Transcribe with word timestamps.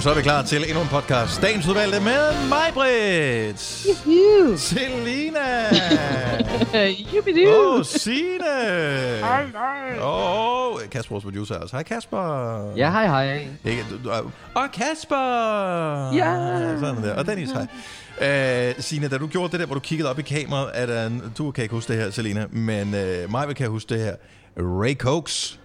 Så 0.00 0.10
er 0.10 0.14
vi 0.14 0.22
klar 0.22 0.42
til 0.42 0.64
endnu 0.68 0.82
en 0.82 0.88
podcast. 0.88 1.42
Dagens 1.42 1.68
udvalgte 1.68 2.00
med 2.00 2.48
mig, 2.48 2.70
Britt. 2.74 3.60
Selina. 4.60 5.40
Jubidu. 7.16 7.50
Og 7.50 7.86
Signe. 7.86 8.44
Hej, 9.20 9.44
hej. 9.44 9.98
Og 10.00 10.80
Kasper, 10.90 11.14
vores 11.14 11.24
producer, 11.24 11.54
også. 11.54 11.76
Hej, 11.76 11.82
Kasper. 11.82 12.72
Ja, 12.76 12.90
hej 12.90 13.06
hej. 13.06 13.48
Ikke, 13.64 13.84
du, 13.90 14.08
du, 14.08 14.10
og 14.54 14.70
Kasper. 14.72 15.16
Ja. 16.14 16.78
Sådan 16.80 17.02
der. 17.02 17.14
Og 17.14 17.26
Dennis, 17.26 17.50
hej. 17.50 17.66
Uh, 18.76 18.82
Signe, 18.82 19.08
da 19.08 19.18
du 19.18 19.26
gjorde 19.26 19.52
det 19.52 19.60
der, 19.60 19.66
hvor 19.66 19.74
du 19.74 19.80
kiggede 19.80 20.10
op 20.10 20.18
i 20.18 20.22
kameraet, 20.22 20.70
er 20.74 20.86
der 20.86 21.06
en, 21.06 21.22
du 21.38 21.50
kan 21.50 21.62
ikke 21.62 21.74
huske 21.74 21.92
det 21.92 22.02
her, 22.02 22.10
Selina, 22.10 22.46
men 22.50 22.86
uh, 22.88 23.30
mig 23.30 23.56
kan 23.56 23.68
huske 23.68 23.94
det 23.94 24.04
her. 24.04 24.14
Ray 24.56 24.94
Cokes 24.94 25.56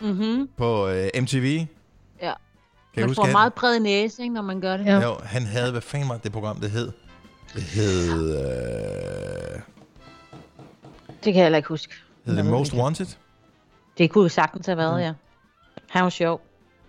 Mm-hmm. 0.00 0.48
på 0.56 0.86
uh, 0.86 1.22
MTV. 1.22 1.66
Kan 2.96 3.02
Man 3.02 3.08
huske 3.10 3.18
får 3.18 3.24
han? 3.24 3.32
meget 3.32 3.54
bred 3.54 3.80
næse, 3.80 4.22
ikke, 4.22 4.34
når 4.34 4.42
man 4.42 4.60
gør 4.60 4.76
det. 4.76 4.86
Ja. 4.86 5.00
Jo, 5.00 5.16
han 5.24 5.42
havde, 5.46 5.70
hvad 5.72 5.80
fanden 5.80 6.08
var 6.08 6.16
det 6.16 6.32
program, 6.32 6.60
det 6.60 6.70
hed? 6.70 6.92
Det 7.54 7.62
hed, 7.62 8.36
øh, 8.36 9.60
Det 11.06 11.32
kan 11.32 11.34
jeg 11.34 11.42
heller 11.44 11.56
ikke 11.56 11.68
huske. 11.68 11.94
hed 12.26 12.36
det 12.36 12.44
Most 12.46 12.72
ikke. 12.72 12.82
Wanted? 12.82 13.06
Det 13.98 14.10
kunne 14.10 14.22
jo 14.22 14.28
sagtens 14.28 14.66
have 14.66 14.78
været, 14.78 15.00
ja. 15.00 15.12
Han 15.88 16.02
var 16.02 16.10
sjov. 16.10 16.40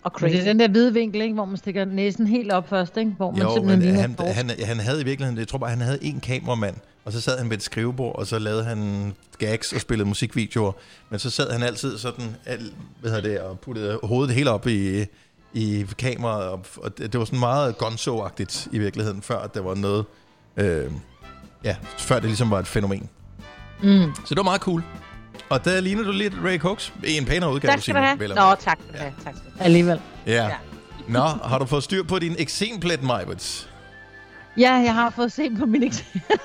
Og 0.03 0.11
Men 0.15 0.19
crazy. 0.19 0.33
det 0.33 0.41
er 0.41 0.45
den 0.45 0.59
der 0.59 0.67
hvide 0.67 0.93
vinkel, 0.93 1.21
ikke? 1.21 1.33
hvor 1.33 1.45
man 1.45 1.57
stikker 1.57 1.85
næsen 1.85 2.27
helt 2.27 2.51
op 2.51 2.69
først, 2.69 2.97
ikke? 2.97 3.11
hvor 3.17 3.31
man 3.31 3.41
Jo, 3.41 3.53
simpelthen 3.55 3.91
men 3.91 3.95
han, 4.01 4.15
torsk. 4.15 4.35
han, 4.35 4.49
han 4.65 4.79
havde 4.79 5.01
i 5.01 5.03
virkeligheden, 5.03 5.39
jeg 5.39 5.47
tror 5.47 5.57
bare, 5.57 5.69
han 5.69 5.81
havde 5.81 6.03
en 6.03 6.19
kameramand, 6.19 6.75
og 7.05 7.11
så 7.13 7.21
sad 7.21 7.37
han 7.37 7.49
ved 7.49 7.57
et 7.57 7.63
skrivebord, 7.63 8.15
og 8.15 8.27
så 8.27 8.39
lavede 8.39 8.63
han 8.63 9.13
gags 9.37 9.73
og 9.73 9.81
spillede 9.81 10.07
musikvideoer. 10.07 10.71
Men 11.09 11.19
så 11.19 11.29
sad 11.29 11.51
han 11.51 11.63
altid 11.63 11.97
sådan, 11.97 12.35
al, 12.45 12.71
hvad 13.01 13.11
hedder 13.11 13.29
det, 13.29 13.39
og 13.39 13.59
puttede 13.59 13.99
hovedet 14.03 14.35
helt 14.35 14.47
op 14.49 14.67
i, 14.67 15.05
i 15.53 15.85
kameraet, 15.97 16.49
og, 16.49 16.65
og 16.77 16.97
det, 16.97 17.13
det 17.13 17.19
var 17.19 17.25
sådan 17.25 17.39
meget 17.39 17.75
gonzo-agtigt 17.77 18.67
i 18.71 18.77
virkeligheden, 18.79 19.21
før 19.21 19.39
at 19.39 19.53
der 19.53 19.61
var 19.61 19.75
noget, 19.75 20.05
øh, 20.57 20.91
ja, 21.63 21.75
før 21.97 22.15
det 22.15 22.23
ligesom 22.25 22.51
var 22.51 22.59
et 22.59 22.67
fænomen. 22.67 23.09
Mm. 23.83 24.11
Så 24.15 24.29
det 24.29 24.37
var 24.37 24.43
meget 24.43 24.61
cool. 24.61 24.83
Og 25.49 25.65
der 25.65 25.79
ligner 25.81 26.03
du 26.03 26.11
lidt 26.11 26.33
Ray 26.43 26.59
Cox 26.59 26.91
i 27.03 27.17
en 27.17 27.25
pænere 27.25 27.53
udgave, 27.53 27.71
Tak 27.71 27.81
skal 27.81 27.95
du 27.95 27.99
have. 27.99 28.19
vel 28.19 28.29
Nå, 28.29 28.55
tak 28.59 28.79
skal 28.83 28.93
du 28.93 28.97
have. 28.97 29.13
Tak 29.23 29.35
skal 29.35 29.45
du 29.51 29.57
have. 29.57 29.65
Alligevel. 29.65 30.01
Ja. 30.25 30.43
Ja. 30.43 30.55
Nå, 31.07 31.19
har 31.19 31.59
du 31.59 31.65
fået 31.65 31.83
styr 31.83 32.03
på 32.03 32.19
din 32.19 32.35
eksemplet, 32.39 33.03
Majbert? 33.03 33.69
Ja, 34.57 34.73
jeg 34.73 34.93
har 34.93 35.09
fået 35.09 35.31
set 35.31 35.57
på 35.59 35.65
min 35.65 35.83
eksempel. 35.83 36.21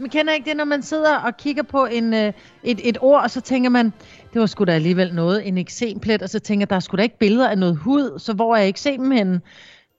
Man 0.00 0.10
kender 0.10 0.32
ikke 0.32 0.48
det, 0.48 0.56
når 0.56 0.64
man 0.64 0.82
sidder 0.82 1.16
og 1.16 1.36
kigger 1.36 1.62
på 1.62 1.86
en, 1.86 2.14
øh, 2.14 2.32
et, 2.62 2.88
et 2.88 2.98
ord, 3.00 3.22
og 3.22 3.30
så 3.30 3.40
tænker 3.40 3.70
man, 3.70 3.92
det 4.36 4.40
var 4.40 4.46
sgu 4.46 4.64
da 4.64 4.72
alligevel 4.72 5.14
noget, 5.14 5.48
en 5.48 5.58
eksemplet, 5.58 6.22
og 6.22 6.28
så 6.28 6.38
tænker 6.38 6.62
jeg, 6.62 6.70
der 6.70 6.76
er 6.76 6.80
sgu 6.80 6.96
da 6.96 7.02
ikke 7.02 7.18
billeder 7.18 7.48
af 7.48 7.58
noget 7.58 7.76
hud, 7.76 8.18
så 8.18 8.32
hvor 8.32 8.56
er 8.56 8.62
eksemplen 8.62 9.12
henne? 9.12 9.40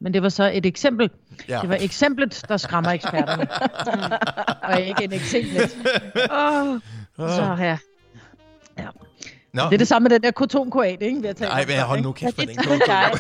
Men 0.02 0.13
det 0.13 0.23
var 0.23 0.30
så 0.30 0.52
et 0.53 0.66
eksempel. 0.66 1.09
Ja. 1.49 1.59
Det 1.61 1.69
var 1.69 1.77
eksemplet, 1.80 2.41
der 2.49 2.58
skræmmer 2.58 2.91
eksperterne. 2.91 3.47
og 4.73 4.81
ikke 4.81 5.03
en 5.03 5.13
eksemplet. 5.13 5.77
Oh, 6.31 6.80
så 7.17 7.55
her. 7.58 7.77
Ja. 8.77 8.88
Nå, 9.53 9.63
Det 9.63 9.73
er 9.73 9.77
det 9.77 9.88
samme 9.88 10.03
med 10.03 10.15
den 10.15 10.23
der 10.23 10.31
kotonkoat, 10.31 11.02
ikke? 11.02 11.21
Vi 11.21 11.27
har 11.27 11.33
talt 11.33 11.52
Nej, 11.52 11.65
men 11.67 11.80
hold 11.80 12.02
nu 12.02 12.11
kæft 12.11 12.38
med 12.38 12.47
den 12.47 12.59
er 12.59 12.63
dig. 12.88 13.19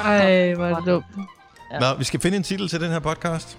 Ej, 0.04 0.54
hvor 0.54 0.66
det 0.66 0.86
dumt. 0.86 1.04
Nå, 1.80 1.94
vi 1.98 2.04
skal 2.04 2.20
finde 2.20 2.36
en 2.36 2.42
titel 2.42 2.68
til 2.68 2.80
den 2.80 2.90
her 2.90 2.98
podcast. 2.98 3.58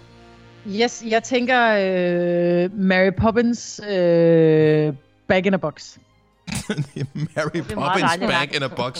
Yes, 0.67 1.03
jeg 1.07 1.23
tænker 1.23 1.61
øh, 1.71 2.79
Mary 2.79 3.09
Poppins 3.17 3.79
øh, 3.89 4.93
Back 5.27 5.45
in 5.45 5.53
a 5.53 5.57
Box. 5.57 5.97
Mary 7.13 7.61
Poppins. 7.73 8.11
Back 8.19 8.55
in 8.55 8.63
a 8.63 8.67
Box. 8.67 8.99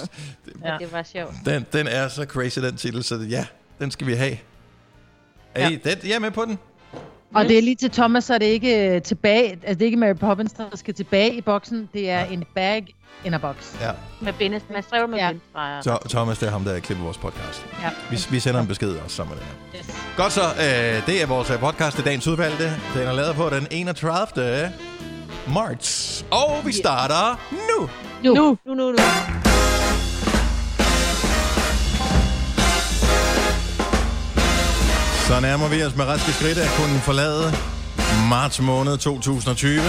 Ja. 0.65 0.77
Det 0.79 0.93
var 0.93 1.03
sjovt. 1.03 1.33
Den, 1.45 1.65
den 1.73 1.87
er 1.87 2.07
så 2.07 2.25
crazy, 2.25 2.59
den 2.59 2.77
titel, 2.77 3.03
så 3.03 3.15
det- 3.15 3.29
ja, 3.31 3.45
den 3.79 3.91
skal 3.91 4.07
vi 4.07 4.13
have. 4.13 4.37
Er 5.55 5.69
I, 5.69 5.75
den, 5.75 5.97
jeg 6.03 6.11
er 6.15 6.19
med 6.19 6.31
på 6.31 6.45
den. 6.45 6.59
Og 7.35 7.45
det 7.45 7.57
er 7.57 7.61
lige 7.61 7.75
til 7.75 7.91
Thomas, 7.91 8.23
så 8.23 8.33
er 8.33 8.37
det 8.37 8.45
ikke 8.45 8.95
øh, 8.95 9.01
tilbage, 9.01 9.49
altså 9.51 9.73
det 9.73 9.81
er 9.81 9.85
ikke 9.85 9.97
Mary 9.97 10.13
Poppins, 10.15 10.51
der 10.51 10.63
skal 10.75 10.93
tilbage 10.93 11.33
i 11.35 11.41
boksen. 11.41 11.89
Det 11.93 12.09
er 12.09 12.25
en 12.25 12.43
bag 12.55 12.85
in 13.25 13.33
a 13.33 13.37
box. 13.37 13.55
Ja. 13.81 13.89
Med 14.21 14.33
bindes, 14.33 14.63
man 14.73 14.83
stræver 14.83 15.07
med 15.07 15.17
Ja. 15.17 15.25
ja. 15.25 15.31
bindestreger. 15.31 15.81
Så 15.81 15.97
Thomas, 16.09 16.37
det 16.39 16.47
er 16.47 16.51
ham, 16.51 16.63
der 16.63 16.79
klipper 16.79 17.03
vores 17.03 17.17
podcast. 17.17 17.65
Ja. 17.83 17.89
Vi, 18.11 18.17
vi 18.31 18.39
sender 18.39 18.61
en 18.61 18.67
besked 18.67 18.89
også 18.95 19.15
sammen 19.15 19.35
med 19.35 19.43
det 19.43 19.47
her. 19.73 19.79
Yes. 19.79 20.15
Godt 20.17 20.33
så, 20.33 20.41
øh, 20.41 21.05
det 21.07 21.21
er 21.21 21.25
vores 21.27 21.49
øh, 21.49 21.59
podcast, 21.59 21.97
det 21.97 22.01
er 22.01 22.05
dagens 22.05 22.27
udvalgte. 22.27 22.63
Den 22.93 23.07
er 23.07 23.13
lavet 23.13 23.35
på 23.35 23.49
den 23.49 23.67
31. 23.71 24.71
marts. 25.53 26.25
Og 26.31 26.65
vi 26.65 26.71
starter 26.71 27.39
nu. 27.51 27.89
Nu. 28.23 28.33
Nu, 28.35 28.57
nu, 28.65 28.73
nu. 28.73 28.91
nu. 28.91 29.52
Så 35.33 35.39
nærmer 35.39 35.67
vi 35.67 35.83
os 35.83 35.95
med 35.95 36.05
raske 36.05 36.31
skridt 36.31 36.57
at 36.57 36.69
kunne 36.77 36.99
forlade 36.99 37.53
marts 38.29 38.61
måned 38.61 38.97
2020. 38.97 39.81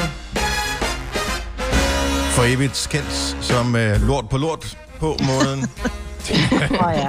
For 2.31 2.43
evigt 2.55 2.89
kendt 2.91 3.37
som 3.41 3.77
øh, 3.77 4.09
lort 4.09 4.29
på 4.29 4.39
lort 4.39 4.79
på 5.01 5.17
måneden. 5.23 5.61
Åh 6.85 6.93
ja. 6.95 7.09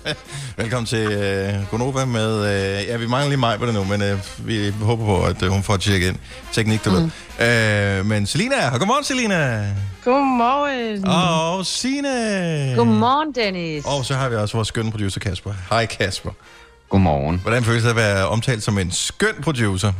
Velkommen 0.62 0.86
til 0.86 1.12
øh, 1.12 1.70
Gonova 1.70 2.04
med... 2.04 2.36
Øh, 2.38 2.86
ja, 2.86 2.96
vi 2.96 3.06
mangler 3.06 3.28
lige 3.28 3.40
mig 3.40 3.58
på 3.58 3.66
det 3.66 3.74
nu, 3.74 3.84
men 3.84 4.02
øh, 4.02 4.18
vi 4.38 4.74
håber 4.82 5.04
på, 5.04 5.24
at 5.24 5.42
øh, 5.42 5.50
hun 5.50 5.62
får 5.62 5.76
tjekket 5.76 6.08
ind. 6.08 6.16
Teknik, 6.52 6.84
du 6.84 6.90
mm. 6.90 7.10
ved. 7.38 7.98
Øh, 7.98 8.06
men 8.06 8.26
Selina 8.26 8.54
er 8.54 8.70
her. 8.70 8.78
Godmorgen, 8.78 9.04
Selina. 9.04 9.66
Godmorgen. 10.04 11.08
Og 11.08 11.66
Signe. 11.66 12.74
Godmorgen, 12.76 13.32
Dennis. 13.34 13.84
Og 13.84 14.04
så 14.04 14.14
har 14.14 14.28
vi 14.28 14.36
også 14.36 14.56
vores 14.56 14.68
skønne 14.68 14.90
producer, 14.90 15.20
Kasper. 15.20 15.52
Hej, 15.70 15.86
Kasper. 15.86 16.30
Godmorgen. 16.88 17.38
Hvordan 17.38 17.64
føles 17.64 17.82
det 17.82 17.90
at 17.90 17.96
være 17.96 18.28
omtalt 18.28 18.62
som 18.62 18.78
en 18.78 18.90
skøn 18.90 19.34
producer? 19.42 19.92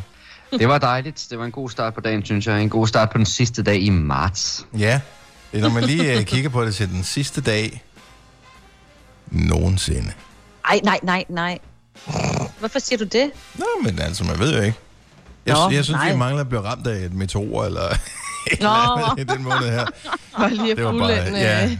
Det 0.53 0.69
var 0.69 0.79
dejligt. 0.79 1.27
Det 1.31 1.39
var 1.39 1.45
en 1.45 1.51
god 1.53 1.71
start 1.71 1.95
på 1.95 2.01
dagen, 2.01 2.25
synes 2.25 2.47
jeg. 2.47 2.63
En 2.63 2.69
god 2.69 2.87
start 2.87 3.11
på 3.11 3.19
den 3.19 3.27
sidste 3.27 3.63
dag 3.63 3.81
i 3.81 3.91
marts. 3.91 4.67
Ja, 4.79 5.01
det 5.53 5.59
er, 5.59 5.63
når 5.63 5.71
man 5.71 5.85
lige 5.85 6.19
øh, 6.19 6.25
kigger 6.25 6.51
på 6.51 6.65
det 6.65 6.75
til 6.75 6.89
den 6.89 7.05
sidste 7.05 7.41
dag 7.41 7.83
nogensinde. 9.31 10.13
Ej, 10.69 10.81
nej, 10.85 11.01
nej, 11.03 11.25
nej. 11.29 11.59
Hvorfor 12.59 12.79
siger 12.79 12.99
du 12.99 13.05
det? 13.05 13.31
Nå, 13.55 13.67
men 13.85 13.99
altså, 13.99 14.25
man 14.25 14.39
ved 14.39 14.57
jo 14.57 14.63
ikke. 14.63 14.79
Jeg, 15.47 15.55
Nå, 15.55 15.71
jeg 15.71 15.85
synes, 15.85 15.99
nej. 16.01 16.13
vi 16.13 16.19
mangler 16.19 16.41
at 16.41 16.49
blive 16.49 16.63
ramt 16.63 16.87
af 16.87 17.05
et 17.05 17.15
meteor 17.15 17.65
eller 17.65 17.89
Nå. 18.61 18.69
i 19.19 19.25
den 19.25 19.43
måned 19.43 19.71
her. 19.71 19.87
Hold 20.33 20.53
lige 20.53 20.77
Det 20.77 20.84
var 20.84 20.93
bare, 20.93 21.17
fuldende. 21.17 21.41
ja. 21.41 21.77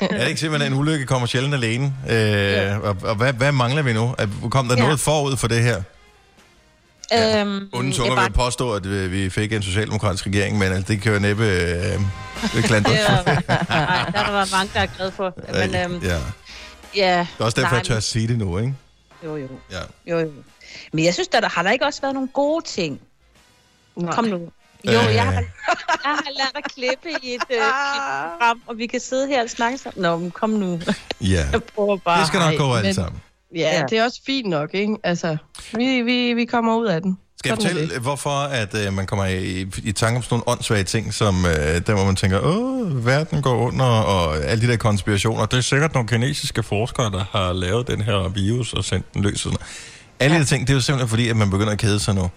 Er 0.00 0.18
det 0.18 0.28
ikke 0.28 0.40
simpelthen, 0.40 0.72
en 0.72 0.78
ulykke 0.78 1.06
kommer 1.06 1.26
sjældent 1.26 1.54
alene? 1.54 1.94
Øh, 2.10 2.78
og 2.80 2.96
og 3.02 3.14
hvad, 3.14 3.32
hvad 3.32 3.52
mangler 3.52 3.82
vi 3.82 3.92
nu? 3.92 4.14
Kom 4.50 4.68
der 4.68 4.76
Ja. 4.76 4.82
noget 4.82 5.00
forud 5.00 5.36
for 5.36 5.48
det 5.48 5.62
her? 5.62 5.82
Ja. 7.10 7.40
Øhm, 7.40 7.68
jeg 7.84 7.94
tunger 7.94 8.14
bare- 8.14 8.24
vil 8.24 8.32
påstå, 8.32 8.72
at 8.72 8.86
øh, 8.86 9.12
vi 9.12 9.30
fik 9.30 9.52
en 9.52 9.62
socialdemokratisk 9.62 10.26
regering, 10.26 10.58
men 10.58 10.72
altså, 10.72 10.92
det 10.92 11.02
kan 11.02 11.12
jo 11.12 11.18
næppe 11.18 11.44
øh, 11.44 12.00
det 12.54 12.64
klandre. 12.64 12.90
Var, 12.90 13.24
nej, 13.68 14.10
der 14.24 14.30
var 14.32 14.48
mange, 14.52 14.70
der 14.74 14.80
er 14.80 14.86
glade 14.96 15.12
for. 15.12 15.34
Men 15.52 15.74
øhm, 15.74 16.04
ja. 16.04 16.18
ja. 16.96 17.18
Det 17.18 17.28
er 17.40 17.44
også 17.44 17.54
derfor, 17.60 17.70
nej, 17.70 17.78
jeg 17.78 17.86
tør 17.86 17.96
at 17.96 18.02
sige 18.02 18.28
det 18.28 18.38
nu, 18.38 18.58
ikke? 18.58 18.74
Jo, 19.24 19.36
jo. 19.36 19.48
Ja. 19.72 19.78
Jo, 20.06 20.18
jo. 20.18 20.30
Men 20.92 21.04
jeg 21.04 21.14
synes, 21.14 21.28
der, 21.28 21.40
der 21.40 21.48
har 21.48 21.62
der 21.62 21.70
ikke 21.70 21.84
også 21.86 22.00
været 22.00 22.14
nogle 22.14 22.28
gode 22.34 22.64
ting. 22.64 23.00
Nej. 23.96 24.12
Kom 24.14 24.24
nu. 24.24 24.36
Jo, 24.86 25.00
Øh. 25.08 25.14
jeg, 25.14 25.24
har, 25.24 25.42
jeg 26.04 26.10
har 26.10 26.30
lært 26.38 26.52
at 26.64 26.72
klippe 26.74 27.08
i 27.26 27.34
et, 27.34 27.42
øh, 27.50 27.56
et 27.56 27.62
program, 28.30 28.60
og 28.66 28.78
vi 28.78 28.86
kan 28.86 29.00
sidde 29.00 29.26
her 29.28 29.42
og 29.42 29.50
snakke 29.50 29.78
sammen. 29.78 30.02
Nå, 30.02 30.16
men 30.16 30.30
kom 30.30 30.50
nu. 30.50 30.80
Ja, 31.20 31.26
Jeg 31.52 31.62
prøver 31.74 31.96
bare. 31.96 32.18
det 32.20 32.26
skal 32.26 32.40
nok 32.40 32.54
gå 32.58 32.74
alt 32.74 32.84
men- 32.84 32.94
sammen. 32.94 33.20
Ja, 33.54 33.60
Ja. 33.78 33.84
det 33.90 33.98
er 33.98 34.04
også 34.04 34.20
fint 34.26 34.48
nok, 34.48 34.70
ikke? 34.74 34.96
Altså, 35.04 35.36
vi, 35.76 36.02
vi, 36.02 36.32
vi 36.34 36.44
kommer 36.44 36.76
ud 36.76 36.86
af 36.86 37.02
den. 37.02 37.18
Skal 37.38 37.48
jeg 37.50 37.56
fortælle, 37.56 37.98
hvorfor 38.00 38.30
at, 38.30 38.74
øh, 38.86 38.92
man 38.92 39.06
kommer 39.06 39.24
i, 39.24 39.66
i 39.82 39.92
tanke 39.92 40.16
om 40.16 40.22
sådan 40.22 40.34
nogle 40.34 40.48
åndssvage 40.48 40.84
ting, 40.84 41.14
som 41.14 41.46
øh, 41.46 41.52
der, 41.86 41.94
hvor 41.94 42.04
man 42.04 42.16
tænker, 42.16 42.40
åh, 42.42 43.06
verden 43.06 43.42
går 43.42 43.54
under, 43.56 43.84
og 43.84 44.36
alle 44.36 44.66
de 44.66 44.72
der 44.72 44.76
konspirationer. 44.76 45.46
Det 45.46 45.56
er 45.56 45.60
sikkert 45.60 45.94
nogle 45.94 46.08
kinesiske 46.08 46.62
forskere, 46.62 47.10
der 47.10 47.24
har 47.32 47.52
lavet 47.52 47.86
den 47.88 48.00
her 48.02 48.28
virus 48.28 48.72
og 48.72 48.84
sendt 48.84 49.14
den 49.14 49.22
løs. 49.22 49.32
Og 49.46 49.52
sådan. 49.52 49.66
Alle 50.20 50.34
de 50.34 50.40
der 50.40 50.46
ting, 50.46 50.66
det 50.66 50.70
er 50.70 50.74
jo 50.74 50.80
simpelthen 50.80 51.08
fordi, 51.08 51.28
at 51.28 51.36
man 51.36 51.50
begynder 51.50 51.72
at 51.72 51.78
kede 51.78 52.00
sig 52.00 52.14
nu. 52.14 52.30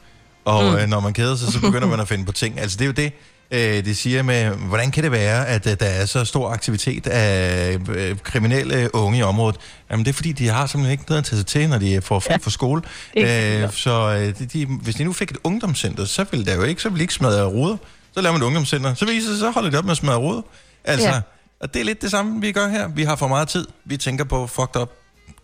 Og 0.46 0.72
mm. 0.72 0.78
øh, 0.78 0.88
når 0.88 1.00
man 1.00 1.14
keder 1.14 1.36
sig, 1.36 1.54
så 1.54 1.62
begynder 1.62 1.88
man 1.88 2.00
at 2.00 2.08
finde 2.08 2.26
på 2.26 2.32
ting. 2.32 2.60
Altså 2.60 2.78
det 2.78 2.82
er 2.82 2.88
jo 2.88 2.92
det, 2.92 3.14
øh, 3.52 3.86
de 3.86 3.96
siger 3.96 4.24
med, 4.24 4.50
hvordan 4.50 4.92
kan 4.92 5.04
det 5.04 5.12
være, 5.12 5.48
at 5.48 5.68
øh, 5.68 5.80
der 5.80 5.86
er 5.86 6.06
så 6.06 6.26
stor 6.26 6.50
aktivitet 6.50 7.08
af 7.08 7.78
øh, 7.90 8.18
kriminelle 8.18 8.96
unge 8.96 9.20
i 9.20 9.24
området? 9.24 9.60
Jamen 9.92 10.06
det 10.06 10.12
er 10.12 10.14
fordi, 10.14 10.32
de 10.32 10.48
har 10.48 10.66
simpelthen 10.66 10.92
ikke 10.92 11.04
noget 11.10 11.22
at 11.22 11.26
tage 11.26 11.38
sig 11.38 11.48
til, 11.48 11.70
når 11.70 11.78
de 11.78 12.02
får 12.02 12.20
fri 12.20 12.32
ja. 12.32 12.38
fra 12.38 12.52
skole. 12.52 12.82
Øh, 13.18 13.72
så 13.74 13.92
øh, 13.92 14.40
de, 14.40 14.46
de, 14.46 14.66
hvis 14.66 14.96
de 14.96 15.04
nu 15.04 15.14
fik 15.14 15.32
et 15.32 15.38
ungdomscenter, 15.44 16.06
så 16.06 16.26
ville 16.32 16.46
der 16.46 16.56
jo 16.56 16.64
ikke, 16.64 16.82
så 16.82 16.90
ville 16.90 17.00
de 17.00 17.04
ikke 17.04 17.14
smadre 17.14 17.46
ruder. 17.46 17.78
Så 18.14 18.22
laver 18.22 18.34
man 18.34 18.42
et 18.42 18.46
ungdomscenter. 18.46 18.94
Så 18.94 19.06
viser 19.06 19.30
det 19.30 19.40
så 19.40 19.52
holder 19.52 19.70
de 19.70 19.78
op 19.78 19.84
med 19.84 19.92
at 19.92 19.98
smadre 19.98 20.18
ruder. 20.18 20.42
Altså. 20.84 21.08
Ja. 21.08 21.22
og 21.60 21.74
det 21.74 21.80
er 21.80 21.84
lidt 21.84 22.02
det 22.02 22.12
samme, 22.12 22.42
vi 22.42 22.52
gør 22.52 22.68
her. 22.68 22.88
Vi 22.88 23.04
har 23.04 23.16
for 23.16 23.28
meget 23.28 23.48
tid. 23.48 23.68
Vi 23.86 23.98
tænker 23.98 24.24
på 24.24 24.48
fucked 24.48 24.82
up 24.82 24.90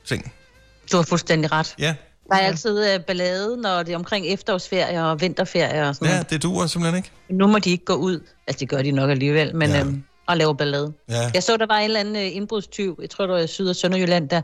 ting. 0.06 0.34
Du 0.92 0.98
har 0.98 1.04
fuldstændig 1.04 1.52
ret. 1.52 1.76
Ja, 1.80 1.96
Der 2.30 2.36
er 2.36 2.40
altid 2.40 2.94
øh, 2.94 3.00
ballade, 3.00 3.58
når 3.58 3.84
det 3.84 3.92
er 3.94 3.98
omkring 3.98 4.26
efterårsferie 4.28 5.04
og 5.06 5.22
vinterferie 5.22 5.88
og 5.90 5.96
sådan 5.96 6.08
ja 6.08 6.14
noget. 6.14 6.30
det 6.30 6.44
duer 6.44 6.68
simpelthen 6.68 6.98
ikke. 6.98 7.12
Nu 7.30 7.48
må 7.48 7.60
de 7.60 7.70
ikke 7.70 7.86
gå 7.86 7.94
ud. 7.94 8.20
Altså, 8.48 8.60
det 8.60 8.70
gør 8.70 8.82
de 8.82 8.92
nok 8.92 9.10
alligevel, 9.10 9.56
men 9.56 9.70
Ja. 9.70 9.76
ja. 9.76 9.82
øhm, 9.82 10.04
og 10.28 10.38
laver 10.38 10.54
ballade. 10.54 10.94
Ja. 11.10 11.32
Jeg 11.34 11.44
så, 11.44 11.58
der 11.58 11.66
var 11.66 11.78
en 11.78 11.84
eller 11.86 12.00
anden 12.00 12.16
øh, 12.16 12.36
indbrudstyv, 12.36 12.98
jeg 13.02 13.10
tror, 13.10 13.26
det 13.26 13.34
var 13.34 13.40
i 13.40 13.48
Syd- 13.48 13.68
og 13.70 13.76
Sønderjylland, 13.76 14.30
der 14.30 14.42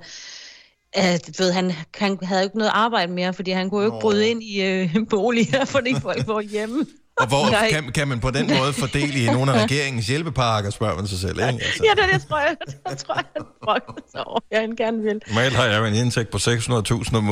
Uh, 0.98 1.04
ved, 1.40 1.52
han, 1.52 1.72
han 1.96 2.18
havde 2.24 2.42
jo 2.42 2.44
ikke 2.44 2.58
noget 2.58 2.72
arbejde 2.74 3.12
mere, 3.12 3.34
fordi 3.34 3.52
han 3.52 3.70
kunne 3.70 3.84
jo 3.86 3.92
ikke 3.92 4.02
bryde 4.02 4.28
ind 4.30 4.44
i 4.44 4.62
øh, 4.62 4.96
boliger, 5.10 5.66
fordi 5.66 5.96
folk 6.02 6.28
var 6.28 6.42
hjemme. 6.42 6.86
Og 7.18 7.28
hvor 7.28 7.50
Nej. 7.50 7.70
kan, 7.72 7.92
kan 7.92 8.08
man 8.08 8.20
på 8.20 8.32
den 8.32 8.48
måde 8.60 8.74
fordele 8.74 9.24
i 9.24 9.26
nogle 9.26 9.54
af 9.54 9.64
regeringens 9.64 10.08
hjælpepakker, 10.08 10.70
spørger 10.70 10.96
man 10.96 11.08
sig 11.08 11.20
selv, 11.20 11.32
ikke? 11.40 11.44
Altså, 11.44 11.84
Ja, 11.84 12.02
det, 12.04 12.14
det 12.14 12.28
tror 12.30 12.40
jeg, 12.40 12.56
det 12.90 12.98
tror 12.98 13.14
jeg, 13.16 13.24
han 13.36 13.46
brokkede 13.64 14.08
sig 14.12 14.28
over, 14.28 14.40
jeg 14.52 14.60
han 14.60 14.76
gerne 14.76 15.02
vil. 15.04 15.22
normalt 15.28 15.56
har 15.56 15.66
jeg 15.66 15.80
jo 15.80 15.86
en 15.86 15.94
indtægt 15.94 16.30
på 16.32 16.38
600.000 16.38 17.18
om 17.18 17.24
måneden. 17.24 17.30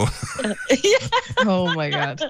Oh 1.47 1.69
my 1.69 1.93
god. 1.93 2.29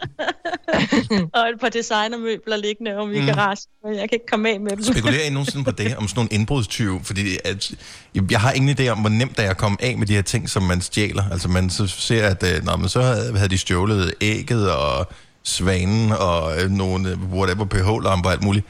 Og 1.41 1.49
et 1.49 1.59
par 1.61 1.69
designermøbler 1.69 2.57
liggende 2.57 2.95
om 2.97 3.11
i 3.13 3.19
Mm. 3.19 3.25
garagen, 3.25 3.57
men 3.83 3.93
jeg 3.93 4.01
kan 4.01 4.13
ikke 4.13 4.25
komme 4.31 4.49
af 4.49 4.59
med 4.59 4.71
dem. 4.71 4.83
Spekulerer 4.83 5.25
I 5.25 5.29
nogensinde 5.29 5.63
på 5.65 5.71
det, 5.71 5.95
om 5.97 6.07
sådan 6.07 6.19
nogle 6.19 6.29
indbrudstyve? 6.33 6.99
Fordi 7.03 7.37
at, 7.45 7.71
jeg 8.31 8.39
har 8.41 8.51
ingen 8.51 8.77
idé 8.79 8.87
om, 8.87 8.97
hvor 8.99 9.09
nemt 9.09 9.37
det 9.37 9.45
er 9.45 9.49
at 9.49 9.57
komme 9.57 9.77
af 9.81 9.97
med 9.97 10.07
de 10.07 10.13
her 10.15 10.21
ting, 10.21 10.49
som 10.49 10.63
man 10.63 10.81
stjæler. 10.81 11.23
Altså 11.31 11.47
man 11.47 11.69
så 11.69 11.87
ser, 11.87 12.27
at 12.27 12.55
øh, 12.55 12.63
nå, 12.63 12.75
men 12.75 12.89
så 12.89 13.01
havde, 13.01 13.37
havde 13.37 13.49
de 13.49 13.57
stjålet 13.57 14.13
ægget 14.21 14.71
og 14.71 15.11
svanen 15.43 16.11
og 16.11 16.61
øh, 16.61 16.69
nogle 16.69 17.17
whatever 17.33 17.65
pH-lamper 17.65 18.29
og 18.29 18.33
alt 18.33 18.43
muligt. 18.43 18.65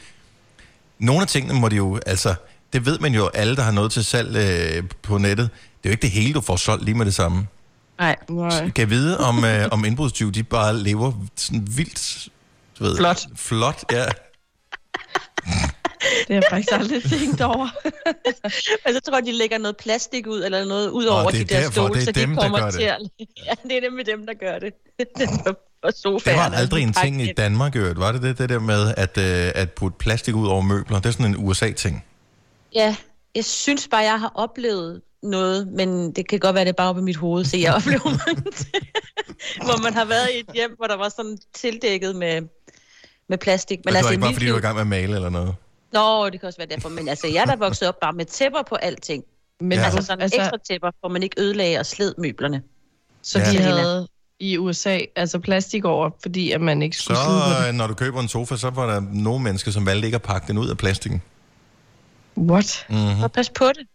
Nogle 0.99 1.21
af 1.21 1.27
tingene 1.27 1.59
må 1.59 1.69
de 1.69 1.75
jo, 1.75 1.99
altså, 2.05 2.35
det 2.73 2.85
ved 2.85 2.99
man 2.99 3.13
jo, 3.13 3.27
alle 3.27 3.55
der 3.55 3.61
har 3.61 3.71
noget 3.71 3.91
til 3.91 4.05
salg 4.05 4.35
øh, 4.35 4.83
på 5.01 5.17
nettet, 5.17 5.49
det 5.53 5.89
er 5.89 5.89
jo 5.89 5.91
ikke 5.91 6.01
det 6.01 6.11
hele, 6.11 6.33
du 6.33 6.41
får 6.41 6.55
solgt 6.55 6.85
lige 6.85 6.95
med 6.95 7.05
det 7.05 7.13
samme. 7.13 7.47
Nej, 7.99 8.15
Nej. 8.29 8.49
Kan 8.69 8.71
jeg 8.77 8.89
vide, 8.89 9.17
om, 9.17 9.45
øh, 9.45 9.67
om 9.71 9.85
indbrudstyve, 9.85 10.31
de 10.31 10.43
bare 10.43 10.77
lever 10.77 11.13
sådan 11.35 11.67
vildt, 11.77 12.29
du 12.79 12.83
ved, 12.83 12.97
Flot. 12.97 13.27
Flot, 13.35 13.83
ja. 13.91 14.05
Det 16.27 16.27
har 16.27 16.33
jeg 16.35 16.43
faktisk 16.49 16.71
aldrig 16.71 17.03
tænkt 17.03 17.41
over. 17.41 17.67
men 18.85 18.93
så 18.93 18.99
tror 18.99 19.17
jeg, 19.17 19.25
de 19.25 19.31
lægger 19.31 19.57
noget 19.57 19.77
plastik 19.77 20.27
ud, 20.27 20.43
eller 20.43 20.65
noget 20.65 20.89
ud 20.89 21.05
over 21.05 21.31
det 21.31 21.41
er 21.41 21.45
de 21.45 21.53
der 21.53 21.59
derfor, 21.59 21.71
stole, 21.71 21.93
det 21.93 22.01
er 22.01 22.05
så 22.05 22.11
de 22.11 22.21
dem, 22.21 22.35
der 22.35 22.41
kommer 22.41 22.59
gør 22.59 22.65
det. 22.65 22.73
til 22.73 22.83
at... 22.83 22.99
Ja, 23.45 23.51
det 23.63 23.77
er 23.77 23.81
nemlig 23.81 24.05
dem, 24.05 24.25
der 24.25 24.33
gør 24.33 24.59
det. 24.59 24.73
Og 25.83 25.91
Det 25.91 25.97
sofaerne. 26.01 26.39
var 26.51 26.57
aldrig 26.57 26.83
en 26.83 26.93
ting 26.93 27.21
i 27.21 27.33
Danmark, 27.37 27.73
gjort. 27.73 27.99
Var 27.99 28.11
det 28.11 28.21
det, 28.21 28.37
det 28.37 28.49
der 28.49 28.59
med 28.59 28.93
at, 28.97 29.17
øh, 29.17 29.51
at 29.55 29.71
putte 29.71 29.97
plastik 29.97 30.35
ud 30.35 30.47
over 30.47 30.61
møbler? 30.61 30.97
Det 30.99 31.05
er 31.05 31.11
sådan 31.11 31.25
en 31.25 31.35
USA-ting. 31.47 32.05
Ja, 32.75 32.95
jeg 33.35 33.45
synes 33.45 33.87
bare, 33.87 34.01
jeg 34.01 34.19
har 34.19 34.31
oplevet 34.35 35.01
noget, 35.23 35.67
men 35.67 36.11
det 36.11 36.27
kan 36.27 36.39
godt 36.39 36.55
være, 36.55 36.65
det 36.65 36.69
er 36.69 36.73
bare 36.73 36.89
oppe 36.89 37.01
i 37.01 37.03
mit 37.03 37.15
hoved, 37.15 37.45
så 37.45 37.57
jeg 37.57 37.73
oplever 37.73 38.03
mange 38.27 38.51
ting, 38.51 38.83
hvor 39.63 39.83
man 39.83 39.93
har 39.93 40.05
været 40.05 40.27
i 40.35 40.39
et 40.39 40.45
hjem, 40.53 40.75
hvor 40.77 40.87
der 40.87 40.95
var 40.95 41.09
sådan 41.09 41.37
tildækket 41.53 42.15
med, 42.15 42.41
med 43.29 43.37
plastik. 43.37 43.79
Men 43.85 43.93
det 43.93 44.03
var 44.03 44.09
i 44.09 44.13
ikke 44.13 44.21
bare, 44.21 44.33
fordi 44.33 44.45
du 44.45 44.51
var 44.51 44.59
i 44.59 44.61
gang 44.61 44.75
med 44.75 44.81
at 44.81 44.87
male 44.87 45.15
eller 45.15 45.29
noget. 45.29 45.55
Nå, 45.93 46.29
det 46.29 46.39
kan 46.39 46.47
også 46.47 46.57
være 46.59 46.67
derfor, 46.67 46.89
men 46.89 47.07
altså, 47.07 47.27
jeg 47.27 47.41
er 47.41 47.45
da 47.45 47.55
vokset 47.55 47.87
op 47.87 47.99
bare 47.99 48.13
med 48.13 48.25
tæpper 48.25 48.61
på 48.69 48.75
alting. 48.75 49.23
Men 49.61 49.71
Ja. 49.77 49.83
Altså 49.85 50.01
sådan 50.01 50.21
altså, 50.21 50.41
ekstra 50.41 50.57
tæpper, 50.69 50.91
hvor 50.99 51.09
man 51.09 51.23
ikke 51.23 51.41
ødelagde 51.41 51.79
og 51.79 51.85
sled 51.85 52.13
møblerne. 52.17 52.61
så 53.21 53.39
Ja. 53.39 53.51
de 53.51 53.57
havde 53.57 54.07
i 54.41 54.57
USA 54.57 54.99
altså 55.15 55.39
plastik 55.39 55.85
over, 55.85 56.09
fordi 56.21 56.51
at 56.51 56.61
man 56.61 56.81
ikke 56.81 56.97
Så 56.97 57.03
skulle 57.03 57.17
slide 57.17 57.55
på 57.57 57.61
den. 57.61 57.67
øh, 57.67 57.73
når 57.73 57.87
du 57.87 57.93
køber 57.93 58.19
en 58.21 58.27
sofa, 58.27 58.55
så 58.57 58.69
var 58.69 58.93
der 58.93 59.01
nogle 59.11 59.43
mennesker, 59.43 59.71
som 59.71 59.85
valgte 59.85 60.05
ikke 60.05 60.15
at 60.15 60.21
pakke 60.21 60.47
den 60.47 60.57
ud 60.57 60.67
af 60.69 60.77
plastikken. 60.77 61.21
What? 62.37 62.85
Mm-hmm. 62.89 63.23
Og 63.23 63.31
pas 63.31 63.49
på 63.49 63.65
det. 63.67 63.87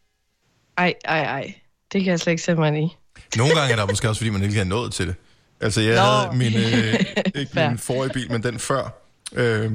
Ej, 0.79 0.95
ej, 1.05 1.21
ej. 1.25 1.55
Det 1.93 2.05
kan 2.05 2.11
jeg 2.11 2.21
slet 2.21 2.31
ikke 2.33 2.43
sætte 2.43 2.61
mig 2.61 2.69
ind 2.69 2.77
i. 2.91 2.97
Nogle 3.37 3.55
gange 3.55 3.73
er 3.73 3.77
der 3.77 3.87
måske 3.87 4.09
også, 4.09 4.19
fordi 4.19 4.31
man 4.31 4.43
ikke 4.43 4.55
har 4.57 4.65
nået 4.65 4.93
til 4.93 5.07
det. 5.07 5.15
Altså, 5.61 5.81
jeg 5.81 5.95
Nå. 5.95 6.01
havde 6.03 6.37
min, 6.37 6.55
øh, 6.57 6.95
ikke 7.41 7.69
min 7.69 7.79
forrige 7.79 8.13
bil, 8.13 8.33
men 8.33 8.43
den 8.43 8.59
før. 8.59 9.03
Øh, 9.33 9.71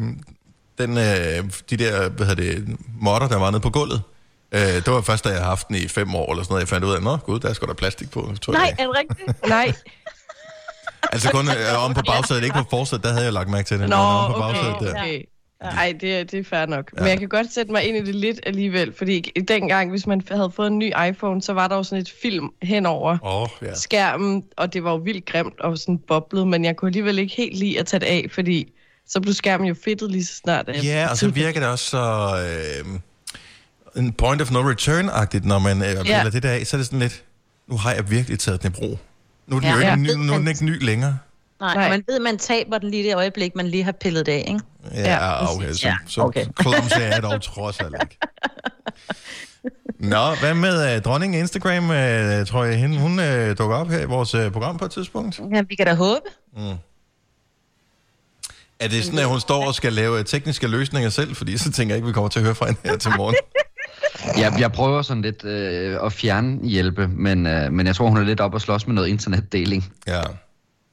den, 0.77 0.97
øh, 0.97 1.51
de 1.69 1.77
der, 1.77 2.09
hvad 2.09 2.27
hedder 2.27 2.43
det, 2.43 2.77
modder, 3.01 3.27
der 3.27 3.37
var 3.37 3.51
nede 3.51 3.61
på 3.61 3.69
gulvet. 3.69 4.01
Øh, 4.51 4.59
det 4.61 4.87
var 4.87 5.01
først, 5.01 5.23
da 5.23 5.29
jeg 5.29 5.37
havde 5.37 5.47
haft 5.49 5.67
den 5.67 5.75
i 5.75 5.87
fem 5.87 6.15
år 6.15 6.31
eller 6.31 6.43
sådan 6.43 6.51
noget. 6.53 6.61
Jeg 6.61 6.67
fandt 6.67 6.85
ud 6.85 6.91
af, 6.93 7.01
nå 7.01 7.17
gud, 7.17 7.39
der 7.39 7.49
er 7.49 7.53
sgu 7.53 7.65
da 7.65 7.73
plastik 7.73 8.11
på. 8.11 8.33
Så 8.41 8.51
jeg 8.51 8.59
Nej, 8.59 8.75
af. 8.79 8.83
er 8.83 8.87
det 8.87 8.95
rigtigt? 8.97 9.47
Nej. 9.49 9.73
Altså 11.11 11.29
kun 11.31 11.47
øh, 11.47 11.85
om 11.85 11.93
på 11.93 12.01
bagsædet, 12.07 12.43
ikke 12.43 12.55
på 12.55 12.65
forsædet, 12.69 13.03
der 13.03 13.11
havde 13.11 13.23
jeg 13.25 13.33
lagt 13.33 13.49
mærke 13.49 13.67
til 13.67 13.79
det. 13.79 13.89
Nå, 13.89 13.95
om 13.95 14.31
på 14.31 14.37
okay. 14.37 14.53
bagsædet 14.53 14.75
der. 14.95 15.01
okay. 15.01 15.21
Ej, 15.61 15.93
det, 16.01 16.19
er- 16.19 16.23
det 16.23 16.39
er 16.39 16.43
fair 16.43 16.65
nok. 16.65 16.91
Ja. 16.97 17.01
Men 17.01 17.09
jeg 17.09 17.19
kan 17.19 17.29
godt 17.29 17.53
sætte 17.53 17.71
mig 17.71 17.83
ind 17.83 17.97
i 17.97 18.01
det 18.01 18.15
lidt 18.15 18.39
alligevel, 18.45 18.93
fordi 18.97 19.31
dengang, 19.47 19.89
hvis 19.89 20.07
man 20.07 20.21
havde 20.31 20.51
fået 20.55 20.67
en 20.67 20.79
ny 20.79 20.91
iPhone, 21.09 21.41
så 21.41 21.53
var 21.53 21.67
der 21.67 21.75
jo 21.75 21.83
sådan 21.83 22.01
et 22.01 22.13
film 22.21 22.49
henover 22.61 23.17
oh, 23.21 23.47
ja. 23.61 23.73
skærmen, 23.75 24.43
og 24.57 24.73
det 24.73 24.83
var 24.83 24.91
jo 24.91 24.97
vildt 24.97 25.25
grimt 25.25 25.59
og 25.61 25.77
sådan 25.77 25.97
boblet, 26.07 26.47
men 26.47 26.65
jeg 26.65 26.75
kunne 26.75 26.89
alligevel 26.89 27.19
ikke 27.19 27.35
helt 27.35 27.57
lide 27.57 27.79
at 27.79 27.85
tage 27.85 27.99
det 27.99 28.05
af, 28.05 28.27
fordi 28.33 28.71
så 29.07 29.19
blev 29.21 29.33
skærmen 29.33 29.67
jo 29.67 29.75
fedtet 29.83 30.11
lige 30.11 30.25
så 30.25 30.35
snart. 30.35 30.69
Ja, 30.83 31.07
og 31.09 31.17
så 31.17 31.27
virker 31.29 31.59
det 31.59 31.69
også 31.69 31.85
så... 31.85 32.35
Øh, 32.85 32.99
en 33.95 34.13
point 34.13 34.41
of 34.41 34.51
no 34.51 34.71
return-agtigt, 34.71 35.45
når 35.47 35.59
man 35.59 35.77
øh, 35.81 36.07
Ja. 36.07 36.23
det 36.33 36.43
der 36.43 36.51
af, 36.51 36.67
så 36.67 36.75
er 36.75 36.79
det 36.79 36.85
sådan 36.85 36.99
lidt, 36.99 37.23
nu 37.67 37.77
har 37.77 37.91
jeg 37.93 38.09
virkelig 38.11 38.39
taget 38.39 38.63
den 38.63 38.71
i 38.71 38.73
brug. 38.79 38.99
Nu 39.51 39.55
er 39.57 39.59
den 39.59 39.69
Ja. 39.69 39.73
jo 39.73 39.77
ikke, 39.79 39.89
Ja. 39.89 39.95
ny, 39.95 40.11
nu 40.25 40.33
er 40.33 40.37
den 40.37 40.47
ikke 40.47 40.65
ny 40.65 40.83
længere. 40.85 41.17
Nej, 41.59 41.75
Nej. 41.75 41.89
Man 41.89 42.03
ved, 42.07 42.19
man 42.19 42.37
taber 42.37 42.77
den 42.77 42.91
lige 42.91 43.03
det 43.09 43.15
øjeblik, 43.15 43.55
man 43.55 43.67
lige 43.67 43.83
har 43.83 43.91
pillet 43.91 44.25
det 44.25 44.31
af, 44.31 44.45
ikke? 44.47 44.59
Ja, 44.93 45.13
Ja, 45.13 45.55
okay, 45.55 45.73
så, 45.73 45.87
Ja, 45.87 45.95
så 46.07 46.21
okay. 46.21 46.45
clumsy 46.61 46.97
er 46.99 47.05
jeg 47.13 47.23
dog 47.23 47.41
trods 47.41 47.79
alt 47.79 47.95
ikke. 48.01 48.17
Nå, 49.99 50.35
hvad 50.39 50.53
med 50.53 50.95
uh, 50.97 51.01
dronningen 51.01 51.35
af 51.37 51.39
Instagram? 51.41 51.83
Uh, 51.83 52.47
tror 52.47 52.63
jeg, 52.63 52.77
hende, 52.79 52.99
hun 52.99 53.19
uh, 53.19 53.25
dukker 53.57 53.75
op 53.75 53.89
her 53.89 53.99
i 53.99 54.05
vores 54.05 54.35
uh, 54.35 54.51
program 54.51 54.77
på 54.77 54.85
et 54.85 54.91
tidspunkt? 54.91 55.39
Ja, 55.53 55.61
vi 55.61 55.75
kan 55.75 55.85
da 55.85 55.93
håbe. 55.93 56.21
Er 58.79 58.87
det 58.87 59.03
sådan, 59.03 59.19
at 59.19 59.25
hun 59.25 59.39
står 59.39 59.67
og 59.67 59.75
skal 59.75 59.93
lave 59.93 60.19
øh, 60.19 60.25
tekniske 60.25 60.67
løsninger 60.67 61.09
selv? 61.09 61.35
Fordi 61.35 61.57
så 61.57 61.71
tænker 61.71 61.95
jeg 61.95 61.97
ikke, 61.97 62.07
vi 62.07 62.13
kommer 62.13 62.29
til 62.29 62.39
at 62.39 62.45
høre 62.45 62.55
fra 62.55 62.65
hende 62.65 62.79
her 62.85 62.97
til 62.97 63.11
morgen. 63.17 63.35
Jeg, 64.37 64.53
jeg 64.59 64.71
prøver 64.71 65.01
sådan 65.01 65.21
lidt 65.21 65.45
øh, 65.45 65.97
at 66.03 66.13
fjerne 66.13 66.67
hjælpe, 66.67 67.07
men, 67.07 67.47
øh, 67.47 67.71
men 67.71 67.87
jeg 67.87 67.95
tror, 67.95 68.07
hun 68.07 68.17
er 68.17 68.23
lidt 68.23 68.39
op 68.39 68.53
og 68.53 68.61
slås 68.61 68.87
med 68.87 68.95
noget 68.95 69.07
internetdeling. 69.07 69.93
Ja. 70.07 70.21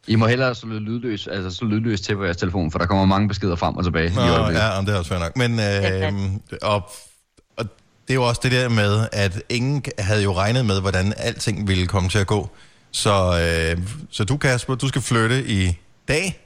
I 0.07 0.17
må 0.17 0.27
hellere 0.27 0.55
slå 0.55 0.79
lydløs, 0.79 1.27
altså 1.27 1.51
slå 1.51 1.69
lydløs 1.69 2.01
til 2.01 2.17
på 2.17 2.25
jeres 2.25 2.37
telefon, 2.37 2.71
for 2.71 2.79
der 2.79 2.87
kommer 2.87 3.05
mange 3.05 3.29
beskeder 3.29 3.57
frem 3.57 3.77
og 3.77 3.85
tilbage. 3.85 4.15
Nå, 4.15 4.21
i 4.21 4.53
ja, 4.53 4.79
om 4.79 4.87
det 4.87 4.95
er 4.95 4.99
også 4.99 5.09
fair 5.09 5.19
nok. 5.19 5.37
Men, 5.37 5.61
øh, 5.61 6.13
og, 6.63 6.91
og 7.57 7.65
det 8.09 8.11
er 8.11 8.15
jo 8.15 8.23
også 8.23 8.41
det 8.45 8.53
der 8.53 8.69
med, 8.69 9.09
at 9.13 9.43
ingen 9.49 9.85
havde 9.99 10.23
jo 10.23 10.33
regnet 10.33 10.67
med, 10.67 10.81
hvordan 10.81 11.13
alting 11.17 11.69
ville 11.69 11.87
komme 11.87 12.09
til 12.09 12.19
at 12.19 12.27
gå. 12.27 12.51
Så, 12.91 13.41
øh, 13.71 13.83
så 14.11 14.25
du, 14.25 14.37
Kasper, 14.37 14.75
du 14.75 14.89
skal 14.89 15.03
flytte 15.03 15.49
i 15.49 15.79
dag. 16.09 16.45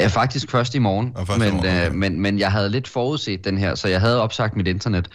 Øh, 0.00 0.08
faktisk 0.08 0.50
først 0.50 0.74
i 0.74 0.78
morgen, 0.78 1.12
Ja, 1.16 1.22
først 1.22 1.36
i 1.36 1.38
men, 1.38 1.54
morgen, 1.54 1.68
okay. 1.68 1.86
øh, 1.86 1.94
men, 1.94 2.20
men 2.20 2.38
jeg 2.38 2.52
havde 2.52 2.68
lidt 2.68 2.88
forudset 2.88 3.44
den 3.44 3.58
her, 3.58 3.74
så 3.74 3.88
jeg 3.88 4.00
havde 4.00 4.22
opsagt 4.22 4.56
mit 4.56 4.66
internet. 4.66 5.08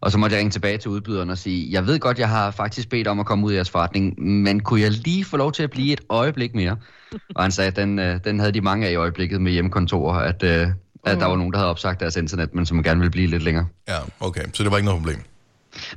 Og 0.00 0.12
så 0.12 0.18
måtte 0.18 0.34
jeg 0.34 0.38
ringe 0.38 0.50
tilbage 0.50 0.78
til 0.78 0.90
udbyderen 0.90 1.30
og 1.30 1.38
sige, 1.38 1.72
jeg 1.72 1.86
ved 1.86 1.98
godt, 1.98 2.18
jeg 2.18 2.28
har 2.28 2.50
faktisk 2.50 2.88
bedt 2.88 3.08
om 3.08 3.20
at 3.20 3.26
komme 3.26 3.46
ud 3.46 3.52
i 3.52 3.54
jeres 3.54 3.70
forretning, 3.70 4.22
men 4.22 4.60
kunne 4.60 4.80
jeg 4.80 4.90
lige 4.90 5.24
få 5.24 5.36
lov 5.36 5.52
til 5.52 5.62
at 5.62 5.70
blive 5.70 5.92
et 5.92 6.00
øjeblik 6.08 6.54
mere? 6.54 6.76
Og 7.36 7.42
han 7.42 7.52
sagde, 7.52 7.68
at 7.68 7.76
den, 7.76 7.98
øh, 7.98 8.20
den 8.24 8.38
havde 8.38 8.52
de 8.52 8.60
mange 8.60 8.86
af 8.86 8.92
i 8.92 8.94
øjeblikket 8.94 9.40
med 9.40 9.52
hjemmekontor, 9.52 10.12
at, 10.14 10.42
øh, 10.42 10.68
at 11.06 11.18
der 11.20 11.26
var 11.26 11.36
nogen, 11.36 11.52
der 11.52 11.58
havde 11.58 11.70
opsagt 11.70 12.00
deres 12.00 12.16
internet, 12.16 12.54
men 12.54 12.66
som 12.66 12.82
gerne 12.82 13.00
ville 13.00 13.10
blive 13.10 13.26
lidt 13.26 13.42
længere. 13.42 13.66
Ja, 13.88 13.96
okay. 14.20 14.42
Så 14.52 14.62
det 14.62 14.70
var 14.70 14.76
ikke 14.78 14.84
noget 14.84 15.02
problem. 15.02 15.22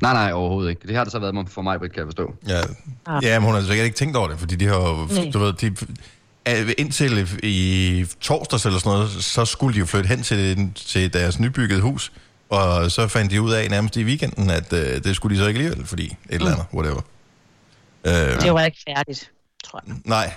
Nej, 0.02 0.14
nej, 0.14 0.32
overhovedet 0.32 0.70
ikke. 0.70 0.88
Det 0.88 0.96
har 0.96 1.04
det 1.04 1.12
så 1.12 1.20
været 1.20 1.50
for 1.50 1.62
mig, 1.62 1.80
kan 1.80 1.90
jeg 1.96 2.06
forstå. 2.06 2.36
Ja, 2.48 2.62
Ah. 3.06 3.24
ja 3.24 3.40
men 3.40 3.46
hun 3.46 3.56
har 3.56 3.62
sikkert 3.62 3.86
ikke 3.86 3.98
tænkt 3.98 4.16
over 4.16 4.28
det, 4.28 4.40
fordi 4.40 4.56
de 4.56 4.66
har 4.66 4.76
jo, 4.76 5.32
du 5.34 5.40
ved, 5.40 5.54
de, 5.54 5.76
indtil 6.78 7.28
i 7.44 8.06
torsdags 8.22 8.66
eller 8.66 8.80
sådan 8.80 8.98
noget, 8.98 9.10
så 9.10 9.46
skulle 9.46 9.74
de 9.74 9.80
jo 9.80 9.86
flytte 9.86 10.08
hen 10.08 10.24
til, 10.24 10.72
til 10.76 11.14
deres 11.14 11.40
nybyggede 11.40 11.82
hus, 11.82 12.12
og 12.54 12.92
så 12.92 13.08
fandt 13.08 13.32
de 13.32 13.42
ud 13.42 13.52
af 13.54 13.70
nærmest 13.70 13.96
i 13.98 14.04
weekenden, 14.04 14.50
at 14.50 14.74
øh, 14.74 15.04
det 15.04 15.16
skulle 15.16 15.36
de 15.38 15.42
så 15.42 15.48
ikke 15.48 15.58
alligevel, 15.60 15.86
fordi 15.88 16.06
et 16.06 16.16
eller 16.30 16.52
andet, 16.52 16.66
whatever. 16.74 17.02
Øh, 18.06 18.42
Det 18.42 18.54
var 18.54 18.62
ikke 18.66 18.78
færdigt, 18.88 19.32
tror 19.64 19.84
jeg. 19.88 19.96
nej. 20.06 20.34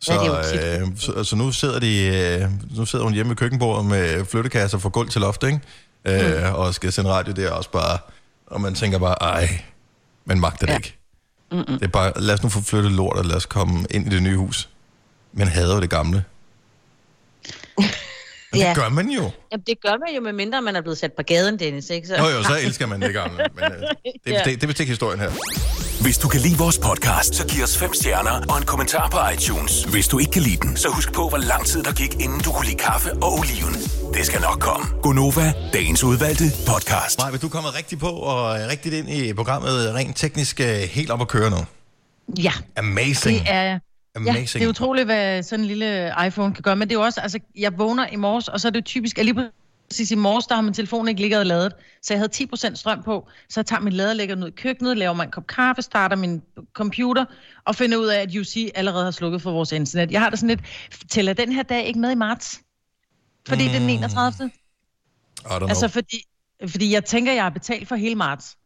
Så, 0.00 0.12
Ja, 0.12 0.80
øh, 0.80 0.88
så, 0.96 1.24
så 1.24 1.36
nu 1.36 1.52
sidder 1.52 1.78
de, 1.80 2.06
øh, 2.06 2.76
nu 2.76 2.86
sidder 2.86 3.04
hun 3.04 3.14
hjemme 3.14 3.30
ved 3.30 3.36
køkkenbordet 3.36 3.86
med 3.86 4.24
flyttekasser 4.24 4.78
fra 4.78 4.88
gulv 4.88 5.08
til 5.08 5.20
loft, 5.20 5.42
ikke? 5.42 5.60
Øh, 6.04 6.48
Mm. 6.48 6.54
og 6.54 6.74
skal 6.74 6.92
sende 6.92 7.10
radio 7.10 7.32
der 7.32 7.50
også 7.50 7.70
bare, 7.70 7.98
og 8.46 8.60
man 8.60 8.74
tænker 8.74 8.98
bare, 8.98 9.14
ej, 9.22 9.60
man 10.24 10.40
magter 10.40 10.66
det 10.66 10.72
Ja. 10.72 10.76
ikke. 10.76 10.98
Det 11.52 11.82
er 11.82 11.88
bare, 11.88 12.12
lad 12.16 12.34
os 12.34 12.42
nu 12.42 12.48
få 12.48 12.60
flyttet 12.60 12.92
lort, 12.92 13.16
og 13.16 13.24
lad 13.24 13.36
os 13.36 13.46
komme 13.46 13.86
ind 13.90 14.06
i 14.06 14.10
det 14.14 14.22
nye 14.22 14.36
hus. 14.36 14.68
Men 15.32 15.48
hader 15.48 15.74
jo 15.74 15.80
det 15.80 15.90
gamle. 15.90 16.24
Og 18.52 18.58
Ja. 18.58 18.68
det 18.68 18.76
gør 18.76 18.88
man 18.88 19.10
jo. 19.10 19.30
Jamen, 19.52 19.64
det 19.66 19.80
gør 19.82 19.90
man 20.06 20.14
jo, 20.14 20.20
med 20.20 20.32
mindre 20.32 20.62
man 20.62 20.76
er 20.76 20.80
blevet 20.80 20.98
sat 20.98 21.12
på 21.12 21.22
gaden, 21.22 21.58
Dennis, 21.58 21.90
ikke? 21.90 22.08
Så... 22.08 22.16
Jo 22.16 22.24
jo, 22.28 22.42
så 22.42 22.58
elsker 22.62 22.86
man 22.86 23.02
det 23.02 23.12
gamle. 23.14 23.44
Men 23.54 23.64
øh, 23.64 23.70
det, 23.80 23.86
er, 24.26 24.32
Ja. 24.32 24.38
det, 24.44 24.54
det 24.54 24.62
er 24.62 24.66
vist 24.66 24.80
ikke 24.80 24.90
historien 24.90 25.20
her. 25.20 25.30
Hvis 26.02 26.18
du 26.18 26.28
kan 26.28 26.40
lide 26.40 26.58
vores 26.58 26.78
podcast, 26.78 27.34
så 27.34 27.46
giv 27.46 27.62
os 27.62 27.78
fem 27.78 27.94
stjerner 27.94 28.40
og 28.48 28.58
en 28.58 28.64
kommentar 28.64 29.08
på 29.10 29.18
iTunes. 29.34 29.84
Hvis 29.84 30.08
du 30.08 30.18
ikke 30.18 30.30
kan 30.32 30.42
lide 30.42 30.56
den, 30.56 30.76
så 30.76 30.88
husk 30.88 31.12
på, 31.12 31.28
hvor 31.28 31.38
lang 31.38 31.66
tid 31.66 31.82
der 31.82 31.92
gik, 31.92 32.14
inden 32.14 32.40
du 32.40 32.52
kunne 32.52 32.66
lide 32.66 32.76
kaffe 32.78 33.12
og 33.12 33.32
oliven. 33.38 33.74
Det 34.14 34.26
skal 34.26 34.40
nok 34.40 34.60
komme. 34.60 34.86
Gonova, 35.02 35.52
dagens 35.72 36.04
udvalgte 36.04 36.44
podcast. 36.66 37.18
Nej, 37.18 37.30
men 37.30 37.40
du 37.40 37.46
er 37.46 37.50
kommet 37.50 37.74
rigtig 37.78 37.98
på, 37.98 38.06
og 38.10 38.54
rigtigt 38.70 38.94
ind 38.94 39.08
i 39.10 39.32
programmet, 39.32 39.94
rent 39.94 40.16
teknisk 40.16 40.60
øh, 40.60 40.66
helt 40.66 41.10
op 41.10 41.20
at 41.20 41.28
køre 41.28 41.50
nu. 41.50 41.56
Ja, 42.38 42.52
Amazing. 42.76 43.38
det 43.40 43.46
er 43.50 43.78
jeg. 44.14 44.24
Ja, 44.24 44.30
Amazing. 44.30 44.60
det 44.60 44.64
er 44.66 44.70
utroligt, 44.70 45.06
hvad 45.06 45.42
sådan 45.42 45.60
en 45.60 45.66
lille 45.66 46.12
iPhone 46.26 46.54
kan 46.54 46.62
gøre. 46.62 46.76
Men 46.76 46.88
det 46.88 46.94
er 46.94 46.98
jo 46.98 47.04
også, 47.04 47.20
altså, 47.20 47.38
jeg 47.56 47.78
vågner 47.78 48.06
i 48.06 48.16
morges, 48.16 48.48
og 48.48 48.60
så 48.60 48.68
er 48.68 48.72
det 48.72 48.84
typisk, 48.84 49.18
at 49.18 49.24
lige 49.24 49.50
Præcis 49.90 50.10
i 50.10 50.14
morges, 50.14 50.46
der 50.46 50.54
har 50.54 50.62
min 50.62 50.74
telefon 50.74 51.08
ikke 51.08 51.20
ligget 51.20 51.40
og 51.40 51.46
ladet, 51.46 51.72
så 52.02 52.14
jeg 52.14 52.20
havde 52.20 52.48
10% 52.70 52.74
strøm 52.74 53.02
på, 53.02 53.28
så 53.48 53.60
jeg 53.60 53.66
tager 53.66 53.80
min 53.80 53.92
lader, 53.92 54.12
lægger 54.12 54.34
den 54.34 54.44
ud 54.44 54.48
i 54.48 54.52
køkkenet, 54.52 54.96
laver 54.96 55.14
mig 55.14 55.24
en 55.24 55.30
kop 55.30 55.46
kaffe, 55.46 55.82
starter 55.82 56.16
min 56.16 56.42
computer, 56.72 57.24
og 57.64 57.74
finder 57.74 57.98
ud 57.98 58.06
af, 58.06 58.20
at 58.20 58.36
UC 58.36 58.70
allerede 58.74 59.04
har 59.04 59.10
slukket 59.10 59.42
for 59.42 59.52
vores 59.52 59.72
internet. 59.72 60.10
Jeg 60.10 60.20
har 60.20 60.30
det 60.30 60.38
sådan 60.38 60.48
lidt, 60.48 60.60
tæller 61.10 61.32
den 61.32 61.52
her 61.52 61.62
dag 61.62 61.86
ikke 61.86 61.98
med 61.98 62.10
i 62.10 62.14
marts? 62.14 62.60
Fordi 63.48 63.62
mm. 63.62 63.68
det 63.68 63.76
er 63.76 63.80
den 63.80 63.90
31. 63.90 64.50
I 65.40 65.44
don't 65.44 65.58
know. 65.58 65.68
Altså 65.68 65.88
fordi, 65.88 66.22
fordi 66.68 66.92
jeg 66.92 67.04
tænker, 67.04 67.32
jeg 67.32 67.42
har 67.42 67.50
betalt 67.50 67.88
for 67.88 67.96
hele 67.96 68.14
marts. 68.14 68.56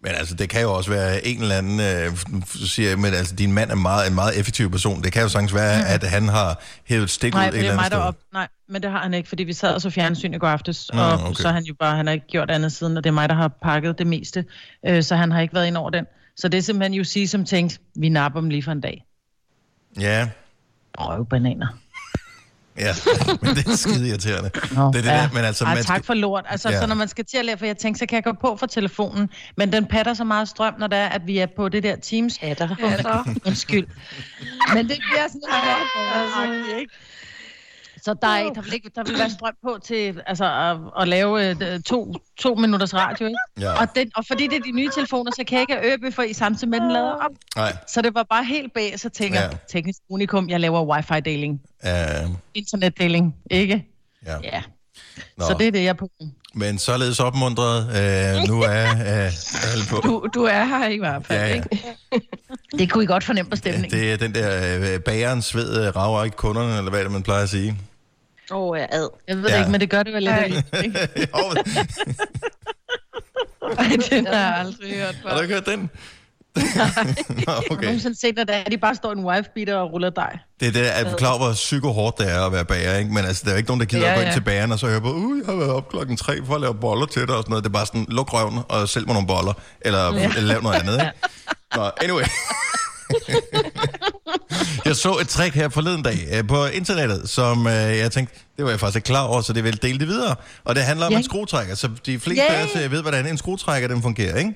Men 0.00 0.12
altså, 0.14 0.34
det 0.34 0.48
kan 0.48 0.62
jo 0.62 0.74
også 0.74 0.90
være 0.90 1.26
en 1.26 1.42
eller 1.42 1.58
anden, 1.58 1.80
øh, 1.80 2.16
siger 2.46 2.88
jeg, 2.88 2.98
men 2.98 3.14
altså, 3.14 3.34
din 3.34 3.52
mand 3.52 3.70
er 3.70 3.74
meget, 3.74 4.08
en 4.08 4.14
meget 4.14 4.38
effektiv 4.40 4.70
person. 4.70 5.02
Det 5.02 5.12
kan 5.12 5.22
jo 5.22 5.28
sagtens 5.28 5.54
være, 5.54 5.78
mm. 5.78 5.84
at 5.88 6.02
han 6.02 6.28
har 6.28 6.62
hævet 6.84 7.10
stik 7.10 7.34
ud 7.34 7.38
Nej, 7.38 7.46
et 7.46 7.52
det 7.52 7.58
eller 7.58 7.72
er 7.72 7.78
andet 7.78 7.86
sted. 7.86 7.98
op. 7.98 8.16
Nej, 8.32 8.48
men 8.68 8.82
det 8.82 8.90
har 8.90 9.02
han 9.02 9.14
ikke, 9.14 9.28
fordi 9.28 9.44
vi 9.44 9.52
sad 9.52 9.74
og 9.74 9.80
så 9.80 9.90
fjernsyn 9.90 10.34
i 10.34 10.38
går 10.38 10.48
aftes, 10.48 10.90
Nå, 10.92 11.02
og 11.02 11.12
okay. 11.12 11.34
så 11.34 11.46
har 11.48 11.54
han 11.54 11.64
jo 11.64 11.74
bare, 11.80 11.96
han 11.96 12.06
har 12.06 12.14
ikke 12.14 12.26
gjort 12.26 12.50
andet 12.50 12.72
siden, 12.72 12.96
og 12.96 13.04
det 13.04 13.10
er 13.10 13.14
mig, 13.14 13.28
der 13.28 13.34
har 13.34 13.48
pakket 13.48 13.98
det 13.98 14.06
meste, 14.06 14.44
øh, 14.86 15.02
så 15.02 15.16
han 15.16 15.32
har 15.32 15.40
ikke 15.40 15.54
været 15.54 15.66
ind 15.66 15.76
over 15.76 15.90
den. 15.90 16.06
Så 16.36 16.48
det 16.48 16.58
er 16.58 16.62
simpelthen 16.62 16.94
jo 16.94 17.04
sige, 17.04 17.28
som 17.28 17.44
tænkt, 17.44 17.80
vi 17.94 18.08
napper 18.08 18.40
dem 18.40 18.50
lige 18.50 18.62
for 18.62 18.72
en 18.72 18.80
dag. 18.80 19.04
Ja, 20.00 20.28
Røvbananer. 20.98 21.66
Ja, 22.78 22.94
men 23.42 23.56
det 23.56 23.66
er 23.66 23.76
skide 23.76 24.08
irriterende. 24.08 24.50
Nå, 24.72 24.86
det 24.86 24.96
er 24.98 25.02
det 25.02 25.04
ja. 25.04 25.14
der, 25.16 25.28
men 25.34 25.44
altså, 25.44 25.64
Ej, 25.64 25.74
man 25.74 25.84
tak 25.84 25.96
skal, 25.96 26.04
for 26.04 26.14
lort. 26.14 26.44
Altså, 26.48 26.70
Ja. 26.70 26.80
så 26.80 26.86
når 26.86 26.94
man 26.94 27.08
skal 27.08 27.24
til 27.24 27.38
at 27.38 27.44
lære, 27.44 27.58
for 27.58 27.66
jeg 27.66 27.76
tænkte, 27.76 27.98
så 27.98 28.06
kan 28.06 28.16
jeg 28.16 28.24
gå 28.24 28.32
på 28.40 28.56
for 28.56 28.66
telefonen, 28.66 29.30
men 29.56 29.72
den 29.72 29.86
patter 29.86 30.14
så 30.14 30.24
meget 30.24 30.48
strøm, 30.48 30.74
når 30.78 30.86
det 30.86 30.98
er, 30.98 31.06
at 31.08 31.26
vi 31.26 31.38
er 31.38 31.46
på 31.56 31.68
det 31.68 31.82
der 31.82 31.96
Teams. 31.96 32.36
Hatter. 32.36 32.66
Hatter. 32.88 33.24
Undskyld. 33.46 33.86
Men 34.74 34.88
det 34.88 34.98
bliver 35.10 35.28
sådan 35.28 35.40
noget 35.48 35.62
altså, 36.14 36.76
ikke? 36.78 36.92
Så 38.06 38.14
der, 38.22 38.28
er, 38.28 38.52
der, 38.52 38.62
vil 38.62 38.74
ikke, 38.74 38.90
der 38.94 39.04
vil 39.04 39.18
være 39.18 39.30
strøm 39.30 39.54
på 39.64 39.78
til 39.84 40.20
altså, 40.26 40.44
at, 40.44 41.02
at 41.02 41.08
lave 41.08 41.48
øh, 41.50 41.80
to, 41.80 42.14
to 42.38 42.54
minutters 42.54 42.94
radio. 42.94 43.26
Ikke? 43.26 43.38
Ja. 43.60 43.80
Og, 43.80 43.88
den, 43.96 44.10
og 44.16 44.24
fordi 44.26 44.46
det 44.46 44.56
er 44.56 44.62
de 44.62 44.70
nye 44.72 44.90
telefoner, 44.94 45.30
så 45.36 45.44
kan 45.48 45.54
jeg 45.58 45.60
ikke 45.60 45.74
have 45.74 45.94
ØB 46.08 46.14
for 46.14 46.22
i 46.22 46.32
samtidig 46.32 46.68
med, 46.68 46.80
den 46.80 46.92
lader 46.92 47.12
op. 47.12 47.30
nej, 47.56 47.76
Så 47.88 48.02
det 48.02 48.14
var 48.14 48.22
bare 48.30 48.44
helt 48.44 48.74
bag, 48.74 49.00
så 49.00 49.08
tænker 49.08 49.40
jeg, 49.40 49.50
Ja. 49.52 49.58
teknisk 49.68 49.98
unikum, 50.10 50.48
jeg 50.48 50.60
laver 50.60 50.96
wifi-deling. 50.96 51.60
øh, 51.86 52.30
Internetdeling, 52.54 53.34
ikke? 53.50 53.86
ja. 54.26 54.36
Ja. 54.42 54.62
Nå. 55.38 55.44
Så 55.44 55.54
det 55.58 55.66
er 55.66 55.70
det, 55.72 55.78
jeg 55.82 55.88
er 55.88 55.92
på. 55.92 56.10
Men 56.54 56.78
således 56.78 57.20
opmuntret, 57.20 57.78
øh, 57.88 58.48
nu 58.48 58.60
er 58.62 58.86
øh, 58.90 59.32
alle 59.72 59.84
på. 59.90 59.96
Du, 60.04 60.26
du 60.34 60.42
er 60.42 60.64
her 60.64 60.88
i 60.88 60.98
hvert 60.98 61.26
fald, 61.26 61.38
Ja, 61.40 61.46
ja. 61.48 61.54
ikke? 61.54 61.82
Det 62.78 62.90
kunne 62.90 63.04
I 63.04 63.06
godt 63.06 63.24
fornemme 63.24 63.50
på 63.50 63.56
stemningen. 63.56 63.90
Det 64.00 64.12
er 64.12 64.16
den 64.16 64.34
der 64.34 64.78
øh, 64.94 65.00
bagerens 65.00 65.44
sved 65.44 65.86
øh, 65.86 65.96
rager 65.96 66.24
ikke 66.24 66.36
kunderne, 66.36 66.78
eller 66.78 66.90
hvad 66.90 67.04
det 67.04 67.10
man 67.12 67.22
plejer 67.22 67.42
at 67.42 67.48
sige. 67.48 67.78
Åh, 68.50 68.70
oh, 68.70 68.78
ja, 68.78 68.86
ad. 68.90 69.08
Jeg 69.28 69.36
ved 69.36 69.48
Ja. 69.48 69.58
ikke, 69.58 69.70
men 69.70 69.80
det 69.80 69.90
gør 69.90 70.02
det 70.02 70.12
vel 70.14 70.22
lidt. 70.22 70.34
Ej. 70.72 70.82
ikke? 70.82 71.08
Jo, 71.36 71.44
Ej, 73.78 73.96
den 74.10 74.26
har 74.26 74.34
jeg 74.34 74.56
aldrig 74.58 74.94
hørt 74.94 75.14
har 75.14 75.30
du 75.30 75.36
før. 75.36 75.42
ikke 75.42 75.54
hørt 75.54 75.66
den? 75.66 75.90
Har 77.48 77.60
du 77.60 77.74
okay. 77.74 77.84
nogensinde 77.84 78.20
set, 78.20 78.38
at 78.38 78.72
de 78.72 78.78
bare 78.78 78.94
står 78.94 79.08
i 79.08 79.12
en 79.18 79.24
wife-beater 79.24 79.74
og 79.76 79.92
ruller 79.92 80.10
dig? 80.10 80.38
Det 80.60 80.68
er 80.68 80.72
det, 80.72 80.80
at 80.80 81.06
du 81.12 81.16
klar 81.16 81.36
hvor 81.36 81.52
psykohårdt 81.52 82.18
det 82.18 82.32
er 82.32 82.46
at 82.46 82.52
være 82.52 82.64
bager, 82.64 82.96
ikke? 82.96 83.10
Men 83.12 83.24
altså, 83.24 83.42
der 83.44 83.50
er 83.50 83.54
jo 83.54 83.56
ikke 83.56 83.68
nogen, 83.68 83.80
der 83.80 83.86
gider 83.86 84.02
ja, 84.06 84.08
Ja, 84.08 84.12
at 84.12 84.18
gå 84.18 84.20
ind 84.20 84.28
ja. 84.28 84.34
til 84.34 84.40
bageren 84.40 84.72
og 84.72 84.78
så 84.78 84.86
høre 84.86 85.00
på, 85.00 85.12
uh, 85.12 85.38
jeg 85.38 85.46
har 85.46 85.54
været 85.56 85.70
op 85.70 85.88
klokken 85.88 86.16
tre 86.16 86.44
for 86.46 86.54
at 86.54 86.60
lave 86.60 86.74
boller 86.74 87.06
til 87.06 87.22
dig 87.26 87.36
og 87.36 87.42
sådan 87.42 87.50
noget. 87.50 87.64
Det 87.64 87.70
er 87.70 87.72
bare 87.72 87.86
sådan, 87.86 88.06
luk 88.08 88.32
røven 88.32 88.58
og 88.68 88.88
sælg 88.88 89.06
mig 89.06 89.14
nogle 89.14 89.26
boller, 89.28 89.52
eller, 89.80 90.14
ja. 90.14 90.26
eller 90.28 90.40
lav 90.40 90.62
noget 90.62 90.76
andet, 90.80 90.92
ikke? 90.94 91.12
Nå, 91.76 91.90
anyway. 92.02 92.24
jeg 94.84 94.96
så 94.96 95.18
et 95.20 95.28
trick 95.28 95.54
her 95.54 95.68
forleden 95.68 96.02
dag 96.02 96.28
øh, 96.32 96.46
på 96.48 96.66
internettet, 96.66 97.28
som 97.30 97.66
øh, 97.66 97.72
jeg 97.72 98.12
tænkte, 98.12 98.34
det 98.56 98.64
var 98.64 98.70
jeg 98.70 98.80
faktisk 98.80 98.96
ikke 98.96 99.06
klar 99.06 99.22
over, 99.22 99.40
så 99.40 99.52
det 99.52 99.64
vil 99.64 99.82
dele 99.82 99.98
det 99.98 100.08
videre. 100.08 100.34
Og 100.64 100.74
det 100.74 100.82
handler 100.84 101.06
om 101.06 101.12
Ja. 101.12 101.18
en 101.18 101.24
skruetrækker, 101.24 101.74
så 101.74 101.88
de 102.06 102.18
fleste 102.18 102.44
Ja. 102.50 102.54
af 102.60 102.64
os 102.64 102.70
øh, 102.84 102.90
ved, 102.92 103.02
hvordan 103.02 103.26
en 103.26 103.38
skruetrækker 103.38 103.88
den 103.88 104.02
fungerer, 104.02 104.36
ikke? 104.38 104.54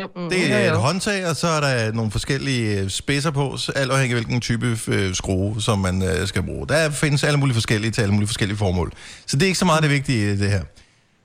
Jo, 0.00 0.08
mm, 0.16 0.30
Det 0.30 0.52
er 0.52 0.66
jo, 0.68 0.74
et 0.74 0.80
håndtag, 0.80 1.26
og 1.26 1.36
så 1.36 1.48
er 1.48 1.60
der 1.60 1.92
nogle 1.92 2.10
forskellige 2.10 2.90
spidser 2.90 3.30
på, 3.30 3.56
så 3.56 3.72
alt 3.72 3.90
afhængig 3.92 4.16
af 4.16 4.22
hvilken 4.22 4.40
type 4.40 4.78
øh, 4.88 5.14
skrue, 5.14 5.62
som 5.62 5.78
man 5.78 6.02
øh, 6.02 6.28
skal 6.28 6.42
bruge. 6.42 6.68
Der 6.68 6.90
findes 6.90 7.24
alle 7.24 7.38
mulige 7.38 7.54
forskellige 7.54 7.90
til 7.90 8.02
alle 8.02 8.12
mulige 8.14 8.28
forskellige 8.28 8.58
formål. 8.58 8.92
Så 9.26 9.36
det 9.36 9.42
er 9.42 9.46
ikke 9.46 9.58
så 9.58 9.64
meget 9.64 9.82
det 9.82 9.90
vigtige 9.90 10.32
i 10.32 10.36
det 10.36 10.50
her. 10.50 10.62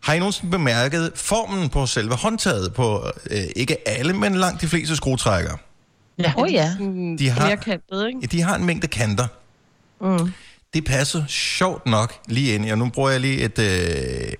Har 0.03 0.13
I 0.13 0.20
nogensinde 0.20 0.51
bemærket 0.51 1.12
formen 1.15 1.70
på 1.70 1.86
selve 1.86 2.15
håndtaget 2.15 2.74
på 2.74 3.06
øh, 3.32 3.38
ikke 3.56 3.89
alle, 3.89 4.13
men 4.13 4.36
langt 4.36 4.62
de 4.62 4.68
fleste 4.68 4.96
skruetrækkere? 4.96 5.58
Ja. 6.22 6.34
Åh, 6.38 6.54
ja. 6.54 6.72
Sådan 6.72 7.18
De 7.18 7.30
har- 7.30 7.46
Flerkantet, 7.46 8.08
ikke? 8.08 8.28
De 8.28 8.42
har 8.42 8.56
en 8.56 8.66
mængde 8.66 8.88
kanter. 8.88 9.28
Mm. 10.01 10.34
Det 10.74 10.86
passer 10.86 11.25
sjovt 11.28 11.86
nok 11.86 12.13
lige 12.28 12.56
ind 12.56 12.72
og 12.72 12.78
nu 12.78 12.90
bruger 12.90 13.10
jeg 13.10 13.20
lige 13.20 13.42
et, 13.44 13.60
øh, 13.60 14.34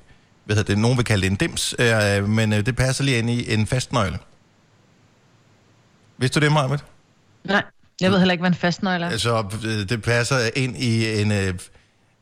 hvad 0.46 0.56
hedder 0.56 0.74
det, 0.74 0.78
nogen 0.78 0.98
vil 0.98 1.06
kalde 1.06 1.22
det 1.22 1.32
en 1.32 1.36
dims, 1.38 1.76
øh, 1.80 2.30
men 2.30 2.54
øh, 2.54 2.66
det 2.66 2.76
passer 2.76 3.04
lige 3.04 3.18
ind 3.18 3.30
i 3.30 3.54
en 3.54 3.68
fastnøgle. 3.68 4.18
Vidste 6.18 6.40
du 6.40 6.46
det, 6.46 6.54
Marvitt? 6.54 6.84
Nej, 7.44 7.64
jeg 8.02 8.12
ved 8.12 8.18
heller 8.18 8.32
ikke, 8.32 8.42
hvad 8.42 8.50
en 8.52 8.56
fastnøgle 8.58 9.06
er. 9.06 9.10
Altså, 9.10 9.44
øh, 9.66 9.90
det 9.90 10.02
passer 10.02 10.50
ind 10.56 10.78
i 10.78 11.22
en... 11.22 11.32
Øh, 11.32 11.54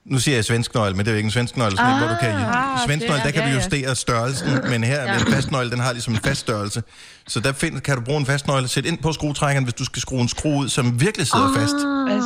nu 0.05 0.19
siger 0.19 0.35
jeg 0.37 0.45
svensk 0.45 0.73
nøgle, 0.73 0.95
men 0.95 1.05
det 1.05 1.11
er 1.11 1.13
jo 1.13 1.17
ikke 1.17 1.27
en 1.27 1.31
svensk 1.31 1.57
nøgle, 1.57 1.77
sådan 1.77 1.91
ah, 1.93 1.97
hvor 1.99 2.07
du 2.07 2.15
kan... 2.21 2.29
ah, 2.31 2.79
svensk 2.85 3.01
det 3.01 3.09
nøgle, 3.09 3.21
er- 3.21 3.25
der 3.25 3.31
kan 3.31 3.41
ja, 3.41 3.47
vi 3.47 3.51
ja. 3.51 3.55
justere 3.61 3.95
størrelsen, 3.95 4.47
men 4.69 4.83
her 4.83 5.03
ja. 5.03 5.19
en 5.19 5.31
fast 5.33 5.51
nøgle, 5.51 5.71
den 5.71 5.79
har 5.79 5.91
ligesom 5.91 6.13
en 6.13 6.19
fast 6.19 6.39
størrelse. 6.39 6.83
Så 7.27 7.39
der 7.39 7.53
find, 7.53 7.81
kan 7.81 7.95
du 7.97 8.01
bruge 8.03 8.19
en 8.19 8.25
fast 8.25 8.47
nøgle, 8.47 8.67
sæt 8.67 8.85
ind 8.85 8.97
på 8.97 9.13
skruetrækkeren, 9.13 9.63
hvis 9.63 9.73
du 9.73 9.85
skal 9.85 10.01
skrue 10.01 10.21
en 10.21 10.27
skrue 10.27 10.57
ud, 10.57 10.69
som 10.69 11.01
virkelig 11.01 11.27
sidder 11.27 11.53
fast. 11.53 11.75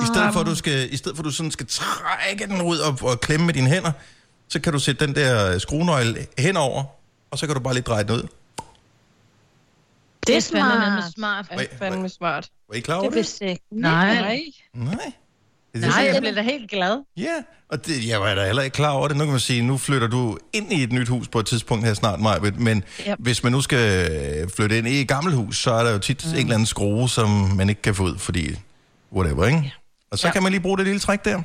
I 0.03 0.07
stedet 0.13 0.33
for, 0.33 0.39
at 0.39 0.45
du, 0.45 0.55
skal, 0.55 0.93
i 0.93 0.97
stedet 0.97 1.17
for, 1.17 1.21
at 1.23 1.25
du 1.25 1.31
sådan 1.31 1.51
skal 1.51 1.67
trække 1.69 2.45
den 2.47 2.61
ud 2.61 2.77
og, 2.77 2.97
og 3.01 3.19
klemme 3.21 3.45
med 3.45 3.53
dine 3.53 3.69
hænder, 3.69 3.91
så 4.49 4.59
kan 4.59 4.73
du 4.73 4.79
sætte 4.79 5.07
den 5.07 5.15
der 5.15 5.59
skruenøgle 5.59 6.25
henover, 6.37 6.83
og 7.31 7.39
så 7.39 7.45
kan 7.47 7.55
du 7.55 7.61
bare 7.61 7.73
lige 7.73 7.83
dreje 7.83 8.03
den 8.03 8.11
ud. 8.11 8.27
Det 10.27 10.37
er 10.37 10.41
fandme 10.51 11.01
smart. 11.01 11.13
smart. 11.13 11.45
Det 11.59 11.67
er 11.71 11.77
fandme 11.77 12.09
smart. 12.09 12.47
Var 12.69 12.75
I 12.75 12.79
klar 12.79 12.95
over 12.95 13.03
Det 13.03 13.11
det? 13.11 13.15
vidste 13.17 13.37
jeg 13.45 13.51
ikke. 13.51 13.63
Nej. 13.71 14.15
Nej. 14.21 14.39
Nej. 14.73 15.11
Det 15.73 15.81
Nej, 15.81 16.09
jeg 16.13 16.21
blev 16.21 16.35
da 16.35 16.41
helt 16.41 16.71
glad. 16.71 17.03
Ja, 17.17 17.33
og 17.69 17.85
det, 17.85 18.07
jeg 18.07 18.21
var 18.21 18.35
da 18.35 18.45
heller 18.45 18.61
ikke 18.61 18.75
klar 18.75 18.89
over 18.91 19.07
det. 19.07 19.17
Nu 19.17 19.23
kan 19.23 19.31
man 19.31 19.39
sige, 19.39 19.61
nu 19.61 19.77
flytter 19.77 20.07
du 20.07 20.37
ind 20.53 20.73
i 20.73 20.83
et 20.83 20.91
nyt 20.91 21.07
hus 21.07 21.27
på 21.27 21.39
et 21.39 21.45
tidspunkt 21.45 21.85
her 21.85 21.93
snart, 21.93 22.19
Majbet. 22.19 22.59
Men 22.59 22.83
yep. 23.09 23.15
Hvis 23.19 23.43
man 23.43 23.51
nu 23.51 23.61
skal 23.61 24.49
flytte 24.55 24.77
ind 24.77 24.87
i 24.87 25.01
et 25.01 25.07
gammelt 25.07 25.35
hus, 25.35 25.57
så 25.57 25.71
er 25.71 25.83
der 25.83 25.91
jo 25.91 25.97
tit 25.99 26.25
mm. 26.25 26.31
en 26.31 26.37
eller 26.39 26.53
anden 26.53 26.65
skrue, 26.65 27.09
som 27.09 27.29
man 27.29 27.69
ikke 27.69 27.81
kan 27.81 27.95
få 27.95 28.03
ud, 28.03 28.17
fordi 28.17 28.55
whatever, 29.13 29.45
ikke? 29.45 29.73
Og 30.11 30.19
så 30.19 30.27
ja. 30.27 30.29
Ja. 30.29 30.33
kan 30.33 30.43
man 30.43 30.51
lige 30.51 30.61
bruge 30.61 30.77
det 30.77 30.85
lille 30.85 30.99
træk 30.99 31.25
der. 31.25 31.41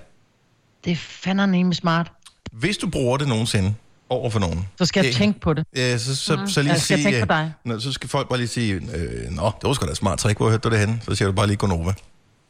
Det 0.85 0.93
er 0.93 0.97
fandme 0.97 1.75
smart. 1.75 2.13
Hvis 2.53 2.77
du 2.77 2.89
bruger 2.91 3.17
det 3.17 3.29
nogensinde 3.29 3.75
over 4.11 4.31
for 4.31 4.39
nogen, 4.41 4.69
Så 4.79 4.85
skal 4.87 5.01
jeg 5.05 5.09
Øh, 5.09 5.15
tænke 5.17 5.41
på 5.41 5.55
det. 5.55 5.65
ja, 5.77 5.99
så, 5.99 6.17
så, 6.17 6.39
så 6.47 6.63
lige 6.63 6.73
Jeg 6.73 6.81
skal 6.81 6.97
sige... 6.99 7.05
tænke 7.13 7.27
på 7.27 7.33
øh, 7.33 7.39
dig. 7.39 7.53
Nå, 7.65 7.81
så 7.81 7.93
skal 7.93 8.09
folk 8.09 8.29
bare 8.29 8.39
lige 8.39 8.49
sige, 8.49 8.75
øh, 8.75 9.31
Nå, 9.31 9.45
det 9.45 9.63
var 9.63 9.73
sgu 9.73 9.87
da 9.87 9.91
et 9.91 9.97
smart 9.97 10.19
trick, 10.19 10.37
hvor 10.39 10.51
hørte 10.51 10.69
du 10.69 10.71
det 10.71 10.79
henne? 10.79 11.01
Så 11.09 11.15
siger 11.15 11.29
du 11.29 11.33
bare 11.35 11.47
lige 11.47 11.57
Gonova. 11.57 11.93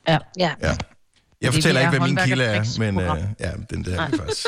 Ja. 0.08 0.18
Ja. 0.38 0.50
Ja. 0.62 0.76
Jeg 1.42 1.54
fortæller 1.54 1.80
er 1.80 1.84
ikke, 1.86 1.98
hvad 1.98 2.08
min 2.08 2.16
kilde 2.24 2.44
er, 2.44 2.64
men 2.78 3.00
øh, 3.00 3.22
ja, 3.40 3.50
den 3.70 3.84
der 3.84 4.00
er 4.02 4.08
faktisk. 4.10 4.46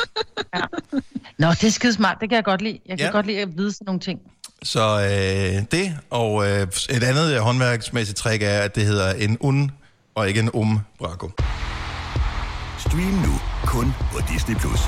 Nå, 1.39 1.51
det 1.51 1.65
er 1.65 1.71
skide 1.71 1.93
smart. 1.93 2.17
Det 2.21 2.29
kan 2.29 2.37
jeg 2.37 2.45
godt 2.45 2.63
lide. 2.63 2.79
Jeg 2.87 2.99
kan 2.99 3.07
Ja. 3.07 3.13
godt 3.13 3.27
lide 3.27 3.39
at 3.41 3.49
vide 3.57 3.73
sådan 3.73 3.85
nogle 3.85 4.01
ting. 4.01 4.21
Så 4.63 5.01
øh, 5.01 5.63
det, 5.73 5.99
og 6.11 6.49
øh, 6.51 6.63
et 6.91 7.03
andet 7.05 7.35
øh, 7.35 7.39
håndværksmæssigt 7.41 8.19
trick 8.19 8.43
er, 8.43 8.59
at 8.61 8.75
det 8.75 8.85
hedder 8.87 9.13
en 9.15 9.37
un, 9.41 9.71
og 10.15 10.29
ikke 10.29 10.41
en 10.41 10.51
um 10.53 10.81
braco. 10.99 11.31
Stream 12.79 13.15
nu 13.27 13.41
kun 13.67 13.95
på 14.13 14.19
Disney+. 14.33 14.57
Plus. 14.57 14.81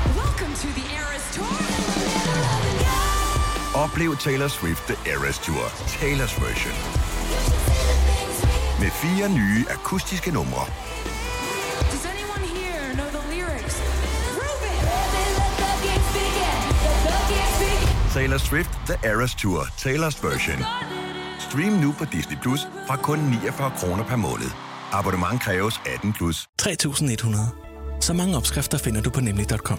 Oplev 3.74 4.16
Taylor 4.16 4.48
Swift 4.48 4.82
The 4.86 5.12
Eras 5.12 5.38
Tour, 5.38 5.64
Taylor's 5.86 6.44
version. 6.44 6.74
Med 8.80 8.90
fire 8.90 9.28
nye 9.28 9.64
akustiske 9.70 10.30
numre. 10.30 10.64
Taylor 18.14 18.38
Swift 18.38 18.70
The 18.86 19.08
Eras 19.10 19.34
Tour, 19.34 19.60
Taylor's 19.62 20.26
version. 20.28 20.64
Stream 21.38 21.72
nu 21.72 21.92
på 21.92 22.04
Disney 22.04 22.36
Plus 22.42 22.60
fra 22.86 22.96
kun 22.96 23.18
49 23.18 23.70
kroner 23.76 24.04
per 24.04 24.16
måned. 24.16 24.50
Abonnement 24.92 25.42
kræves 25.42 25.80
18 25.94 26.12
plus. 26.12 26.46
3100. 26.58 27.44
Så 28.00 28.12
mange 28.12 28.36
opskrifter 28.36 28.78
finder 28.78 29.00
du 29.00 29.10
på 29.10 29.20
nemlig.com. 29.20 29.78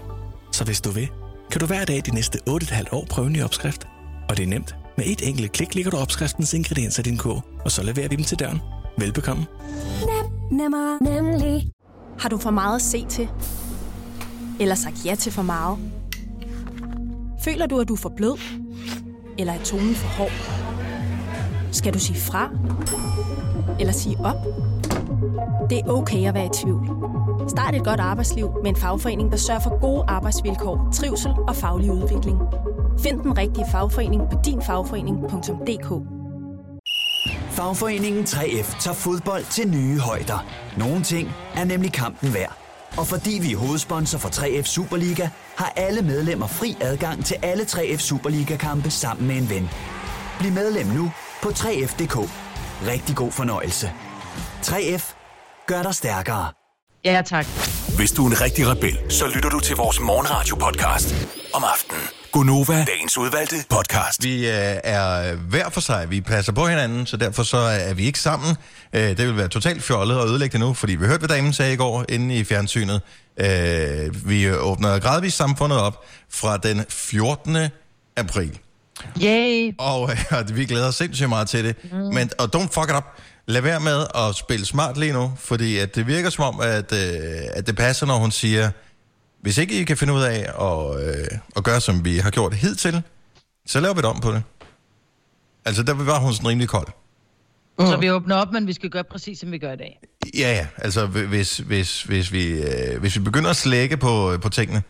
Så 0.52 0.64
hvis 0.64 0.82
du 0.82 0.92
vil, 0.92 1.10
kan 1.52 1.60
du 1.60 1.66
hver 1.66 1.86
dag 1.86 2.02
de 2.06 2.12
næste 2.16 2.40
8,5 2.50 2.84
år 2.92 3.06
prøve 3.10 3.28
en 3.28 3.34
ny 3.34 3.44
opskrift. 3.44 3.88
Og 4.30 4.38
det 4.38 4.44
er 4.44 4.48
nemt. 4.48 4.76
Med 4.98 5.06
et 5.06 5.28
enkelt 5.28 5.52
klik 5.52 5.76
ligger 5.76 5.92
du 5.92 5.98
opskriftens 5.98 6.54
ingredienser 6.54 7.04
i 7.04 7.04
din 7.04 7.18
kog, 7.18 7.44
og 7.66 7.72
så 7.72 7.84
leverer 7.84 8.08
vi 8.08 8.16
dem 8.16 8.26
til 8.26 8.40
døren. 8.40 8.62
Velbekomme. 8.98 9.46
Nemmer, 10.52 11.04
nemlig. 11.04 11.68
Har 12.20 12.30
du 12.30 12.38
for 12.38 12.52
meget 12.52 12.76
at 12.76 12.82
se 12.82 13.06
til? 13.10 13.30
Eller 14.60 14.76
sagt 14.76 15.06
ja 15.06 15.16
til 15.16 15.32
for 15.32 15.42
meget? 15.42 15.78
Føler 17.44 17.66
du, 17.66 17.80
at 17.80 17.88
du 17.88 17.94
er 17.94 17.98
for 17.98 18.14
blød? 18.18 18.40
Eller 19.38 19.54
er 19.54 19.64
tonen 19.64 19.96
for 19.96 20.08
hård? 20.08 20.32
Skal 21.72 21.94
du 21.94 22.00
sige 22.00 22.20
fra? 22.20 22.50
Eller 23.80 23.94
sige 23.94 24.18
op? 24.20 24.36
Det 25.70 25.80
er 25.80 25.88
okay 25.88 26.28
at 26.28 26.34
være 26.34 26.46
i 26.46 26.50
tvivl. 26.54 26.90
Start 27.50 27.76
et 27.76 27.84
godt 27.84 28.00
arbejdsliv 28.00 28.52
med 28.64 28.70
en 28.70 28.76
fagforening, 28.76 29.32
der 29.32 29.38
sørger 29.38 29.62
for 29.62 29.80
gode 29.80 30.04
arbejdsvilkår, 30.08 30.90
trivsel 30.94 31.32
og 31.48 31.56
faglig 31.56 31.92
udvikling. 31.92 32.38
Find 33.00 33.20
den 33.20 33.38
rigtige 33.38 33.66
fagforening 33.72 34.22
på 34.32 34.38
dinfagforening.dk. 34.46 35.90
Fagforeningen 37.52 38.24
3F 38.24 38.82
tager 38.82 38.96
fodbold 38.96 39.44
til 39.52 39.68
nye 39.68 40.00
højder. 40.00 40.46
Nogle 40.78 41.04
ting 41.04 41.30
er 41.56 41.64
nemlig 41.64 41.94
kampen 41.94 42.34
værd. 42.34 42.63
Og 42.98 43.08
fordi 43.08 43.40
vi 43.42 43.52
er 43.54 43.58
hovedsponsor 43.58 44.18
for 44.18 44.30
3F 44.30 44.64
Superliga, 44.64 45.30
har 45.56 45.74
alle 45.76 46.02
medlemmer 46.02 46.48
fri 46.48 46.78
adgang 46.82 47.26
til 47.26 47.38
alle 47.42 47.64
3F 47.64 47.98
Superliga-kampe 47.98 48.90
sammen 48.92 49.28
med 49.28 49.36
en 49.36 49.50
ven. 49.50 49.70
Bliv 50.40 50.52
medlem 50.52 50.88
nu 50.88 51.12
på 51.44 51.50
3F.dk. 51.50 52.30
Rigtig 52.88 53.16
god 53.16 53.32
fornøjelse. 53.32 53.92
3F 54.62 55.14
gør 55.68 55.84
dig 55.84 55.96
stærkere. 55.96 56.52
Ja, 57.06 57.22
tak. 57.26 57.46
Hvis 57.98 58.12
du 58.12 58.26
er 58.26 58.30
en 58.30 58.42
rigtig 58.42 58.68
rebel, 58.68 59.12
så 59.12 59.28
lytter 59.36 59.50
du 59.50 59.60
til 59.60 59.76
vores 59.76 60.00
morgenradio-podcast 60.00 61.28
om 61.54 61.64
aftenen. 61.74 62.23
Gunova, 62.34 62.86
dagens 62.88 63.18
udvalgte 63.18 63.56
podcast. 63.70 64.24
Vi 64.24 64.48
øh, 64.48 64.78
er 64.84 65.36
hver 65.36 65.70
for 65.70 65.82
sig. 65.82 66.10
Vi 66.10 66.22
passer 66.22 66.52
på 66.52 66.68
hinanden, 66.68 67.06
så 67.06 67.18
derfor 67.18 67.44
så 67.44 67.58
er 67.58 67.94
vi 67.94 68.06
ikke 68.06 68.20
sammen. 68.20 68.56
Øh, 68.94 69.02
det 69.02 69.28
vil 69.28 69.38
være 69.38 69.48
totalt 69.48 69.84
fjollet 69.84 70.20
at 70.20 70.26
ødelægge 70.26 70.52
det 70.52 70.60
nu, 70.60 70.74
fordi 70.74 70.96
vi 70.96 71.06
hørte, 71.06 71.20
hvad 71.20 71.30
damen 71.30 71.54
sagde 71.54 71.74
i 71.74 71.76
går 71.76 72.06
inde 72.10 72.36
i 72.36 72.44
fjernsynet. 72.44 73.02
Øh, 73.38 74.30
vi 74.30 74.52
åbner 74.52 75.00
gradvist 75.00 75.38
samfundet 75.38 75.80
op 75.80 76.06
fra 76.30 76.58
den 76.58 76.86
14. 76.90 77.58
april. 78.18 78.60
Yay. 79.24 79.76
Og 79.78 80.12
øh, 80.12 80.56
vi 80.58 80.66
glæder 80.66 80.88
os 80.88 80.96
sindssygt 80.96 81.30
meget 81.30 81.48
til 81.48 81.64
det. 81.64 81.76
Mm. 81.92 81.98
Men, 81.98 82.30
og 82.40 82.50
don't 82.56 82.68
fuck 82.72 82.90
it 82.90 82.96
up. 82.96 83.06
Lad 83.46 83.62
være 83.62 83.80
med 83.80 84.06
at 84.16 84.36
spille 84.36 84.66
smart 84.66 84.98
lige 84.98 85.14
nu, 85.14 85.34
fordi 85.38 85.78
at 85.78 85.96
det 85.96 86.08
virker 86.08 86.30
som 86.30 86.44
om, 86.44 86.60
at, 86.60 86.94
øh, 86.94 87.42
at 87.54 87.68
det 87.68 87.76
passer, 87.76 88.06
når 88.06 88.18
hun 88.18 88.32
siger, 88.32 88.70
hvis 89.44 89.58
ikke 89.58 89.80
I 89.82 89.84
kan 89.84 89.98
finde 89.98 90.14
ud 90.14 90.22
af 90.22 90.40
at, 90.62 91.08
øh, 91.08 91.28
at 91.56 91.64
gøre, 91.64 91.82
som 91.82 92.06
vi 92.06 92.18
har 92.18 92.30
gjort 92.32 92.54
hidtil, 92.54 93.02
så 93.66 93.80
laver 93.80 93.94
vi 93.94 93.98
det 94.02 94.10
om 94.10 94.20
på 94.20 94.32
det. 94.32 94.44
Altså, 95.66 95.84
der 95.84 95.94
var 95.94 96.20
hun 96.20 96.34
sådan 96.34 96.48
rimelig 96.50 96.70
kold. 96.70 96.88
Mm. 97.80 97.86
Så 97.86 97.98
vi 97.98 98.12
åbner 98.12 98.36
op, 98.36 98.52
men 98.52 98.68
vi 98.68 98.74
skal 98.74 98.90
gøre 98.90 99.04
præcis, 99.04 99.40
som 99.40 99.52
vi 99.52 99.58
gør 99.58 99.72
i 99.74 99.78
dag. 99.78 100.00
Ja, 100.38 100.52
ja. 100.54 100.68
Altså, 100.78 101.06
hvis, 101.06 101.58
hvis, 101.58 102.04
hvis, 102.04 102.32
vi, 102.32 102.48
øh, 102.52 103.00
hvis 103.00 103.16
vi 103.16 103.22
begynder 103.22 103.50
at 103.50 103.56
slække 103.56 103.98
på, 103.98 104.38
på 104.42 104.50
tingene, 104.50 104.84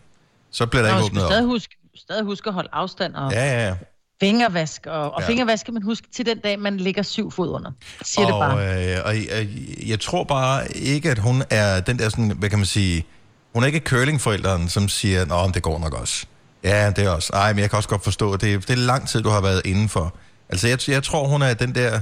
så 0.50 0.66
bliver 0.66 0.82
der 0.82 0.90
Nå, 0.90 0.96
ikke 0.96 1.06
åbnet 1.06 1.22
op. 1.24 1.30
stadig 1.30 1.44
huske, 1.46 1.76
stadig 1.96 2.24
huske 2.24 2.48
at 2.48 2.54
holde 2.54 2.68
afstand 2.72 3.14
og 3.14 3.32
Ja, 3.32 3.44
ja, 3.44 3.66
ja. 3.68 3.74
fingervask. 4.20 4.86
Og, 4.86 5.14
og 5.14 5.20
Ja. 5.22 5.26
fingervask 5.28 5.72
man 5.72 5.82
huske 5.82 6.06
til 6.12 6.26
den 6.26 6.38
dag, 6.38 6.58
man 6.58 6.76
ligger 6.76 7.02
syv 7.02 7.30
fod 7.30 7.48
under. 7.48 7.70
Siger 8.02 8.26
det 8.26 8.34
og, 8.34 8.40
bare. 8.40 8.94
Øh, 8.96 9.00
og 9.04 9.16
jeg, 9.16 9.48
jeg 9.86 10.00
tror 10.00 10.24
bare 10.24 10.76
ikke, 10.76 11.10
at 11.10 11.18
hun 11.18 11.42
er 11.50 11.80
den 11.80 11.98
der 11.98 12.08
sådan, 12.08 12.36
hvad 12.38 12.50
kan 12.50 12.58
man 12.58 12.66
sige, 12.66 13.06
hun 13.54 13.62
er 13.62 13.66
ikke 13.66 13.80
curlingforældren, 13.80 14.68
som 14.68 14.88
siger, 14.88 15.24
nå, 15.24 15.50
det 15.54 15.62
går 15.62 15.78
nok 15.78 15.94
også. 15.94 16.26
Ja, 16.64 16.90
det 16.90 17.04
er 17.04 17.10
også. 17.10 17.32
Ej, 17.32 17.52
men 17.52 17.60
jeg 17.60 17.70
kan 17.70 17.76
også 17.76 17.88
godt 17.88 18.04
forstå, 18.04 18.32
at 18.32 18.40
det, 18.40 18.68
det 18.68 18.70
er 18.70 18.76
lang 18.76 19.08
tid, 19.08 19.22
du 19.22 19.28
har 19.28 19.40
været 19.40 19.62
indenfor. 19.64 20.14
Altså, 20.48 20.68
jeg, 20.68 20.88
jeg 20.88 21.02
tror, 21.02 21.28
hun 21.28 21.42
er 21.42 21.54
den 21.54 21.74
der 21.74 22.00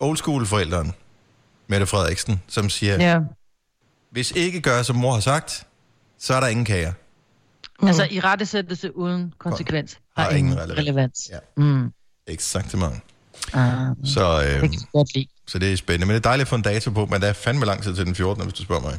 old 0.00 0.16
school 0.16 0.46
forældren, 0.46 0.92
Mette 1.68 1.86
Frederiksen, 1.86 2.42
som 2.48 2.70
siger, 2.70 2.94
ja. 2.94 3.10
Ja. 3.12 3.18
hvis 4.10 4.30
ikke 4.30 4.60
gør, 4.60 4.82
som 4.82 4.96
mor 4.96 5.12
har 5.12 5.20
sagt, 5.20 5.66
så 6.18 6.34
er 6.34 6.40
der 6.40 6.46
ingen 6.46 6.64
kager. 6.64 6.92
Altså, 7.82 8.08
i 8.10 8.20
rettesættelse 8.20 8.96
uden 8.96 9.34
konsekvens 9.38 9.98
Har 10.16 10.22
har 10.24 10.30
ingen 10.30 10.52
ingen 10.52 10.58
relevans. 10.62 10.78
relevans. 10.78 11.28
Ja. 11.32 11.38
Mm. 11.56 11.92
Exakt 12.26 12.78
mange. 12.78 13.00
Ah, 13.52 13.86
Så, 14.04 14.42
øh, 14.42 14.46
det 14.46 14.60
kan 14.60 14.72
jeg 14.72 14.80
godt 14.92 15.14
lide. 15.14 15.26
så 15.46 15.58
det 15.58 15.72
er 15.72 15.76
spændende. 15.76 16.06
Men 16.06 16.14
det 16.14 16.26
er 16.26 16.28
dejligt 16.28 16.44
at 16.44 16.48
få 16.48 16.56
en 16.56 16.62
dato 16.62 16.90
på, 16.90 17.06
men 17.06 17.20
der 17.20 17.28
er 17.28 17.32
fandme 17.32 17.64
lang 17.66 17.82
tid 17.82 17.94
til 17.94 18.06
den 18.06 18.14
14., 18.14 18.42
hvis 18.42 18.54
du 18.54 18.62
spørger 18.62 18.82
mig. 18.82 18.98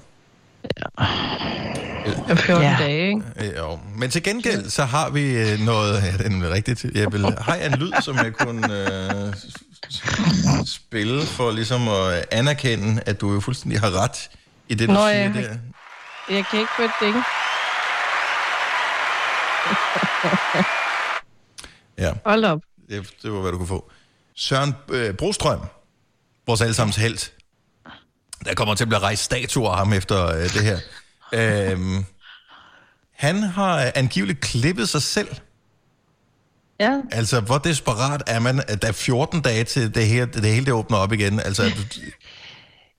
14 2.37 2.63
Ja. 2.63 2.75
dage, 2.79 3.07
ikke? 3.07 3.21
Øh, 3.39 3.57
Jo. 3.57 3.79
Men 3.97 4.09
til 4.09 4.23
gengæld, 4.23 4.69
så 4.69 4.85
har 4.85 5.09
vi 5.09 5.21
øh, 5.37 5.59
noget... 5.59 6.03
Ja, 6.03 6.11
det 6.17 6.43
er 6.45 6.49
rigtigt. 6.53 6.83
Jeg 6.95 7.11
vil, 7.11 7.25
har 7.41 7.55
jeg 7.55 7.65
en 7.65 7.73
lyd, 7.79 7.91
som 8.01 8.15
jeg 8.17 8.33
kunne 8.33 8.67
øh, 9.27 9.33
spille 10.65 11.21
for 11.25 11.51
ligesom 11.51 11.87
at 11.89 12.25
anerkende, 12.31 13.01
at 13.05 13.21
du 13.21 13.33
jo 13.33 13.39
fuldstændig 13.39 13.79
har 13.79 14.03
ret 14.03 14.29
i 14.69 14.73
det, 14.73 14.87
du 14.89 14.93
Nå, 14.93 14.99
siger 14.99 15.09
jeg- 15.19 15.33
der. 15.33 15.55
Jeg 16.35 16.45
kan 16.51 16.59
ikke 16.59 16.71
få 16.77 16.81
et 16.83 16.91
ding. 17.01 17.15
Ja, 21.97 22.11
Hold 22.25 22.45
op. 22.45 22.59
det, 22.89 23.13
det 23.23 23.31
var, 23.31 23.39
hvad 23.41 23.51
du 23.51 23.57
kunne 23.57 23.67
få. 23.67 23.91
Søren 24.35 24.75
øh, 24.91 25.13
Brostrøm, 25.13 25.59
vores 26.47 26.61
allesammens 26.61 26.95
held. 26.95 27.17
Der 28.45 28.53
kommer 28.55 28.75
til 28.75 28.83
at 28.83 28.87
blive 28.87 28.99
rejst 28.99 29.23
statuer 29.23 29.71
af 29.71 29.77
ham 29.77 29.93
efter 29.93 30.27
øh, 30.35 30.43
det 30.43 30.63
her. 30.63 30.79
Øhm, 31.33 32.05
han 33.15 33.43
har 33.43 33.91
angiveligt 33.95 34.41
klippet 34.41 34.89
sig 34.89 35.01
selv. 35.01 35.27
Ja. 36.79 37.01
Altså, 37.11 37.39
hvor 37.39 37.57
desperat 37.57 38.23
er 38.27 38.39
man, 38.39 38.63
at 38.67 38.81
der 38.81 38.87
er 38.87 38.91
14 38.91 39.41
dage 39.41 39.63
til 39.63 39.95
det, 39.95 40.07
her, 40.07 40.25
det 40.25 40.45
hele 40.45 40.65
det 40.65 40.73
åbner 40.73 40.97
op 40.97 41.13
igen? 41.13 41.39
Altså, 41.39 41.63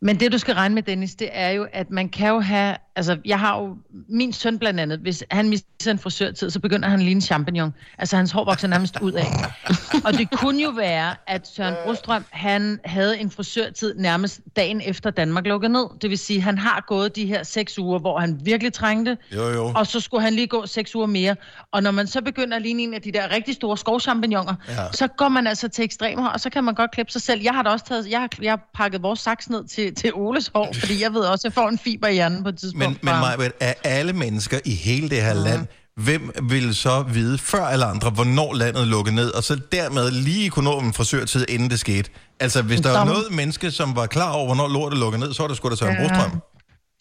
Men 0.02 0.20
det, 0.20 0.32
du 0.32 0.38
skal 0.38 0.54
regne 0.54 0.74
med, 0.74 0.82
Dennis, 0.82 1.14
det 1.14 1.28
er 1.32 1.50
jo, 1.50 1.66
at 1.72 1.90
man 1.90 2.08
kan 2.08 2.28
jo 2.28 2.40
have... 2.40 2.76
Altså, 2.96 3.18
jeg 3.24 3.40
har 3.40 3.58
jo... 3.60 3.76
Min 4.08 4.32
søn 4.32 4.58
blandt 4.58 4.80
andet, 4.80 4.98
hvis 4.98 5.24
han 5.30 5.48
misser 5.48 5.90
en 5.90 5.98
frisørtid, 5.98 6.50
så 6.50 6.60
begynder 6.60 6.88
han 6.88 6.98
at 6.98 7.04
ligne 7.04 7.18
en 7.18 7.20
champignon. 7.20 7.74
Altså, 7.98 8.16
hans 8.16 8.32
hår 8.32 8.44
vokser 8.44 8.68
nærmest 8.68 9.00
ud 9.00 9.12
af. 9.12 9.26
Og 10.06 10.12
det 10.12 10.30
kunne 10.30 10.62
jo 10.62 10.70
være, 10.70 11.14
at 11.26 11.46
Søren 11.46 11.74
Brostrøm, 11.84 12.24
han 12.30 12.80
havde 12.84 13.18
en 13.18 13.30
frisørtid 13.30 13.94
nærmest 13.94 14.40
dagen 14.56 14.80
efter 14.84 15.10
Danmark 15.10 15.46
lukkede 15.46 15.72
ned. 15.72 15.84
Det 16.02 16.10
vil 16.10 16.18
sige, 16.18 16.40
han 16.40 16.58
har 16.58 16.84
gået 16.86 17.16
de 17.16 17.26
her 17.26 17.42
seks 17.42 17.78
uger, 17.78 17.98
hvor 17.98 18.18
han 18.18 18.40
virkelig 18.44 18.72
trængte. 18.72 19.18
jo, 19.36 19.48
jo. 19.48 19.72
Og 19.76 19.86
så 19.86 20.00
skulle 20.00 20.22
han 20.22 20.32
lige 20.32 20.46
gå 20.46 20.66
seks 20.66 20.94
uger 20.94 21.06
mere. 21.06 21.36
Og 21.72 21.82
når 21.82 21.90
man 21.90 22.06
så 22.06 22.22
begynder 22.22 22.56
at 22.56 22.62
ligne 22.62 22.82
en 22.82 22.94
af 22.94 23.02
de 23.02 23.12
der 23.12 23.32
rigtig 23.32 23.54
store 23.54 23.78
skovchampignoner, 23.78 24.54
ja. 24.68 24.92
så 24.92 25.06
går 25.06 25.28
man 25.28 25.46
altså 25.46 25.68
til 25.68 25.84
ekstremer, 25.84 26.28
og 26.28 26.40
så 26.40 26.50
kan 26.50 26.64
man 26.64 26.74
godt 26.74 26.90
klippe 26.90 27.12
sig 27.12 27.22
selv. 27.22 27.42
Jeg 27.42 27.52
har 27.52 27.62
da 27.62 27.70
også 27.70 27.84
taget, 27.84 28.10
jeg 28.10 28.20
har, 28.20 28.28
jeg 28.42 28.52
har 28.52 28.68
pakket 28.74 29.02
vores 29.02 29.20
saks 29.20 29.50
ned 29.50 29.64
til, 29.64 29.94
til 29.94 30.14
Oles 30.14 30.50
hår, 30.54 30.72
fordi 30.80 31.02
jeg 31.02 31.14
ved 31.14 31.20
også, 31.20 31.40
at 31.40 31.44
jeg 31.44 31.52
får 31.52 31.68
en 31.68 31.78
fiber 31.78 32.08
i 32.08 32.12
hjernen 32.12 32.42
på 32.42 32.48
et 32.48 32.58
tidspunkt. 32.58 32.81
Men, 32.88 32.98
men 33.02 33.14
Majbert, 33.20 33.52
af 33.60 33.76
alle 33.84 34.12
mennesker 34.12 34.58
i 34.64 34.74
hele 34.74 35.08
det 35.10 35.22
her 35.22 35.34
land, 35.34 35.66
hvem 35.96 36.30
vil 36.42 36.74
så 36.74 37.02
vide 37.02 37.38
før 37.38 37.64
alle 37.64 37.84
andre, 37.84 38.10
hvornår 38.10 38.54
landet 38.54 38.86
lukkede 38.88 39.14
ned, 39.14 39.30
og 39.30 39.44
så 39.44 39.60
dermed 39.72 40.10
lige 40.10 40.50
kunne 40.50 40.64
nå 40.64 40.78
en 40.80 40.92
frisørtid, 40.92 41.44
inden 41.48 41.70
det 41.70 41.80
skete? 41.80 42.10
Altså, 42.40 42.62
hvis 42.62 42.80
der 42.80 42.90
var 42.90 42.96
Som- 42.96 43.08
noget 43.08 43.24
menneske, 43.30 43.70
som 43.70 43.96
var 43.96 44.06
klar 44.06 44.30
over, 44.32 44.46
hvornår 44.46 44.68
lortet 44.68 44.98
lukkede 44.98 45.20
ned, 45.20 45.32
så 45.34 45.42
var 45.42 45.48
det 45.48 45.56
sgu 45.56 45.68
da 45.70 45.76
Søren 45.76 45.96
Ja. 46.00 46.08
Brostrøm. 46.08 46.40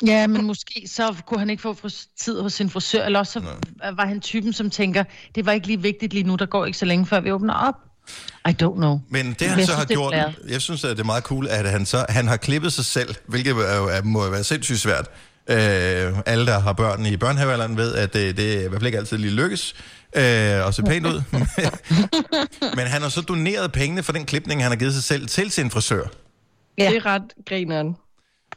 Ja, 0.05 0.27
men 0.27 0.45
måske 0.45 0.83
så 0.87 1.15
kunne 1.27 1.39
han 1.39 1.49
ikke 1.49 1.61
få 1.61 1.89
tid 2.21 2.41
hos 2.41 2.53
sin 2.53 2.69
frisør, 2.69 3.05
eller 3.05 3.19
også 3.19 3.33
så 3.33 3.41
var 3.95 4.05
han 4.05 4.21
typen, 4.21 4.53
som 4.53 4.69
tænker, 4.69 5.03
det 5.35 5.45
var 5.45 5.51
ikke 5.51 5.67
lige 5.67 5.81
vigtigt 5.81 6.13
lige 6.13 6.23
nu, 6.23 6.35
der 6.35 6.45
går 6.45 6.65
ikke 6.65 6.77
så 6.77 6.85
længe, 6.85 7.05
før 7.05 7.19
vi 7.19 7.31
åbner 7.31 7.53
op. 7.53 7.75
I 8.49 8.51
don't 8.63 8.75
know. 8.75 8.99
Men 9.09 9.35
det 9.39 9.47
han 9.47 9.59
Jeg 9.59 9.67
så 9.67 9.73
synes, 9.73 9.77
har 9.77 9.85
gjort, 9.85 10.13
jeg 10.49 10.61
synes, 10.61 10.83
at 10.83 10.89
det 10.97 10.99
er 10.99 11.05
meget 11.05 11.23
cool, 11.23 11.47
at 11.49 11.69
han 11.69 11.85
så 11.85 12.05
han 12.09 12.27
har 12.27 12.37
klippet 12.37 12.73
sig 12.73 12.85
selv, 12.85 13.15
hvilket 13.27 13.51
er, 13.51 14.03
må 14.03 14.29
være 14.29 14.43
sindssygt 14.43 14.79
svært. 14.79 15.07
Øh, 15.51 16.19
alle, 16.25 16.45
der 16.45 16.59
har 16.59 16.73
børn 16.73 17.05
i 17.05 17.17
børnehavealderen, 17.17 17.77
ved, 17.77 17.95
at 17.95 18.13
det, 18.13 18.37
det 18.37 18.53
er 18.53 18.65
i 18.65 18.67
hvert 18.67 18.81
fald 18.81 18.85
ikke 18.85 18.97
altid 18.97 19.17
lige 19.17 19.33
lykkes 19.33 19.75
øh, 20.15 20.65
og 20.65 20.73
se 20.73 20.83
pænt 20.83 21.05
ud. 21.05 21.21
Men 22.77 22.87
han 22.87 23.01
har 23.01 23.09
så 23.09 23.21
doneret 23.21 23.71
pengene 23.71 24.03
for 24.03 24.13
den 24.13 24.25
klipning, 24.25 24.61
han 24.61 24.71
har 24.71 24.77
givet 24.77 24.93
sig 24.93 25.03
selv 25.03 25.27
til 25.27 25.51
sin 25.51 25.69
frisør. 25.71 26.03
Ja. 26.77 26.89
Det 26.89 26.97
er 26.97 27.05
ret 27.05 27.33
grineren. 27.45 27.95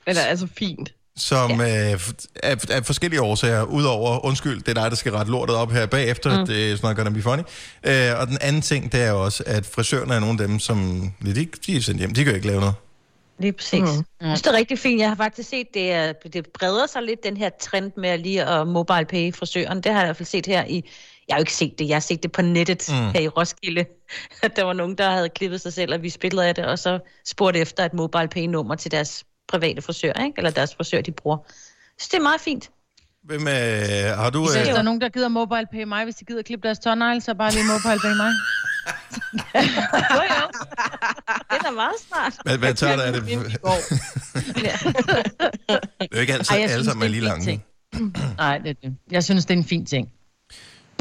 Eller 0.07 0.23
altså 0.23 0.47
fint. 0.59 0.93
som 1.17 1.61
ja. 1.61 1.93
øh, 1.93 2.01
af, 2.43 2.57
af 2.71 2.87
forskellige 2.87 3.23
årsager, 3.23 3.63
udover, 3.63 4.25
undskyld, 4.25 4.63
det 4.63 4.69
er 4.69 4.83
dig, 4.83 4.91
der 4.91 4.97
skal 4.97 5.13
rette 5.13 5.33
lortet 5.33 5.57
op 5.57 5.73
her 5.73 5.87
bagefter, 5.87 6.41
mm. 6.41 6.47
det 6.47 6.73
er 6.73 6.77
snart 6.77 6.97
gonna 6.97 7.11
be 7.11 7.23
funny. 7.23 7.43
Øh, 7.87 8.21
og 8.21 8.27
den 8.27 8.39
anden 8.41 8.63
ting, 8.63 8.93
det 8.93 9.03
er 9.03 9.11
jo 9.11 9.25
også, 9.25 9.43
at 9.47 9.67
frisørerne 9.67 10.15
er 10.15 10.21
nogle 10.21 10.43
af 10.43 10.49
dem, 10.49 10.59
som, 10.59 11.09
de, 11.25 11.47
de 11.67 11.77
er 11.77 11.81
sendt 11.81 12.01
hjem, 12.01 12.15
de 12.15 12.25
kan 12.25 12.31
jo 12.33 12.37
ikke 12.37 12.47
lave 12.47 12.61
noget. 12.61 12.75
Lige 13.38 13.53
præcis. 13.53 13.81
Mm. 13.81 13.87
Jeg 13.87 14.05
synes, 14.20 14.42
det 14.42 14.51
er 14.51 14.57
rigtig 14.57 14.79
fint. 14.79 15.01
Jeg 15.01 15.09
har 15.09 15.16
faktisk 15.16 15.49
set, 15.49 15.66
det, 15.75 16.14
det 16.33 16.47
breder 16.59 16.87
sig 16.87 17.03
lidt, 17.03 17.25
den 17.25 17.37
her 17.37 17.51
trend 17.61 17.92
med 17.97 18.09
at 18.09 18.20
lige 18.20 18.44
at 18.44 18.66
mobile 18.68 19.05
pay 19.05 19.35
frisøren. 19.35 19.81
Det 19.81 19.92
har 19.92 20.01
jeg 20.01 20.07
i 20.07 20.09
hvert 20.09 20.16
fald 20.16 20.27
set 20.27 20.47
her 20.47 20.64
i... 20.64 20.90
Jeg 21.29 21.35
har 21.35 21.38
jo 21.38 21.42
ikke 21.42 21.55
set 21.55 21.79
det, 21.79 21.88
jeg 21.88 21.94
har 21.94 22.01
set 22.01 22.23
det 22.23 22.33
på 22.33 22.42
nettet 22.42 22.88
Mm. 22.90 22.97
mm. 22.97 23.11
her 23.11 23.20
i 23.20 23.29
Roskilde. 23.29 23.85
At 24.42 24.53
der 24.57 24.64
var 24.64 24.73
nogen, 24.73 24.94
der 24.99 25.11
havde 25.11 25.29
klippet 25.29 25.61
sig 25.61 25.73
selv, 25.73 25.94
og 25.94 26.03
vi 26.03 26.11
spillede 26.11 26.47
af 26.49 26.55
det, 26.55 26.64
og 26.64 26.79
så 26.79 26.99
spurgte 27.27 27.61
efter 27.61 27.85
et 27.85 27.94
mobile 27.94 28.29
pay 28.29 28.47
nummer 28.47 28.75
til 28.75 28.90
deres 28.90 29.25
private 29.49 29.83
frisør, 29.83 30.12
ikke? 30.12 30.33
eller 30.37 30.51
deres 30.51 30.75
frisør, 30.75 31.01
de 31.01 31.12
bruger. 31.12 31.38
Så 31.99 32.09
det 32.12 32.18
er 32.18 32.23
meget 32.23 32.40
fint. 32.40 32.70
Hvem, 33.23 33.49
øh, 33.49 33.55
har 34.18 34.31
du... 34.31 34.40
Hvis 34.40 34.57
Øh, 34.57 34.66
der 34.66 34.79
er 34.79 34.83
nogen, 34.83 35.01
der 35.01 35.09
gider 35.09 35.29
mobile 35.29 35.66
pay 35.73 35.83
mig, 35.83 36.05
hvis 36.05 36.16
de 36.16 36.25
gider 36.25 36.42
klippe 36.42 36.66
deres 36.68 36.79
tårnegle, 36.79 37.20
så 37.20 37.35
bare 37.35 37.53
lige 37.53 37.64
mobile 37.64 38.01
pay 38.01 38.16
mig. 38.16 38.33
Jo, 39.55 40.20
jo. 40.35 40.47
Det 41.51 41.59
er 41.59 41.62
da 41.64 41.70
meget 41.70 41.92
smart. 42.09 42.33
hvad, 42.44 42.59
hvad 42.59 42.75
tager 42.75 42.97
der 42.97 43.03
af 43.03 43.12
det? 43.12 43.23
Det 43.27 43.33
er 46.01 46.07
jo 46.14 46.20
ikke 46.20 46.33
altid, 46.33 46.55
Ej, 46.55 46.61
jeg 46.61 46.70
alle 46.70 46.73
synes, 46.73 46.87
sammen 46.87 47.03
er 47.03 47.09
det 47.09 47.11
lige 47.11 47.29
er 47.29 47.35
en 47.35 47.42
fin 47.42 47.61
lange. 47.92 48.11
ting. 48.14 48.37
Nej, 48.38 48.59
det 48.59 48.70
er 48.70 48.75
det. 48.83 48.97
Jeg 49.11 49.25
synes, 49.25 49.44
det 49.44 49.55
er 49.55 49.59
en 49.59 49.64
fin 49.64 49.87
ting. 49.87 50.09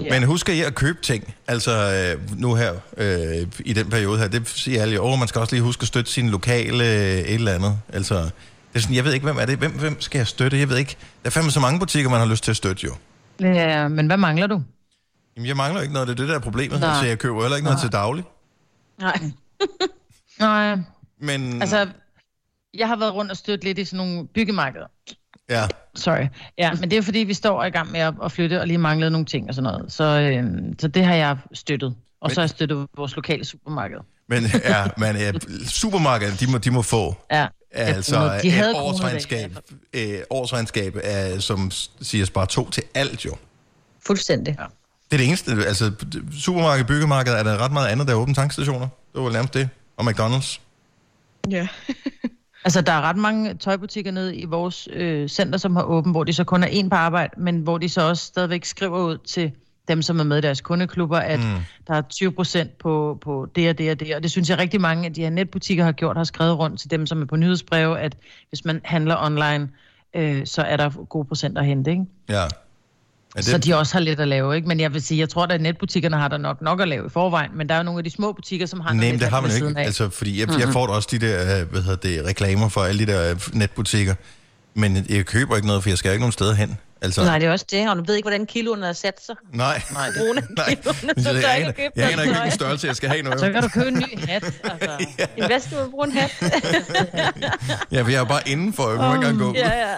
Men 0.10 0.24
husk 0.24 0.50
I 0.50 0.62
at 0.62 0.76
købe 0.76 1.02
ting, 1.02 1.34
altså 1.48 1.72
øh, 2.18 2.40
nu 2.40 2.56
her, 2.56 2.74
øh, 2.98 3.48
i 3.60 3.74
den 3.74 3.90
periode 3.90 4.20
her, 4.20 4.28
det 4.28 4.48
siger 4.50 4.82
alle 4.82 4.96
jo, 4.96 5.06
oh, 5.06 5.20
man 5.20 5.28
skal 5.28 5.42
også 5.42 5.56
lige 5.56 5.64
huske 5.64 5.82
at 5.82 5.88
støtte 5.88 6.12
sin 6.12 6.30
lokale 6.30 6.84
øh, 6.84 7.18
et 7.20 7.34
eller 7.34 7.54
andet. 7.54 7.78
Altså, 7.94 8.16
Det 8.16 8.30
er 8.76 8.80
sådan, 8.80 8.96
jeg 8.96 9.06
ved 9.06 9.14
ikke, 9.14 9.24
hvem 9.24 9.38
er 9.38 9.46
det? 9.46 9.58
Hvem, 9.58 9.72
hvem 9.72 10.02
skal 10.02 10.20
jeg 10.20 10.28
støtte? 10.28 10.60
Jeg 10.60 10.70
ved 10.70 10.78
ikke. 10.78 10.96
Der 11.24 11.28
er 11.28 11.32
fandme 11.32 11.52
så 11.52 11.60
mange 11.60 11.80
butikker, 11.80 12.10
man 12.10 12.20
har 12.20 12.28
lyst 12.28 12.44
til 12.44 12.52
at 12.52 12.58
støtte, 12.58 12.86
jo. 12.86 12.94
Ja, 13.42 13.88
men 13.88 14.06
hvad 14.08 14.18
mangler 14.18 14.48
du? 14.48 14.64
Jamen, 15.36 15.48
jeg 15.48 15.58
mangler 15.58 15.82
ikke 15.82 15.94
noget. 15.94 16.08
Det 16.08 16.14
er 16.14 16.18
det, 16.18 16.30
der 16.30 16.36
er 16.36 16.40
problemet. 16.40 16.80
Nej. 16.80 16.90
Altså, 16.90 17.06
jeg 17.06 17.20
køber 17.20 17.42
heller 17.42 17.56
ikke 17.56 17.66
noget 17.66 17.80
til 17.82 17.92
daglig. 17.92 18.24
Nej. 19.00 19.20
Nej, 20.40 20.78
Men, 21.20 21.62
altså, 21.62 21.88
jeg 22.74 22.88
har 22.88 22.96
været 22.96 23.14
rundt 23.14 23.32
og 23.32 23.38
stødt 23.38 23.64
lidt 23.64 23.78
i 23.80 23.86
sådan 23.86 23.98
nogle 23.98 24.28
byggemarkeder. 24.28 24.86
ja. 25.50 25.68
Sorry. 25.96 26.28
Ja, 26.58 26.74
men 26.74 26.92
det 26.92 26.98
er 26.98 27.02
fordi, 27.02 27.20
vi 27.20 27.34
står 27.34 27.64
i 27.64 27.70
gang 27.70 27.92
med 27.92 28.00
at, 28.24 28.32
flytte 28.32 28.62
og 28.62 28.68
lige 28.68 28.78
manglede 28.78 29.12
nogle 29.12 29.26
ting 29.26 29.50
og 29.50 29.56
sådan 29.56 29.72
noget. 29.74 29.92
Så, 29.92 30.04
øh, 30.04 30.44
så 30.80 30.88
det 30.88 31.06
har 31.06 31.14
jeg 31.14 31.38
støttet. 31.54 31.96
Og 32.22 32.32
så 32.32 32.36
har 32.36 32.44
jeg 32.44 32.50
støttet 32.50 32.88
vores 32.98 33.16
lokale 33.16 33.46
supermarked. 33.46 33.98
Men, 34.28 34.44
ja, 34.64 34.84
men 34.98 35.16
ja, 35.16 35.32
supermarkederne, 35.68 36.38
de 36.38 36.52
må, 36.52 36.58
de 36.58 36.72
må 36.72 36.82
få 36.82 37.16
Ja. 37.32 37.48
altså. 37.72 38.40
De 38.42 38.48
et 38.48 38.54
havde 38.54 38.74
kroner 38.74 38.88
årsregnskab, 38.88 39.58
øh, 39.94 40.20
årsregnskab 40.30 40.98
er, 41.04 41.40
som 41.40 41.72
siger 42.02 42.26
spare 42.26 42.46
to 42.46 42.70
til 42.70 42.84
alt, 42.96 43.26
jo. 43.26 43.36
Fuldstændig. 44.06 44.56
Ja. 44.60 44.66
Det 45.14 45.20
er 45.20 45.24
det 45.24 45.28
eneste. 45.28 45.52
Altså, 45.68 45.92
supermarked, 46.40 46.86
byggemarked, 46.86 47.34
er 47.34 47.44
der 47.44 47.58
ret 47.58 47.72
meget 47.72 47.88
andet, 47.88 48.08
der 48.08 48.14
er 48.14 48.18
åbent 48.18 48.38
tankstationer. 48.38 48.88
Det 49.14 49.22
var 49.22 49.32
nærmest 49.32 49.54
det. 49.54 49.70
Og 49.98 50.06
McDonald's. 50.06 50.60
Ja. 51.50 51.68
Altså, 52.66 52.82
der 52.82 52.92
er 52.92 53.02
ret 53.02 53.18
mange 53.18 53.54
tøjbutikker 53.54 54.12
nede 54.12 54.36
i 54.36 54.46
vores 54.46 54.88
øh, 54.94 55.30
center, 55.30 55.58
som 55.58 55.76
har 55.76 55.84
åbent, 55.84 56.14
hvor 56.14 56.24
de 56.24 56.34
så 56.34 56.44
kun 56.44 56.64
er 56.64 56.68
en 56.68 56.90
på 56.90 56.96
arbejde, 56.96 57.32
men 57.38 57.60
hvor 57.60 57.78
de 57.78 57.90
så 57.90 58.10
også 58.10 58.26
stadigvæk 58.26 58.66
skriver 58.66 59.00
ud 59.00 59.18
til 59.18 59.52
dem, 59.88 60.02
som 60.02 60.20
er 60.20 60.24
med 60.24 60.38
i 60.38 60.42
deres 60.42 60.62
kundeklubber, 60.62 61.18
at 61.18 61.40
mm. 61.40 61.64
der 61.88 61.94
er 61.94 62.02
20 62.02 62.32
procent 62.32 62.78
på, 62.78 63.18
på 63.22 63.48
det 63.56 63.70
og 63.70 63.78
det 63.78 63.92
og 63.92 64.00
det. 64.00 64.16
Og 64.16 64.24
det 64.24 64.32
synes 64.32 64.50
jeg 64.50 64.58
rigtig 64.58 64.82
mange 64.82 65.06
af 65.06 65.14
de 65.14 65.22
her 65.22 65.30
netbutikker 65.30 65.84
har 65.84 65.92
gjort, 65.92 66.18
har 66.18 66.24
skrevet 66.24 66.60
rundt 66.60 66.80
til 66.80 66.92
dem, 66.92 67.06
som 67.06 67.22
er 67.22 67.26
på 67.26 67.36
nyhedsbreve, 67.36 68.00
at 68.00 68.18
hvis 68.50 68.66
man 68.66 68.82
handler 68.84 69.18
online, 69.26 69.70
øh, 70.14 70.46
så 70.46 70.62
er 70.62 70.78
der 70.78 70.90
gode 70.90 71.26
procenter 71.26 71.62
at 71.62 71.68
hente, 71.68 71.92
ikke? 71.92 72.06
Ja. 72.30 72.44
Ja 73.36 73.40
Det... 73.42 73.46
Så 73.46 73.58
de 73.58 73.78
også 73.78 73.94
har 73.94 74.00
lidt 74.00 74.20
at 74.20 74.28
lave, 74.28 74.56
ikke? 74.56 74.68
Men 74.68 74.80
jeg 74.80 74.94
vil 74.94 75.02
sige, 75.02 75.20
jeg 75.20 75.30
tror, 75.30 75.46
at 75.46 75.62
netbutikkerne 75.62 76.18
har 76.18 76.28
der 76.28 76.38
nok 76.38 76.62
nok 76.62 76.82
at 76.82 76.88
lave 76.88 77.06
i 77.06 77.10
forvejen, 77.10 77.52
men 77.56 77.70
der 77.70 77.76
er 77.76 77.80
jo 77.80 77.84
nogle 77.84 77.98
af 78.00 78.04
de 78.04 78.10
små 78.10 78.32
butikker, 78.32 78.66
som 78.66 78.80
har 78.80 78.94
Nej, 78.94 79.12
det 79.12 79.22
har 79.30 79.42
man 79.42 79.52
jo 79.52 79.68
ikke. 79.68 79.80
af. 79.80 79.86
Altså, 79.86 80.10
fordi 80.10 80.40
jeg, 80.40 80.60
jeg 80.60 80.70
får 80.74 80.88
også 80.88 81.08
de 81.12 81.20
der 81.20 81.60
øh, 81.62 81.72
hvad 81.72 81.82
hedder 81.82 81.96
det, 81.96 82.26
reklamer 82.26 82.70
for 82.70 82.82
alle 82.82 83.06
de 83.06 83.12
der 83.12 83.32
øh, 83.32 83.40
netbutikker. 83.54 84.16
Men 84.74 85.06
jeg 85.10 85.26
køber 85.26 85.56
ikke 85.56 85.68
noget, 85.68 85.84
for 85.84 85.90
jeg 85.90 85.98
skal 85.98 86.12
ikke 86.12 86.22
nogen 86.22 86.32
steder 86.32 86.54
hen. 86.54 86.78
Altså, 87.02 87.24
Nej, 87.24 87.40
det 87.40 87.48
er 87.48 87.52
også 87.52 87.66
det, 87.72 87.90
og 87.90 87.96
du 87.96 88.04
ved 88.08 88.16
ikke, 88.16 88.24
hvordan 88.24 88.46
kiloen 88.46 88.84
har 88.84 88.94
sat 88.94 89.26
sig. 89.26 89.36
nej. 89.54 89.82
Nej, 89.94 90.08
det... 90.08 90.16
Corona 90.22 90.42
nej. 90.58 90.78
så 91.24 91.32
jeg, 91.32 91.44
er 91.44 91.50
aner, 91.50 91.74
jeg 91.96 92.12
aner 92.12 92.22
ikke, 92.24 92.34
hvilken 92.34 92.52
størrelse 92.52 92.88
jeg 92.88 92.96
skal 92.96 93.10
have 93.10 93.22
noget. 93.22 93.40
Så 93.40 93.52
kan 93.52 93.62
du 93.62 93.68
købe 93.70 93.88
en 93.88 93.94
ny 93.94 94.20
hat. 94.28 94.44
Altså. 94.64 95.06
En 95.38 95.46
hvad 95.46 95.60
skal 95.60 95.78
du 95.78 95.90
bruge 95.92 96.08
en 96.08 96.14
hat? 96.14 96.32
Ja, 97.92 98.02
for 98.02 98.10
jeg 98.10 98.20
er 98.22 98.26
bare 98.26 98.42
indenfor, 98.46 98.90
jeg 98.90 98.98
må 98.98 99.06
ikke 99.16 99.28
engang 99.28 99.40
gå. 99.40 99.54
ja, 99.56 99.90
ja. 99.90 99.96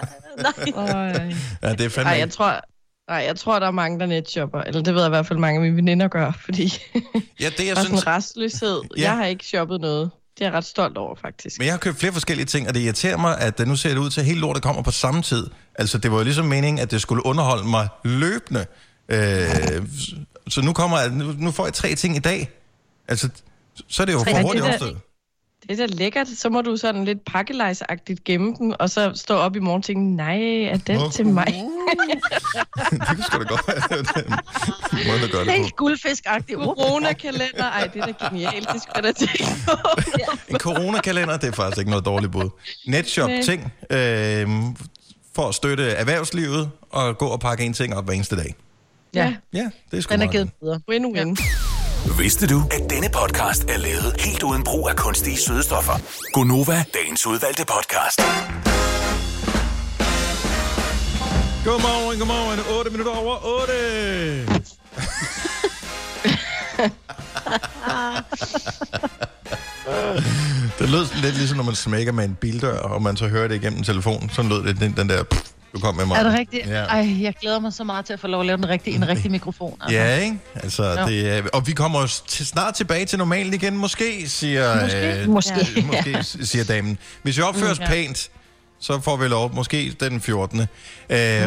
Nej. 0.76 1.34
Ja, 1.62 1.72
det 1.72 1.80
er 1.80 1.88
fandme 1.88 2.10
Ej, 2.12 2.18
jeg 2.18 2.30
tror, 2.30 2.60
ej, 3.08 3.16
jeg 3.16 3.36
tror, 3.36 3.58
der 3.58 3.66
er 3.66 3.70
mange, 3.70 4.00
der 4.00 4.06
netshopper. 4.06 4.60
Eller 4.60 4.82
det 4.82 4.94
ved 4.94 5.00
jeg 5.02 5.08
i 5.08 5.10
hvert 5.10 5.26
fald 5.26 5.38
mange 5.38 5.56
af 5.58 5.62
mine 5.62 5.76
veninder 5.76 6.08
gør, 6.08 6.32
fordi 6.44 6.64
Ja, 7.04 7.10
det 7.10 7.42
jeg 7.42 7.50
der 7.58 7.60
er 7.70 7.74
synes... 7.74 7.74
sådan 7.74 7.92
en 7.94 8.06
restløshed. 8.06 8.80
Ja. 8.96 9.02
Jeg 9.02 9.16
har 9.16 9.24
ikke 9.26 9.44
shoppet 9.44 9.80
noget. 9.80 10.10
Det 10.38 10.44
er 10.44 10.48
jeg 10.48 10.54
ret 10.56 10.64
stolt 10.64 10.96
over, 10.96 11.14
faktisk. 11.14 11.58
Men 11.58 11.66
jeg 11.66 11.72
har 11.72 11.78
købt 11.78 11.98
flere 11.98 12.12
forskellige 12.12 12.46
ting, 12.46 12.68
og 12.68 12.74
det 12.74 12.80
irriterer 12.80 13.16
mig, 13.16 13.38
at 13.40 13.58
det 13.58 13.68
nu 13.68 13.76
ser 13.76 13.88
det 13.88 13.98
ud 13.98 14.10
til, 14.10 14.20
at 14.20 14.26
hele 14.26 14.40
lortet 14.40 14.62
kommer 14.62 14.82
på 14.82 14.90
samme 14.90 15.22
tid. 15.22 15.46
Altså, 15.74 15.98
det 15.98 16.10
var 16.10 16.16
jo 16.18 16.24
ligesom 16.24 16.46
meningen, 16.46 16.78
at 16.78 16.90
det 16.90 17.02
skulle 17.02 17.26
underholde 17.26 17.68
mig 17.68 17.88
løbende. 18.04 18.66
Øh, 19.08 19.86
så 20.48 20.60
nu 20.62 20.72
kommer 20.72 21.08
nu, 21.08 21.32
nu 21.38 21.50
får 21.50 21.64
jeg 21.66 21.74
tre 21.74 21.94
ting 21.94 22.16
i 22.16 22.18
dag. 22.18 22.50
Altså, 23.08 23.28
så 23.88 24.02
er 24.02 24.06
det 24.06 24.12
jo 24.12 24.18
Tre- 24.24 24.30
for 24.30 24.42
hurtigt 24.42 24.64
opstået. 24.64 24.96
Det 25.62 25.80
er 25.80 25.86
da 25.86 25.94
lækkert. 25.94 26.28
Så 26.28 26.48
må 26.48 26.60
du 26.62 26.76
sådan 26.76 27.04
lidt 27.04 27.24
pakkelejsagtigt 27.24 28.24
gemme 28.24 28.54
dem, 28.58 28.72
og 28.78 28.90
så 28.90 29.12
stå 29.14 29.34
op 29.34 29.56
i 29.56 29.58
morgen 29.58 29.78
og 29.78 29.84
tænke, 29.84 30.16
nej, 30.16 30.62
er 30.64 30.76
den 30.76 30.96
Nå. 30.98 31.10
til 31.10 31.26
mig? 31.26 31.46
det 32.90 33.06
kan 33.06 33.22
sgu 33.22 33.38
da 33.38 33.44
godt 33.44 33.68
være, 33.68 33.98
det 33.98 34.08
er 34.08 34.12
den 34.22 35.06
måde, 35.06 35.20
der 35.20 35.28
gør 35.28 35.38
det 35.38 35.46
på. 35.46 35.52
Helt 35.52 35.76
guldfiskagtigt. 35.76 36.58
Corona-kalender. 36.58 37.64
Ej, 37.64 37.90
det 37.94 38.02
er 38.02 38.06
da 38.06 38.26
genialt. 38.28 38.68
Det 38.72 38.82
skal 38.82 38.92
jeg 38.94 39.04
da 39.04 39.12
tænke 39.12 39.52
på. 39.66 39.72
En 40.50 40.58
coronakalender, 40.58 41.36
det 41.36 41.48
er 41.48 41.52
faktisk 41.52 41.78
ikke 41.78 41.90
noget 41.90 42.04
dårligt 42.04 42.32
bud. 42.32 42.50
Netshop 42.86 43.28
Nej. 43.28 43.42
ting 43.42 43.72
øh, 43.90 44.48
for 45.34 45.48
at 45.48 45.54
støtte 45.54 45.84
erhvervslivet 45.90 46.70
og 46.90 47.18
gå 47.18 47.26
og 47.26 47.40
pakke 47.40 47.64
en 47.64 47.72
ting 47.72 47.94
op 47.96 48.04
hver 48.04 48.14
eneste 48.14 48.36
dag. 48.36 48.54
Ja, 49.14 49.34
Ja, 49.52 49.70
det 49.90 49.96
er 49.96 50.00
sgu 50.00 50.12
den 50.12 50.22
er 50.22 50.26
givet 50.26 50.50
videre. 50.62 50.80
Win-win. 50.90 51.36
Vidste 52.14 52.46
du, 52.46 52.62
at 52.70 52.90
denne 52.90 53.08
podcast 53.08 53.64
er 53.64 53.76
lavet 53.76 54.14
helt 54.18 54.42
uden 54.42 54.64
brug 54.64 54.88
af 54.88 54.96
kunstige 54.96 55.36
sødestoffer? 55.36 55.92
Gonova, 56.32 56.84
dagens 56.94 57.26
udvalgte 57.26 57.64
podcast. 57.64 58.20
Godmorgen, 61.64 62.18
godmorgen. 62.18 62.78
8 62.78 62.90
minutter 62.90 63.12
over 63.12 63.60
8. 63.60 63.72
det 70.78 70.90
lød 70.90 71.22
lidt 71.22 71.36
ligesom, 71.36 71.56
når 71.56 71.64
man 71.64 71.74
smækker 71.74 72.12
med 72.12 72.24
en 72.24 72.34
bildør, 72.34 72.78
og 72.78 73.02
man 73.02 73.16
så 73.16 73.28
hører 73.28 73.48
det 73.48 73.54
igennem 73.54 73.82
telefonen. 73.82 74.30
Sådan 74.30 74.48
lød 74.48 74.64
det, 74.64 74.80
den, 74.80 74.96
den 74.96 75.08
der, 75.08 75.22
pff, 75.22 75.50
du 75.76 75.80
kom 75.80 75.94
med 75.96 76.06
mig. 76.06 76.16
Er 76.18 76.22
det 76.22 76.32
rigtigt? 76.38 76.66
Ja. 76.66 76.82
Ej, 76.84 77.22
jeg 77.22 77.34
glæder 77.40 77.60
mig 77.60 77.72
så 77.72 77.84
meget 77.84 78.04
til 78.04 78.12
at 78.12 78.20
få 78.20 78.26
lov 78.26 78.40
at 78.40 78.46
lave 78.46 78.56
den 78.56 78.68
rigtige, 78.68 78.96
en 78.96 79.08
rigtig 79.08 79.30
mikrofon. 79.30 79.76
Altså. 79.80 79.96
Ja, 79.96 80.16
ikke? 80.16 80.38
Altså, 80.54 81.00
Jo. 81.00 81.06
det, 81.08 81.50
og 81.52 81.66
vi 81.66 81.72
kommer 81.72 82.00
jo 82.00 82.06
til, 82.28 82.46
snart 82.46 82.74
tilbage 82.74 83.04
til 83.06 83.18
normalen 83.18 83.54
igen, 83.54 83.76
måske, 83.76 84.28
siger, 84.28 84.82
Måske. 84.82 85.20
øh, 85.22 85.28
Måske. 85.28 85.66
øh, 85.76 85.86
måske 85.92 86.46
siger 86.46 86.64
damen. 86.64 86.98
Hvis 87.22 87.36
vi 87.36 87.42
opfører 87.42 87.70
os 87.70 87.78
Mm, 87.78 87.82
ja. 87.84 87.88
pænt, 87.90 88.30
så 88.80 89.00
får 89.00 89.16
vi 89.16 89.28
lov, 89.28 89.54
måske 89.54 89.96
den 90.00 90.20
14. 90.20 90.60
Øh, 90.60 90.66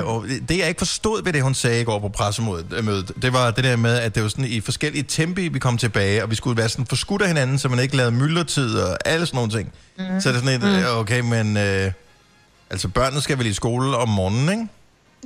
Mm. 0.01 0.07
og 0.07 0.25
det, 0.49 0.57
jeg 0.57 0.67
ikke 0.67 0.77
forstod 0.77 1.23
ved 1.23 1.33
det, 1.33 1.43
hun 1.43 1.53
sagde 1.53 1.81
i 1.81 1.83
går 1.83 1.99
på 1.99 2.09
pressemødet, 2.09 2.85
mødet, 2.85 3.11
det 3.21 3.33
var 3.33 3.51
det 3.51 3.63
der 3.63 3.75
med, 3.75 3.97
at 3.99 4.15
det 4.15 4.23
var 4.23 4.29
sådan 4.29 4.45
i 4.45 4.61
forskellige 4.61 5.03
tempi, 5.03 5.47
vi 5.47 5.59
kom 5.59 5.77
tilbage, 5.77 6.23
og 6.23 6.29
vi 6.29 6.35
skulle 6.35 6.57
være 6.57 6.69
sådan 6.69 6.85
forskudt 6.85 7.21
af 7.21 7.27
hinanden, 7.27 7.59
så 7.59 7.69
man 7.69 7.79
ikke 7.79 7.95
lavede 7.97 8.11
myldretid 8.15 8.75
og 8.77 8.97
alle 9.07 9.25
sådan 9.25 9.37
nogle 9.37 9.51
ting. 9.51 9.71
Mm. 9.97 10.21
Så 10.21 10.29
er 10.29 10.33
det 10.33 10.43
sådan 10.43 10.61
et, 10.63 10.79
øh, 10.83 10.97
okay, 10.97 11.19
men 11.19 11.57
øh, 11.57 11.91
altså 12.69 12.87
børnene 12.87 13.21
skal 13.21 13.37
vel 13.37 13.45
i 13.47 13.53
skole 13.53 13.97
om 13.97 14.09
morgenen, 14.09 14.49
ikke? 14.49 14.67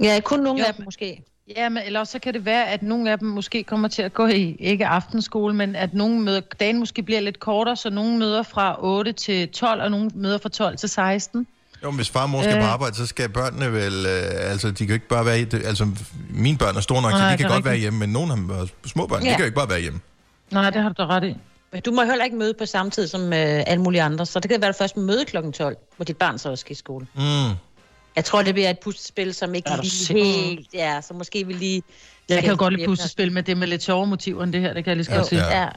Ja, 0.02 0.20
kun 0.20 0.40
nogle 0.40 0.60
Jo, 0.60 0.66
af 0.68 0.74
dem 0.74 0.86
måske. 0.86 1.24
Ja, 1.58 1.70
men 1.70 1.84
ellers 1.86 2.10
så 2.10 2.20
kan 2.20 2.34
det 2.34 2.46
være, 2.46 2.68
at 2.68 2.84
nogle 2.84 3.12
af 3.12 3.20
dem 3.20 3.28
måske 3.28 3.64
kommer 3.64 3.88
til 3.88 4.02
at 4.02 4.14
gå 4.14 4.28
i, 4.28 4.56
ikke 4.60 4.88
aftenskole, 4.88 5.54
men 5.56 5.76
at 5.76 5.94
nogle 5.94 6.20
møder, 6.22 6.42
dagen 6.60 6.80
måske 6.80 7.04
bliver 7.04 7.20
lidt 7.20 7.40
kortere, 7.40 7.76
så 7.76 7.90
nogle 7.90 8.18
møder 8.18 8.44
fra 8.44 8.76
8 8.80 9.12
til 9.12 9.50
12, 9.50 9.82
og 9.82 9.92
nogle 9.92 10.12
møder 10.16 10.38
fra 10.38 10.50
12 10.50 10.78
til 10.78 10.90
16. 10.90 11.48
Jo, 11.84 11.90
men 11.90 11.96
hvis 11.96 12.10
far 12.10 12.24
og 12.24 12.30
mor 12.30 12.42
skal 12.42 12.56
øh. 12.56 12.62
På 12.62 12.68
arbejde, 12.68 12.96
så 12.96 13.06
skal 13.06 13.30
børnene 13.30 13.74
vel... 13.74 14.06
Øh, 14.06 14.52
altså, 14.52 14.68
de 14.68 14.76
kan 14.76 14.88
jo 14.88 14.94
ikke 14.94 15.08
bare 15.08 15.26
være... 15.26 15.36
Altså, 15.66 15.88
mine 16.30 16.58
børn 16.58 16.76
er 16.76 16.82
store 16.82 17.02
nok, 17.02 17.12
så 17.12 17.18
Nej, 17.18 17.28
de 17.28 17.32
det 17.32 17.40
kan 17.40 17.48
godt 17.48 17.56
rigtigt. 17.58 17.70
være 17.72 17.78
hjemme, 17.80 18.00
men 18.00 18.10
nogle 18.10 18.32
af 18.32 18.38
dem 18.38 18.50
er 18.50 18.66
små 18.86 19.08
børn, 19.08 19.24
ja. 19.24 19.30
de 19.30 19.34
kan 19.34 19.40
jo 19.40 19.46
ikke 19.46 19.56
bare 19.56 19.70
være 19.70 19.82
hjemme. 19.82 20.00
Nej, 20.52 20.70
det 20.70 20.82
har 20.82 20.90
du 20.90 21.04
da 21.04 21.08
ret 21.08 21.24
i. 21.24 21.38
Men 21.74 21.82
du 21.82 21.92
må 21.92 22.04
heller 22.04 22.26
ikke 22.26 22.38
møde 22.38 22.54
på 22.54 22.66
samme 22.66 22.92
tid 22.92 23.08
som 23.08 23.22
øh, 23.22 23.64
alle 23.68 23.84
mulige 23.84 24.02
andre, 24.02 24.26
så 24.26 24.40
det 24.40 24.52
kan 24.52 24.62
være, 24.62 24.70
at 24.70 24.76
du 24.76 24.78
først 24.78 24.98
må 24.98 25.04
møde 25.04 25.26
kl. 25.26 25.38
12, 25.52 25.78
hvor 25.96 26.06
dit 26.06 26.18
barn 26.18 26.40
så 26.40 26.50
også 26.50 26.62
skal 26.62 26.72
i 26.72 26.76
skole. 26.76 27.08
Mm. 27.16 27.22
Jeg 28.16 28.26
tror, 28.26 28.42
det 28.42 28.54
bliver 28.54 28.70
et 28.70 28.80
puslespil, 28.80 29.34
som 29.34 29.56
ikke 29.56 29.70
Er 29.70 29.82
lige 29.82 30.24
helt... 30.24 30.68
Ja, 30.74 31.02
så 31.02 31.14
måske 31.14 31.48
vi 31.48 31.54
lige... 31.54 31.84
Jeg 32.30 32.42
kan 32.42 32.50
jo 32.50 32.56
godt 32.60 32.74
lide 32.74 32.88
puslespil 32.88 33.32
med 33.32 33.44
det 33.44 33.58
med 33.58 33.68
lidt 33.68 33.84
sjove 33.84 34.08
motiver 34.08 34.44
end 34.44 34.54
det 34.54 34.62
her, 34.62 34.74
det 34.74 34.84
kan 34.84 34.90
jeg 34.90 34.98
lige 34.98 35.06
så 35.06 35.12
godt 35.12 35.28
sige. 35.28 35.46
Ja. 35.46 35.62
Ja. 35.62 35.70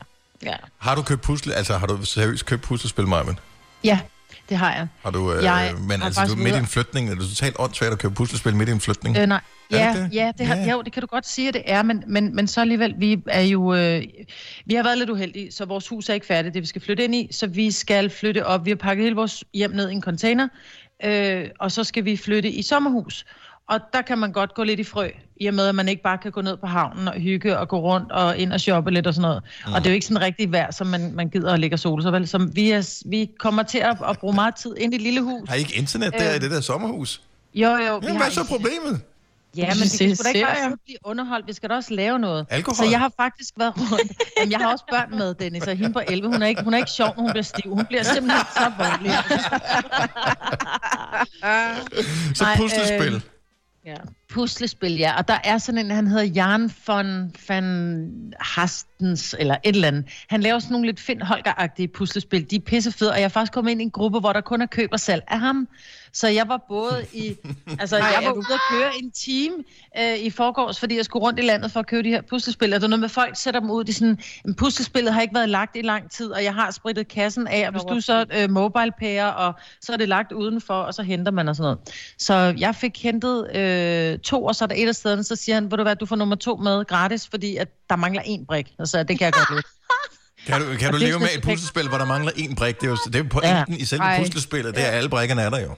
ja. 0.43 0.57
Har 0.79 0.95
du 0.95 1.03
købt 1.03 1.23
pusle... 1.23 1.55
Altså, 1.55 1.77
har 1.77 1.87
du 1.87 2.05
seriøst 2.05 2.47
købt 2.47 2.63
puslespil, 2.63 3.07
Marvin? 3.07 3.39
Ja, 3.85 4.01
det 4.49 4.57
har 4.57 4.72
jeg. 4.75 4.88
Har 5.03 5.11
du... 5.11 5.33
Øh, 5.33 5.44
Jeg 5.44 5.75
men 5.81 5.99
har 6.01 6.07
altså, 6.07 6.25
du 6.27 6.33
er 6.33 6.37
midt 6.37 6.55
i 6.55 6.59
en 6.59 6.66
flytning. 6.66 7.11
Er 7.11 7.14
det 7.14 7.29
totalt 7.29 7.57
åndssvagt 7.59 7.92
at 7.92 7.99
købe 7.99 8.14
puslespil 8.14 8.57
midt 8.57 8.68
i 8.68 8.72
en 8.72 8.81
flytning? 8.81 9.16
Øh, 9.16 9.27
nej. 9.27 9.40
Er 9.70 9.79
Ja, 9.79 9.92
det 9.94 10.11
det? 10.11 10.16
ja, 10.16 10.33
det, 10.38 10.46
har, 10.46 10.57
ja. 10.57 10.70
Jo, 10.70 10.83
det 10.83 10.92
kan 10.92 11.01
du 11.01 11.07
godt 11.07 11.27
sige, 11.29 11.49
at 11.49 11.55
det 11.55 11.62
er, 11.66 11.83
men, 11.83 12.03
men, 12.07 12.37
men 12.37 12.46
så 12.49 12.61
alligevel, 12.61 12.94
vi 12.99 13.22
er 13.27 13.40
jo, 13.42 13.75
øh, 13.75 14.03
vi 14.66 14.75
har 14.75 14.83
været 14.83 14.99
lidt 14.99 15.11
uheldige, 15.11 15.53
så 15.53 15.64
vores 15.64 15.88
hus 15.88 16.09
er 16.09 16.14
ikke 16.14 16.27
færdigt, 16.27 16.55
det 16.55 16.62
vi 16.62 16.66
skal 16.66 16.83
flytte 16.83 17.05
ind 17.05 17.14
i, 17.14 17.29
så 17.31 17.46
vi 17.46 17.70
skal 17.70 18.11
flytte 18.11 18.46
op. 18.46 18.64
Vi 18.64 18.70
har 18.70 18.77
pakket 18.77 19.03
hele 19.05 19.16
vores 19.16 19.44
hjem 19.55 19.70
ned 19.70 19.90
i 19.90 19.92
en 19.92 20.03
container, 20.03 20.49
øh, 21.05 21.49
og 21.61 21.72
så 21.72 21.85
skal 21.85 22.05
vi 22.05 22.16
flytte 22.16 22.51
i 22.51 22.62
sommerhus. 22.62 23.25
Og 23.68 23.81
der 23.92 24.03
kan 24.03 24.18
man 24.18 24.33
godt 24.33 24.55
gå 24.55 24.62
lidt 24.62 24.81
i 24.81 24.85
frø, 24.85 25.09
i 25.40 25.46
og 25.46 25.55
med, 25.55 25.66
at 25.68 25.75
man 25.75 25.88
ikke 25.88 26.03
bare 26.03 26.18
kan 26.18 26.33
gå 26.33 26.40
ned 26.40 26.57
på 26.57 26.66
havnen 26.66 27.09
og 27.09 27.14
hygge 27.14 27.59
og 27.59 27.68
gå 27.68 27.81
rundt 27.81 28.12
og 28.12 28.37
ind 28.38 28.53
og 28.53 28.61
shoppe 28.61 28.90
lidt 28.90 29.07
og 29.07 29.14
sådan 29.14 29.22
noget. 29.22 29.42
Mm. 29.66 29.72
Og 29.72 29.81
det 29.81 29.87
er 29.87 29.90
jo 29.90 29.94
ikke 29.94 30.07
sådan 30.07 30.22
rigtig 30.22 30.53
vejr, 30.53 30.70
som 30.70 30.87
man, 30.87 31.12
man 31.14 31.29
gider 31.29 31.53
at 31.53 31.61
ligge 31.61 31.75
og 31.75 31.79
sole 31.81 32.03
sig 32.03 32.12
vel. 32.12 32.29
Så 32.29 32.38
vi, 32.53 32.70
er, 32.70 33.03
vi 33.07 33.31
kommer 33.38 33.62
til 33.62 33.79
at, 33.79 33.96
at 34.09 34.18
bruge 34.18 34.35
meget 34.35 34.55
tid 34.57 34.77
ind 34.77 34.92
i 34.92 34.96
et 34.96 35.03
lille 35.03 35.20
hus. 35.22 35.49
Har 35.49 35.57
I 35.57 35.59
ikke 35.59 35.77
internet 35.77 36.12
der 36.12 36.31
Øh. 36.31 36.37
i 36.37 36.38
det 36.38 36.51
der 36.51 36.61
sommerhus? 36.61 37.20
Jo, 37.55 37.68
jo. 37.68 37.77
vi 37.77 38.07
Jamen, 38.07 38.16
hvad 38.16 38.27
er 38.27 38.31
så 38.31 38.44
problemet? 38.49 39.01
Ja, 39.57 39.66
men 39.75 39.83
det 39.83 39.99
kan 39.99 40.16
sgu 40.16 40.25
da 40.25 40.29
ikke 40.29 40.46
bare 40.46 40.57
sidde 40.57 40.77
blive 40.85 40.99
underholdt. 41.05 41.46
Vi 41.46 41.53
skal 41.53 41.70
da 41.70 41.75
også 41.75 41.94
lave 41.94 42.18
noget. 42.18 42.46
Alkohol? 42.51 42.77
Så 42.77 42.85
jeg 42.90 42.99
har 42.99 43.12
faktisk 43.16 43.55
været 43.57 43.72
rundt. 43.77 44.12
Jamen, 44.38 44.53
jeg 44.53 44.61
har 44.61 44.72
også 44.72 44.85
børn 44.90 45.18
med, 45.18 45.35
Dennis, 45.35 45.62
og 45.62 45.77
hende 45.77 45.92
på 45.92 46.01
11. 46.09 46.29
Hun 46.33 46.42
er 46.42 46.46
ikke, 46.46 46.62
hun 46.62 46.75
er 46.75 46.79
ikke 46.79 46.90
sjov, 46.90 47.09
når 47.16 47.22
hun 47.22 47.31
bliver 47.31 47.42
stiv. 47.42 47.75
Hun 47.75 47.87
bliver 47.87 48.03
simpelthen 48.03 48.46
så 48.57 48.72
voldelig. 48.79 49.12
Så 52.35 52.44
puslespil. 52.57 53.14
øh, 53.14 53.20
ja. 53.87 53.94
Puslespil, 54.29 54.93
ja. 54.97 55.17
Og 55.19 55.29
der 55.29 55.39
er 55.45 55.59
sådan 55.59 55.79
en, 55.79 55.91
han 55.91 56.07
hedder 56.07 56.25
Jan 56.25 56.71
von, 56.87 57.33
van 57.49 58.33
Hastens, 58.41 59.37
eller 59.39 59.57
et 59.65 59.75
eller 59.75 59.89
andet. 59.89 60.05
Han 60.29 60.41
laver 60.41 60.59
sådan 60.59 60.73
nogle 60.73 60.87
lidt 60.87 61.01
Finn 61.01 61.23
Holger-agtige 61.23 61.87
puslespil. 61.87 62.51
De 62.51 62.57
er 62.57 62.61
pissefede, 62.61 63.11
og 63.11 63.17
jeg 63.17 63.25
er 63.25 63.29
faktisk 63.29 63.53
kommet 63.53 63.71
ind 63.71 63.81
i 63.81 63.85
en 63.85 63.91
gruppe, 63.91 64.21
hvor 64.21 64.33
der 64.33 64.41
kun 64.41 64.62
er 64.62 64.67
køb 64.67 64.89
og 64.93 65.01
salg 65.01 65.23
af 65.29 65.41
ham. 65.41 65.69
Så 66.12 66.29
jeg 66.29 66.49
var 66.49 66.65
både 66.69 67.05
i... 67.12 67.35
Altså, 67.81 67.97
Ej, 67.97 68.07
jeg 68.07 68.27
var 68.27 68.33
du- 68.33 68.39
ude 68.39 68.47
at 68.55 68.61
køre 68.71 68.91
en 69.03 69.11
time 69.11 69.55
øh, 69.99 70.19
i 70.19 70.31
forgårs, 70.31 70.81
fordi 70.81 70.97
jeg 70.97 71.05
skulle 71.05 71.23
rundt 71.23 71.39
i 71.39 71.43
landet 71.43 71.73
for 71.73 71.81
at 71.81 71.87
købe 71.87 72.03
de 72.03 72.09
her 72.09 72.23
puslespil. 72.23 72.75
Og 72.75 72.81
det 72.81 72.85
er 72.85 72.89
noget 72.89 73.01
med, 73.01 73.09
folk 73.09 73.37
sætter 73.37 73.61
dem 73.61 73.71
ud. 73.71 73.89
Er 73.89 73.93
sådan, 73.93 74.19
"Men 74.45 74.55
puslespillet 74.55 75.15
har 75.15 75.21
ikke 75.21 75.35
været 75.35 75.49
lagt 75.49 75.77
i 75.77 75.83
lang 75.83 76.11
tid, 76.11 76.31
og 76.31 76.45
jeg 76.45 76.55
har 76.55 76.71
spritet 76.71 77.09
kassen 77.09 77.47
af. 77.47 77.67
Og 77.67 77.73
hvis 77.73 77.83
du 77.83 78.01
så 78.01 78.25
øh, 78.37 78.51
mobile 78.51 78.93
payer, 79.01 79.27
og 79.27 79.55
så 79.81 79.93
er 79.93 79.97
det 79.97 80.09
lagt 80.09 80.33
udenfor, 80.33 80.75
og 80.75 80.95
så 80.95 81.03
henter 81.03 81.33
man 81.33 81.49
og 81.49 81.57
sådan 81.57 81.65
noget. 81.65 81.79
Så 82.19 82.55
jeg 82.59 82.75
fik 82.75 83.03
hentet 83.03 83.57
øh, 83.57 84.19
to, 84.27 84.45
og 84.45 84.55
så 84.55 84.65
er 84.65 84.67
der 84.67 84.75
et 84.79 84.89
af 84.89 84.95
stederne, 84.95 85.25
så 85.25 85.37
siger 85.37 85.55
han, 85.55 85.71
vil 85.71 85.79
du 85.79 85.85
være, 85.85 85.95
du 85.95 86.07
får 86.07 86.17
nummer 86.17 86.37
to 86.37 86.57
med 86.57 86.85
gratis, 86.85 87.29
fordi 87.31 87.57
at 87.57 87.69
der 87.91 87.97
mangler 87.97 88.23
en 88.25 88.47
brik. 88.47 88.73
Altså, 88.79 89.03
det 89.03 89.19
kan 89.19 89.25
jeg 89.25 89.33
godt 89.33 89.51
lide. 89.51 89.62
Kan 90.47 90.61
du, 90.61 90.77
kan 90.79 90.93
du 90.93 90.99
leve 90.99 91.19
med 91.19 91.29
et 91.37 91.43
puslespil, 91.43 91.89
hvor 91.89 91.99
der 91.99 92.05
mangler 92.05 92.33
en 92.37 92.55
brik? 92.55 92.81
Det 92.81 92.87
er 92.87 92.91
jo, 92.91 92.97
det 93.07 93.15
er 93.15 93.19
jo 93.19 93.27
pointen 93.31 93.75
ja. 93.75 93.83
i 93.83 93.85
selve 93.85 94.05
Ej. 94.05 94.19
puslespillet. 94.19 94.75
Det 94.75 94.87
er, 94.87 94.91
alle 94.91 95.09
brikkerne 95.09 95.43
er 95.43 95.51
der 95.51 95.61
jo. 95.61 95.75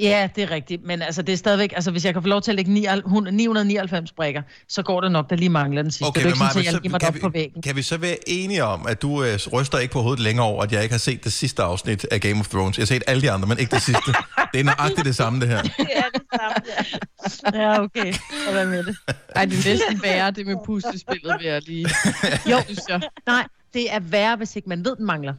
Ja, 0.00 0.28
det 0.36 0.42
er 0.42 0.50
rigtigt. 0.50 0.84
Men 0.84 1.02
altså, 1.02 1.22
det 1.22 1.32
er 1.32 1.36
stadigvæk... 1.36 1.72
Altså, 1.74 1.90
hvis 1.90 2.04
jeg 2.04 2.12
kan 2.12 2.22
få 2.22 2.28
lov 2.28 2.42
til 2.42 2.50
at 2.50 2.54
lægge 2.54 2.72
99 2.72 3.32
999 3.32 4.12
brikker, 4.12 4.42
så 4.68 4.82
går 4.82 5.00
det 5.00 5.12
nok, 5.12 5.30
der 5.30 5.36
lige 5.36 5.48
mangler 5.48 5.82
den 5.82 5.90
sidste. 5.90 6.08
Okay, 6.08 6.20
det 6.20 6.26
er 6.26 6.28
ikke 6.28 6.38
sådan, 6.38 6.66
at 6.66 6.72
jeg 6.72 6.80
giver 6.80 6.90
mig 6.90 7.00
kan, 7.00 7.08
op 7.08 7.14
på 7.20 7.28
vi, 7.28 7.38
væggen. 7.38 7.62
kan 7.62 7.76
vi 7.76 7.82
så 7.82 7.96
være 7.96 8.16
enige 8.26 8.64
om, 8.64 8.86
at 8.86 9.02
du 9.02 9.24
øh, 9.24 9.38
ryster 9.52 9.78
ikke 9.78 9.92
på 9.92 10.02
hovedet 10.02 10.20
længere 10.20 10.46
over, 10.46 10.62
at 10.62 10.72
jeg 10.72 10.82
ikke 10.82 10.92
har 10.92 10.98
set 10.98 11.24
det 11.24 11.32
sidste 11.32 11.62
afsnit 11.62 12.04
af 12.10 12.20
Game 12.20 12.40
of 12.40 12.48
Thrones? 12.48 12.78
Jeg 12.78 12.82
har 12.82 12.86
set 12.86 13.02
alle 13.06 13.22
de 13.22 13.30
andre, 13.30 13.48
men 13.48 13.58
ikke 13.58 13.74
det 13.74 13.82
sidste. 13.82 14.12
det 14.52 14.60
er 14.60 14.64
nøjagtigt 14.64 15.04
det 15.04 15.16
samme, 15.16 15.40
det 15.40 15.48
her. 15.48 15.62
Det 15.78 15.86
er 15.96 16.08
det 16.14 16.22
samme, 16.34 16.62
ja. 17.54 17.62
Ja, 17.62 17.82
okay. 17.82 18.12
Så 18.12 18.52
hvad 18.52 18.66
med 18.66 18.84
det? 18.84 18.96
Ej, 19.36 19.44
det 19.44 19.66
er 19.66 19.70
næsten 19.70 20.02
værre, 20.02 20.30
det 20.30 20.46
med 20.46 20.56
puslespillet, 20.66 21.36
vil 21.38 21.46
jeg 21.46 21.62
lige... 21.66 21.88
Jo, 22.50 22.62
synes 22.64 22.80
jeg. 22.88 23.00
nej, 23.26 23.46
det 23.74 23.94
er 23.94 24.00
værre, 24.00 24.36
hvis 24.36 24.56
ikke 24.56 24.68
man 24.68 24.84
ved, 24.84 24.96
den 24.96 25.06
mangler. 25.06 25.34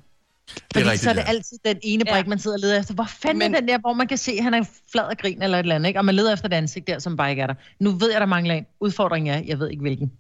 Fordi 0.74 0.86
rigtigt, 0.86 1.04
så 1.04 1.10
er 1.10 1.14
det 1.14 1.22
ja. 1.22 1.28
altid 1.28 1.58
den 1.66 1.78
ene 1.84 2.06
brik, 2.06 2.28
man 2.28 2.40
sidder 2.40 2.58
og 2.58 2.62
leder 2.62 2.80
efter. 2.80 2.94
Hvor 2.94 3.04
fanden 3.22 3.38
Men- 3.38 3.56
er 3.56 3.60
den 3.60 3.70
der, 3.70 3.78
hvor 3.78 3.94
man 3.94 4.08
kan 4.08 4.18
se, 4.18 4.32
at 4.32 4.44
han 4.44 4.54
er 4.54 4.64
flad 4.92 5.04
og 5.04 5.18
grin 5.18 5.42
eller 5.42 5.58
et 5.58 5.64
eller 5.64 5.76
andet, 5.76 5.88
ikke? 5.88 6.00
Og 6.00 6.06
man 6.06 6.16
leder 6.16 6.34
efter 6.34 6.48
det 6.48 6.56
ansigt 6.56 6.88
der, 6.88 7.00
som 7.00 7.18
bare 7.18 7.30
ikke 7.30 7.42
er 7.42 7.48
der. 7.48 7.54
Nu 7.80 7.92
ved 7.92 8.12
jeg, 8.12 8.22
der 8.22 8.28
mangler 8.28 8.54
en. 8.54 8.66
Udfordringen 8.80 9.34
er, 9.36 9.42
jeg 9.46 9.60
ved 9.60 9.70
ikke 9.70 9.82
hvilken. 9.82 10.12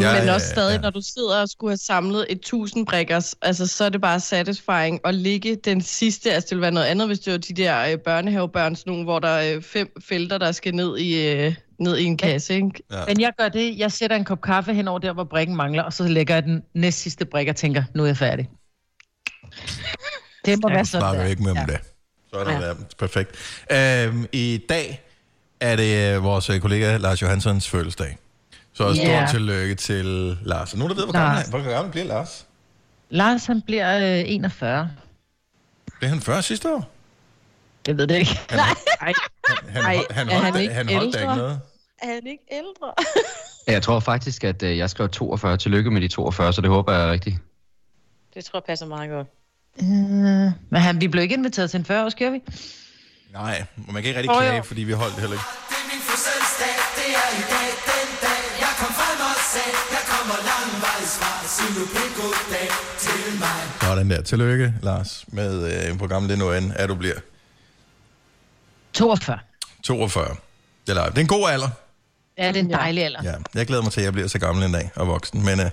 Ja, 0.00 0.12
Men 0.18 0.24
ja, 0.24 0.34
også 0.34 0.46
stadig, 0.46 0.74
ja. 0.74 0.80
når 0.80 0.90
du 0.90 1.00
sidder 1.00 1.40
og 1.42 1.48
skulle 1.48 1.70
have 1.70 1.76
samlet 1.76 2.26
et 2.28 2.40
tusind 2.40 2.86
brikkers, 2.86 3.34
altså 3.42 3.66
så 3.66 3.84
er 3.84 3.88
det 3.88 4.00
bare 4.00 4.20
satisfying 4.20 5.00
at 5.04 5.14
ligge 5.14 5.56
den 5.56 5.80
sidste, 5.80 6.32
altså 6.32 6.46
det 6.46 6.50
ville 6.50 6.62
være 6.62 6.70
noget 6.70 6.86
andet, 6.86 7.06
hvis 7.06 7.18
det 7.18 7.32
var 7.32 7.38
de 7.38 7.54
der 7.54 7.92
øh, 7.92 7.98
børnehavebørn, 7.98 8.76
sådan 8.76 8.90
nogle, 8.90 9.04
hvor 9.04 9.18
der 9.18 9.28
er 9.28 9.56
øh, 9.56 9.62
fem 9.62 9.92
felter, 10.08 10.38
der 10.38 10.52
skal 10.52 10.74
ned 10.74 10.98
i, 10.98 11.32
øh, 11.32 11.54
ned 11.78 11.96
i 11.96 12.04
en 12.04 12.16
kasse, 12.16 12.54
ikke? 12.54 12.70
Ja. 12.92 13.04
Men 13.08 13.20
jeg 13.20 13.32
gør 13.38 13.48
det, 13.48 13.78
jeg 13.78 13.92
sætter 13.92 14.16
en 14.16 14.24
kop 14.24 14.40
kaffe 14.40 14.74
hen 14.74 14.88
over 14.88 14.98
der, 14.98 15.12
hvor 15.12 15.24
brikken 15.24 15.56
mangler, 15.56 15.82
og 15.82 15.92
så 15.92 16.08
lægger 16.08 16.34
jeg 16.34 16.42
den 16.42 16.62
næst 16.74 16.98
sidste 16.98 17.24
brik 17.24 17.48
og 17.48 17.56
tænker, 17.56 17.82
nu 17.94 18.02
er 18.02 18.06
jeg 18.06 18.16
færdig. 18.16 18.48
Det 20.44 20.58
må 20.62 20.68
være 20.68 20.84
sådan 20.84 21.00
snakker 21.02 21.22
der. 21.22 21.28
ikke 21.30 21.42
med 21.42 21.52
ja. 21.52 21.60
Ja. 21.60 21.66
det. 21.66 21.80
Så 22.30 22.36
er 22.38 22.44
det 22.44 22.52
Ja. 22.52 22.66
ja. 22.68 22.74
perfekt. 22.98 23.30
Øhm, 23.72 24.26
I 24.32 24.60
dag 24.68 25.02
er 25.60 25.76
det 25.76 26.14
øh, 26.16 26.22
vores 26.22 26.50
øh, 26.50 26.60
kollega 26.60 26.96
Lars 26.96 27.22
Johanssons 27.22 27.68
fødselsdag. 27.68 28.18
Så 28.72 28.94
stort 28.94 28.96
Ja. 29.08 29.26
tillykke 29.30 29.74
til 29.74 30.04
Lars. 30.42 30.76
Nu 30.76 30.88
der 30.88 30.94
ved, 30.94 31.04
hvor 31.04 31.12
gammel, 31.12 31.36
han, 31.38 31.50
hvor 31.50 31.70
gammel 31.72 31.90
bliver 31.92 32.06
Lars. 32.06 32.46
Lars, 33.10 33.46
han 33.46 33.62
bliver 33.62 34.18
øh, 34.18 34.24
41. 34.26 34.90
Blev 35.98 36.10
han 36.10 36.20
40 36.20 36.42
sidste 36.42 36.74
år? 36.74 36.90
Jeg 37.86 37.96
ved 37.96 38.06
det 38.06 38.16
ikke. 38.16 38.40
Nej. 38.52 38.64
Han, 39.00 39.14
han, 39.68 39.84
han, 40.10 40.28
holdt, 40.28 40.44
han 40.44 40.52
da- 40.52 40.58
ikke 40.58 40.74
han 40.74 40.88
holdt 40.94 41.14
da 41.14 41.20
ikke 41.20 41.34
noget. 41.34 41.60
Er 42.02 42.06
han 42.14 42.26
ikke 42.26 42.42
ældre? 42.52 42.92
Jeg 43.66 43.82
tror 43.82 44.00
faktisk, 44.00 44.44
at 44.44 44.62
øh, 44.62 44.78
jeg 44.78 44.90
skrev 44.90 45.08
42. 45.08 45.56
Tillykke 45.56 45.90
med 45.90 46.00
de 46.00 46.08
42, 46.08 46.52
så 46.52 46.60
det 46.60 46.70
håber 46.70 46.92
jeg 46.92 47.08
er 47.08 47.12
rigtigt. 47.12 47.36
Det 48.34 48.44
tror 48.44 48.58
jeg 48.58 48.64
passer 48.66 48.86
meget 48.86 49.10
godt. 49.10 49.26
Øh, 49.82 50.52
men 50.70 50.80
han, 50.80 51.00
vi 51.00 51.08
blev 51.08 51.22
ikke 51.22 51.34
inviteret 51.34 51.70
til 51.70 51.78
en 51.78 51.84
40 51.84 52.04
års 52.04 52.14
gør 52.14 52.30
vi? 52.30 52.42
Nej, 53.32 53.64
man 53.76 54.02
kan 54.02 54.04
ikke 54.04 54.18
rigtig 54.18 54.34
jo. 54.34 54.40
klage, 54.40 54.62
fordi 54.62 54.80
vi 54.80 54.92
holdt 54.92 55.14
det 55.14 55.20
heller 55.20 55.36
ikke. 55.36 55.44
Sådan 64.08 64.10
der. 64.10 64.22
Tillykke, 64.22 64.74
Lars, 64.82 65.24
med 65.28 65.88
øh, 65.88 65.96
hvor 65.96 66.06
gammel 66.06 66.30
det 66.30 66.38
nu 66.38 66.52
end 66.52 66.72
er, 66.76 66.86
du 66.86 66.94
bliver. 66.94 67.14
42. 68.92 69.38
42. 69.82 70.36
Det 70.86 70.96
er, 70.96 71.08
det 71.08 71.16
er 71.16 71.20
en 71.20 71.26
god 71.26 71.50
alder. 71.50 71.68
Ja, 72.38 72.48
det 72.48 72.56
er 72.56 72.60
en 72.60 72.70
dejlig 72.70 73.04
alder. 73.04 73.20
Ja, 73.22 73.34
jeg 73.54 73.66
glæder 73.66 73.82
mig 73.82 73.92
til, 73.92 74.00
at 74.00 74.04
jeg 74.04 74.12
bliver 74.12 74.28
så 74.28 74.38
gammel 74.38 74.64
en 74.64 74.72
dag 74.72 74.90
og 74.94 75.06
voksen. 75.06 75.44
Men 75.44 75.60
øh, 75.60 75.70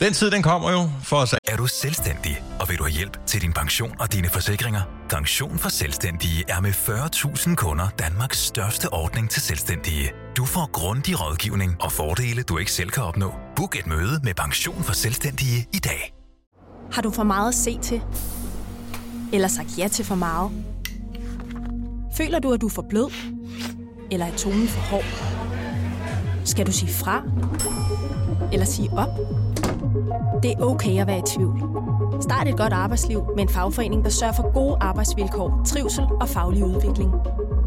den 0.00 0.12
tid, 0.12 0.30
den 0.30 0.42
kommer 0.42 0.70
jo 0.70 0.90
for 1.02 1.16
os 1.16 1.34
Er 1.48 1.56
du 1.56 1.66
selvstændig, 1.66 2.42
og 2.60 2.68
vil 2.68 2.78
du 2.78 2.82
have 2.82 2.92
hjælp 2.92 3.26
til 3.26 3.42
din 3.42 3.52
pension 3.52 3.92
og 4.00 4.12
dine 4.12 4.28
forsikringer? 4.28 4.80
Pension 5.08 5.58
for 5.58 5.68
Selvstændige 5.68 6.44
er 6.48 6.60
med 6.60 6.70
40.000 6.70 7.54
kunder 7.54 7.88
Danmarks 7.88 8.38
største 8.38 8.92
ordning 8.92 9.30
til 9.30 9.42
selvstændige. 9.42 10.12
Du 10.36 10.44
får 10.44 10.70
grundig 10.72 11.20
rådgivning 11.20 11.76
og 11.80 11.92
fordele, 11.92 12.42
du 12.42 12.58
ikke 12.58 12.72
selv 12.72 12.90
kan 12.90 13.02
opnå. 13.02 13.32
Book 13.56 13.76
et 13.76 13.86
møde 13.86 14.20
med 14.22 14.34
Pension 14.34 14.82
for 14.82 14.92
Selvstændige 14.92 15.66
i 15.74 15.78
dag. 15.78 16.14
Har 16.92 17.02
du 17.02 17.10
for 17.10 17.22
meget 17.22 17.48
at 17.48 17.54
se 17.54 17.78
til? 17.82 18.02
Eller 19.32 19.48
sagt 19.48 19.78
ja 19.78 19.88
til 19.88 20.04
for 20.04 20.14
meget? 20.14 20.50
Føler 22.16 22.38
du, 22.38 22.52
at 22.52 22.60
du 22.60 22.66
er 22.66 22.70
for 22.70 22.86
blød? 22.90 23.12
Eller 24.10 24.26
er 24.26 24.36
tonen 24.36 24.68
for 24.68 24.80
hård? 24.80 25.04
Skal 26.44 26.66
du 26.66 26.72
sige 26.72 26.92
fra? 26.92 27.22
Eller 28.52 28.66
sige 28.66 28.90
op? 28.92 29.35
Det 30.42 30.52
er 30.52 30.60
okay 30.60 31.00
at 31.00 31.06
være 31.06 31.18
i 31.18 31.22
tvivl. 31.26 31.62
Start 32.20 32.48
et 32.48 32.56
godt 32.56 32.72
arbejdsliv 32.72 33.24
med 33.36 33.42
en 33.42 33.48
fagforening, 33.48 34.04
der 34.04 34.10
sørger 34.10 34.32
for 34.32 34.52
gode 34.52 34.76
arbejdsvilkår, 34.80 35.62
trivsel 35.66 36.04
og 36.20 36.28
faglig 36.28 36.64
udvikling. 36.64 37.10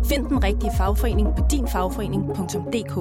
Find 0.05 0.25
den 0.25 0.43
rigtige 0.43 0.71
fagforening 0.77 1.27
på 1.37 1.43
dinfagforening.dk 1.51 2.95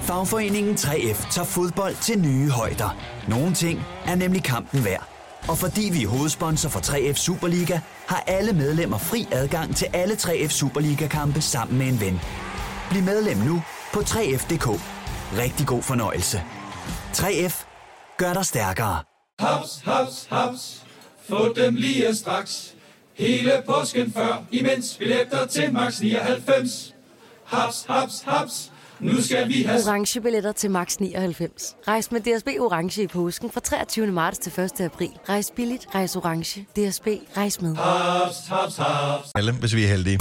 Fagforeningen 0.00 0.74
3F 0.74 1.30
tager 1.30 1.46
fodbold 1.46 1.94
til 2.02 2.18
nye 2.18 2.50
højder. 2.50 2.96
Nogle 3.28 3.54
ting 3.54 3.80
er 4.06 4.14
nemlig 4.14 4.42
kampen 4.42 4.84
værd. 4.84 5.08
Og 5.48 5.58
fordi 5.58 5.90
vi 5.92 6.02
er 6.02 6.08
hovedsponsor 6.08 6.68
for 6.68 6.80
3F 6.80 7.14
Superliga, 7.14 7.80
har 8.06 8.24
alle 8.26 8.52
medlemmer 8.52 8.98
fri 8.98 9.28
adgang 9.32 9.76
til 9.76 9.86
alle 9.92 10.14
3F 10.14 10.48
Superliga-kampe 10.48 11.40
sammen 11.40 11.78
med 11.78 11.86
en 11.86 12.00
ven. 12.00 12.20
Bliv 12.90 13.02
medlem 13.02 13.36
nu 13.36 13.62
på 13.94 14.00
3F.dk. 14.00 14.66
Rigtig 15.38 15.66
god 15.66 15.82
fornøjelse. 15.82 16.42
3F 17.16 17.64
gør 18.16 18.32
dig 18.32 18.46
stærkere. 18.46 19.02
Haps, 19.38 19.82
haps, 19.84 20.26
haps. 20.30 20.82
Få 21.28 21.52
dem 21.56 21.74
lige 21.74 22.14
straks. 22.14 22.74
Hele 23.14 23.62
påsken 23.66 24.12
før, 24.12 24.42
imens 24.50 24.96
billetter 24.98 25.46
til 25.46 25.72
max 25.72 26.00
99. 26.00 26.94
Haps, 27.44 27.84
haps, 27.88 28.22
haps. 28.26 28.70
Nu 29.00 29.22
skal 29.22 29.48
vi 29.48 29.62
have... 29.62 29.80
Orange 29.88 30.20
billetter 30.20 30.52
til 30.52 30.70
max 30.70 30.96
99. 30.96 31.76
Rejs 31.88 32.12
med 32.12 32.20
DSB 32.20 32.48
Orange 32.60 33.02
i 33.02 33.06
påsken 33.06 33.50
fra 33.50 33.60
23. 33.60 34.06
marts 34.06 34.38
til 34.38 34.60
1. 34.60 34.80
april. 34.80 35.10
Rejs 35.28 35.52
billigt, 35.56 35.86
rejs 35.94 36.16
orange. 36.16 36.60
DSB, 36.60 37.06
rejs 37.36 37.60
med. 37.60 37.76
Haps, 37.76 38.36
haps, 38.48 38.76
haps. 38.76 39.28
alle, 39.34 39.52
hvis 39.52 39.74
vi 39.74 39.84
er 39.84 39.88
heldige. 39.88 40.20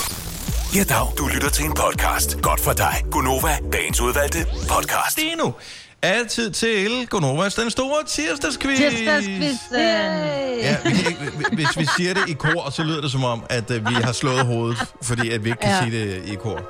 Ja, 0.76 0.84
dag. 0.84 1.08
Du 1.18 1.28
lytter 1.28 1.50
til 1.50 1.66
en 1.66 1.74
podcast. 1.74 2.42
Godt 2.42 2.60
for 2.60 2.74
dig. 2.74 2.94
Gunova, 3.12 3.58
dagens 3.74 4.02
udvalgte 4.02 4.38
podcast. 4.70 5.16
Det 5.16 5.32
er 5.34 5.38
nu 5.38 5.54
altid 6.04 6.52
til 6.52 7.08
Gonovas 7.10 7.56
den 7.56 7.70
store 7.70 8.04
tirsdagsquiz. 8.08 8.78
Tirsdagskvisten. 8.78 9.80
Ja, 10.62 10.78
vi 10.84 10.90
kan 10.90 11.08
ikke, 11.08 11.32
hvis 11.54 11.78
vi 11.78 11.88
siger 11.98 12.14
det 12.14 12.30
i 12.30 12.34
kor, 12.34 12.70
så 12.70 12.84
lyder 12.84 13.02
det 13.02 13.12
som 13.12 13.24
om, 13.24 13.44
at 13.50 13.72
øh, 13.72 13.90
vi 13.90 13.94
har 13.94 14.12
slået 14.12 14.46
hovedet, 14.46 14.78
fordi 15.02 15.30
at 15.30 15.44
vi 15.44 15.50
ikke 15.50 15.62
kan 15.62 15.70
ja. 15.70 15.76
Ja. 15.76 15.84
sige 15.84 16.06
det 16.06 16.32
i 16.32 16.36
kor. 16.36 16.62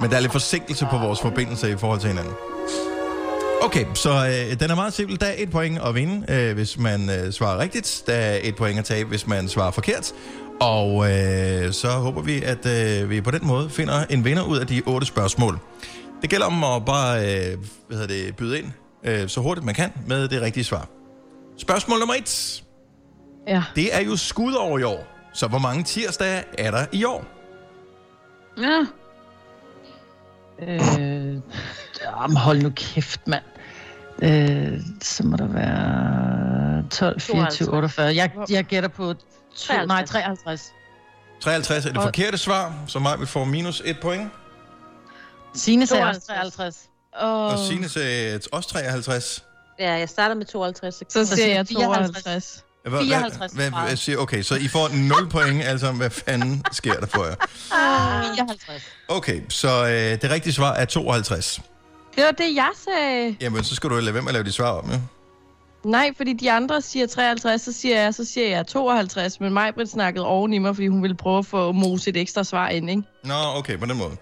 Men 0.00 0.10
der 0.10 0.16
er 0.16 0.20
lidt 0.20 0.32
forsinkelse 0.32 0.86
på 0.90 0.98
vores 0.98 1.20
forbindelse 1.20 1.70
i 1.72 1.76
forhold 1.76 2.00
til 2.00 2.08
hinanden. 2.08 2.32
Okay, 3.62 3.84
så 3.94 4.10
øh, 4.10 4.60
den 4.60 4.70
er 4.70 4.74
meget 4.74 4.92
simpel. 4.92 5.20
Der 5.20 5.26
er 5.26 5.34
et 5.38 5.50
point 5.50 5.78
at 5.86 5.94
vinde, 5.94 6.32
øh, 6.32 6.54
hvis 6.54 6.78
man 6.78 7.10
øh, 7.10 7.32
svarer 7.32 7.58
rigtigt. 7.58 8.02
Der 8.06 8.12
er 8.14 8.38
et 8.42 8.56
point 8.56 8.78
at 8.78 8.84
tabe, 8.84 9.08
hvis 9.08 9.26
man 9.26 9.48
svarer 9.48 9.70
forkert. 9.70 10.12
Og 10.60 11.12
øh, 11.12 11.72
så 11.72 11.88
håber 11.88 12.22
vi, 12.22 12.42
at 12.42 12.66
øh, 12.66 13.10
vi 13.10 13.20
på 13.20 13.30
den 13.30 13.46
måde 13.46 13.70
finder 13.70 14.04
en 14.10 14.24
vinder 14.24 14.42
ud 14.42 14.58
af 14.58 14.66
de 14.66 14.82
otte 14.86 15.06
spørgsmål. 15.06 15.58
Det 16.22 16.30
gælder 16.30 16.46
om 16.46 16.64
at 16.64 16.84
bare 16.84 17.18
øh, 17.18 17.56
hvad 17.88 17.98
hedder 17.98 18.06
det, 18.06 18.36
byde 18.36 18.58
ind 18.58 18.66
øh, 19.04 19.28
så 19.28 19.40
hurtigt 19.40 19.64
man 19.64 19.74
kan 19.74 19.92
med 20.06 20.28
det 20.28 20.42
rigtige 20.42 20.64
svar. 20.64 20.88
Spørgsmål 21.56 21.98
nummer 21.98 22.14
et. 22.14 22.62
Ja. 23.46 23.62
Det 23.74 23.94
er 23.94 24.00
jo 24.00 24.16
skud 24.16 24.52
over 24.52 24.78
i 24.78 24.82
år. 24.82 25.06
Så 25.32 25.46
hvor 25.46 25.58
mange 25.58 25.84
tirsdage 25.84 26.44
er 26.58 26.70
der 26.70 26.86
i 26.92 27.04
år? 27.04 27.24
Ja. 28.58 28.86
Øh, 30.62 31.40
jamen, 32.06 32.36
hold 32.36 32.62
nu 32.62 32.70
kæft, 32.76 33.28
mand. 33.28 33.44
Øh, 34.22 34.80
så 35.02 35.26
må 35.26 35.36
der 35.36 35.46
være 35.46 36.88
12, 36.90 37.20
24, 37.20 37.68
48. 37.68 38.14
Jeg, 38.14 38.30
jeg 38.50 38.64
gætter 38.64 38.88
på 38.88 39.14
to, 39.56 39.74
nej, 39.86 40.06
53. 40.06 40.72
53 41.40 41.86
er 41.86 41.92
det 41.92 42.02
forkerte 42.02 42.38
svar, 42.38 42.74
så 42.86 42.98
mig 42.98 43.18
vil 43.18 43.26
få 43.26 43.44
minus 43.44 43.82
et 43.84 43.96
point. 44.02 44.30
Signe 45.54 45.86
sagde 45.86 46.04
også 46.04 46.26
53. 46.26 46.89
53. 47.18 47.22
Oh. 47.22 47.52
Og 47.52 47.58
Signe 47.58 47.88
sagde 47.88 48.40
også 48.52 48.68
53. 48.68 49.44
Ja, 49.78 49.92
jeg 49.92 50.08
starter 50.08 50.34
med 50.34 50.46
52. 50.46 50.94
Så 50.94 51.04
Så 51.08 51.26
siger 51.26 51.36
siger 51.36 51.48
jeg 51.48 51.56
jeg 51.56 51.66
52. 51.66 52.64
Hvad, 52.82 52.92
hvad, 52.92 53.00
54 53.02 53.52
hvad, 53.52 53.70
hvad 53.70 53.96
siger, 53.96 54.18
okay, 54.18 54.42
så 54.42 54.54
I 54.54 54.68
får 54.68 54.88
0 55.20 55.28
point, 55.30 55.62
altså 55.62 55.92
hvad 55.92 56.10
fanden 56.10 56.64
sker 56.72 56.94
der 56.94 57.06
for 57.06 57.24
jer? 57.24 57.34
54. 58.36 58.82
Okay, 59.08 59.40
så 59.48 59.68
øh, 59.86 60.22
det 60.22 60.30
rigtige 60.30 60.52
svar 60.52 60.74
er 60.74 60.84
52. 60.84 61.60
Det 62.16 62.24
var 62.24 62.30
det, 62.30 62.54
jeg 62.54 62.70
sagde. 62.84 63.36
Jamen, 63.40 63.64
så 63.64 63.74
skal 63.74 63.90
du 63.90 63.94
lade 63.94 64.14
være 64.14 64.22
med 64.22 64.28
at 64.28 64.32
lave 64.34 64.44
de 64.44 64.52
svar 64.52 64.70
om, 64.70 64.90
ja? 64.90 64.98
Nej, 65.84 66.10
fordi 66.16 66.32
de 66.32 66.52
andre 66.52 66.82
siger 66.82 67.06
53, 67.06 67.62
så 67.62 67.72
siger 67.72 68.00
jeg, 68.00 68.14
så 68.14 68.24
siger 68.24 68.48
jeg 68.48 68.66
52, 68.66 69.40
men 69.40 69.52
Majbrit 69.52 69.90
snakkede 69.90 70.26
oven 70.26 70.52
i 70.52 70.58
mig, 70.58 70.74
fordi 70.74 70.86
hun 70.86 71.02
ville 71.02 71.16
prøve 71.16 71.38
at 71.38 71.46
få 71.46 71.72
mose 71.72 72.10
et 72.10 72.16
ekstra 72.16 72.44
svar 72.44 72.68
ind, 72.68 72.90
ikke? 72.90 73.02
Nå, 73.24 73.34
okay, 73.56 73.78
på 73.78 73.86
den 73.86 73.96
måde. 73.96 74.16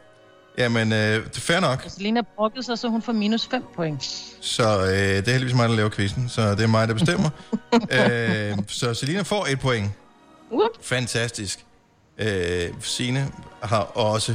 Jamen, 0.59 0.93
øh, 0.93 1.25
det 1.25 1.37
er 1.37 1.41
fair 1.41 1.61
nok. 1.61 1.85
Selina 1.89 2.21
brokkede 2.37 2.63
sig, 2.63 2.79
så 2.79 2.89
hun 2.89 3.03
får 3.03 3.13
minus 3.13 3.47
5 3.47 3.63
point. 3.77 4.05
Så 4.41 4.81
øh, 4.81 4.89
det 4.89 5.29
er 5.29 5.33
heldigvis 5.33 5.55
mig, 5.55 5.69
der 5.69 5.75
laver 5.75 5.91
quizzen, 5.91 6.29
så 6.29 6.51
det 6.51 6.63
er 6.63 6.67
mig, 6.67 6.89
der 6.89 6.95
bestemmer. 6.95 7.31
øh, 7.73 8.59
så 8.67 8.95
Selina 8.95 9.23
får 9.23 9.47
et 9.47 9.61
point. 9.61 9.91
Whoop. 10.53 10.71
Fantastisk. 10.83 11.65
Øh, 12.19 12.75
Signe 12.81 13.31
har 13.63 13.83
også 13.83 14.35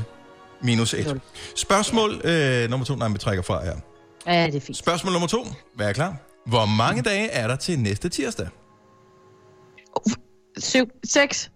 minus 0.61 0.93
et. 0.93 1.21
Spørgsmål 1.55 2.21
øh, 2.23 2.69
nummer 2.69 2.85
to. 2.85 2.95
Nej, 2.95 3.07
vi 3.07 3.17
trækker 3.17 3.43
fra 3.43 3.63
her. 3.63 3.75
Ja, 4.27 4.47
det 4.47 4.55
er 4.55 4.61
fint. 4.61 4.77
Spørgsmål 4.77 5.13
nummer 5.13 5.27
to. 5.27 5.47
Vær 5.77 5.91
klar. 5.91 6.15
Hvor 6.45 6.65
mange 6.65 7.01
dage 7.01 7.27
er 7.29 7.47
der 7.47 7.55
til 7.55 7.79
næste 7.79 8.09
tirsdag? 8.09 8.47
7, 10.57 10.89
6. 11.03 11.51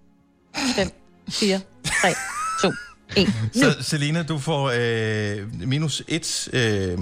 5, 0.76 0.88
4, 1.30 1.60
3, 2.02 2.10
2, 2.62 2.72
1. 3.16 3.28
Så 3.54 3.76
Selina, 3.82 4.24
du 4.24 4.38
får 4.40 4.72
øh, 4.76 5.68
minus 5.68 6.04
et, 6.08 6.50
øh, 6.54 6.98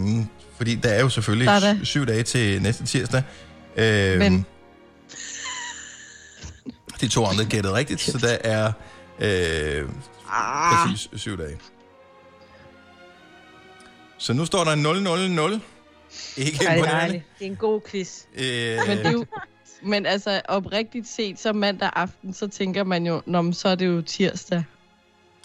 fordi 0.57 0.75
der 0.75 0.89
er 0.89 1.01
jo 1.01 1.09
selvfølgelig 1.09 1.47
Der 1.47 1.53
er 1.67 1.75
syv 1.83 2.05
dage 2.05 2.23
til 2.23 2.61
næste 2.61 2.85
tirsdag. 2.85 3.23
Øh, 3.77 4.19
Men- 4.19 4.45
De 7.01 7.07
to 7.07 7.25
andre 7.25 7.45
gættede 7.45 7.73
rigtigt, 7.73 8.01
så 8.01 8.17
der 8.17 8.37
er 8.43 8.71
øh, 9.19 9.89
præcis 10.29 11.09
syv 11.15 11.37
dage. 11.37 11.57
Så 14.17 14.33
nu 14.33 14.45
står 14.45 14.63
der 14.63 14.75
0-0-0. 15.55 15.59
Ikke 16.37 16.65
Ej, 16.65 16.75
det 16.75 16.85
er. 16.87 17.07
Det 17.07 17.21
er 17.41 17.45
en 17.45 17.55
god 17.55 17.81
quiz. 17.91 18.21
Øh, 18.37 18.77
Men, 18.87 18.97
det 18.97 19.05
er 19.05 19.11
jo, 19.11 19.25
men 19.83 20.05
altså, 20.05 20.41
oprigtigt 20.49 21.07
set, 21.07 21.39
så 21.39 21.53
mandag 21.53 21.89
aften, 21.95 22.33
så 22.33 22.47
tænker 22.47 22.83
man 22.83 23.05
jo, 23.05 23.21
Nå, 23.25 23.51
så 23.51 23.69
er 23.69 23.75
det 23.75 23.85
jo 23.87 24.01
tirsdag. 24.01 24.63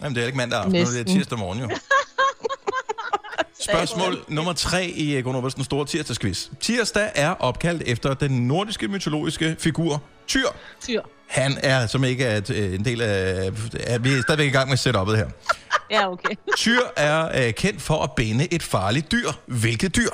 Jamen, 0.03 0.15
det 0.15 0.23
er 0.23 0.27
ikke 0.27 0.37
mandag 0.39 0.59
aften, 0.59 0.75
er 0.75 0.85
det 0.85 0.95
Næsten. 0.95 1.17
tirsdag 1.17 1.39
morgen 1.39 1.61
jo. 1.61 1.71
Spørgsmål 3.61 4.25
nummer 4.29 4.53
tre 4.53 4.87
i 4.87 5.21
Gunnar's 5.21 5.55
den 5.57 5.65
store 5.65 5.87
tirsdagsquiz. 5.87 6.49
Tirsdag 6.61 7.11
er 7.15 7.31
opkaldt 7.31 7.83
efter 7.87 8.15
den 8.15 8.47
nordiske 8.49 8.89
mytologiske 8.89 9.57
figur 9.59 10.03
Tyr. 10.27 10.47
Tyr. 10.81 11.03
Han 11.27 11.59
er, 11.63 11.87
som 11.87 12.05
ikke 12.05 12.25
er 12.25 12.37
et, 12.37 12.51
øh, 12.51 12.75
en 12.75 12.85
del 12.85 13.01
af... 13.01 13.47
Er, 13.81 13.99
vi 13.99 14.13
er 14.13 14.23
stadigvæk 14.23 14.47
i 14.47 14.51
gang 14.51 14.69
med 14.69 14.79
setup'et 14.79 15.17
her. 15.17 15.29
Ja, 15.91 16.13
okay. 16.13 16.35
Tyr 16.57 16.81
er 16.97 17.47
øh, 17.47 17.55
kendt 17.55 17.83
for 17.83 18.03
at 18.03 18.11
binde 18.17 18.55
et 18.55 18.63
farligt 18.63 19.13
dyr. 19.13 19.31
Hvilket 19.47 19.97
dyr? 19.97 20.11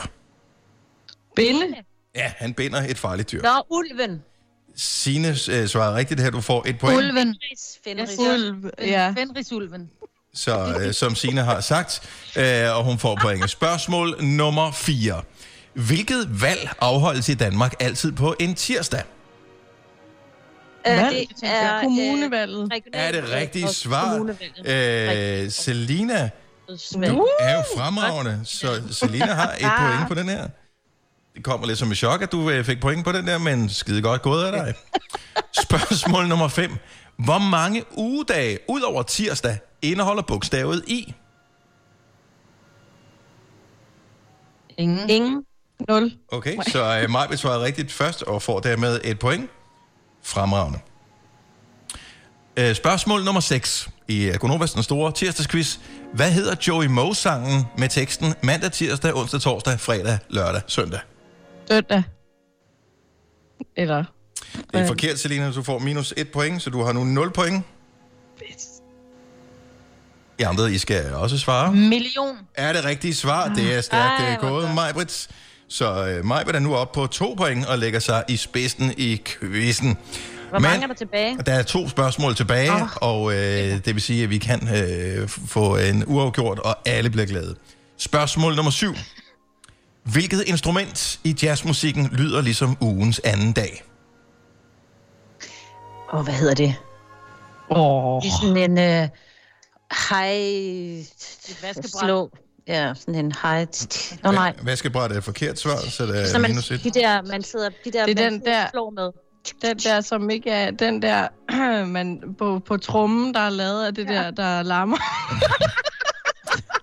Binde? 1.37 1.75
Ja, 2.15 2.33
han 2.37 2.55
binder 2.55 2.83
et 2.89 2.99
farligt 2.99 3.33
dyr. 3.33 3.43
Nå, 3.43 3.67
ulven. 3.71 4.23
Signe 4.77 5.29
øh, 5.29 5.69
svarer 5.69 5.95
rigtigt 5.95 6.21
her. 6.21 6.31
Du 6.31 6.41
får 6.41 6.65
et 6.69 6.79
point. 6.79 6.99
Ulven. 6.99 7.37
Fenris. 7.85 8.09
Fenris. 8.09 8.19
Ulv, 8.19 8.71
ja. 8.81 9.15
Fenrisulven. 9.19 9.91
Så, 10.35 10.79
øh, 10.81 10.95
som 10.95 11.15
Sina 11.15 11.43
har 11.43 11.61
sagt, 11.61 12.01
øh, 12.37 12.77
og 12.77 12.85
hun 12.85 12.99
får 12.99 13.19
point. 13.23 13.51
Spørgsmål 13.51 14.25
nummer 14.25 14.73
4. 14.73 15.23
Hvilket 15.75 16.43
valg 16.43 16.71
afholdes 16.81 17.29
i 17.29 17.35
Danmark 17.35 17.75
altid 17.81 18.13
på 18.13 18.35
en 18.41 18.55
tirsdag? 18.55 19.03
Øh, 20.89 20.97
Valg? 20.97 21.17
det 21.17 21.29
er 21.43 21.81
Kommunevalget. 21.81 22.73
Er 22.93 23.13
det 23.13 23.31
rigtige 23.33 23.69
svar? 23.69 24.35
Øh, 24.65 25.51
Selina, 25.51 26.31
du 27.09 27.29
er 27.41 27.57
jo 27.57 27.63
fremragende, 27.77 28.41
så 28.45 28.83
Selina 28.91 29.35
har 29.35 29.53
et 29.53 29.71
point 29.79 30.09
på 30.09 30.15
den 30.15 30.29
her. 30.29 30.49
Det 31.37 31.45
kommer 31.45 31.67
lidt 31.67 31.79
som 31.79 31.91
et 31.91 31.97
chok, 31.97 32.23
at 32.23 32.33
du 32.33 32.51
øh, 32.51 32.65
fik 32.65 32.81
point 32.81 33.05
på 33.05 33.13
den 33.13 33.27
der, 33.27 33.39
men 33.39 33.69
skide 33.69 34.03
godt 34.03 34.23
gået 34.23 34.45
af 34.45 34.53
dig. 34.53 34.75
Spørgsmål 35.65 36.29
nummer 36.29 36.49
5. 36.49 36.71
Hvor 37.17 37.39
mange 37.39 37.83
ugedage 37.97 38.59
ud 38.69 38.81
over 38.81 39.03
tirsdag 39.03 39.59
indeholder 39.83 40.23
bogstavet 40.23 40.85
i? 40.87 41.15
Ingen. 44.79 45.11
Ingen. 45.11 45.45
0. 45.89 46.13
Okay, 46.33 46.57
så 46.69 47.01
øh, 47.03 47.11
Maj 47.11 47.37
svarer 47.37 47.63
rigtigt 47.63 47.93
først 47.93 48.23
og 48.23 48.43
får 48.43 48.61
dermed 48.61 49.01
et 49.05 49.19
point. 49.19 49.51
Fremragende. 50.23 50.79
Øh, 52.57 52.75
spørgsmål 52.75 53.25
nummer 53.25 53.41
6 53.41 53.89
i 54.09 54.33
Gunovas 54.39 54.73
den 54.73 54.83
store 54.83 55.13
tirsdagsquiz. 55.13 55.79
Hvad 56.15 56.33
hedder 56.33 56.55
Joey 56.69 56.87
Moe-sangen 56.87 57.65
med 57.79 57.89
teksten 57.89 58.35
mandag, 58.43 58.73
tirsdag, 58.73 59.17
onsdag, 59.17 59.41
torsdag, 59.41 59.81
fredag, 59.81 60.19
lørdag, 60.31 60.63
søndag? 60.67 61.01
Søndag. 61.71 62.03
Eller... 63.77 64.05
Det 64.73 64.81
er 64.81 64.87
forkert, 64.87 65.19
Selina. 65.19 65.53
Du 65.53 65.63
får 65.63 65.79
minus 65.79 66.15
et 66.17 66.29
point, 66.29 66.63
så 66.63 66.71
du 66.71 66.83
har 66.83 66.93
nu 66.93 67.05
0 67.05 67.33
point. 67.33 67.65
I 70.39 70.43
andre, 70.43 70.73
I 70.73 70.79
skal 70.79 71.15
også 71.15 71.39
svare. 71.39 71.73
Million. 71.73 72.37
Er 72.55 72.73
det 72.73 72.85
rigtige 72.85 73.15
svar? 73.15 73.49
Det 73.49 73.75
er 73.75 73.81
stærkt 73.81 74.23
Ej, 74.23 74.37
gået, 74.41 74.63
godt. 74.63 74.75
Majbrit. 74.75 75.29
Så 75.69 76.07
øh, 76.07 76.25
Majbrit 76.25 76.57
er 76.57 76.61
nu 76.61 76.75
oppe 76.75 76.95
på 76.95 77.07
to 77.07 77.35
point 77.37 77.67
og 77.67 77.79
lægger 77.79 78.01
sig 78.01 78.25
i 78.29 78.37
spidsen 78.37 78.95
i 78.97 79.23
quizzen. 79.27 79.97
Hvor 80.51 80.59
mange 80.59 80.83
er 80.83 80.87
der 80.87 80.95
tilbage? 80.95 81.39
Der 81.47 81.53
er 81.53 81.63
to 81.63 81.89
spørgsmål 81.89 82.35
tilbage, 82.35 82.73
oh. 82.73 82.89
og 83.01 83.33
øh, 83.33 83.39
det 83.85 83.87
vil 83.87 84.03
sige, 84.03 84.25
at 84.25 84.31
vi 84.31 84.39
kan 84.39 84.69
øh, 84.77 85.29
få 85.29 85.77
en 85.77 86.05
uafgjort, 86.07 86.59
og 86.59 86.77
alle 86.87 87.11
bliver 87.11 87.27
glade. 87.27 87.57
Spørgsmål 87.97 88.57
nummer 88.57 88.73
syv. 88.73 88.95
Hvilket 90.13 90.43
instrument 90.47 91.21
i 91.25 91.37
jazzmusikken 91.43 92.09
lyder 92.13 92.41
ligesom 92.41 92.77
ugens 92.81 93.21
anden 93.25 93.53
dag? 93.53 93.85
Åh, 96.13 96.19
oh, 96.19 96.25
hvad 96.25 96.35
hedder 96.35 96.55
det? 96.55 96.75
Åh. 97.71 98.23
Det 98.23 98.29
er 98.29 98.41
sådan 98.43 98.79
en 98.79 99.03
uh, 99.03 99.09
high... 100.11 101.05
Slow. 102.01 102.29
Ja, 102.69 102.95
sådan 102.95 103.15
en 103.15 103.33
high... 103.43 103.67
Nå 104.23 104.31
nej. 104.31 104.55
Vaskebræt 104.63 105.13
er 105.13 105.17
et 105.19 105.25
forkert 105.25 105.59
svar, 105.59 105.77
så 105.77 106.07
det 106.07 106.29
Så 106.29 106.37
er 106.37 106.41
man, 106.41 106.51
minus 106.51 106.71
et. 106.71 106.85
de 106.85 106.91
der, 106.91 107.23
man 107.23 107.43
sidder... 107.43 107.71
De 107.85 107.91
der, 107.91 108.07
Det 108.07 108.19
er 108.21 108.25
man 108.25 108.33
den 108.33 108.45
der- 108.45 108.71
slår 108.71 108.91
med. 108.91 109.11
Den 109.63 109.79
der, 109.79 110.01
som 110.01 110.31
ikke 110.31 110.51
er... 110.51 110.71
Den 110.71 111.03
der, 111.03 111.29
man, 111.87 112.23
på, 112.39 112.59
på 112.67 112.77
trummen, 112.77 113.35
der 113.35 113.41
er 113.41 113.51
lavet 113.51 113.87
af 113.87 113.95
det 113.95 114.09
der, 114.09 114.31
der 114.31 114.63
larmer. 114.63 114.97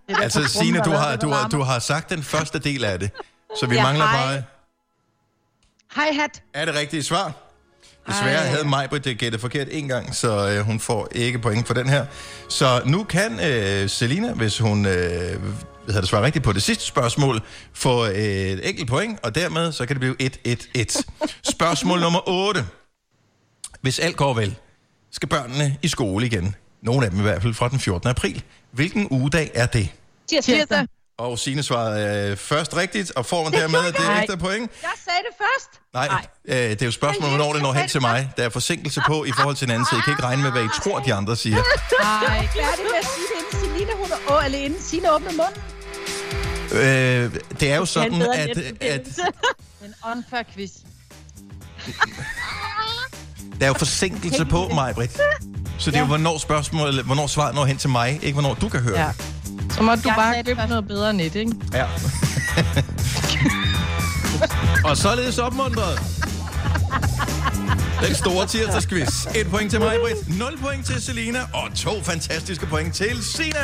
Altså, 0.23 0.43
Signe, 0.47 0.79
du 0.85 0.89
har, 0.91 1.15
du, 1.15 1.29
har, 1.29 1.47
du 1.49 1.61
har 1.61 1.79
sagt 1.79 2.09
den 2.09 2.23
første 2.23 2.59
del 2.59 2.83
af 2.83 2.99
det, 2.99 3.11
så 3.59 3.65
vi 3.65 3.75
Ja, 3.75 3.83
mangler 3.83 4.05
hej. 4.07 4.25
bare... 4.25 4.43
Hej 5.95 6.11
hat. 6.13 6.41
Er 6.53 6.65
det 6.65 6.75
rigtige 6.75 7.03
svar? 7.03 7.31
Desværre 8.07 8.37
Ej. 8.41 8.47
havde 8.47 8.67
Majbrit 8.67 9.03
det 9.05 9.17
gættet 9.17 9.41
forkert 9.41 9.67
en 9.71 9.87
gang, 9.87 10.15
så 10.15 10.49
øh, 10.49 10.59
hun 10.65 10.79
får 10.79 11.07
ikke 11.11 11.39
point 11.39 11.67
for 11.67 11.73
den 11.73 11.89
her. 11.89 12.05
Så 12.49 12.81
nu 12.85 13.03
kan 13.03 13.39
øh, 13.39 13.89
Selina, 13.89 14.33
hvis 14.33 14.59
hun 14.59 14.85
øh, 14.85 14.91
hedder 14.93 15.99
det, 15.99 16.09
svarer 16.09 16.23
rigtigt 16.23 16.45
på 16.45 16.53
det 16.53 16.63
sidste 16.63 16.83
spørgsmål, 16.85 17.41
få 17.73 18.05
øh, 18.05 18.13
et 18.15 18.69
enkelt 18.69 18.89
point, 18.89 19.19
og 19.23 19.35
dermed 19.35 19.71
så 19.71 19.85
kan 19.85 19.99
det 19.99 20.15
blive 20.17 20.31
1-1-1. 20.77 21.03
Spørgsmål 21.51 21.99
nummer 22.01 22.29
8. 22.29 22.65
Hvis 23.81 23.99
alt 23.99 24.15
går 24.17 24.33
vel, 24.33 24.55
skal 25.11 25.29
børnene 25.29 25.77
i 25.81 25.87
skole 25.87 26.25
igen. 26.25 26.55
Nogle 26.83 27.05
af 27.05 27.11
dem 27.11 27.19
i 27.19 27.23
hvert 27.23 27.41
fald 27.41 27.53
fra 27.53 27.69
den 27.69 27.79
14. 27.79 28.09
april. 28.09 28.43
Hvilken 28.71 29.07
ugedag 29.11 29.51
er 29.53 29.65
det? 29.65 29.89
Tirsdag. 30.29 30.55
Tirsdag. 30.55 30.87
Og 31.17 31.39
Signe 31.39 31.63
svarede 31.63 32.29
øh, 32.31 32.37
først 32.37 32.75
rigtigt, 32.75 33.11
og 33.15 33.25
får 33.25 33.49
dermed 33.49 33.79
det 33.91 33.99
jeg. 33.99 34.19
ekstra 34.21 34.35
point. 34.35 34.71
Jeg 34.81 34.89
sagde 35.05 35.19
det 35.19 35.35
først. 35.37 35.69
Nej, 35.93 36.25
øh, 36.45 36.55
det 36.55 36.81
er 36.81 36.85
jo 36.85 36.91
spørgsmålet, 36.91 37.35
hvornår 37.35 37.53
det 37.53 37.61
når 37.61 37.73
hen 37.73 37.89
til 37.89 38.01
mig. 38.01 38.31
Der 38.37 38.43
er 38.43 38.49
forsinkelse 38.49 39.01
på 39.07 39.23
i 39.25 39.31
forhold 39.31 39.55
til 39.55 39.67
hinanden, 39.67 39.85
så 39.85 39.95
I 39.95 39.99
kan 39.99 40.13
ikke 40.13 40.23
regne 40.23 40.41
med, 40.43 40.51
hvad 40.51 40.63
I 40.63 40.67
tror, 40.83 40.99
de 40.99 41.13
andre 41.13 41.35
siger. 41.35 41.57
Ej, 41.57 42.47
færdig 42.55 42.83
med 42.83 42.99
at 42.99 43.07
sige 43.15 43.25
det, 43.31 43.57
inden 43.57 43.73
Selina, 43.73 43.91
hun 44.01 44.35
åh, 44.37 44.45
eller 44.45 44.59
inden 44.59 44.81
Signe 44.81 45.11
åbner 45.15 45.31
munden. 45.31 45.61
Øh, 46.71 47.59
det 47.59 47.71
er 47.71 47.75
jo 47.75 47.85
sådan, 47.85 48.19
bedre 48.19 48.37
at, 48.37 48.57
at 48.81 49.07
En 49.85 49.93
unfair 50.11 50.43
quiz. 50.53 50.71
der 53.63 53.67
er 53.69 53.73
jo 53.73 53.77
forsinkelse 53.77 54.45
på 54.45 54.71
mig, 54.73 54.95
Britt. 54.95 55.17
Så 55.77 55.91
det 55.91 55.95
er 55.97 55.99
jo, 56.01 56.05
hvornår 56.05 56.37
spørgsmålet, 56.37 57.05
hvornår 57.05 57.27
svaret 57.27 57.55
når 57.55 57.65
hen 57.65 57.77
til 57.77 57.89
mig, 57.89 58.19
ikke 58.21 58.33
hvornår 58.33 58.53
du 58.53 58.69
kan 58.69 58.79
høre 58.79 58.99
Ja. 58.99 59.07
det. 59.17 59.73
Så 59.73 59.83
må 59.83 59.95
du 59.95 60.01
Jeg 60.05 60.13
bare 60.17 60.43
købe 60.43 60.55
først. 60.59 60.69
noget 60.69 60.87
bedre 60.87 61.13
net, 61.13 61.35
ikke? 61.35 61.51
Ja. 61.73 61.85
Og 64.89 64.97
således 64.97 65.37
opmuntret. 65.37 65.99
Den 68.07 68.15
store 68.15 68.47
tirsdagsquiz. 68.47 69.25
Et 69.35 69.49
point 69.49 69.71
til 69.71 69.79
mig, 69.79 69.95
Britt. 70.03 70.37
0 70.39 70.57
point 70.61 70.85
til 70.85 71.01
Selina. 71.03 71.39
Og 71.53 71.75
to 71.75 72.03
fantastiske 72.03 72.65
point 72.65 72.95
til 72.95 73.23
Sine. 73.23 73.59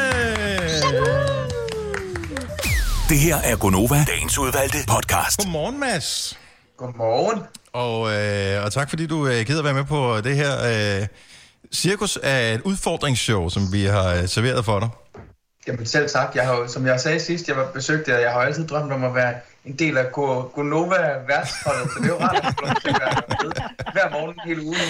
Det 3.09 3.19
her 3.19 3.35
er 3.35 3.55
Gonova, 3.55 4.05
dagens 4.07 4.37
udvalgte 4.37 4.77
podcast. 4.87 5.37
Godmorgen, 5.43 5.79
Mads. 5.79 6.37
Godmorgen. 6.77 7.39
Og, 7.73 8.11
øh, 8.13 8.63
og 8.65 8.71
tak 8.73 8.89
fordi 8.89 9.07
du 9.07 9.27
øh, 9.27 9.45
gider 9.45 9.63
være 9.63 9.73
med 9.73 9.83
på 9.83 10.21
det 10.21 10.35
her 10.35 10.51
øh, 11.01 11.07
cirkus 11.73 12.19
er 12.23 12.53
et 12.53 12.61
udfordringsshow, 12.61 13.49
som 13.49 13.73
vi 13.73 13.85
har 13.85 14.07
øh, 14.15 14.27
serveret 14.27 14.65
for 14.65 14.79
dig. 14.79 14.89
Jamen 15.67 15.85
selv 15.85 16.09
tak. 16.09 16.31
Jeg 16.35 16.45
har, 16.45 16.67
som 16.67 16.85
jeg 16.85 16.99
sagde 16.99 17.19
sidst, 17.19 17.47
jeg 17.47 17.57
var 17.57 17.71
besøgt 17.73 18.07
jer, 18.07 18.17
jeg 18.17 18.31
har 18.31 18.39
altid 18.39 18.67
drømt 18.67 18.91
om 18.93 19.03
at 19.03 19.15
være 19.15 19.33
en 19.65 19.75
del 19.75 19.97
af 19.97 20.11
Go- 20.11 20.41
Gonova 20.41 20.97
værtsholdet, 21.27 21.91
så 21.91 21.99
det 21.99 22.05
er 22.05 22.13
jo 22.13 22.19
rart 22.19 22.35
at 22.35 22.53
få 22.59 22.65
lov 22.65 22.75
til 22.81 22.89
at 22.89 23.01
være 23.01 23.21
med 23.29 23.51
hver 23.93 24.09
morgen 24.11 24.35
hele 24.45 24.61
ugen. 24.61 24.89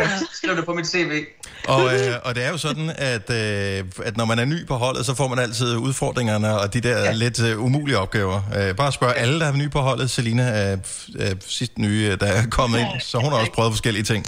Jeg 0.00 0.20
skriver 0.32 0.54
det 0.54 0.64
på 0.64 0.74
mit 0.74 0.86
CV. 0.86 1.24
Og, 1.68 1.94
øh, 1.94 2.14
og 2.24 2.34
det 2.34 2.44
er 2.44 2.48
jo 2.48 2.58
sådan, 2.58 2.90
at, 2.98 3.30
øh, 3.30 3.84
at 4.04 4.16
når 4.16 4.24
man 4.24 4.38
er 4.38 4.44
ny 4.44 4.66
på 4.66 4.74
holdet, 4.74 5.06
så 5.06 5.14
får 5.14 5.28
man 5.28 5.38
altid 5.38 5.76
udfordringerne 5.76 6.58
og 6.58 6.74
de 6.74 6.80
der 6.80 6.98
ja. 6.98 7.12
lidt 7.12 7.42
øh, 7.42 7.64
umulige 7.64 7.98
opgaver. 7.98 8.42
Øh, 8.56 8.76
bare 8.76 8.92
spørg 8.92 9.14
alle, 9.16 9.40
der 9.40 9.46
er 9.46 9.52
nye 9.52 9.68
på 9.68 9.80
holdet. 9.80 10.10
Selina 10.10 10.42
er, 10.42 10.76
er 11.18 11.34
sidst 11.46 11.78
nye, 11.78 12.16
der 12.20 12.26
er 12.26 12.46
kommet 12.50 12.80
ind, 12.80 12.88
så 13.00 13.18
hun 13.18 13.32
har 13.32 13.38
også 13.38 13.52
prøvet 13.52 13.72
forskellige 13.72 14.04
ting. 14.04 14.26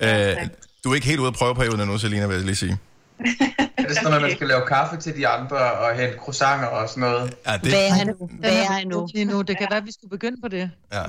Øh, 0.00 0.36
du 0.84 0.90
er 0.90 0.94
ikke 0.94 1.06
helt 1.06 1.20
ude 1.20 1.28
af 1.28 1.34
prøveperioden 1.34 1.80
endnu, 1.80 1.98
Selina, 1.98 2.26
vil 2.26 2.36
jeg 2.36 2.44
lige 2.44 2.56
sige. 2.56 2.78
Er 3.18 3.88
det 3.88 3.96
sådan 3.96 4.04
noget, 4.04 4.22
man 4.22 4.30
skal 4.30 4.46
lave 4.48 4.62
kaffe 4.68 4.96
til 4.96 5.16
de 5.16 5.28
andre 5.28 5.56
og 5.56 5.96
hente 5.96 6.18
croissanter 6.18 6.66
og 6.66 6.88
sådan 6.88 7.00
noget? 7.00 7.34
Ja, 7.46 7.52
det, 7.52 7.60
Hvad 7.72 7.88
er 7.88 8.04
nu? 8.04 8.30
Hvad 8.40 8.52
er 8.52 8.88
nu? 8.88 9.08
Lige 9.14 9.24
nu. 9.24 9.42
Det 9.42 9.58
kan 9.58 9.66
være, 9.70 9.78
at 9.78 9.86
vi 9.86 9.92
skulle 9.92 10.10
begynde 10.10 10.40
på 10.42 10.48
det. 10.48 10.70
Ja. 10.92 11.02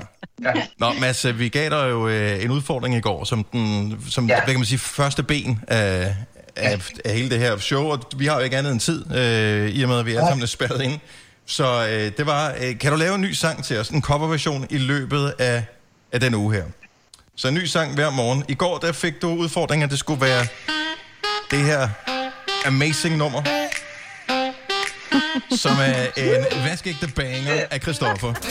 Ja. 0.44 0.54
Nå, 0.78 0.94
Mads, 1.00 1.26
øh, 1.26 1.40
vi 1.40 1.50
gav 1.50 1.70
dig 1.70 1.90
jo 1.90 2.08
øh, 2.08 2.44
en 2.44 2.52
udfordring 2.52 2.96
i 2.96 3.02
går, 3.02 3.24
som, 3.24 3.44
den, 3.44 3.98
som 4.10 4.28
ja. 4.28 4.36
hvad 4.36 4.54
kan 4.54 4.60
man 4.60 4.66
sige, 4.66 4.80
første 4.80 5.24
ben 5.24 5.60
af, 5.68 6.16
af, 6.56 6.92
af 7.06 7.14
hele 7.14 7.30
det 7.30 7.40
her 7.40 7.58
show, 7.58 7.84
og 7.84 8.00
vi 8.18 8.26
har 8.26 8.36
jo 8.36 8.42
ikke 8.42 8.58
andet 8.58 8.72
end 8.72 8.80
tid, 8.80 9.16
øh, 9.16 9.70
i 9.70 9.84
og 9.84 9.90
med, 9.90 10.00
at 10.00 10.06
vi 10.06 10.12
alle 10.12 10.28
sammen 10.28 10.44
er 10.44 10.48
spærret 10.48 10.82
ind. 10.82 11.00
Så 11.46 11.88
øh, 11.88 12.12
det 12.18 12.26
var, 12.26 12.54
øh, 12.62 12.80
kan 12.80 12.92
du 12.92 12.98
lave 12.98 13.16
en 13.16 13.22
ny 13.22 13.32
sang 13.32 13.64
til 13.64 13.80
os, 13.80 13.90
en 13.90 14.02
coverversion 14.02 14.68
i 14.70 14.78
løbet 14.78 15.34
af, 15.40 15.64
af 16.12 16.20
den 16.20 16.36
uge 16.36 16.54
her? 16.54 16.64
Så 17.36 17.48
en 17.48 17.54
ny 17.54 17.66
sang 17.66 17.94
hver 17.94 18.10
morgen. 18.10 18.44
I 18.48 18.54
går, 18.54 18.78
der 18.78 18.92
fik 18.92 19.22
du 19.22 19.28
udfordringen, 19.28 19.84
at 19.84 19.92
det 19.92 20.00
skulle 20.00 20.22
være 20.22 20.48
det 21.52 21.60
her 21.60 21.90
amazing 22.66 23.18
nummer, 23.18 23.42
som 25.56 25.72
er 25.72 26.06
en 26.18 26.46
vaskægte 26.70 27.08
banger 27.16 27.64
af 27.72 27.80
Christoffer. 27.82 28.34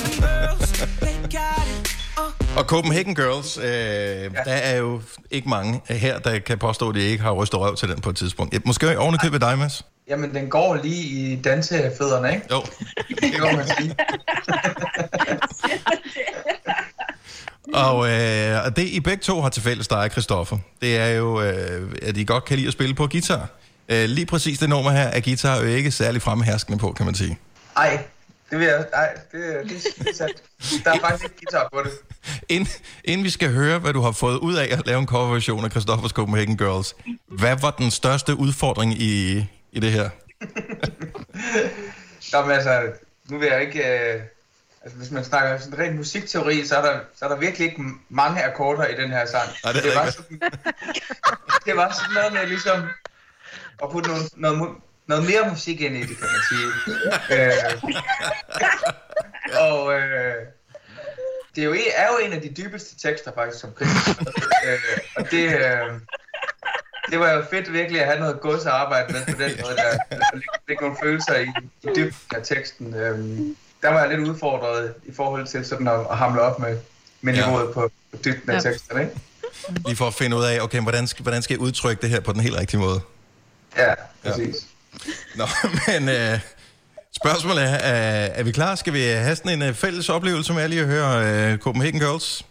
Og 2.57 2.65
Copenhagen 2.65 3.15
Girls, 3.15 3.59
øh, 3.59 3.65
ja. 3.65 4.29
der 4.45 4.53
er 4.53 4.77
jo 4.77 5.03
ikke 5.31 5.49
mange 5.49 5.81
her, 5.89 6.19
der 6.19 6.39
kan 6.39 6.59
påstå, 6.59 6.89
at 6.89 6.95
de 6.95 7.01
ikke 7.01 7.23
har 7.23 7.33
rystet 7.33 7.61
røv 7.61 7.77
til 7.77 7.89
den 7.89 8.01
på 8.01 8.11
et 8.11 8.17
tidspunkt. 8.17 8.55
Ja, 8.55 8.59
Måske 8.65 8.99
ovenikøbet 8.99 9.41
dig, 9.41 9.59
Mads? 9.59 9.85
Jamen, 10.09 10.35
den 10.35 10.51
går 10.51 10.79
lige 10.83 11.03
i 11.03 11.43
dansefødderne, 11.43 12.35
ikke? 12.35 12.47
Jo. 12.51 12.63
Det 13.21 13.41
må 13.41 13.47
man 13.57 13.67
sige. 13.67 13.97
Og, 17.75 18.11
øh, 18.11 18.65
og 18.65 18.77
det, 18.77 18.83
I 18.83 19.01
begge 19.01 19.23
to 19.23 19.41
har 19.41 19.49
til 19.49 19.63
fælles, 19.63 19.89
dig 19.89 20.09
Christoffer, 20.13 20.59
det 20.83 20.97
er 20.97 21.09
jo, 21.09 21.43
øh, 21.43 21.91
at 22.03 22.17
I 22.17 22.25
godt 22.25 22.45
kan 22.45 22.57
lide 22.57 22.67
at 22.67 22.73
spille 22.73 22.95
på 22.95 23.07
guitar. 23.07 23.49
Øh, 23.89 24.05
lige 24.05 24.27
præcis 24.27 24.59
det 24.59 24.69
nummer 24.69 24.91
her 24.91 25.09
er 25.09 25.21
guitar 25.21 25.61
jo 25.61 25.67
ikke 25.67 25.91
særlig 25.91 26.23
fremherskende 26.23 26.79
på, 26.79 26.93
kan 26.93 27.07
man 27.07 27.15
sige. 27.15 27.39
Ej, 27.77 28.05
det 28.51 28.59
vil 28.59 28.67
jeg... 28.67 28.87
Ej, 28.93 29.09
det, 29.33 29.41
det, 29.65 29.71
det 29.99 30.09
er 30.09 30.15
sandt. 30.15 30.43
Der 30.85 30.93
er 30.93 30.99
faktisk 31.01 31.25
ikke 31.25 31.37
guitar 31.37 31.69
på 31.73 31.81
det. 31.85 31.93
Ind, 32.49 32.67
inden 33.05 33.25
vi 33.25 33.31
skal 33.31 33.53
høre, 33.53 33.79
hvad 33.79 33.93
du 33.93 34.01
har 34.01 34.13
fået 34.13 34.39
ud 34.39 34.55
af 34.55 34.69
at 34.71 34.87
lave 34.87 34.99
en 34.99 35.07
coverversion 35.07 35.65
af 35.65 35.71
Christoffers 35.71 36.11
Copenhagen 36.11 36.57
Girls, 36.57 36.95
hvad 37.29 37.57
var 37.61 37.71
den 37.71 37.91
største 37.91 38.35
udfordring 38.35 38.93
i, 38.93 39.45
i 39.73 39.81
det 39.81 39.93
her? 39.93 40.11
Nå, 42.33 42.43
men 42.43 42.51
altså, 42.51 42.83
nu 43.31 43.39
vil 43.39 43.49
jeg 43.53 43.61
ikke... 43.61 43.79
Øh, 43.79 44.21
altså, 44.85 44.99
hvis 44.99 45.11
man 45.11 45.25
snakker 45.25 45.59
sådan 45.59 45.79
rent 45.79 45.97
musikteori, 45.97 46.67
så 46.67 46.77
er, 46.77 46.83
der, 46.83 47.01
så 47.17 47.25
er 47.25 47.29
der 47.29 47.37
virkelig 47.37 47.69
ikke 47.69 47.83
mange 48.09 48.43
akkorder 48.43 48.87
i 48.87 48.97
den 48.97 49.11
her 49.11 49.27
sang. 49.27 49.49
Nej, 49.65 49.73
det 49.73 49.81
er 49.81 49.87
det, 49.87 49.95
var 49.95 50.11
sådan, 50.11 50.41
det 51.67 51.77
var 51.77 51.93
sådan 51.93 52.15
noget 52.15 52.33
med 52.33 52.47
ligesom 52.47 52.89
at 53.83 53.91
putte 53.91 54.09
noget, 54.09 54.31
noget, 54.37 54.77
noget 55.07 55.25
mere 55.25 55.51
musik 55.51 55.81
ind 55.81 55.97
i 55.97 56.01
det, 56.01 56.17
kan 56.19 56.29
man 56.35 56.43
sige. 56.49 56.69
øh, 57.35 57.83
og 59.61 59.93
øh, 59.93 60.35
det 61.55 61.61
er 61.63 61.65
jo, 61.65 61.77
er 61.97 62.07
jo 62.13 62.27
en 62.27 62.33
af 62.33 62.43
de 62.43 62.55
dybeste 62.57 63.09
tekster 63.09 63.33
faktisk, 63.35 63.61
som 63.61 63.71
Chris 63.77 63.89
har 63.89 64.01
skrevet. 64.13 64.35
øh, 64.67 64.99
Og 65.17 65.31
det... 65.31 65.45
Øh, 65.59 66.01
det 67.11 67.21
var 67.21 67.33
jo 67.33 67.45
fedt 67.51 67.73
virkelig 67.73 68.01
at 68.01 68.07
have 68.07 68.21
noget 68.21 68.41
gods 68.41 68.67
at 68.67 68.73
arbejde 68.73 69.13
med 69.13 69.21
på 69.35 69.43
den 69.43 69.51
måde, 69.63 69.77
der, 69.77 69.99
der 70.11 70.35
ligge, 70.35 70.49
ligge 70.69 70.83
nogle 70.83 70.97
følelser 71.03 71.35
i, 71.35 71.47
i 71.83 71.87
dybden 71.97 72.15
af 72.35 72.43
teksten. 72.45 72.95
Øhm, 72.95 73.57
der 73.85 73.91
var 73.93 74.01
jeg 74.01 74.09
lidt 74.19 74.29
udfordret 74.29 74.95
i 75.07 75.13
forhold 75.17 75.47
til 75.47 75.65
sådan 75.65 75.89
at, 75.89 76.01
at 76.11 76.19
hamle 76.19 76.41
op 76.41 76.59
med, 76.59 76.79
med 77.21 77.35
Ja. 77.35 77.47
niveauet 77.47 77.75
på, 77.75 77.91
på 78.13 78.19
dybden 78.25 78.51
af 78.51 78.55
Ja. 78.65 78.71
teksten, 78.71 79.01
ikke? 79.01 79.13
Lige 79.87 79.97
for 79.97 80.07
at 80.07 80.15
finde 80.15 80.37
ud 80.37 80.45
af, 80.45 80.61
okay, 80.61 80.81
hvordan 80.81 81.07
skal, 81.07 81.23
hvordan 81.23 81.43
skal 81.43 81.55
jeg 81.55 81.61
udtrykke 81.61 82.03
det 82.03 82.11
her 82.11 82.21
på 82.21 82.33
den 82.33 82.41
helt 82.41 82.57
rigtige 82.57 82.81
måde? 82.81 83.01
Ja, 83.77 83.95
præcis. 84.25 84.57
Nå, 85.37 85.45
men 85.89 86.09
øh, 86.09 86.39
spørgsmålet 87.17 87.63
er, 87.65 87.69
er, 87.75 88.27
er 88.35 88.43
vi 88.43 88.53
klar? 88.53 88.75
Skal 88.75 88.93
vi 88.93 89.01
have 89.03 89.37
sådan 89.37 89.53
en 89.53 89.69
øh, 89.69 89.75
fælles 89.75 90.09
oplevelse 90.09 90.53
med 90.53 90.69
lige 90.69 90.81
at 90.81 90.87
høre 90.87 91.27
øh, 91.53 91.59
Copenhagen 91.59 92.01
Girls? 92.01 92.43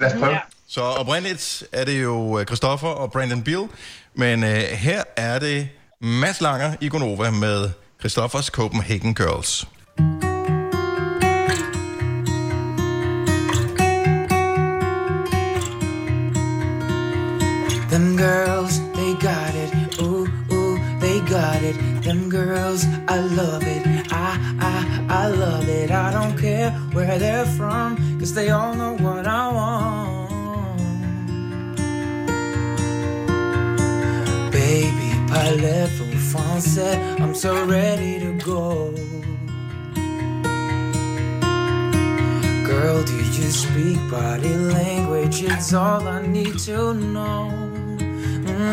Lad 0.00 0.12
os 0.14 0.18
prøve. 0.20 0.32
Ja. 0.32 0.38
Så 0.68 0.80
oprindeligt 0.80 1.64
er 1.72 1.84
det 1.84 2.02
jo 2.02 2.38
øh, 2.38 2.46
Christoffer 2.46 2.88
og 2.88 3.12
Brandon 3.12 3.42
Beal, 3.42 3.68
men 4.14 4.44
øh, 4.44 4.50
her 4.60 5.02
er 5.16 5.38
det 5.38 5.68
Mads 6.00 6.40
Langer 6.40 6.74
i 6.80 6.88
Gonova 6.88 7.30
med 7.30 7.70
Christoffers 8.00 8.46
Copenhagen 8.46 9.14
Girls. 9.14 9.66
Where 27.12 27.18
they're 27.18 27.44
from, 27.44 27.96
cause 28.18 28.32
they 28.32 28.48
all 28.48 28.74
know 28.74 28.94
what 28.94 29.26
I 29.26 29.52
want. 29.52 30.30
Baby, 34.50 35.10
parlez-vous 35.28 36.16
français? 36.32 36.96
I'm 37.20 37.34
so 37.34 37.52
ready 37.66 38.18
to 38.20 38.32
go. 38.52 38.94
Girl, 42.66 43.02
do 43.04 43.16
you 43.36 43.50
speak 43.50 43.98
body 44.10 44.54
language? 44.78 45.42
It's 45.42 45.74
all 45.74 46.08
I 46.08 46.26
need 46.26 46.58
to 46.60 46.94
know. 46.94 47.50
Mm. 48.46 48.72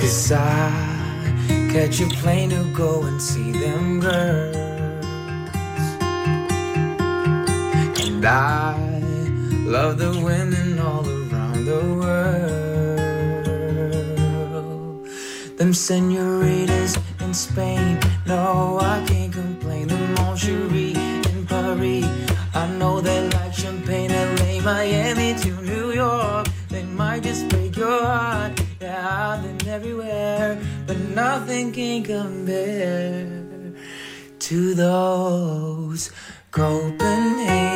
Cause 0.00 0.32
I 0.32 0.94
catch 1.72 2.00
a 2.00 2.08
plane 2.20 2.50
to 2.50 2.64
go 2.72 3.02
and 3.02 3.22
see 3.22 3.52
them 3.52 4.00
girls. 4.00 4.53
And 8.24 8.32
I 8.32 8.72
love 9.68 9.98
the 9.98 10.08
women 10.08 10.78
all 10.78 11.06
around 11.06 11.66
the 11.66 11.80
world. 12.00 12.78
Them 15.58 15.74
senoritas 15.74 16.96
in 17.20 17.34
Spain, 17.34 17.98
no, 18.26 18.78
I 18.80 19.04
can't 19.06 19.30
complain. 19.30 19.88
The 19.88 19.96
Moncherie 20.16 20.96
in 21.32 21.46
Paris, 21.46 22.06
I 22.54 22.66
know 22.78 23.02
they 23.02 23.28
like 23.28 23.52
champagne. 23.52 24.10
LA, 24.10 24.62
Miami 24.62 25.34
to 25.40 25.60
New 25.60 25.92
York, 25.92 26.46
they 26.70 26.84
might 26.84 27.24
just 27.24 27.46
break 27.50 27.76
your 27.76 28.00
heart. 28.06 28.58
Yeah, 28.80 29.34
I've 29.36 29.42
been 29.42 29.68
everywhere, 29.68 30.58
but 30.86 30.96
nothing 31.14 31.72
can 31.72 32.02
compare 32.02 33.44
to 34.38 34.74
those 34.74 36.10
Copenhagen, 36.54 37.73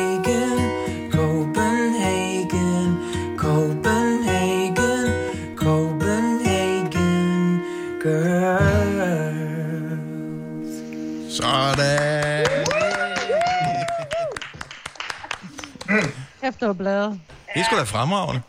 Efter 16.61 16.73
bladet. 16.73 17.19
Det 17.55 17.65
sgu 17.65 17.77
da 17.77 17.83
fremragende. 17.83 18.41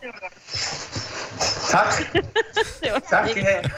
Tak. 1.71 1.87
Det 2.83 2.89
var 2.93 3.01
Tak, 3.11 3.29
skal 3.31 3.43
I 3.43 3.47
have. 3.47 3.71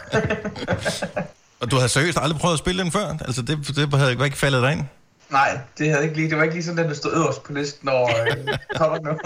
Og 1.61 1.70
du 1.70 1.76
havde 1.76 1.89
seriøst 1.89 2.18
aldrig 2.22 2.41
prøvet 2.41 2.53
at 2.55 2.59
spille 2.59 2.83
den 2.83 2.93
før? 2.93 3.16
Altså, 3.20 3.43
det, 3.43 3.76
det 3.76 3.99
havde 3.99 4.24
ikke 4.24 4.39
faldet 4.39 4.62
dig 4.62 4.72
ind? 4.72 4.85
Nej, 5.30 5.59
det 5.78 5.91
havde 5.91 6.03
ikke 6.05 6.16
lige, 6.16 6.30
det 6.30 6.37
var 6.37 6.43
ikke 6.43 6.55
lige 6.55 6.64
sådan, 6.64 6.78
den 6.78 6.89
der 6.89 6.95
stod 6.95 7.12
øverst 7.16 7.43
på 7.43 7.53
listen 7.53 7.89
over 7.89 8.09
øh, 8.22 8.37
cover 8.78 8.99
nu. 9.01 9.18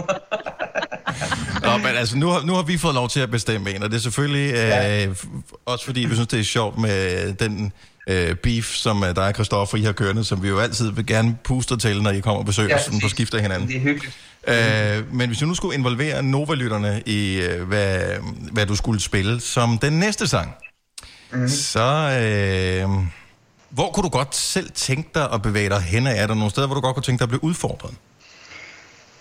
Nå, 1.71 1.77
men 1.77 1.97
altså, 1.97 2.17
nu 2.17 2.29
har, 2.29 2.41
nu 2.43 2.55
har 2.55 2.63
vi 2.63 2.79
fået 2.79 2.95
lov 2.95 3.09
til 3.09 3.21
at 3.21 3.31
bestemme 3.31 3.71
en, 3.75 3.83
og 3.83 3.91
det 3.91 3.97
er 3.97 4.01
selvfølgelig 4.01 4.55
øh, 4.55 5.11
f- 5.13 5.53
også 5.67 5.85
fordi, 5.85 6.01
vi 6.01 6.15
synes, 6.15 6.29
det 6.29 6.41
er 6.41 6.45
sjovt 6.45 6.79
med 6.79 7.33
den 7.35 7.73
øh, 8.07 8.35
beef, 8.37 8.75
som 8.75 9.05
øh, 9.05 9.17
dig 9.17 9.27
og 9.27 9.35
Christoffer, 9.35 9.77
I 9.79 9.83
har 9.83 9.93
kørende, 9.93 10.25
som 10.25 10.43
vi 10.43 10.49
jo 10.49 10.59
altid 10.59 10.91
vil 10.93 11.07
gerne 11.07 11.37
puste 11.45 11.77
til, 11.77 12.03
når 12.03 12.11
I 12.11 12.21
kommer 12.21 12.39
og 12.39 12.47
besøger 12.47 12.69
Ja, 12.69 12.79
sådan 12.83 13.01
på 13.01 13.05
præcis. 13.05 13.11
skift 13.11 13.35
af 13.35 13.41
hinanden. 13.43 13.69
Det 13.69 13.77
er 13.77 13.81
hyggeligt. 13.81 14.17
Øh, 14.49 15.15
men 15.15 15.29
hvis 15.29 15.39
du 15.39 15.47
nu 15.47 15.55
skulle 15.55 15.75
involvere 15.79 16.23
Nova-lytterne 16.23 17.03
i, 17.07 17.41
øh, 17.41 17.69
hvad, 17.69 17.99
hvad 18.53 18.67
du 18.67 18.77
skulle 18.77 19.01
spille 19.01 19.41
som 19.41 19.79
den 19.79 19.93
næste 19.93 20.29
sang, 20.29 20.55
mm. 21.33 21.49
så 21.49 21.81
øh, 22.23 22.91
hvor 23.71 23.91
kunne 23.91 24.05
du 24.05 24.09
godt 24.09 24.35
selv 24.35 24.71
tænke 24.71 25.11
dig 25.15 25.29
at 25.33 25.43
bevæge 25.43 25.69
dig 25.69 25.81
hen? 25.81 26.07
Er 26.07 26.27
der 26.27 26.35
nogle 26.35 26.51
steder, 26.51 26.67
hvor 26.67 26.75
du 26.75 26.81
godt 26.81 26.95
kunne 26.95 27.03
tænke 27.03 27.19
dig 27.19 27.25
at 27.25 27.29
blive 27.29 27.45
udfordret? 27.45 27.95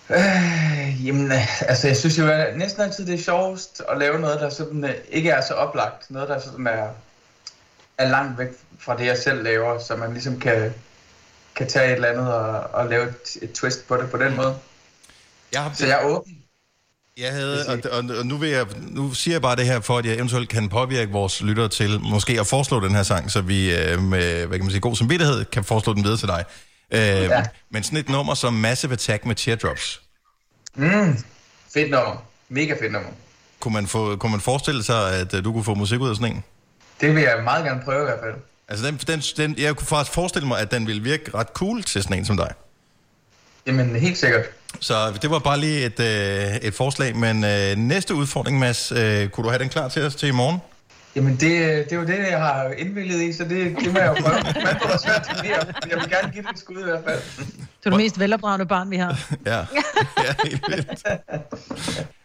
Øh, 0.10 1.06
jamen, 1.08 1.32
altså 1.62 1.88
jeg 1.88 1.98
synes 1.98 2.18
jo 2.18 2.30
næsten 2.58 2.82
altid, 2.82 3.06
det 3.06 3.20
er 3.20 3.24
sjovest 3.24 3.82
at 3.92 3.98
lave 3.98 4.20
noget, 4.20 4.40
der 4.40 4.50
sådan, 4.50 4.84
øh, 4.84 4.94
ikke 5.12 5.30
er 5.30 5.42
så 5.42 5.54
oplagt. 5.54 6.12
Noget, 6.12 6.30
der 6.30 6.40
sådan 6.40 6.68
er, 6.68 6.88
er 7.98 8.10
langt 8.10 8.38
væk 8.40 8.48
fra 8.80 8.98
det, 8.98 9.06
jeg 9.06 9.18
selv 9.18 9.44
laver, 9.44 9.80
så 9.80 9.96
man 9.96 10.14
ligesom 10.14 10.40
kan, 10.40 10.74
kan 11.56 11.68
tage 11.68 11.86
et 11.88 11.96
eller 11.96 12.08
andet 12.08 12.34
og, 12.34 12.60
og 12.74 12.90
lave 12.90 13.04
et, 13.04 13.38
et 13.42 13.52
twist 13.54 13.88
på 13.88 13.98
det 13.98 14.12
på 14.12 14.18
den 14.18 14.36
måde. 14.36 14.56
Jeg 15.54 15.62
har... 15.64 15.72
Så 15.74 15.88
jeg 15.88 16.02
er 16.02 16.06
åben. 16.06 16.38
Jeg 17.18 17.32
havde, 17.32 17.66
og, 17.68 17.80
og, 17.92 18.04
og 18.18 18.26
nu, 18.26 18.38
vil 18.38 18.50
jeg, 18.50 18.66
nu 18.78 19.14
siger 19.14 19.36
jeg 19.36 19.42
bare 19.42 19.56
det 19.56 19.66
her, 19.66 19.80
for 19.80 19.98
at 19.98 20.06
jeg 20.06 20.16
eventuelt 20.16 20.50
kan 20.50 20.70
påvirke 20.70 21.12
vores 21.12 21.42
lyttere 21.42 21.70
til 21.70 22.00
måske 22.02 22.40
at 22.40 22.48
foreslå 22.48 22.80
den 22.80 22.96
her 22.96 23.04
sang, 23.04 23.32
så 23.32 23.42
vi 23.42 23.76
øh, 23.76 24.02
med 24.02 24.46
hvad 24.46 24.58
kan 24.58 24.66
man 24.66 24.72
sige, 24.72 24.82
god 24.82 24.96
samvittighed 24.96 25.46
kan 25.46 25.64
foreslå 25.64 25.94
den 25.94 26.04
videre 26.04 26.18
til 26.18 26.28
dig. 26.28 26.46
Øh, 26.92 27.00
ja. 27.00 27.44
Men 27.70 27.84
sådan 27.84 28.00
et 28.00 28.10
nummer 28.10 28.34
som 28.34 28.54
Massive 28.54 28.94
Attack 28.94 29.26
med 29.26 29.36
Teardrops, 29.36 30.02
Mm, 30.76 31.18
fedt 31.74 31.92
nummer. 31.92 32.26
Mega 32.50 32.74
fedt 32.74 32.92
nummer. 32.92 33.10
kunne 33.60 33.74
man, 33.74 33.88
få, 33.88 34.16
kunne 34.16 34.32
man 34.32 34.42
forestille 34.42 34.84
sig, 34.84 35.14
at 35.14 35.34
øh, 35.34 35.44
du 35.44 35.54
kunne 35.54 35.64
få 35.64 35.74
musik 35.76 36.00
ud 36.00 36.10
af 36.10 36.16
sådan 36.16 36.32
en? 36.36 36.44
Det 37.02 37.16
vil 37.16 37.24
jeg 37.24 37.44
meget 37.44 37.66
gerne 37.66 37.82
prøve 37.86 38.02
i 38.02 38.06
hvert 38.06 38.20
fald. 38.24 38.34
Altså, 38.68 38.86
den, 38.88 38.98
den, 38.98 39.20
den, 39.20 39.56
jeg 39.64 39.76
kunne 39.76 39.88
faktisk 39.88 40.14
forestille 40.14 40.48
mig, 40.48 40.60
at 40.60 40.72
den 40.72 40.88
ville 40.88 41.04
virke 41.04 41.32
ret 41.34 41.48
cool 41.48 41.84
til 41.84 42.04
sådan 42.04 42.18
en 42.18 42.26
som 42.26 42.38
dig. 42.38 42.52
Jamen, 43.68 43.96
helt 43.96 44.18
sikkert. 44.18 44.46
Så 44.80 45.14
det 45.22 45.30
var 45.30 45.40
bare 45.40 45.60
lige 45.60 45.86
et, 45.86 46.00
øh, 46.00 46.56
et 46.56 46.74
forslag, 46.74 47.16
men 47.16 47.44
øh, 47.44 47.76
næste 47.76 48.16
udfordring, 48.16 48.60
Mads, 48.60 48.92
øh, 48.92 49.30
kunne 49.30 49.44
du 49.44 49.50
have 49.50 49.60
den 49.60 49.70
klar 49.70 49.88
til 49.88 50.02
os 50.06 50.16
til 50.16 50.30
i 50.30 50.32
morgen? 50.32 50.60
Jamen, 51.16 51.32
det, 51.32 51.42
det 51.42 51.92
er 51.92 51.96
jo 51.96 52.06
det, 52.06 52.18
jeg 52.18 52.40
har 52.40 52.72
indvillet 52.78 53.22
i, 53.22 53.34
så 53.34 53.44
det, 53.44 53.76
det 53.80 53.94
må 53.94 54.00
jeg 54.00 54.08
jo 54.08 54.14
prøve. 54.14 54.44
Man 54.44 54.78
får 54.82 54.98
svært 55.06 55.24
til 55.24 55.36
det, 55.36 55.76
men 55.84 55.92
jeg 55.92 56.00
vil 56.00 56.10
gerne 56.10 56.32
give 56.34 56.44
det 56.44 56.52
et 56.52 56.60
skud 56.60 56.80
i 56.80 56.84
hvert 56.84 57.04
fald. 57.08 57.22
Du 57.84 57.90
er 57.90 57.90
det 57.90 57.98
mest 57.98 58.20
velopdragende 58.20 58.66
barn, 58.66 58.92
vi 58.92 58.98
har. 58.98 59.20
Ja, 59.46 59.58
ja 59.58 60.34
helt 60.44 60.64
vildt. 60.70 61.06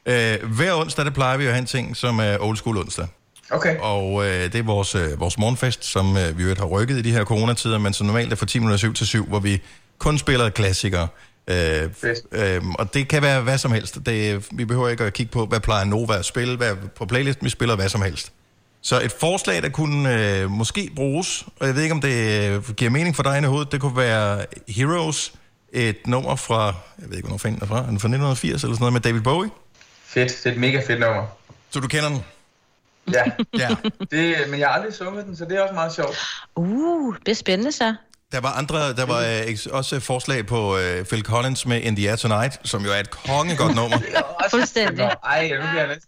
Øh, 0.06 0.50
hver 0.56 0.74
onsdag, 0.74 1.04
der 1.04 1.10
plejer 1.10 1.36
vi 1.36 1.44
jo 1.44 1.48
at 1.48 1.54
have 1.54 1.60
en 1.60 1.66
ting, 1.66 1.96
som 1.96 2.18
er 2.18 2.36
old 2.40 2.56
school 2.56 2.78
onsdag. 2.78 3.06
Okay. 3.50 3.76
Og 3.80 4.26
øh, 4.26 4.42
det 4.42 4.54
er 4.54 4.62
vores, 4.62 4.94
øh, 4.94 5.20
vores 5.20 5.38
morgenfest, 5.38 5.84
som 5.84 6.16
øh, 6.16 6.38
vi 6.38 6.42
jo 6.42 6.54
har 6.58 6.64
rykket 6.64 6.96
i 6.98 7.02
de 7.02 7.12
her 7.12 7.24
coronatider, 7.24 7.78
men 7.78 7.92
som 7.92 8.06
normalt 8.06 8.32
er 8.32 8.36
fra 8.36 8.46
10 8.46 8.58
minutter 8.58 8.76
7 8.76 8.94
til 8.94 9.06
7, 9.06 9.26
hvor 9.26 9.38
vi 9.38 9.62
kun 9.98 10.18
spiller 10.18 10.50
klassikere. 10.50 11.08
Øh, 11.48 11.90
øh, 12.32 12.62
og 12.78 12.94
det 12.94 13.08
kan 13.08 13.22
være 13.22 13.40
hvad 13.40 13.58
som 13.58 13.72
helst. 13.72 13.98
Det, 14.06 14.46
vi 14.52 14.64
behøver 14.64 14.88
ikke 14.88 15.04
at 15.04 15.12
kigge 15.12 15.32
på, 15.32 15.46
hvad 15.46 15.60
plejer 15.60 15.84
Nova 15.84 16.18
at 16.18 16.24
spille, 16.24 16.56
hvad 16.56 16.76
på 16.96 17.06
playlisten, 17.06 17.44
vi 17.44 17.50
spiller 17.50 17.76
hvad 17.76 17.88
som 17.88 18.02
helst. 18.02 18.32
Så 18.82 19.00
et 19.00 19.12
forslag, 19.12 19.62
der 19.62 19.68
kunne 19.68 20.38
øh, 20.40 20.50
måske 20.50 20.90
bruges, 20.96 21.46
og 21.60 21.66
jeg 21.66 21.74
ved 21.74 21.82
ikke, 21.82 21.94
om 21.94 22.00
det 22.00 22.50
øh, 22.50 22.74
giver 22.74 22.90
mening 22.90 23.16
for 23.16 23.22
dig 23.22 23.42
i 23.42 23.44
hovedet, 23.44 23.72
det 23.72 23.80
kunne 23.80 23.96
være 23.96 24.44
Heroes, 24.68 25.32
et 25.72 26.06
nummer 26.06 26.36
fra, 26.36 26.64
jeg 26.98 27.08
ved 27.08 27.16
ikke, 27.16 27.26
hvornår 27.26 27.38
fanden 27.38 27.60
den 27.60 27.64
er 27.64 27.68
fra, 27.68 27.76
fra 27.76 27.84
1980 27.84 28.62
eller 28.62 28.74
sådan 28.74 28.80
noget 28.80 28.92
med 28.92 29.00
David 29.00 29.20
Bowie? 29.20 29.50
Fedt, 30.04 30.28
det 30.28 30.46
er 30.46 30.50
et 30.50 30.60
mega 30.60 30.82
fedt 30.86 31.00
nummer. 31.00 31.26
Så 31.70 31.80
du 31.80 31.88
kender 31.88 32.08
den? 32.08 32.22
Ja. 33.12 33.24
ja. 33.58 33.68
Det, 34.10 34.36
men 34.48 34.60
jeg 34.60 34.68
har 34.68 34.74
aldrig 34.74 34.94
sunget 34.94 35.26
den, 35.26 35.36
så 35.36 35.44
det 35.44 35.56
er 35.56 35.60
også 35.62 35.74
meget 35.74 35.92
sjovt. 35.92 36.18
Uh, 36.56 37.14
det 37.26 37.32
er 37.32 37.36
spændende 37.36 37.72
så. 37.72 37.94
Der 38.32 38.40
var 38.40 38.52
andre, 38.52 38.92
der 38.92 39.06
var 39.06 39.18
øh, 39.20 39.40
eks- 39.40 39.72
også 39.72 39.96
et 39.96 40.02
forslag 40.02 40.46
på 40.46 40.78
øh, 40.78 41.04
Phil 41.04 41.22
Collins 41.22 41.66
med 41.66 41.80
In 41.80 41.96
the 41.96 42.08
Air 42.08 42.16
Tonight, 42.16 42.60
som 42.64 42.84
jo 42.84 42.90
er 42.92 42.96
et 43.00 43.10
kongegodt 43.10 43.74
nummer. 43.74 43.98
Fuldstændig. 44.50 45.10
Ej, 45.24 45.42
nu 45.42 45.56
bliver 45.56 45.80
jeg 45.80 45.88
lidt... 45.88 46.04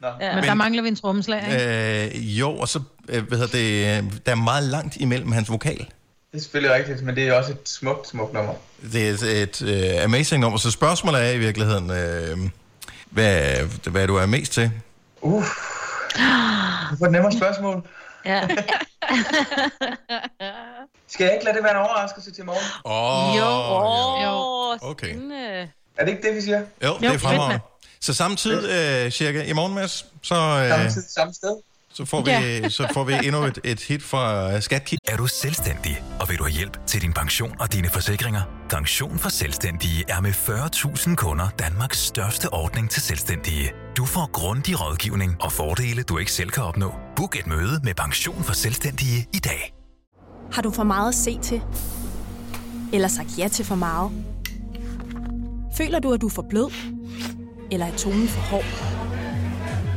Nå. 0.00 0.08
Ja. 0.20 0.34
Men 0.34 0.44
der 0.44 0.54
mangler 0.54 0.82
vi 0.82 0.88
en 0.88 0.96
trommeslag, 0.96 1.42
ikke? 1.52 2.16
øh, 2.16 2.38
jo, 2.40 2.50
og 2.56 2.68
så, 2.68 2.80
øh, 3.08 3.28
hvad 3.28 3.38
hedder 3.38 3.52
det, 3.58 4.04
øh, 4.04 4.12
der 4.26 4.32
er 4.32 4.36
meget 4.36 4.62
langt 4.62 4.96
imellem 4.96 5.32
hans 5.32 5.50
vokal. 5.50 5.78
Det 5.78 6.36
er 6.36 6.40
selvfølgelig 6.40 6.74
rigtigt, 6.76 7.02
men 7.02 7.14
det 7.16 7.28
er 7.28 7.32
også 7.32 7.52
et 7.52 7.68
smukt, 7.68 8.08
smukt 8.08 8.32
nummer. 8.32 8.54
Det 8.92 9.08
er 9.08 9.12
et, 9.12 9.42
et 9.62 9.96
uh, 9.98 10.04
amazing 10.04 10.40
nummer, 10.40 10.58
så 10.58 10.70
spørgsmålet 10.70 11.26
er 11.26 11.30
i 11.30 11.38
virkeligheden, 11.38 11.90
øh, 11.90 12.38
hvad, 13.10 13.56
hvad 13.90 14.06
du 14.06 14.16
er 14.16 14.26
mest 14.26 14.52
til. 14.52 14.70
Uh. 15.20 15.44
Du 16.90 16.96
får 16.98 17.06
et 17.06 17.12
nemmere 17.12 17.32
spørgsmål. 17.32 17.88
Ja. 18.24 18.48
Skal 21.08 21.24
jeg 21.24 21.32
ikke 21.34 21.44
lade 21.44 21.56
det 21.56 21.64
være 21.64 21.72
en 21.72 21.78
overraskelse 21.78 22.32
til 22.32 22.44
morgen? 22.44 22.66
Åh, 22.84 23.36
jo. 23.38 23.50
jo. 24.24 24.90
Okay. 24.90 25.16
Er 25.96 26.04
det 26.04 26.12
ikke 26.12 26.28
det, 26.28 26.36
vi 26.36 26.40
siger? 26.40 26.62
Jo, 26.84 26.98
det 27.00 27.08
er 27.08 27.18
fremragende. 27.18 27.60
Så 28.00 28.14
samme 28.14 28.36
tid 28.36 28.70
øh, 28.70 29.10
cirka 29.10 29.42
i 29.42 29.52
morgen, 29.52 29.74
Mads, 29.74 30.06
så, 30.22 30.34
øh, 30.34 30.90
tid, 30.90 31.02
samme 31.14 31.34
sted. 31.34 31.56
Så, 31.94 32.04
får 32.04 32.22
vi, 32.24 32.30
Ja. 32.30 32.68
så 32.78 32.86
får 32.94 33.04
vi 33.04 33.12
endnu 33.24 33.42
et, 33.44 33.58
et 33.64 33.80
hit 33.80 34.02
fra 34.02 34.54
uh, 34.54 34.60
Skatkit. 34.62 34.98
Er 35.08 35.16
du 35.16 35.26
selvstændig, 35.26 36.02
og 36.20 36.28
vil 36.28 36.38
du 36.38 36.44
have 36.44 36.52
hjælp 36.52 36.86
til 36.86 37.02
din 37.02 37.12
pension 37.12 37.56
og 37.60 37.72
dine 37.72 37.88
forsikringer? 37.88 38.42
Pension 38.70 39.18
for 39.18 39.28
Selvstændige 39.28 40.04
er 40.08 40.20
med 40.20 40.30
40.000 40.30 41.14
kunder 41.14 41.48
Danmarks 41.58 41.98
største 41.98 42.52
ordning 42.52 42.90
til 42.90 43.02
selvstændige. 43.02 43.72
Du 43.96 44.04
får 44.04 44.30
grundig 44.32 44.80
rådgivning 44.80 45.36
og 45.40 45.52
fordele, 45.52 46.02
du 46.02 46.18
ikke 46.18 46.32
selv 46.32 46.50
kan 46.50 46.62
opnå. 46.62 46.94
Book 47.16 47.36
et 47.36 47.46
møde 47.46 47.80
med 47.84 47.94
Pension 47.94 48.44
for 48.44 48.52
Selvstændige 48.52 49.26
i 49.34 49.38
dag. 49.38 49.74
Har 50.52 50.62
du 50.62 50.70
for 50.70 50.82
meget 50.84 51.08
at 51.08 51.14
se 51.14 51.38
til? 51.42 51.60
Eller 52.92 53.08
sagt 53.08 53.38
ja 53.38 53.48
til 53.48 53.64
for 53.64 53.74
meget? 53.74 54.10
Føler 55.76 55.98
du, 55.98 56.12
at 56.12 56.20
du 56.20 56.26
er 56.26 56.30
for 56.30 56.46
blød? 56.50 56.72
Eller 57.70 57.86
er 57.86 57.96
tonen 57.96 58.28
for 58.28 58.40
hård? 58.40 58.64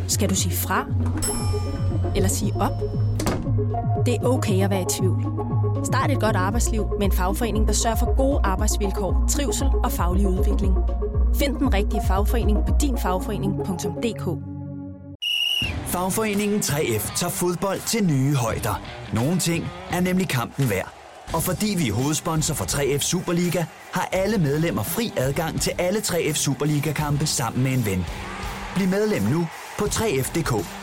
Skal 0.07 0.29
du 0.29 0.35
sige 0.35 0.55
fra? 0.55 0.85
Eller 2.15 2.29
sige 2.29 2.53
op? 2.55 2.71
Det 4.05 4.13
er 4.15 4.23
okay 4.23 4.63
at 4.63 4.69
være 4.69 4.81
i 4.81 4.85
tvivl. 4.89 5.25
Start 5.85 6.11
et 6.11 6.19
godt 6.19 6.35
arbejdsliv 6.35 6.85
med 6.99 7.05
en 7.05 7.11
fagforening, 7.11 7.67
der 7.67 7.73
sørger 7.73 7.95
for 7.97 8.15
gode 8.17 8.39
arbejdsvilkår, 8.43 9.25
trivsel 9.29 9.67
og 9.83 9.91
faglig 9.91 10.27
udvikling. 10.27 10.73
Find 11.35 11.55
den 11.55 11.73
rigtige 11.73 12.01
fagforening 12.07 12.57
på 12.67 12.73
dinfagforening.dk 12.81 14.53
Fagforeningen 15.87 16.59
3F 16.59 17.15
tager 17.15 17.31
fodbold 17.31 17.79
til 17.87 18.03
nye 18.03 18.35
højder. 18.35 18.81
Nogle 19.13 19.39
ting 19.39 19.65
er 19.91 19.99
nemlig 19.99 20.29
kampen 20.29 20.69
værd. 20.69 20.93
Og 21.33 21.43
fordi 21.43 21.75
vi 21.77 21.89
er 21.89 21.93
hovedsponsor 21.93 22.53
for 22.53 22.65
3F 22.65 22.99
Superliga, 22.99 23.65
har 23.91 24.09
alle 24.11 24.37
medlemmer 24.37 24.83
fri 24.83 25.13
adgang 25.17 25.61
til 25.61 25.71
alle 25.77 25.99
3F 25.99 26.33
Superliga-kampe 26.33 27.25
sammen 27.25 27.63
med 27.63 27.71
en 27.71 27.85
ven. 27.85 28.05
Bliv 28.75 28.87
medlem 28.87 29.23
nu 29.23 29.47
på 29.79 29.85
3F.dk. 29.85 30.82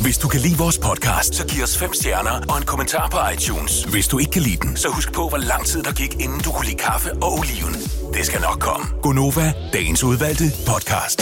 Hvis 0.00 0.18
du 0.18 0.28
kan 0.28 0.40
lide 0.40 0.58
vores 0.58 0.78
podcast, 0.78 1.34
så 1.34 1.46
giv 1.46 1.62
os 1.62 1.78
fem 1.78 1.92
stjerner 1.94 2.40
og 2.48 2.58
en 2.58 2.64
kommentar 2.64 3.08
på 3.08 3.18
iTunes. 3.34 3.84
Hvis 3.84 4.08
du 4.08 4.18
ikke 4.18 4.30
kan 4.30 4.42
lide 4.42 4.56
den, 4.56 4.76
så 4.76 4.88
husk 4.88 5.12
på, 5.12 5.28
hvor 5.28 5.38
lang 5.38 5.66
tid 5.66 5.82
der 5.82 5.92
gik, 5.92 6.14
inden 6.14 6.40
du 6.40 6.50
kunne 6.52 6.66
lide 6.66 6.76
kaffe 6.78 7.12
og 7.12 7.32
oliven. 7.38 7.74
Det 8.14 8.26
skal 8.26 8.40
nok 8.40 8.60
komme. 8.60 8.86
Gonova, 9.02 9.52
dagens 9.72 10.04
udvalgte 10.04 10.44
podcast. 10.66 11.18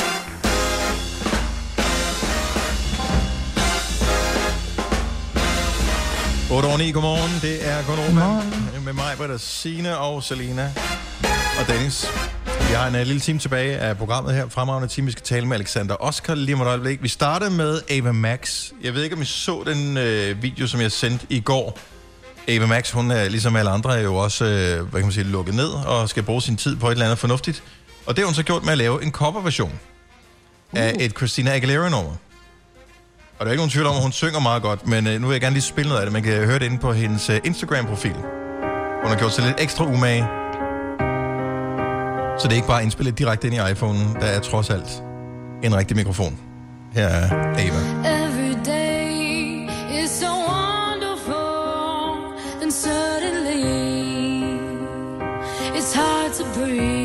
Otte 6.50 6.66
over 6.66 6.78
9, 6.78 6.90
godmorgen. 6.92 7.32
Det 7.42 7.68
er 7.68 7.78
Gunova. 7.86 8.42
Med 8.84 8.92
mig, 8.92 9.14
Britta, 9.16 9.38
Signe 9.38 9.98
og 9.98 10.22
Selina 10.22 10.72
og 11.60 11.68
Dennis. 11.68 12.06
Vi 12.68 12.72
har 12.72 12.86
en 12.86 12.94
uh, 12.94 13.00
lille 13.00 13.20
time 13.20 13.38
tilbage 13.38 13.78
af 13.78 13.96
programmet 13.96 14.34
her. 14.34 14.48
Fremragende 14.48 14.88
time. 14.88 15.04
Vi 15.04 15.12
skal 15.12 15.24
tale 15.24 15.46
med 15.46 15.56
Alexander 15.56 15.96
Oscar 16.00 16.34
lige 16.34 16.54
om 16.54 16.60
et 16.60 16.66
øjeblik. 16.66 17.02
Vi 17.02 17.08
startede 17.08 17.50
med 17.50 17.80
Ava 17.90 18.12
Max. 18.12 18.70
Jeg 18.82 18.94
ved 18.94 19.02
ikke, 19.02 19.16
om 19.16 19.22
I 19.22 19.24
så 19.24 19.62
den 19.66 19.96
uh, 19.96 20.42
video, 20.42 20.66
som 20.66 20.80
jeg 20.80 20.92
sendte 20.92 21.26
i 21.30 21.40
går. 21.40 21.78
Ava 22.48 22.66
Max, 22.66 22.90
hun 22.90 23.10
er 23.10 23.28
ligesom 23.28 23.56
alle 23.56 23.70
andre, 23.70 23.98
er 23.98 24.02
jo 24.02 24.14
også 24.14 24.44
uh, 24.44 24.50
hvad 24.50 25.00
kan 25.00 25.02
man 25.02 25.12
sige, 25.12 25.24
lukket 25.24 25.54
ned 25.54 25.68
og 25.68 26.08
skal 26.08 26.22
bruge 26.22 26.42
sin 26.42 26.56
tid 26.56 26.76
på 26.76 26.86
et 26.86 26.92
eller 26.92 27.04
andet 27.04 27.18
fornuftigt. 27.18 27.62
Og 28.06 28.16
det 28.16 28.22
har 28.22 28.26
hun 28.26 28.34
så 28.34 28.42
gjort 28.42 28.64
med 28.64 28.72
at 28.72 28.78
lave 28.78 29.02
en 29.02 29.12
coverversion 29.12 29.72
uh. 30.72 30.80
af 30.80 30.96
et 31.00 31.16
Christina 31.16 31.54
Aguilera-nummer. 31.54 32.12
Og 33.38 33.40
der 33.40 33.46
er 33.46 33.50
ikke 33.50 33.60
nogen 33.60 33.70
tvivl 33.70 33.86
om, 33.86 33.96
at 33.96 34.02
hun 34.02 34.12
synger 34.12 34.40
meget 34.40 34.62
godt, 34.62 34.86
men 34.86 35.06
øh, 35.06 35.20
nu 35.20 35.26
vil 35.26 35.34
jeg 35.34 35.40
gerne 35.40 35.54
lige 35.54 35.62
spille 35.62 35.88
noget 35.88 36.00
af 36.00 36.06
det. 36.06 36.12
Man 36.12 36.22
kan 36.22 36.32
høre 36.32 36.58
det 36.58 36.64
inde 36.64 36.78
på 36.78 36.92
hendes 36.92 37.30
øh, 37.30 37.40
Instagram-profil. 37.44 38.14
Hun 39.02 39.10
har 39.10 39.16
gjort 39.18 39.32
sig 39.32 39.44
lidt 39.44 39.56
ekstra 39.60 39.84
umage. 39.84 40.45
Så 42.38 42.48
det 42.48 42.52
er 42.52 42.56
ikke 42.56 42.68
bare 42.68 42.82
indspillet 42.82 43.18
direkte 43.18 43.46
ind 43.46 43.56
i 43.56 43.58
iPhone'en. 43.58 44.20
Der 44.20 44.26
er 44.26 44.40
trods 44.40 44.70
alt 44.70 45.02
en 45.62 45.76
rigtig 45.76 45.96
mikrofon. 45.96 46.38
Her 46.92 47.06
er 47.06 47.30
Ava. 47.32 47.80
Every 48.24 48.54
day 48.64 49.68
is 50.04 50.10
so 50.10 50.26
wonderful, 50.26 51.34
then 52.60 52.72
suddenly 52.72 53.64
it's 55.78 55.94
hard 55.94 56.32
to 56.38 56.44
breathe. 56.54 56.95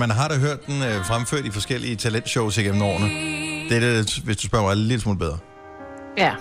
Man 0.00 0.10
har 0.10 0.28
da 0.28 0.38
hørt 0.38 0.66
den 0.66 0.82
øh, 0.82 1.04
fremført 1.04 1.44
i 1.44 1.50
forskellige 1.50 1.96
talentshows 1.96 2.58
igennem 2.58 2.82
årene. 2.82 3.06
Det 3.68 3.76
er 3.76 3.80
det, 3.80 4.18
hvis 4.24 4.36
du 4.36 4.46
spørger 4.46 4.66
mig, 4.66 4.76
lidt 4.76 5.02
smule 5.02 5.18
bedre. 5.18 5.38
Ja. 6.18 6.32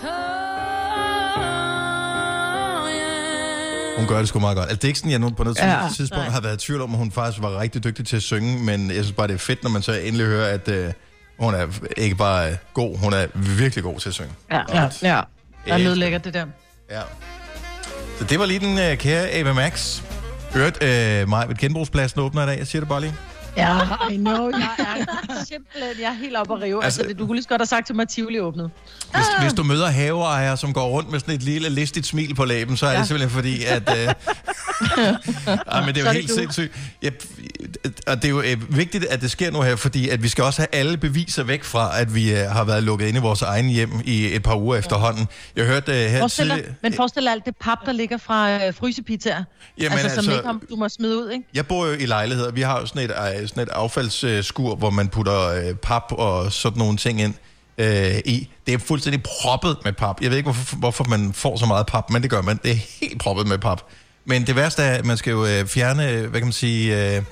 Hun 3.98 4.08
gør 4.08 4.20
det 4.20 4.28
sgu 4.28 4.40
meget 4.40 4.58
godt. 4.58 4.70
Altså, 4.70 4.76
det 4.76 4.84
er 4.84 4.88
ikke 4.88 5.00
sådan, 5.00 5.12
jeg 5.12 5.20
nu 5.20 5.30
på 5.30 5.44
noget 5.44 5.58
Ja. 5.60 5.80
tidspunkt 5.96 6.24
Nej. 6.24 6.34
har 6.34 6.42
været 6.42 6.64
i 6.64 6.66
tvivl 6.66 6.82
om, 6.82 6.92
at 6.92 6.98
hun 6.98 7.12
faktisk 7.12 7.42
var 7.44 7.60
rigtig 7.60 7.84
dygtig 7.84 8.08
til 8.08 8.16
at 8.16 8.22
synge, 8.24 8.60
men 8.64 8.88
jeg 8.88 9.04
synes 9.04 9.12
bare, 9.12 9.28
det 9.28 9.34
er 9.34 9.38
fedt, 9.38 9.64
når 9.64 9.70
man 9.70 9.82
så 9.82 9.94
endelig 9.94 10.26
hører, 10.28 10.54
at 10.54 10.68
øh, 10.68 10.92
hun 11.40 11.54
er 11.54 11.68
ikke 11.98 12.16
bare 12.16 12.50
øh, 12.52 12.56
god, 12.74 12.98
hun 12.98 13.14
er 13.14 13.28
virkelig 13.36 13.84
god 13.84 14.00
til 14.00 14.10
at 14.10 14.14
synge. 14.16 14.32
Ja, 14.52 14.62
ja. 14.74 14.90
ja. 15.02 15.22
Der 15.66 15.74
er 15.74 15.78
nedlæggert 15.78 16.24
det 16.26 16.34
der. 16.34 16.46
Ja. 16.92 17.02
Så 18.20 18.24
det 18.24 18.40
var 18.40 18.46
lige 18.46 18.60
den 18.60 18.80
øh, 18.80 18.98
kære 18.98 19.28
Ava 19.30 19.54
Max. 19.54 20.02
Hørt 20.54 20.84
øh, 20.84 21.30
mig 21.30 21.46
ved 21.50 21.56
genbrugspladsen 21.56 22.20
åbner 22.22 22.44
i 22.44 22.46
dag, 22.46 22.58
jeg 22.60 22.68
siger 22.68 22.82
det 22.82 22.90
bare 22.90 23.02
lige. 23.02 23.14
Ja, 23.60 23.80
I 24.14 24.18
know. 24.18 24.50
Jeg 24.50 24.70
er 24.78 25.44
simpelthen 25.46 25.92
jeg 26.02 26.08
er 26.10 26.14
helt 26.14 26.38
oppe 26.38 26.54
at 26.54 26.62
rive. 26.62 26.84
Altså, 26.84 27.02
Altså- 27.02 27.10
det, 27.14 27.20
du 27.20 27.26
kunne 27.26 27.36
lige 27.36 27.44
så 27.44 27.50
godt 27.50 27.62
have 27.62 27.66
sagt 27.68 27.86
til 27.86 27.96
mig, 27.96 28.04
at 28.04 28.10
Tivoli 28.10 28.40
åbnet. 28.40 28.72
Hvis, 29.14 29.26
hvis 29.42 29.54
du 29.54 29.64
møder 29.64 29.88
haveejere, 29.88 30.58
som 30.58 30.74
går 30.74 30.88
rundt 30.90 31.12
med 31.12 31.20
sådan 31.20 31.36
et 31.36 31.44
lille 31.44 31.70
listigt 31.70 32.06
smil 32.08 32.36
på 32.36 32.46
læben, 32.46 32.78
så 32.78 32.86
er 32.86 32.90
ja. 32.90 32.96
Ja. 32.96 33.00
det 33.00 33.08
simpelthen 33.08 33.30
fordi, 33.36 33.64
at... 33.64 33.98
Øh, 33.98 34.14
ja, 35.74 35.82
men 35.86 35.96
det 35.96 35.98
er 35.98 36.02
jo 36.02 36.06
Så 36.06 36.06
det 36.06 36.14
helt 36.14 36.30
du. 36.30 36.34
sindssygt. 36.36 36.72
Ja, 37.04 37.10
og 38.08 38.16
det 38.16 38.26
er 38.26 38.30
jo 38.30 38.42
øh, 38.42 38.78
vigtigt, 38.78 39.06
at 39.06 39.22
det 39.22 39.32
sker 39.32 39.52
nu 39.52 39.62
her, 39.62 39.76
fordi 39.76 40.10
at 40.10 40.24
vi 40.24 40.28
skal 40.28 40.44
også 40.44 40.62
have 40.62 40.68
alle 40.82 40.98
beviser 40.98 41.44
væk 41.44 41.64
fra, 41.64 42.00
at 42.02 42.16
vi 42.16 42.32
øh, 42.34 42.38
har 42.52 42.64
været 42.64 42.84
lukket 42.84 43.08
inde 43.08 43.20
i 43.20 43.22
vores 43.22 43.42
egen 43.42 43.70
hjem 43.70 43.92
i 44.06 44.36
et 44.36 44.44
par 44.44 44.56
uger 44.56 44.78
efterhånden. 44.78 45.28
Jeg 45.56 45.66
hørte 45.66 45.92
øh, 46.04 46.10
her 46.12 46.20
Forestil 46.20 46.50
dig, 46.50 46.64
men 46.84 46.94
forestil 46.94 47.24
dig 47.24 47.32
alt 47.32 47.46
det 47.46 47.56
pap, 47.58 47.78
der 47.86 47.92
ligger 47.92 48.18
fra 48.18 48.66
øh, 48.68 48.74
frysepizzaer. 48.74 49.44
Jamen, 49.78 49.98
altså, 49.98 50.10
som 50.10 50.18
altså- 50.18 50.32
ikke 50.32 50.46
har, 50.48 50.60
du 50.70 50.76
må 50.76 50.90
smide 50.90 51.18
ud, 51.18 51.30
ikke? 51.30 51.46
Jeg 51.54 51.68
bor 51.68 51.86
jo 51.86 51.94
i 51.94 52.06
lejligheder. 52.06 52.52
Vi 52.52 52.62
har 52.62 52.80
jo 52.80 52.86
sådan 52.86 53.02
et, 53.02 53.12
øh, 53.42 53.48
sådan 53.50 53.64
et 53.64 53.70
affaldsskur, 53.70 54.76
hvor 54.76 54.90
man 54.90 55.08
putter 55.08 55.48
øh, 55.48 55.76
pap 55.76 56.04
og 56.12 56.52
sådan 56.52 56.80
nogle 56.80 56.98
ting 56.98 57.22
ind 57.22 57.34
øh, 57.78 58.18
i. 58.26 58.50
Det 58.68 58.74
er 58.74 58.78
fuldstændig 58.78 59.24
proppet 59.24 59.78
med 59.84 59.94
pap. 59.94 60.22
Jeg 60.22 60.30
ved 60.30 60.38
ikke, 60.38 60.52
hvorfor, 60.52 60.76
hvorfor 60.76 61.04
man 61.04 61.34
får 61.34 61.58
så 61.58 61.66
meget 61.66 61.86
pap, 61.86 62.10
men 62.10 62.22
det 62.22 62.30
gør 62.30 62.42
man. 62.42 62.60
Det 62.64 62.72
er 62.72 62.80
helt 63.02 63.20
proppet 63.20 63.48
med 63.48 63.58
pap. 63.58 63.82
Men 64.26 64.48
det 64.48 64.56
værste 64.56 64.84
er, 64.84 64.96
at 64.96 65.06
man 65.06 65.18
skal 65.18 65.32
jo 65.32 65.46
øh, 65.46 65.66
fjerne, 65.66 66.28
hvad 66.28 66.40
kan 66.40 66.48
man 66.48 66.54
sige... 66.54 67.16
Øh, 67.16 67.24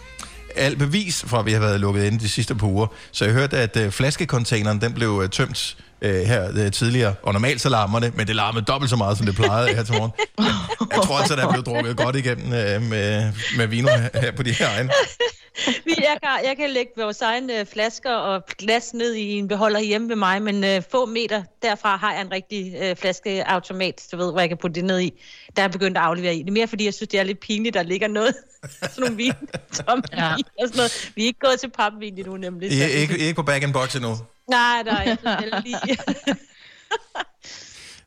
alt 0.56 0.78
bevis 0.78 1.24
fra, 1.28 1.40
at 1.40 1.46
vi 1.46 1.52
har 1.52 1.60
været 1.60 1.80
lukket 1.80 2.04
inde 2.04 2.20
de 2.20 2.30
sidste 2.30 2.56
par 2.56 2.68
uger. 2.68 2.88
Så 3.12 3.26
jeg 3.26 3.34
hørte, 3.34 3.58
at 3.58 3.78
øh, 3.78 3.92
flaskecontaineren, 3.92 4.82
den 4.82 4.94
blev 4.94 5.22
øh, 5.24 5.30
tømt 5.30 5.78
øh, 6.02 6.22
her 6.22 6.52
øh, 6.66 6.72
tidligere. 6.72 7.16
Og 7.24 7.34
normalt 7.34 7.62
så 7.62 7.70
larmer 7.70 8.00
det, 8.00 8.18
men 8.18 8.28
det 8.28 8.36
larmede 8.36 8.66
dobbelt 8.66 8.90
så 8.90 8.96
meget, 8.96 9.18
som 9.18 9.26
det 9.26 9.36
plejede 9.36 9.76
her 9.76 9.84
til 9.84 9.96
morgen. 9.96 10.12
Jeg 10.96 11.04
tror 11.04 11.18
altså, 11.18 11.36
der 11.36 11.48
er 11.48 11.50
blevet 11.50 11.66
drukket 11.66 11.98
godt 11.98 12.16
igennem 12.16 12.46
øh, 12.46 12.82
med, 12.82 13.34
med 13.58 13.68
vino 13.68 13.90
her, 14.14 14.32
på 14.32 14.44
de 14.44 14.52
her 14.52 14.68
egne. 14.68 14.90
Vi, 15.86 15.96
jeg, 15.98 16.18
kan, 16.24 16.32
jeg 16.46 16.58
kan 16.58 16.70
lægge 16.70 16.92
vores 16.98 17.22
egne 17.22 17.60
øh, 17.60 17.66
flasker 17.66 18.12
og 18.12 18.46
glas 18.58 18.94
ned 18.94 19.14
i 19.14 19.32
en 19.32 19.48
beholder 19.48 19.80
hjemme 19.80 20.10
ved 20.10 20.16
mig, 20.16 20.42
men 20.42 20.64
øh, 20.64 20.82
få 20.92 21.06
meter 21.06 21.44
derfra 21.62 21.98
har 21.98 22.14
jeg 22.14 22.22
en 22.22 22.32
rigtig 22.32 22.76
øh, 22.82 22.96
flaskeautomat, 22.96 24.08
du 24.12 24.18
ved, 24.18 24.32
hvor 24.32 24.40
jeg 24.40 24.50
kan 24.50 24.58
putte 24.58 24.76
det 24.76 24.84
ned 24.84 25.00
i. 25.00 25.14
Der 25.56 25.64
er 25.64 25.68
begyndt 25.68 25.98
at 25.98 26.04
aflevere 26.04 26.36
i. 26.36 26.40
Det 26.40 26.48
er 26.48 26.54
mere, 26.54 26.68
fordi 26.68 26.86
jeg 26.86 26.94
synes, 26.94 27.10
det 27.10 27.20
er 27.20 27.24
lidt 27.24 27.40
pinligt, 27.40 27.74
der 27.74 27.84
ligger 27.84 28.08
noget, 28.08 28.36
sådan 28.82 28.92
nogle 28.98 29.16
vin, 29.16 29.34
tomme 29.74 30.04
ja. 30.14 30.36
vin 30.36 30.46
og 30.60 30.68
sådan 30.68 30.78
noget. 30.78 31.12
Vi 31.16 31.22
er 31.22 31.28
ikke 31.28 31.40
gået 31.40 31.60
til 31.60 31.70
papvin 31.70 32.18
endnu, 32.18 32.38
nemlig. 32.38 32.72
I 32.72 32.82
er 32.82 32.86
ikke, 32.88 33.18
I 33.18 33.22
er 33.22 33.28
ikke 33.28 33.36
på 33.36 33.44
back 33.44 33.64
and 33.64 33.74
box 33.74 33.96
endnu. 33.96 34.18
Nej, 34.50 34.84
nej, 34.84 35.04
jeg 35.06 35.18
synes 35.22 35.40
heller 35.40 35.62
lige. 35.62 35.78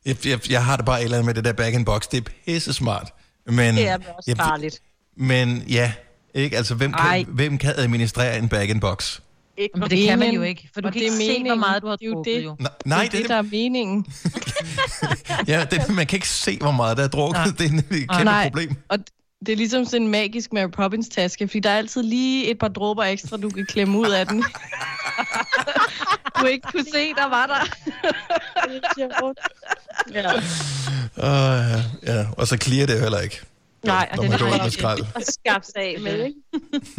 Jeg, 0.05 0.25
jeg, 0.25 0.51
jeg 0.51 0.65
har 0.65 0.75
det 0.77 0.85
bare 0.85 0.99
et 0.99 1.03
eller 1.03 1.17
andet 1.17 1.25
med 1.25 1.33
det 1.33 1.45
der 1.45 1.53
back 1.53 1.75
and 1.75 1.85
box. 1.85 2.07
Det 2.07 2.17
er 2.27 2.31
pisse 2.45 2.73
smart. 2.73 3.13
Men, 3.45 3.75
Det 3.75 3.87
er 3.87 3.95
også 3.97 4.07
jeg- 4.27 4.37
farligt. 4.37 4.79
Men 5.17 5.63
ja, 5.69 5.93
ikke? 6.33 6.57
Altså, 6.57 6.75
hvem 6.75 6.93
Ej. 6.93 7.23
kan, 7.23 7.33
hvem 7.33 7.57
kan 7.57 7.73
administrere 7.77 8.37
en 8.37 8.49
back 8.49 8.69
and 8.69 8.81
box? 8.81 9.19
Ikke 9.57 9.79
Men 9.79 9.89
det 9.89 10.07
kan 10.07 10.19
man 10.19 10.31
jo 10.33 10.41
ikke, 10.41 10.69
for 10.73 10.81
du 10.81 10.87
og 10.87 10.93
kan 10.93 11.01
det 11.01 11.05
ikke 11.05 11.15
er 11.15 11.19
se, 11.19 11.25
hvor 11.25 11.33
meningen. 11.33 11.59
meget 11.59 11.81
du 11.81 11.87
har 11.87 11.95
Det 11.95 12.05
er 12.05 12.09
jo 12.09 12.13
drukket, 12.15 12.35
det. 12.35 12.43
jo. 12.43 12.55
Nej, 12.59 12.71
nej 12.85 13.03
det 13.11 13.13
er 13.13 13.19
det, 13.21 13.29
der 13.29 13.35
er 13.35 13.41
meningen. 13.41 14.05
Ja, 15.47 15.65
det, 15.71 15.89
man 15.95 16.07
kan 16.07 16.17
ikke 16.17 16.29
se, 16.29 16.57
hvor 16.57 16.71
meget 16.71 16.97
der 16.97 17.03
er 17.03 17.07
drukket. 17.07 17.37
Nej. 17.45 17.45
Det 17.57 17.61
er 17.73 17.77
et 17.77 18.09
kæmpe 18.09 18.23
Nej, 18.23 18.43
problem. 18.49 18.75
Og 18.89 18.97
det 19.45 19.51
er 19.51 19.55
ligesom 19.57 19.85
sådan 19.85 20.01
en 20.01 20.07
magisk 20.07 20.53
Mary 20.53 20.69
Poppins 20.71 21.07
taske, 21.09 21.47
fordi 21.47 21.59
der 21.59 21.69
er 21.69 21.77
altid 21.77 22.03
lige 22.03 22.51
et 22.51 22.59
par 22.59 22.67
dråber 22.67 23.03
ekstra, 23.03 23.37
du 23.37 23.49
kan 23.49 23.65
klemme 23.65 23.97
ud 23.99 24.09
af 24.09 24.27
den. 24.27 24.43
du 26.41 26.45
ikke 26.45 26.67
kunne 26.71 26.85
se, 26.93 27.13
der 27.13 27.29
var 27.29 27.45
der. 27.45 27.63
ja. 30.17 30.33
Uh, 31.17 31.81
ja, 32.03 32.25
og 32.37 32.47
så 32.47 32.57
clear 32.57 32.85
det 32.85 32.95
jo 32.95 32.99
heller 32.99 33.19
ikke. 33.19 33.41
Nej, 33.83 34.09
man 34.17 34.39
går 34.39 34.45
ud 34.45 34.63
med 34.63 34.71
skrald. 34.71 35.01
Og 35.15 35.21
skab 35.21 35.61
sig 35.63 35.81
af 35.81 35.95
med, 35.99 36.25
ikke? 36.25 36.39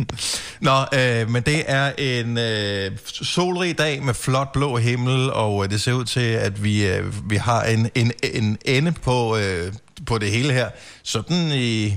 Nå, 0.69 0.85
øh, 0.95 1.31
men 1.31 1.43
det 1.43 1.65
er 1.67 1.93
en 1.99 2.39
øh, 2.39 2.99
solrig 3.05 3.79
dag 3.79 4.03
med 4.03 4.15
flot 4.15 4.53
blå 4.53 4.77
himmel, 4.77 5.33
og 5.33 5.65
øh, 5.65 5.71
det 5.71 5.81
ser 5.81 5.93
ud 5.93 6.05
til, 6.05 6.21
at 6.21 6.65
vi, 6.65 6.87
øh, 6.87 7.31
vi 7.31 7.37
har 7.37 7.65
en, 7.65 7.91
en, 7.95 8.13
en 8.23 8.59
ende 8.65 8.93
på, 8.93 9.37
øh, 9.37 9.73
på 10.07 10.19
det 10.19 10.31
hele 10.31 10.53
her. 10.53 10.71
Sådan 11.03 11.53
i, 11.53 11.97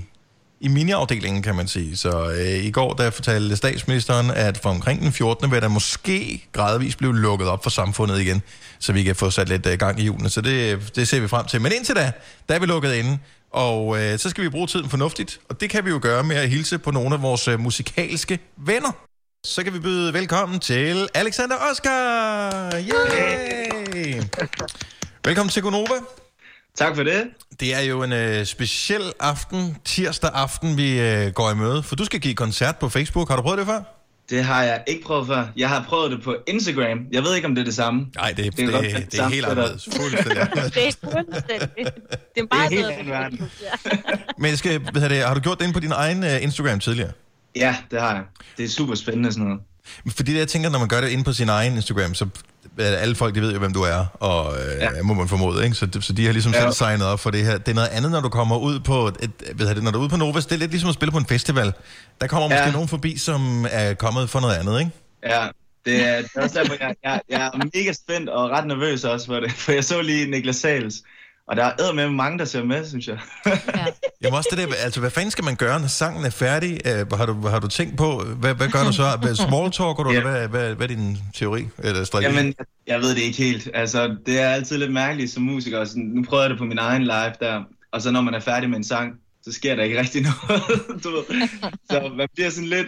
i 0.60 0.68
miniafdelingen, 0.68 1.44
kan 1.44 1.56
man 1.56 1.68
sige. 1.68 1.98
Så 1.98 2.30
øh, 2.30 2.66
i 2.66 2.72
går, 2.72 2.94
der 2.94 3.10
fortalte 3.10 3.58
statsministeren, 3.58 4.32
at 4.32 4.58
fra 4.58 4.70
omkring 4.70 5.02
den 5.02 5.12
14. 5.12 5.52
vil 5.52 5.62
der 5.62 5.68
måske 5.68 6.48
gradvist 6.52 6.98
blive 6.98 7.16
lukket 7.16 7.48
op 7.48 7.64
for 7.64 7.70
samfundet 7.70 8.22
igen, 8.22 8.42
så 8.80 8.94
vi 8.94 9.04
kan 9.04 9.16
få 9.16 9.30
sat 9.30 9.50
lidt 9.50 9.66
øh, 9.66 9.78
gang 9.78 10.00
i 10.00 10.04
hjulene. 10.04 10.30
Så 10.30 10.42
det, 10.42 10.74
øh, 10.74 10.82
det 10.96 11.08
ser 11.08 11.20
vi 11.20 11.28
frem 11.28 11.46
til. 11.46 11.62
Men 11.62 11.72
indtil 11.72 11.96
da, 11.96 12.12
der 12.50 12.56
er 12.56 12.60
vi 12.60 12.66
lukket 12.66 12.94
inde. 12.94 13.18
Og 13.52 14.02
øh, 14.02 14.20
så 14.20 14.30
skal 14.30 14.44
vi 14.44 14.50
bruge 14.50 14.68
tiden 14.68 14.90
fornuftigt, 14.90 15.40
og 15.50 15.62
det 15.62 15.70
kan 15.70 15.86
vi 15.86 15.90
jo 15.90 16.00
gøre 16.02 16.24
med 16.24 16.36
at 16.36 16.50
hilse 16.50 16.78
på 16.78 16.92
nogle 16.92 17.16
af 17.16 17.22
vores 17.22 17.48
øh, 17.48 17.60
musikalske 17.60 18.40
venner. 18.58 18.92
Så 19.46 19.64
kan 19.64 19.74
vi 19.74 19.80
byde 19.80 20.14
velkommen 20.14 20.60
til 20.60 21.08
Alexander 21.14 21.56
Oscar! 21.72 22.72
Yay! 22.76 24.22
Velkommen 25.26 25.50
til 25.50 25.62
Gonova. 25.64 26.25
Tak 26.78 26.96
for 26.96 27.04
det. 27.04 27.24
Det 27.60 27.76
er 27.76 27.80
jo 27.82 28.04
en 28.04 28.14
øh, 28.14 28.46
speciel 28.46 29.02
aften, 29.20 29.78
tirsdag 29.86 30.30
aften, 30.34 30.78
vi 30.78 31.00
øh, 31.00 31.32
går 31.32 31.52
i 31.52 31.56
møde, 31.56 31.84
for 31.84 31.96
du 31.96 32.06
skal 32.06 32.20
give 32.20 32.34
koncert 32.36 32.78
på 32.78 32.90
Facebook. 32.90 33.30
Har 33.30 33.36
du 33.36 33.42
prøvet 33.42 33.58
det 33.58 33.68
før? 33.68 33.82
Det 34.30 34.44
har 34.44 34.64
jeg 34.64 34.84
ikke 34.88 35.04
prøvet 35.04 35.28
før. 35.28 35.48
Jeg 35.58 35.70
har 35.70 35.86
prøvet 35.88 36.12
det 36.12 36.22
på 36.24 36.36
Instagram. 36.48 37.00
Jeg 37.12 37.24
ved 37.24 37.36
ikke, 37.36 37.48
om 37.48 37.56
det 37.56 37.62
er 37.62 37.66
det 37.66 37.76
samme. 37.76 38.08
Nej, 38.16 38.32
det, 38.32 38.56
kan 38.56 38.66
det- 38.66 38.74
godt 38.74 38.86
det 38.86 38.94
være 39.18 39.26
er 39.26 39.30
helt 39.30 39.46
det 39.48 39.56
der. 39.58 39.62
anderledes. 39.64 39.90
Fuldstændig. 39.96 40.36
Det 40.74 40.88
er 40.88 40.92
fuldstændig. 41.12 41.94
Det 42.36 42.42
er 42.42 42.46
bare 42.52 42.70
helt 42.70 42.82
noget, 42.82 42.94
anden 42.94 43.12
verden. 43.12 43.50
Men 44.40 44.50
jeg 44.50 44.58
skal, 44.58 44.80
hvad 44.80 45.02
hedder 45.02 45.16
det, 45.16 45.24
har 45.26 45.34
du 45.34 45.40
gjort 45.40 45.58
det 45.58 45.64
inde 45.64 45.74
på 45.74 45.80
din 45.80 45.92
egen 45.92 46.24
øh, 46.24 46.44
Instagram 46.44 46.80
tidligere? 46.80 47.12
Ja, 47.56 47.76
det 47.92 48.02
har 48.02 48.14
jeg. 48.14 48.24
Det 48.58 48.66
er 48.66 48.70
super 48.70 48.96
spændende 48.96 49.32
sådan 49.32 49.44
noget. 49.46 49.62
Fordi 50.16 50.34
det, 50.34 50.40
jeg 50.40 50.48
tænker, 50.48 50.70
når 50.70 50.80
man 50.80 50.88
gør 50.88 51.02
det 51.02 51.10
inde 51.10 51.24
på 51.24 51.34
sin 51.34 51.50
egen 51.50 51.76
Instagram, 51.76 52.14
så 52.14 52.26
er 52.26 52.28
alle 52.78 53.16
folk, 53.16 53.36
de 53.36 53.42
ved 53.42 53.54
jo, 53.54 53.60
hvem 53.60 53.74
du 53.74 53.82
er, 53.82 54.06
og 54.14 54.54
øh, 54.58 54.82
ja. 54.82 54.90
må 55.04 55.14
man 55.14 55.28
formode, 55.28 55.64
ikke? 55.64 55.76
Så, 55.76 55.88
så 56.02 56.14
de 56.14 56.26
har 56.26 56.32
ligesom 56.34 56.52
Ja. 56.54 56.60
selv 56.62 56.72
signet 56.72 57.08
op 57.08 57.20
for 57.20 57.32
det 57.32 57.46
her. 57.46 57.58
Det 57.58 57.68
er 57.68 57.74
noget 57.76 57.88
andet, 57.88 58.12
når 58.12 58.22
du 58.22 58.30
kommer 58.30 58.58
ud 58.58 58.80
på, 58.80 59.08
et, 59.08 59.32
hedder 59.60 59.74
det, 59.74 59.84
når 59.84 59.92
du 59.92 59.98
er 59.98 60.02
ude 60.02 60.10
på 60.10 60.18
Novas, 60.18 60.46
det 60.46 60.56
er 60.56 60.60
lidt 60.60 60.72
ligesom 60.72 60.90
at 60.90 60.94
spille 60.96 61.12
på 61.12 61.18
en 61.18 61.26
festival. 61.26 61.74
Der 62.22 62.28
kommer 62.28 62.48
måske 62.50 62.64
Ja. 62.64 62.72
nogen 62.72 62.88
forbi, 62.88 63.18
som 63.18 63.66
er 63.72 63.94
kommet 63.94 64.30
for 64.30 64.40
noget 64.40 64.56
andet, 64.56 64.80
ikke? 64.80 64.92
Ja, 65.26 65.48
det 65.86 66.08
er, 66.10 66.18
det 66.22 66.30
er 66.36 66.42
også 66.42 66.60
derfor, 66.60 66.76
jeg, 66.80 66.96
jeg, 67.04 67.22
jeg 67.30 67.42
er 67.54 67.58
mega 67.76 67.94
spændt 67.94 68.30
og 68.30 68.50
ret 68.50 68.68
nervøs 68.68 69.04
også 69.04 69.26
for 69.26 69.40
det. 69.40 69.52
For 69.64 69.72
jeg 69.72 69.84
så 69.84 70.02
lige 70.02 70.32
Niklas 70.32 70.56
Sales, 70.56 70.96
og 71.48 71.56
der 71.56 71.64
er 71.64 71.94
med 71.94 72.10
mange, 72.10 72.40
der 72.40 72.46
ser 72.46 72.64
med, 72.64 72.90
synes 72.90 73.08
jeg. 73.08 73.18
Jamen 74.22 74.38
også 74.38 74.50
det 74.52 74.58
der, 74.70 74.76
altså 74.84 75.00
hvad 75.00 75.10
fanden 75.12 75.32
skal 75.32 75.44
man 75.44 75.56
gøre, 75.56 75.80
når 75.80 75.88
sangen 75.88 76.26
er 76.26 76.30
færdig? 76.30 76.80
Uh, 76.86 77.18
har, 77.18 77.26
du, 77.26 77.48
har 77.48 77.60
du 77.60 77.68
tænkt 77.68 77.98
på, 77.98 78.24
hvad, 78.24 78.54
hvad 78.54 78.68
gør 78.70 78.84
du 78.84 78.92
så? 78.94 79.18
Hvad- 79.22 79.36
Small 79.48 79.72
talker 79.72 80.04
du, 80.04 80.12
Ja. 80.12 80.18
eller 80.18 80.32
hvad, 80.32 80.48
hvad, 80.48 80.76
hvad 80.76 80.90
er 80.90 80.96
din 80.96 81.18
teori 81.36 81.68
eller 81.78 82.04
strategi? 82.04 82.36
Jamen, 82.36 82.54
jeg 82.88 83.00
ved 83.02 83.10
det 83.16 83.22
ikke 83.22 83.38
helt. 83.38 83.70
Altså, 83.74 84.16
det 84.26 84.40
er 84.42 84.50
altid 84.50 84.78
lidt 84.78 84.94
mærkeligt 84.94 85.32
som 85.32 85.44
musiker. 85.44 85.86
Sådan, 85.86 86.04
nu 86.04 86.24
prøvede 86.24 86.44
jeg 86.44 86.50
det 86.50 86.58
på 86.58 86.66
min 86.66 86.78
egen 86.78 87.04
live 87.04 87.34
der, 87.40 87.64
og 87.92 88.02
så 88.02 88.12
når 88.12 88.22
man 88.22 88.34
er 88.34 88.40
færdig 88.40 88.70
med 88.70 88.78
en 88.78 88.84
sang, 88.84 89.14
så 89.44 89.52
sker 89.52 89.76
der 89.76 89.84
ikke 89.84 90.00
rigtig 90.00 90.22
noget, 90.48 90.62
du 91.04 91.10
ved. 91.10 91.48
Så 91.92 92.12
man 92.18 92.28
bliver 92.36 92.50
sådan 92.50 92.70
lidt... 92.70 92.88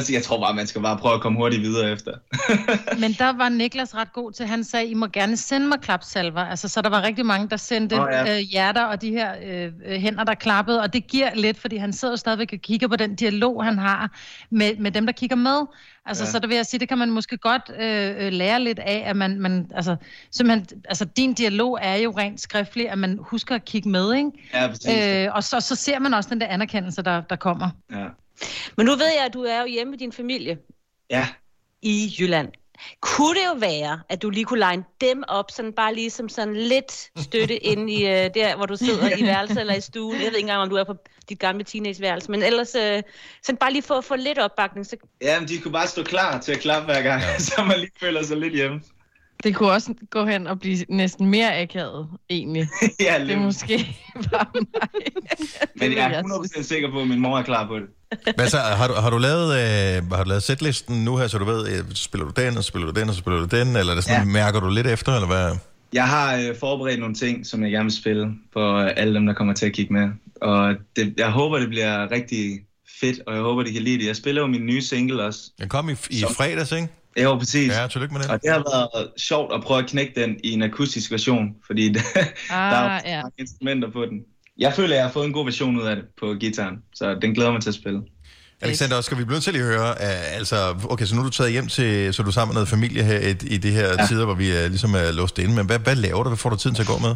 Siger, 0.00 0.18
jeg 0.18 0.24
tror 0.24 0.40
bare, 0.40 0.54
man 0.54 0.66
skal 0.66 0.82
bare 0.82 0.96
prøve 0.96 1.14
at 1.14 1.20
komme 1.20 1.38
hurtigt 1.38 1.62
videre 1.62 1.90
efter. 1.90 2.12
Men 3.02 3.12
der 3.12 3.32
var 3.36 3.48
Niklas 3.48 3.94
ret 3.94 4.12
god 4.12 4.32
til, 4.32 4.46
han 4.46 4.64
sagde, 4.64 4.86
I 4.86 4.94
må 4.94 5.06
gerne 5.06 5.36
sende 5.36 5.66
mig 5.66 5.80
klapsalver. 5.80 6.40
Altså, 6.40 6.68
så 6.68 6.82
der 6.82 6.88
var 6.88 7.02
rigtig 7.02 7.26
mange, 7.26 7.48
der 7.48 7.56
sendte 7.56 8.00
oh, 8.00 8.08
ja. 8.12 8.36
øh, 8.36 8.38
hjerter 8.38 8.84
og 8.84 9.02
de 9.02 9.10
her 9.10 9.32
øh, 9.44 9.72
hænder, 10.00 10.24
der 10.24 10.34
klappede. 10.34 10.80
Og 10.80 10.92
det 10.92 11.06
giver 11.06 11.34
lidt, 11.34 11.58
fordi 11.58 11.76
han 11.76 11.92
sidder 11.92 12.16
stadigvæk 12.16 12.52
og 12.52 12.58
kigger 12.58 12.88
på 12.88 12.96
den 12.96 13.14
dialog, 13.16 13.64
han 13.64 13.78
har 13.78 14.10
med, 14.50 14.76
med 14.76 14.90
dem, 14.90 15.06
der 15.06 15.12
kigger 15.12 15.36
med. 15.36 15.66
Altså, 16.06 16.24
Ja. 16.24 16.26
ja. 16.26 16.30
så 16.30 16.38
der 16.38 16.46
vil 16.46 16.56
jeg 16.56 16.66
sige, 16.66 16.80
det 16.80 16.88
kan 16.88 16.98
man 16.98 17.10
måske 17.10 17.36
godt 17.36 17.70
øh, 17.80 18.26
øh, 18.26 18.32
lære 18.32 18.60
lidt 18.60 18.78
af, 18.78 19.02
at 19.06 19.16
man, 19.16 19.40
man 19.40 19.70
altså, 19.74 19.96
simpelthen, 20.30 20.82
altså, 20.88 21.04
din 21.04 21.34
dialog 21.34 21.78
er 21.82 21.96
jo 21.96 22.10
rent 22.10 22.40
skriftlig, 22.40 22.90
at 22.90 22.98
man 22.98 23.18
husker 23.20 23.54
at 23.54 23.64
kigge 23.64 23.88
med, 23.88 24.14
ikke? 24.14 24.30
Ja, 24.54 24.68
præcis. 24.68 25.26
Øh, 25.26 25.28
og 25.34 25.44
så, 25.44 25.60
så 25.60 25.74
ser 25.74 25.98
man 25.98 26.14
også 26.14 26.30
den 26.30 26.40
der 26.40 26.46
anerkendelse, 26.46 27.02
der, 27.02 27.20
der 27.20 27.36
kommer. 27.36 27.68
Ja. 27.92 28.06
Men 28.76 28.86
nu 28.86 28.92
ved 28.96 29.06
jeg, 29.16 29.24
at 29.24 29.34
du 29.34 29.42
er 29.42 29.60
jo 29.60 29.66
hjemme 29.66 29.90
med 29.90 29.98
din 29.98 30.12
familie 30.12 30.58
Ja. 31.10 31.28
i 31.82 32.14
Jylland. 32.18 32.48
Kunne 33.00 33.40
det 33.40 33.46
jo 33.46 33.54
være, 33.58 34.00
at 34.08 34.22
du 34.22 34.30
lige 34.30 34.44
kunne 34.44 34.70
line 34.70 34.84
dem 35.00 35.24
op, 35.28 35.50
sådan 35.50 35.72
bare 35.72 35.94
lige 35.94 36.10
som 36.10 36.28
sådan 36.28 36.56
lidt 36.56 37.10
støtte 37.16 37.56
inde 37.70 37.92
i 37.92 38.06
øh, 38.06 38.30
der, 38.34 38.56
hvor 38.56 38.66
du 38.66 38.76
sidder 38.76 39.16
i 39.18 39.22
værelset 39.22 39.60
eller 39.60 39.74
i 39.74 39.80
stuen. 39.80 40.12
Jeg 40.14 40.20
ved 40.20 40.26
ikke 40.26 40.38
engang, 40.38 40.62
om 40.62 40.68
du 40.68 40.76
er 40.76 40.84
på 40.84 40.94
dit 41.28 41.38
gamle 41.38 41.64
teenageværelse, 41.64 42.30
men 42.30 42.42
ellers 42.42 42.74
øh, 42.74 43.02
sådan 43.42 43.56
bare 43.56 43.72
lige 43.72 43.82
for 43.82 43.94
at 43.94 44.04
få 44.04 44.16
lidt 44.16 44.38
opbakning. 44.38 44.86
Så... 44.86 44.96
Ja, 45.22 45.40
men 45.40 45.48
de 45.48 45.58
kunne 45.58 45.72
bare 45.72 45.86
stå 45.86 46.02
klar 46.02 46.40
til 46.40 46.52
at 46.52 46.60
klappe 46.60 46.84
hver 46.92 47.02
gang, 47.02 47.22
ja. 47.22 47.38
så 47.48 47.64
man 47.64 47.78
lige 47.78 47.90
føler 48.00 48.22
sig 48.22 48.36
lidt 48.36 48.54
hjemme. 48.54 48.80
Det 49.44 49.54
kunne 49.54 49.70
også 49.70 49.94
gå 50.10 50.24
hen 50.26 50.46
og 50.46 50.60
blive 50.60 50.84
næsten 50.88 51.26
mere 51.26 51.60
akavet, 51.60 52.08
egentlig. 52.30 52.68
ja, 53.00 53.24
det 53.24 53.30
er 53.30 53.38
måske 53.38 53.96
bare 54.32 54.46
mig. 54.54 54.88
Men 55.80 55.92
jeg 55.96 56.12
er 56.12 56.22
100% 56.22 56.62
sikker 56.62 56.90
på, 56.90 57.00
at 57.00 57.08
min 57.08 57.20
mor 57.20 57.38
er 57.38 57.42
klar 57.42 57.66
på 57.66 57.78
det. 57.78 57.86
Hvad 58.34 58.48
så, 58.48 58.58
har, 58.58 58.88
du, 58.88 58.94
har 58.94 59.10
du 59.10 59.18
lavet, 59.18 59.48
øh, 59.52 60.10
har 60.12 60.22
du 60.24 60.28
lavet 60.28 60.42
setlisten 60.42 61.04
nu 61.04 61.16
her, 61.16 61.26
så 61.26 61.38
du 61.38 61.44
ved, 61.44 61.68
øh, 61.68 61.84
spiller 61.94 62.26
du 62.28 62.40
den, 62.42 62.56
og 62.56 62.64
spiller 62.64 62.92
du 62.92 63.00
den, 63.00 63.08
og 63.08 63.14
spiller 63.14 63.46
du 63.46 63.56
den, 63.56 63.76
eller 63.76 63.90
er 63.90 63.94
det 63.94 64.04
sådan, 64.04 64.26
ja. 64.26 64.32
mærker 64.32 64.60
du 64.60 64.70
lidt 64.70 64.86
efter, 64.86 65.14
eller 65.14 65.26
hvad? 65.26 65.56
Jeg 65.92 66.08
har 66.08 66.36
øh, 66.36 66.56
forberedt 66.60 67.00
nogle 67.00 67.14
ting, 67.14 67.46
som 67.46 67.62
jeg 67.62 67.70
gerne 67.70 67.84
vil 67.84 67.92
spille 67.96 68.34
for 68.52 68.76
øh, 68.76 68.90
alle 68.96 69.14
dem, 69.14 69.26
der 69.26 69.32
kommer 69.34 69.54
til 69.54 69.66
at 69.66 69.72
kigge 69.72 69.92
med. 69.92 70.08
Og 70.40 70.74
det, 70.96 71.14
jeg 71.16 71.30
håber, 71.30 71.58
det 71.58 71.68
bliver 71.68 72.10
rigtig 72.10 72.60
fedt, 73.00 73.20
og 73.26 73.34
jeg 73.34 73.42
håber, 73.42 73.62
de 73.62 73.72
kan 73.72 73.82
lide 73.82 73.98
det. 73.98 74.06
Jeg 74.06 74.16
spiller 74.16 74.42
jo 74.42 74.46
min 74.48 74.66
nye 74.66 74.82
single 74.82 75.22
også. 75.24 75.40
Den 75.60 75.68
kom 75.68 75.88
i, 75.88 75.92
i 76.10 76.20
Som- 76.20 76.34
fredags, 76.34 76.72
ikke? 76.72 76.88
Jo, 77.22 77.38
præcis. 77.38 77.72
Ja, 77.72 77.86
tillykke 77.86 78.14
med 78.14 78.22
den. 78.22 78.30
Og 78.30 78.42
det 78.42 78.50
har 78.50 78.58
været 78.58 79.10
sjovt 79.16 79.54
at 79.54 79.62
prøve 79.62 79.82
at 79.82 79.86
knække 79.88 80.20
den 80.20 80.40
i 80.44 80.50
en 80.52 80.62
akustisk 80.62 81.10
version, 81.10 81.56
fordi 81.66 81.88
der 81.94 82.00
er 82.50 82.54
Ah, 82.54 83.00
ja. 83.04 83.16
mange 83.22 83.34
instrumenter 83.38 83.90
på 83.90 84.06
den. 84.06 84.24
Jeg 84.58 84.72
føler, 84.74 84.94
jeg 84.94 85.04
har 85.04 85.12
fået 85.12 85.26
en 85.26 85.32
god 85.32 85.44
version 85.44 85.76
ud 85.76 85.82
af 85.86 85.96
det 85.96 86.04
på 86.20 86.34
gitaren, 86.34 86.76
så 86.94 87.14
den 87.22 87.34
glæder 87.34 87.50
mig 87.52 87.60
til 87.62 87.68
at 87.70 87.74
spille. 87.74 88.02
Alexander, 88.62 89.00
skal 89.00 89.18
vi 89.18 89.24
blive 89.24 89.34
nødt 89.34 89.44
til 89.44 89.56
at 89.56 89.62
høre, 89.62 89.90
uh, 89.90 90.36
altså, 90.36 90.74
okay, 90.90 91.04
så 91.04 91.14
nu 91.14 91.20
er 91.20 91.24
du 91.24 91.30
taget 91.30 91.52
hjem 91.52 91.66
til, 91.66 92.14
så 92.14 92.22
er 92.22 92.24
du 92.24 92.32
sammen 92.32 92.52
med 92.52 92.54
noget 92.54 92.68
familie 92.68 93.02
her 93.02 93.18
i, 93.18 93.30
i 93.30 93.58
de 93.58 93.70
her 93.70 93.88
ja. 93.98 94.06
tider, 94.06 94.24
hvor 94.24 94.34
vi 94.34 94.50
er, 94.50 94.68
ligesom 94.68 94.94
er 94.94 95.12
låst 95.12 95.38
inde, 95.38 95.54
men 95.54 95.66
hvad, 95.66 95.78
hvad 95.78 95.96
laver 95.96 96.22
du? 96.22 96.28
Hvad 96.28 96.36
får 96.36 96.50
du 96.50 96.56
tiden 96.56 96.76
til 96.76 96.82
at 96.82 96.88
gå 96.88 96.98
med? 96.98 97.14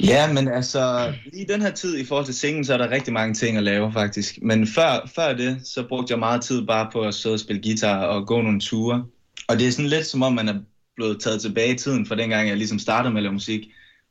Ja, 0.00 0.32
men 0.32 0.48
altså, 0.48 1.12
lige 1.32 1.44
i 1.44 1.46
den 1.52 1.62
her 1.62 1.70
tid 1.70 1.98
i 1.98 2.04
forhold 2.04 2.26
til 2.26 2.34
singen, 2.34 2.64
så 2.64 2.74
er 2.74 2.78
der 2.78 2.90
rigtig 2.90 3.12
mange 3.12 3.34
ting 3.34 3.56
at 3.56 3.62
lave 3.62 3.92
faktisk. 3.92 4.38
Men 4.42 4.66
før, 4.66 5.10
før 5.14 5.32
det, 5.32 5.60
så 5.64 5.84
brugte 5.88 6.12
jeg 6.12 6.18
meget 6.18 6.42
tid 6.42 6.66
bare 6.66 6.88
på 6.92 7.00
at 7.00 7.14
sidde 7.14 7.34
og 7.34 7.40
spille 7.40 7.62
guitar 7.62 8.04
og 8.04 8.26
gå 8.26 8.40
nogle 8.42 8.60
ture. 8.60 9.04
Og 9.48 9.58
det 9.58 9.66
er 9.66 9.70
sådan 9.70 9.86
lidt 9.86 10.06
som 10.06 10.22
om, 10.22 10.32
man 10.32 10.48
er 10.48 10.54
blevet 10.96 11.20
taget 11.20 11.40
tilbage 11.40 11.74
i 11.74 11.78
tiden 11.78 12.06
fra 12.06 12.14
dengang, 12.14 12.48
jeg 12.48 12.56
ligesom 12.56 12.78
startede 12.78 13.12
med 13.12 13.18
at 13.18 13.22
lave 13.22 13.32
musik, 13.32 13.60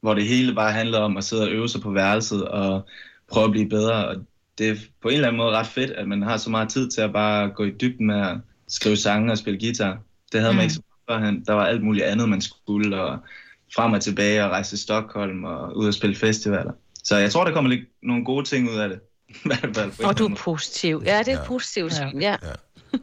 hvor 0.01 0.13
det 0.13 0.27
hele 0.27 0.55
bare 0.55 0.71
handler 0.71 0.99
om 0.99 1.17
at 1.17 1.23
sidde 1.23 1.43
og 1.43 1.49
øve 1.49 1.69
sig 1.69 1.81
på 1.81 1.91
værelset 1.91 2.47
og 2.47 2.87
prøve 3.31 3.45
at 3.45 3.51
blive 3.51 3.69
bedre. 3.69 4.07
Og 4.07 4.15
det 4.57 4.69
er 4.69 4.75
på 5.01 5.07
en 5.09 5.13
eller 5.15 5.27
anden 5.27 5.37
måde 5.37 5.55
ret 5.57 5.67
fedt, 5.67 5.91
at 5.91 6.07
man 6.07 6.21
har 6.21 6.37
så 6.37 6.49
meget 6.49 6.69
tid 6.69 6.89
til 6.89 7.01
at 7.01 7.13
bare 7.13 7.49
gå 7.49 7.63
i 7.63 7.71
dybden 7.81 8.07
med 8.07 8.21
at 8.21 8.37
skrive 8.67 8.97
sange 8.97 9.31
og 9.31 9.37
spille 9.37 9.59
guitar. 9.59 9.97
Det 10.31 10.39
havde 10.39 10.53
man 10.53 10.59
Mm. 10.59 10.63
ikke 10.63 10.73
så 10.73 10.81
meget 11.07 11.21
førhen. 11.21 11.43
Der 11.45 11.53
var 11.53 11.65
alt 11.65 11.83
muligt 11.83 12.05
andet, 12.05 12.29
man 12.29 12.41
skulle, 12.41 13.01
og 13.01 13.17
frem 13.75 13.93
og 13.93 14.01
tilbage 14.01 14.43
og 14.45 14.49
rejse 14.51 14.71
til 14.71 14.79
Stockholm 14.79 15.43
og 15.43 15.77
ud 15.77 15.87
og 15.87 15.93
spille 15.93 16.15
festivaler. 16.15 16.71
Så 17.03 17.17
jeg 17.17 17.31
tror, 17.31 17.43
der 17.45 17.53
kommer 17.53 17.69
lidt 17.69 17.81
nogle 18.03 18.25
gode 18.25 18.45
ting 18.45 18.69
ud 18.69 18.75
af 18.75 18.89
det. 18.89 18.99
I 19.29 19.37
hvert 19.45 19.59
fald 19.75 19.91
på 19.91 20.01
en 20.01 20.05
Og 20.07 20.17
du 20.17 20.27
er 20.27 20.35
positiv. 20.35 21.01
Ja, 21.05 21.19
det 21.19 21.27
er 21.27 21.39
ja. 21.39 21.45
positivt. 21.45 21.93
Ja. 21.99 22.29
ja. 22.31 22.35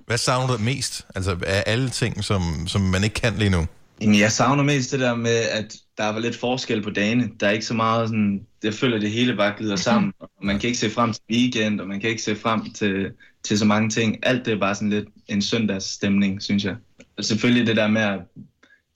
Hvad 0.07 0.19
savner 0.19 0.57
du 0.57 0.63
mest? 0.63 1.07
Altså, 1.15 1.37
af 1.47 1.63
alle 1.67 1.89
ting, 1.91 2.25
som, 2.25 2.43
som 2.67 2.81
man 2.81 3.05
ikke 3.05 3.15
kan 3.15 3.35
lige 3.37 3.51
nu? 3.51 3.67
Jamen, 4.01 4.19
jeg 4.19 4.33
savner 4.33 4.63
mest 4.63 4.93
det 4.93 5.01
der 5.01 5.15
med, 5.15 5.37
at 5.37 5.77
der 5.99 6.09
var 6.09 6.19
lidt 6.19 6.37
forskel 6.37 6.83
på 6.83 6.91
dagene. 6.91 7.31
Der 7.41 7.47
er 7.47 7.51
ikke 7.51 7.65
så 7.65 7.75
meget 7.75 8.09
sådan, 8.09 8.47
jeg 8.63 8.75
føler, 8.75 8.97
at 8.97 9.03
det 9.03 9.11
hele 9.11 9.37
bare 9.37 9.55
glider 9.59 9.77
sammen. 9.77 10.13
Og 10.21 10.31
man 10.43 10.59
kan 10.59 10.67
ikke 10.67 10.79
se 10.79 10.91
frem 10.91 11.13
til 11.13 11.23
weekend, 11.31 11.81
og 11.81 11.89
man 11.89 12.01
kan 12.01 12.11
ikke 12.11 12.23
se 12.23 12.37
frem 12.37 12.73
til, 12.73 13.11
til 13.45 13.59
så 13.59 13.65
mange 13.65 13.91
ting. 13.91 14.19
Alt 14.23 14.47
det 14.47 14.55
er 14.55 14.59
bare 14.59 14.75
sådan 14.75 14.91
lidt 14.91 15.09
en 15.29 15.43
søndagsstemning, 15.43 16.43
synes 16.43 16.65
jeg. 16.65 16.77
Og 17.19 17.25
selvfølgelig 17.25 17.67
det 17.67 17.77
der 17.77 17.89
med 17.89 18.03
at 18.03 18.21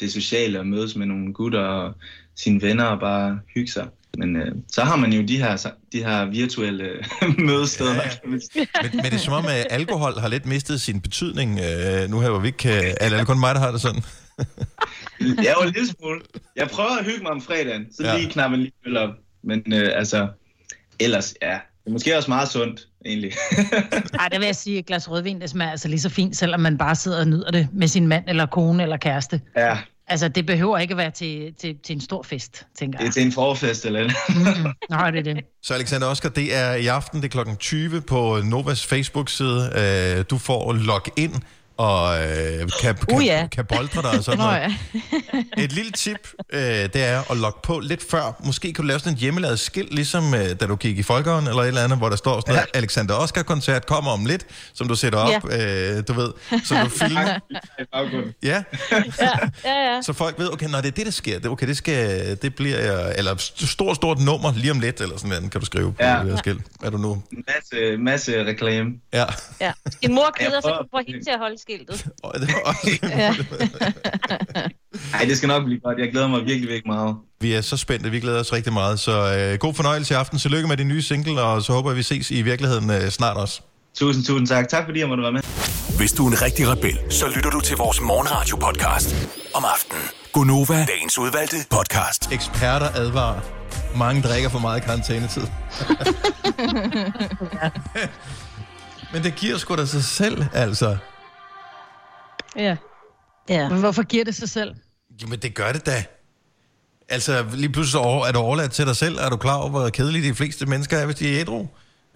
det 0.01 0.13
sociale, 0.13 0.59
at 0.59 0.67
mødes 0.67 0.97
med 0.97 1.07
nogle 1.07 1.33
gutter 1.33 1.61
og 1.61 1.95
sine 2.37 2.63
venner 2.63 2.85
og 2.85 3.01
bare 3.01 3.41
hygge 3.55 3.71
sig. 3.71 3.89
Men 4.19 4.37
øh, 4.37 4.55
så 4.69 4.85
har 4.85 4.97
man 4.97 5.13
jo 5.13 5.23
de 5.23 5.39
her, 5.39 5.67
de 5.93 5.99
her 5.99 6.25
virtuelle 6.25 7.05
mødesteder. 7.49 7.95
Ja, 7.95 8.01
ja. 8.03 8.29
Men, 8.31 8.41
men 8.95 9.05
det 9.05 9.15
er 9.15 9.19
som 9.19 9.33
om, 9.33 9.45
at 9.47 9.67
alkohol 9.71 10.19
har 10.19 10.29
lidt 10.29 10.47
mistet 10.47 10.81
sin 10.81 11.01
betydning 11.01 11.61
øh, 11.61 12.11
nu 12.11 12.21
her, 12.21 12.31
hvor 12.31 12.39
vi 12.39 12.47
ikke 12.47 12.59
kan... 12.59 12.97
Eller 13.01 13.17
er 13.17 13.21
det 13.21 13.27
kun 13.27 13.41
mig, 13.41 13.55
der 13.55 13.61
har 13.61 13.71
det 13.71 13.81
sådan? 13.81 14.03
Jeg 15.21 15.47
er 15.47 15.55
jo 15.63 15.67
en 15.69 15.73
lille 15.75 15.89
smule. 15.89 16.21
Jeg 16.57 16.69
prøver 16.69 16.97
at 16.99 17.05
hygge 17.05 17.23
mig 17.23 17.31
om 17.31 17.41
fredagen, 17.43 17.87
så 17.93 18.03
Ja. 18.05 18.17
lige 18.17 18.31
knappe 18.31 18.55
en 18.55 18.61
lille 18.61 18.75
øl 18.87 18.97
op. 18.97 19.11
Men 19.45 19.63
øh, 19.73 19.91
altså, 19.95 20.29
ellers, 21.01 21.35
ja, 21.43 21.53
det 21.53 21.87
er 21.87 21.91
måske 21.91 22.17
også 22.17 22.31
meget 22.31 22.49
sundt, 22.49 22.81
egentlig. 23.07 23.33
Ej, 24.21 24.29
det 24.29 24.39
vil 24.41 24.47
jeg 24.47 24.57
sige, 24.57 24.79
et 24.79 24.87
glas 24.87 25.11
rødvin, 25.11 25.41
det 25.41 25.51
smager 25.51 25.71
altså 25.71 25.89
lige 25.89 26.01
så 26.01 26.09
fint, 26.09 26.37
selvom 26.37 26.61
man 26.61 26.79
bare 26.79 26.95
sidder 26.97 27.21
og 27.21 27.29
nyder 27.29 27.51
det 27.51 27.69
med 27.73 27.89
sin 27.89 28.07
mand 28.09 28.25
eller 28.29 28.47
kone 28.47 28.83
eller 28.83 28.97
kæreste. 28.97 29.41
ja, 29.57 29.79
Altså, 30.11 30.29
det 30.29 30.47
behøver 30.47 30.79
ikke 30.79 30.93
at 30.93 30.99
være 30.99 31.11
til, 31.11 31.55
til, 31.61 31.77
til 31.85 31.95
en 31.95 32.01
stor 32.01 32.23
fest, 32.23 32.67
tænker 32.79 32.99
det 32.99 33.05
er 33.05 33.07
jeg. 33.07 33.13
til 33.15 33.23
en 33.23 33.33
forfest 33.33 33.85
eller 33.87 34.01
andet. 34.01 34.17
Nej, 34.91 35.11
det 35.11 35.29
er 35.29 35.35
det. 35.35 35.45
Så 35.63 35.75
Alexander 35.75 36.07
Oscar, 36.07 36.29
det 36.29 36.55
er 36.57 36.75
i 36.75 36.87
aften, 36.87 37.21
det 37.21 37.25
er 37.25 37.31
klokken 37.31 37.57
20 37.57 38.01
på 38.01 38.41
Novas 38.45 38.87
Facebook-side. 38.87 39.71
Øh, 40.19 40.25
du 40.31 40.39
får 40.39 40.73
log 40.73 41.03
ind 41.17 41.33
og 41.79 42.19
øh, 42.23 42.27
kan, 42.83 42.95
kan, 42.95 42.97
Uh, 43.13 43.27
ja. 43.27 43.47
kan 43.53 43.65
boldre 43.65 44.03
dig 44.03 44.11
og 44.19 44.25
sådan 44.25 44.39
Nå 44.39 44.45
noget. 44.45 44.61
ja. 45.57 45.63
Et 45.65 45.73
lille 45.73 45.93
tip, 45.93 46.29
øh, 46.53 46.61
det 46.61 46.97
er 46.97 47.31
at 47.31 47.37
logge 47.37 47.59
på 47.63 47.79
lidt 47.81 48.11
før. 48.11 48.41
Måske 48.45 48.73
kan 48.73 48.83
du 48.83 48.89
lave 48.89 48.99
sådan 48.99 49.13
en 49.13 49.19
hjemmelavet 49.19 49.61
skilt, 49.61 49.95
ligesom 49.95 50.35
øh, 50.35 50.41
da 50.61 50.67
du 50.67 50.77
gik 50.77 50.99
i 50.99 51.03
Folkeånden 51.03 51.49
eller 51.49 51.63
et 51.63 51.69
eller 51.69 51.85
andet, 51.85 51.99
hvor 51.99 52.09
der 52.09 52.17
står 52.17 52.41
sådan 52.41 52.55
noget, 52.55 52.67
Alexander 52.75 53.15
Oscar-koncert 53.15 53.87
kommer 53.87 54.11
om 54.11 54.25
lidt, 54.27 54.47
som 54.75 54.89
du 54.89 54.95
sætter 54.95 55.19
op, 55.19 55.45
øh, 55.53 56.03
du 56.09 56.13
ved, 56.13 56.33
som 56.65 56.77
du 56.85 56.89
filmer. 57.05 57.21
Ja, 57.23 57.39
Ja, 58.43 58.63
ja, 59.65 59.93
ja. 59.95 60.03
så 60.03 60.13
folk 60.13 60.39
ved, 60.39 60.53
okay, 60.53 60.67
når 60.69 60.81
det 60.81 60.89
er 60.89 60.93
det, 60.93 61.07
der 61.07 61.13
sker, 61.13 61.39
det, 61.39 61.47
okay, 61.51 61.67
det, 61.67 61.77
skal, 61.77 62.39
det 62.43 62.55
bliver 62.55 63.09
eller 63.17 63.35
st- 63.35 63.67
stort, 63.67 63.97
stort 63.97 64.19
nummer 64.21 64.53
lige 64.57 64.71
om 64.71 64.81
lidt, 64.81 65.01
eller 65.01 65.17
sådan 65.17 65.29
noget, 65.29 65.51
kan 65.51 65.61
du 65.61 65.67
skrive 65.67 65.93
på 65.93 66.03
Ja. 66.03 66.19
det 66.23 66.27
der 66.31 66.37
skilt. 66.37 66.63
Er 66.85 66.91
du 66.91 66.99
nu? 66.99 67.23
Masse, 67.49 67.97
masse 67.97 68.45
reklame. 68.45 68.91
Ja. 69.13 69.25
ja. 69.61 69.73
Din 70.03 70.15
mor 70.15 70.31
Jeg 70.41 70.47
gider, 70.47 70.61
så 70.61 70.69
du 70.69 70.89
får 70.91 71.03
hende 71.07 71.25
til 71.25 71.31
at 71.31 71.39
holde 71.39 71.59
skiltet. 71.69 72.07
Og 72.25 72.35
det 72.41 72.49
var 72.49 72.61
også... 72.71 72.99
ja. 73.03 73.35
Ej, 75.19 75.25
det 75.25 75.37
skal 75.37 75.47
nok 75.47 75.65
blive 75.65 75.81
godt. 75.81 75.99
Jeg 75.99 76.09
glæder 76.13 76.29
mig 76.29 76.41
virkelig, 76.41 76.69
virkelig 76.69 76.87
meget. 76.87 77.17
Vi 77.41 77.53
er 77.53 77.61
så 77.61 77.77
spændte, 77.77 78.11
vi 78.11 78.21
glæder 78.21 78.41
os 78.41 78.53
rigtig 78.53 78.73
meget. 78.73 79.01
Så 79.01 79.35
øh, 79.37 79.59
god 79.59 79.75
fornøjelse 79.75 80.15
i 80.15 80.17
aften. 80.17 80.39
Tillykke 80.39 80.69
med 80.69 80.77
din 80.77 80.89
nye 80.89 81.03
single, 81.03 81.43
og 81.43 81.63
så 81.63 81.73
håber 81.73 81.91
jeg, 81.91 81.97
vi 81.97 82.03
ses 82.03 82.31
i 82.31 82.43
virkeligheden 82.43 82.91
øh, 82.91 83.09
snart 83.09 83.37
også. 83.37 83.61
Tusind, 83.97 84.25
tusind 84.25 84.47
tak. 84.47 84.69
Tak 84.69 84.85
fordi 84.85 85.01
jeg 85.01 85.09
måtte 85.09 85.23
være 85.23 85.33
med. 85.33 85.41
Hvis 85.99 86.13
du 86.13 86.27
er 86.27 86.31
en 86.31 86.43
rigtig 86.43 86.69
rebel, 86.69 86.99
så 87.11 87.27
lytter 87.37 87.51
du 87.51 87.61
til 87.61 87.77
vores 87.77 88.01
morgenradio-podcast 88.01 89.15
om 89.55 89.65
aftenen. 89.75 90.03
Gunova, 90.33 90.87
dagens 90.89 91.19
udvalgte 91.19 91.57
podcast. 91.71 92.33
Eksperter 92.33 92.89
advarer. 92.95 93.41
Mange 93.99 94.23
drikker 94.23 94.49
for 94.49 94.59
meget 94.59 94.83
karantænetid. 94.83 95.43
Men 99.13 99.23
det 99.23 99.35
giver 99.35 99.59
sgu 99.59 99.77
da 99.77 99.87
sig 99.87 100.05
selv, 100.05 100.45
altså. 100.53 100.97
Ja. 102.59 102.77
Ja. 103.49 103.69
Men 103.69 103.79
hvorfor 103.81 104.03
giver 104.03 104.25
det 104.25 104.35
sig 104.35 104.49
selv? 104.49 104.75
Jamen, 105.23 105.39
det 105.39 105.55
gør 105.55 105.73
det 105.73 105.87
da. 105.87 106.05
Altså, 107.09 107.45
lige 107.53 107.69
pludselig 107.73 107.99
er 108.01 108.33
du 108.33 108.39
overladt 108.39 108.73
til 108.73 108.87
dig 108.87 108.97
selv. 108.97 109.19
Er 109.19 109.29
du 109.31 109.37
klar 109.37 109.55
over, 109.57 109.69
hvor 109.69 109.89
kedelige 109.89 110.29
de 110.29 110.35
fleste 110.35 110.67
mennesker 110.67 110.99
er, 110.99 111.07
hvis 111.07 111.17
de 111.17 111.35
er 111.37 111.41
ædru? 111.41 111.67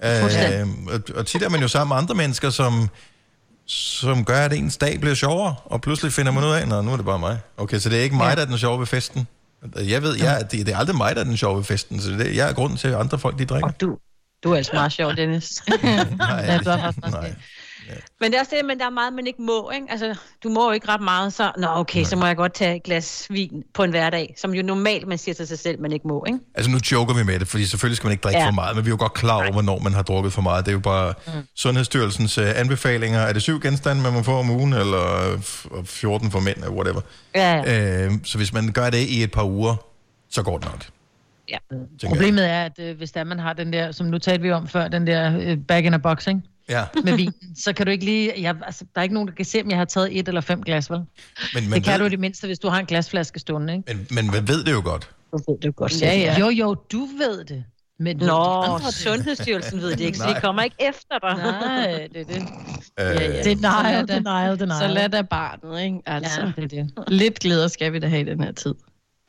Øh, 0.05 0.67
og, 0.95 1.01
og 1.15 1.27
tit 1.27 1.43
er 1.43 1.49
man 1.49 1.61
jo 1.61 1.69
sammen 1.69 1.89
med 1.95 1.97
andre 2.03 2.15
mennesker, 2.15 2.51
som, 2.51 2.89
som 3.67 4.25
gør, 4.25 4.39
at 4.45 4.53
ens 4.53 4.77
dag 4.77 5.01
bliver 5.01 5.15
sjovere, 5.15 5.55
og 5.65 5.81
pludselig 5.81 6.13
finder 6.13 6.33
man 6.33 6.45
ud 6.45 6.51
af, 6.51 6.61
at 6.61 6.69
nu 6.85 6.93
er 6.93 6.97
det 6.97 7.05
bare 7.05 7.19
mig. 7.19 7.39
Okay, 7.57 7.79
så 7.79 7.89
det 7.89 7.99
er 7.99 8.03
ikke 8.03 8.17
mig, 8.17 8.29
Ja. 8.29 8.35
der 8.35 8.43
er 8.43 8.47
den 8.47 8.59
sjove 8.59 8.79
ved 8.79 8.87
festen. 8.87 9.27
Jeg 9.77 10.03
ved, 10.03 10.17
jeg, 10.17 10.47
det, 10.51 10.67
det 10.67 10.75
er 10.75 10.79
aldrig 10.79 10.97
mig, 10.97 11.15
der 11.15 11.21
er 11.21 11.25
den 11.25 11.37
sjove 11.37 11.57
ved 11.57 11.65
festen, 11.65 12.01
så 12.01 12.11
det, 12.11 12.37
jeg 12.37 12.49
er 12.49 12.53
grunden 12.53 12.79
til, 12.79 12.89
at 12.89 12.95
andre 12.95 13.19
folk, 13.19 13.39
de 13.39 13.45
drikker. 13.45 13.69
Og 13.69 13.81
du, 13.81 13.99
Du 14.45 14.53
er 14.53 14.57
altså 14.57 14.73
meget 14.75 14.93
sjov, 14.93 15.17
Dennis. 15.17 15.63
Nej, 15.69 16.29
Ja, 16.29 16.59
du 16.59 16.71
nej. 17.89 18.01
Men 18.21 18.31
det 18.31 18.37
er 18.37 18.41
også 18.41 18.57
det, 18.57 18.65
men 18.65 18.79
der 18.79 18.87
er 18.87 18.91
meget, 18.91 19.13
man 19.13 19.27
ikke 19.27 19.43
må, 19.43 19.71
ikke? 19.71 19.87
Altså, 19.91 20.15
du 20.45 20.49
må 20.49 20.67
jo 20.67 20.73
ikke 20.73 20.89
ret 20.89 21.01
meget, 21.01 21.33
så... 21.33 21.53
Nå, 21.59 21.67
okay, 21.71 22.05
så 22.05 22.17
må 22.17 22.27
jeg 22.27 22.37
godt 22.37 22.55
tage 22.55 22.77
et 22.77 22.83
glas 22.83 23.27
vin 23.31 23.65
på 23.75 23.85
en 23.85 23.91
hverdag, 23.91 24.35
som 24.39 24.55
jo 24.55 24.63
normalt, 24.63 25.09
man 25.09 25.19
siger 25.19 25.35
til 25.35 25.47
sig 25.47 25.59
selv, 25.59 25.81
man 25.81 25.93
ikke 25.93 26.09
må, 26.09 26.25
ikke? 26.27 26.39
Altså 26.55 26.71
nu 26.71 26.79
joker 26.93 27.15
vi 27.15 27.23
med 27.25 27.39
det, 27.39 27.49
fordi 27.49 27.65
selvfølgelig 27.67 27.97
skal 27.97 28.07
man 28.07 28.13
ikke 28.13 28.23
drikke 28.23 28.41
ja. 28.41 28.47
For 28.47 28.53
meget, 28.53 28.77
men 28.77 28.85
vi 28.85 28.89
er 28.89 28.93
jo 28.93 28.99
godt 28.99 29.15
klar 29.15 29.37
over, 29.37 29.53
hvornår 29.53 29.79
man 29.79 29.93
har 29.95 30.03
drukket 30.03 30.33
for 30.33 30.43
meget. 30.43 30.65
Det 30.65 30.71
er 30.71 30.77
jo 30.77 30.81
bare 30.81 31.15
mm. 31.27 31.33
Sundhedsstyrelsens 31.57 32.39
uh, 32.39 32.45
anbefalinger. 32.57 33.21
Er 33.21 33.33
det 33.33 33.43
syv 33.43 33.61
genstande, 33.61 34.03
man 34.03 34.13
må 34.13 34.23
få 34.23 34.33
om 34.33 34.51
ugen, 34.51 34.73
eller 34.73 35.37
f- 35.37 35.85
14 35.85 36.31
for 36.31 36.41
mænd, 36.41 36.57
eller 36.57 36.71
whatever. 36.71 37.01
Ja, 37.35 37.57
ja. 37.57 38.07
Uh, 38.07 38.15
så 38.25 38.39
hvis 38.39 38.53
man 38.53 38.73
gør 38.73 38.91
det 38.91 38.99
i 38.99 39.23
et 39.23 39.33
par 39.33 39.45
uger, 39.45 39.77
så 40.31 40.43
går 40.43 40.59
det 40.59 40.67
nok. 40.67 40.85
Ja. 41.49 41.59
Problemet 42.09 42.51
er, 42.51 42.65
at 42.65 42.79
øh, 42.79 42.97
hvis 42.97 43.13
der 43.13 43.25
man 43.25 43.39
har 43.39 43.53
den 43.53 43.73
der, 43.73 43.93
som 43.93 44.07
nu 44.07 44.19
talte 44.19 44.43
vi 44.43 44.53
om 44.53 44.69
før, 44.69 44.89
den 44.89 45.07
der 45.07 45.39
øh, 45.41 45.59
bag 45.69 45.85
in 45.85 45.95
a 45.95 45.97
box, 45.97 46.27
ikke? 46.27 46.41
Ja. 46.69 46.85
med 47.05 47.17
vin, 47.17 47.33
så 47.65 47.73
kan 47.73 47.87
du 47.87 47.93
ikke 47.93 48.05
lige... 48.05 48.33
Jeg, 48.39 48.57
altså, 48.67 48.85
der 48.95 49.01
er 49.01 49.03
ikke 49.03 49.15
nogen, 49.15 49.29
der 49.29 49.35
kan 49.35 49.45
se, 49.45 49.63
om 49.63 49.71
jeg 49.71 49.79
har 49.79 49.85
taget 49.85 50.19
et 50.19 50.29
eller 50.29 50.41
fem 50.41 50.63
glas, 50.63 50.91
vel? 50.91 50.99
Men, 51.55 51.71
man 51.71 51.73
det 51.73 51.85
kan 51.85 51.93
ved, 51.93 51.99
du 52.01 52.05
i 52.05 52.09
det 52.09 52.21
mindste, 52.21 52.47
hvis 52.47 52.59
du 52.59 52.69
har 52.69 52.79
en 52.81 52.87
glasflaske 52.87 53.39
stående, 53.39 53.73
ikke? 53.77 53.95
men, 53.95 54.07
men 54.11 54.27
man 54.31 54.49
ved 54.49 54.65
det 54.65 54.73
jo 54.73 54.81
godt. 54.85 55.11
Du 55.33 55.37
ved 55.37 55.59
det 55.59 55.65
jo 55.67 55.73
godt 55.77 56.03
Ja, 56.03 56.15
ja. 56.19 56.39
Jo, 56.41 56.49
jo, 56.49 56.75
du 56.75 56.99
ved 57.19 57.45
det. 57.45 57.65
Men 57.99 58.17
Nå, 58.17 58.33
andre 58.43 58.87
det? 58.87 58.95
Sundhedsstyrelsen 58.95 59.81
ved 59.81 59.91
det 59.91 60.01
ikke, 60.01 60.19
så 60.19 60.25
de 60.35 60.41
kommer 60.41 60.63
ikke 60.63 60.77
efter 60.81 61.19
dig. 61.23 61.37
Nej, 61.37 62.09
det 62.13 62.21
er 62.21 62.25
det. 62.25 62.37
Øh, 62.37 62.47
Ja, 62.99 63.13
ja. 63.13 63.43
Denial, 63.43 63.63
Så 63.63 63.83
lad 63.83 64.07
da- 64.07 64.15
denial, 64.15 64.59
denial. 64.61 64.79
Så 64.81 64.87
lad 64.89 65.09
da 65.09 65.23
barnet, 65.23 65.83
ikke? 65.83 65.99
Altså, 66.07 66.41
Ja, 66.41 66.63
det 66.63 66.73
er 66.73 66.85
det. 66.85 67.05
Lidt 67.09 67.39
glæder 67.39 67.69
skal 67.69 67.93
vi 67.93 67.99
da 67.99 68.07
have 68.09 68.21
i 68.21 68.25
den 68.25 68.43
her 68.45 68.53
tid. 68.53 68.75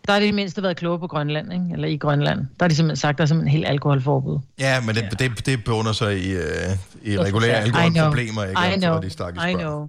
Der 0.08 0.14
har 0.14 0.20
de 0.20 0.26
i 0.26 0.28
det 0.28 0.36
mindste 0.36 0.64
været 0.64 0.78
kloge 0.78 1.00
på 1.00 1.08
Grønland, 1.08 1.54
ikke? 1.54 1.66
Eller 1.74 1.88
i 1.88 1.98
Grønland. 1.98 2.40
Der 2.40 2.46
har 2.62 2.68
de 2.68 2.76
simpelthen 2.76 2.96
sagt, 3.02 3.18
der 3.18 3.22
er 3.22 3.26
simpelthen 3.26 3.52
helt 3.58 3.68
alkoholforbud. 3.68 4.40
Ja, 4.60 4.82
men 4.82 4.96
det, 4.96 5.20
det, 5.20 5.46
det 5.46 5.64
beundrer 5.64 5.94
sig 5.94 6.24
i, 6.26 6.36
uh, 6.36 6.42
i 7.04 7.18
regulære 7.20 7.68
I 7.68 7.72
alkoholproblemer, 7.76 8.44
ikke? 8.44 8.62
I 8.62 8.66
Altså, 8.66 8.80
know. 8.80 8.94
For 8.96 9.02
de 9.02 9.32
I 9.50 9.54
børn. 9.54 9.60
know. 9.60 9.88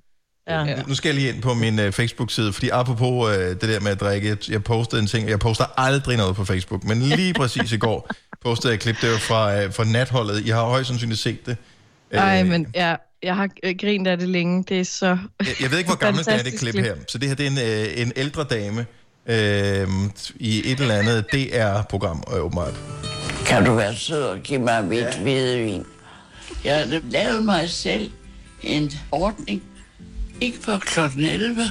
Ja. 0.48 0.64
Nu- 0.76 0.82
Nu 0.88 0.94
skal 0.94 1.08
jeg 1.08 1.14
lige 1.14 1.32
ind 1.34 1.42
på 1.42 1.54
min 1.54 1.78
uh, 1.78 1.90
Facebook-side, 1.92 2.52
fordi 2.52 2.68
apropos 2.68 3.28
uh, 3.28 3.32
det 3.34 3.60
der 3.62 3.80
med 3.80 3.90
at 3.90 4.00
drikke, 4.00 4.28
jeg, 4.28 4.36
jeg 4.50 4.64
postede 4.64 5.02
en 5.02 5.08
ting, 5.08 5.28
jeg 5.28 5.38
poster 5.38 5.64
aldrig 5.76 6.16
noget 6.16 6.36
på 6.36 6.44
Facebook, 6.44 6.84
men 6.84 7.00
lige 7.02 7.34
præcis 7.40 7.72
i 7.72 7.76
går 7.76 8.10
postede 8.44 8.70
jeg 8.70 8.74
et 8.74 8.80
klip, 8.80 8.96
det 9.00 9.10
var 9.10 9.18
fra, 9.18 9.64
uh, 9.64 9.72
fra 9.72 9.84
natholdet. 9.84 10.46
Jeg 10.46 10.56
har 10.56 10.64
højst 10.64 10.88
sandsynligt 10.88 11.20
set 11.20 11.46
det. 11.46 11.56
Øh, 12.10 12.18
Ej, 12.20 12.42
men 12.42 12.66
ja, 12.74 12.94
jeg 13.22 13.36
har 13.36 13.48
øh, 13.62 13.74
grint 13.80 14.06
af 14.08 14.18
det 14.18 14.28
længe. 14.28 14.64
Det 14.68 14.80
er 14.80 14.84
så... 14.84 15.06
jeg, 15.06 15.46
jeg 15.62 15.70
ved 15.70 15.78
ikke, 15.78 15.88
hvor 15.90 15.96
gammelt 15.98 16.26
det 16.26 16.32
er, 16.32 16.36
det 16.36 16.44
Fantastisk 16.44 16.72
klip 16.72 16.84
her. 16.84 16.94
Så 17.08 17.18
det 17.18 17.28
her, 17.28 17.34
det 17.36 17.46
er 17.46 17.50
en, 17.50 17.58
øh, 17.98 18.02
en 18.06 18.12
ældre 18.16 18.44
dame 18.44 18.86
øh, 19.26 19.88
i 20.34 20.72
et 20.72 20.80
eller 20.80 20.94
andet 20.94 21.26
DR-program, 21.32 22.22
øh, 22.32 22.44
åbenbart. 22.44 22.74
Kan 23.46 23.64
du 23.64 23.74
være 23.74 23.94
sød 23.94 24.22
og 24.22 24.38
give 24.38 24.60
mig 24.60 24.82
hvidt 24.82 25.16
ja. 25.16 25.22
hvidevin? 25.22 25.84
Jeg 26.64 26.78
har 26.78 27.00
lavet 27.10 27.44
mig 27.44 27.70
selv 27.70 28.10
en 28.62 28.92
ordning. 29.12 29.62
Ikke 30.40 30.58
for 30.62 30.78
klokken 30.78 31.24
11. 31.24 31.62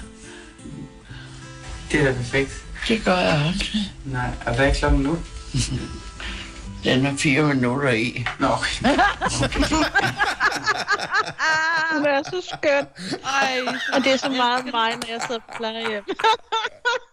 Det 1.91 2.01
er 2.01 2.05
da 2.05 2.13
perfekt. 2.13 2.65
Det 2.87 3.03
gør 3.05 3.17
jeg 3.17 3.41
aldrig. 3.45 3.91
Nej, 4.05 4.29
og 4.45 4.55
hvad 4.55 4.67
er 4.67 4.73
klokken 4.73 5.01
nu? 5.01 5.17
Den 6.83 7.05
er 7.05 7.17
fire 7.17 7.43
minutter 7.43 7.89
i. 7.89 8.25
Nå, 8.39 8.47
Hun 11.91 12.05
er 12.15 12.23
så 12.23 12.53
skøn. 12.53 12.85
Ej, 13.23 13.59
og 13.93 14.03
det 14.03 14.11
er 14.13 14.17
så 14.17 14.29
meget 14.29 14.65
mig, 14.65 14.91
når 14.91 15.07
jeg 15.11 15.21
sidder 15.27 15.39
på 15.39 15.53
plejehjem. 15.57 16.03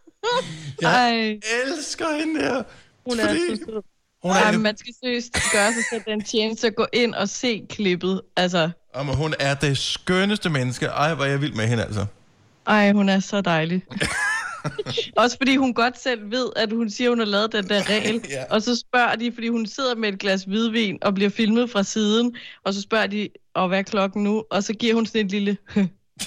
Jeg 0.82 1.38
elsker 1.66 2.18
hende 2.20 2.40
der. 2.40 2.62
Hun 3.08 3.18
er 3.20 3.26
Fordi- 3.28 3.38
så 3.40 3.56
sød. 3.56 3.82
Hun 4.22 4.30
er 4.30 4.34
Ej, 4.34 4.50
det- 4.50 4.60
man 4.60 4.76
skal 4.76 4.94
seriøst 5.04 5.32
gøre 5.52 5.72
sig 5.72 5.82
selv 5.90 6.02
den 6.06 6.24
tjeneste 6.24 6.66
at 6.66 6.74
gå 6.74 6.86
ind 6.92 7.14
og 7.14 7.28
se 7.28 7.66
klippet. 7.68 8.20
Altså, 8.36 8.70
Jamen, 8.96 9.14
hun 9.16 9.34
er 9.40 9.54
det 9.54 9.78
skønneste 9.78 10.50
menneske. 10.50 10.86
Ej, 10.86 11.14
hvor 11.14 11.24
er 11.24 11.28
jeg 11.28 11.40
vild 11.40 11.52
med 11.54 11.66
hende, 11.66 11.84
altså. 11.84 12.06
ej, 12.66 12.92
hun 12.92 13.08
er 13.08 13.20
så 13.20 13.40
dejlig. 13.40 13.82
Også 15.16 15.36
fordi 15.36 15.56
hun 15.56 15.74
godt 15.74 16.00
selv 16.02 16.30
ved, 16.30 16.46
at 16.56 16.72
hun 16.72 16.90
siger, 16.90 17.10
hun 17.10 17.18
har 17.18 17.26
lavet 17.26 17.52
den 17.52 17.68
der 17.68 17.88
regel. 17.88 18.24
Ja. 18.30 18.44
Og 18.50 18.62
så 18.62 18.76
spørger 18.76 19.16
de, 19.16 19.32
fordi 19.32 19.48
hun 19.48 19.66
sidder 19.66 19.94
med 19.94 20.12
et 20.12 20.18
glas 20.18 20.42
hvidvin 20.44 20.98
og 21.02 21.14
bliver 21.14 21.30
filmet 21.30 21.70
fra 21.70 21.82
siden. 21.82 22.36
Og 22.64 22.74
så 22.74 22.80
spørger 22.80 23.06
de, 23.06 23.28
og 23.54 23.68
hvad 23.68 23.78
er 23.78 23.82
klokken 23.82 24.24
nu? 24.24 24.44
Og 24.50 24.62
så 24.64 24.72
giver 24.72 24.94
hun 24.94 25.06
sådan 25.06 25.24
et 25.26 25.30
lille... 25.32 25.56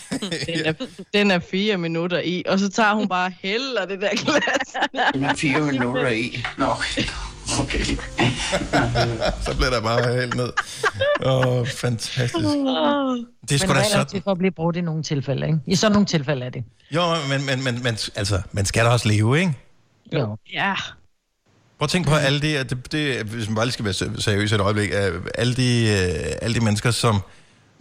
den, 0.47 0.65
er, 0.65 0.73
den 1.13 1.31
er 1.31 1.39
fire 1.39 1.77
minutter 1.77 2.19
i. 2.19 2.43
Og 2.47 2.59
så 2.59 2.69
tager 2.69 2.93
hun 2.93 3.07
bare 3.07 3.31
hælder 3.41 3.85
det 3.85 4.01
der 4.01 4.09
glas. 4.09 4.75
Den 5.13 5.23
er 5.23 5.33
fire 5.33 5.59
minutter 5.61 6.07
i. 6.07 6.43
Nå, 6.57 6.65
okay. 7.61 7.79
Så 9.45 9.55
bliver 9.57 9.69
der 9.69 9.81
bare 9.81 10.15
helt 10.21 10.35
ned. 10.35 10.49
Åh, 11.25 11.47
oh, 11.47 11.67
fantastisk. 11.67 12.33
Det 12.35 12.45
er 12.45 13.15
Men 13.49 13.59
sgu 13.59 13.67
da 13.67 13.73
regler 13.73 13.79
er 13.79 13.83
sådan. 13.83 14.05
til 14.07 14.21
for 14.23 14.31
at 14.31 14.37
blive 14.37 14.51
brugt 14.51 14.77
i 14.77 14.81
nogle 14.81 15.03
tilfælde, 15.03 15.45
ikke? 15.47 15.59
I 15.67 15.75
sådan 15.75 15.91
nogle 15.91 16.05
tilfælde 16.05 16.45
er 16.45 16.49
det. 16.49 16.63
Jo, 16.91 17.01
men, 17.29 17.45
men, 17.45 17.63
men, 17.63 17.83
men 17.83 17.97
altså, 18.15 18.41
man 18.51 18.65
skal 18.65 18.85
da 18.85 18.89
også 18.89 19.07
leve, 19.07 19.39
ikke? 19.39 19.53
Jo. 20.13 20.37
Ja. 20.53 20.73
Prøv 21.79 21.85
at 21.85 21.89
tænke 21.89 22.09
på 22.09 22.15
alle 22.15 22.41
de, 22.41 22.63
det, 22.63 22.91
det, 22.91 23.25
hvis 23.25 23.47
man 23.47 23.55
bare 23.55 23.65
lige 23.65 23.73
skal 23.73 23.85
være 23.85 23.93
se- 23.93 24.21
seriøs 24.21 24.51
et 24.51 24.59
øjeblik, 24.61 24.89
øh, 24.93 25.21
alle 25.35 25.53
de, 25.55 25.81
øh, 25.81 26.35
alle 26.41 26.55
de 26.59 26.63
mennesker, 26.65 26.91
som 26.91 27.21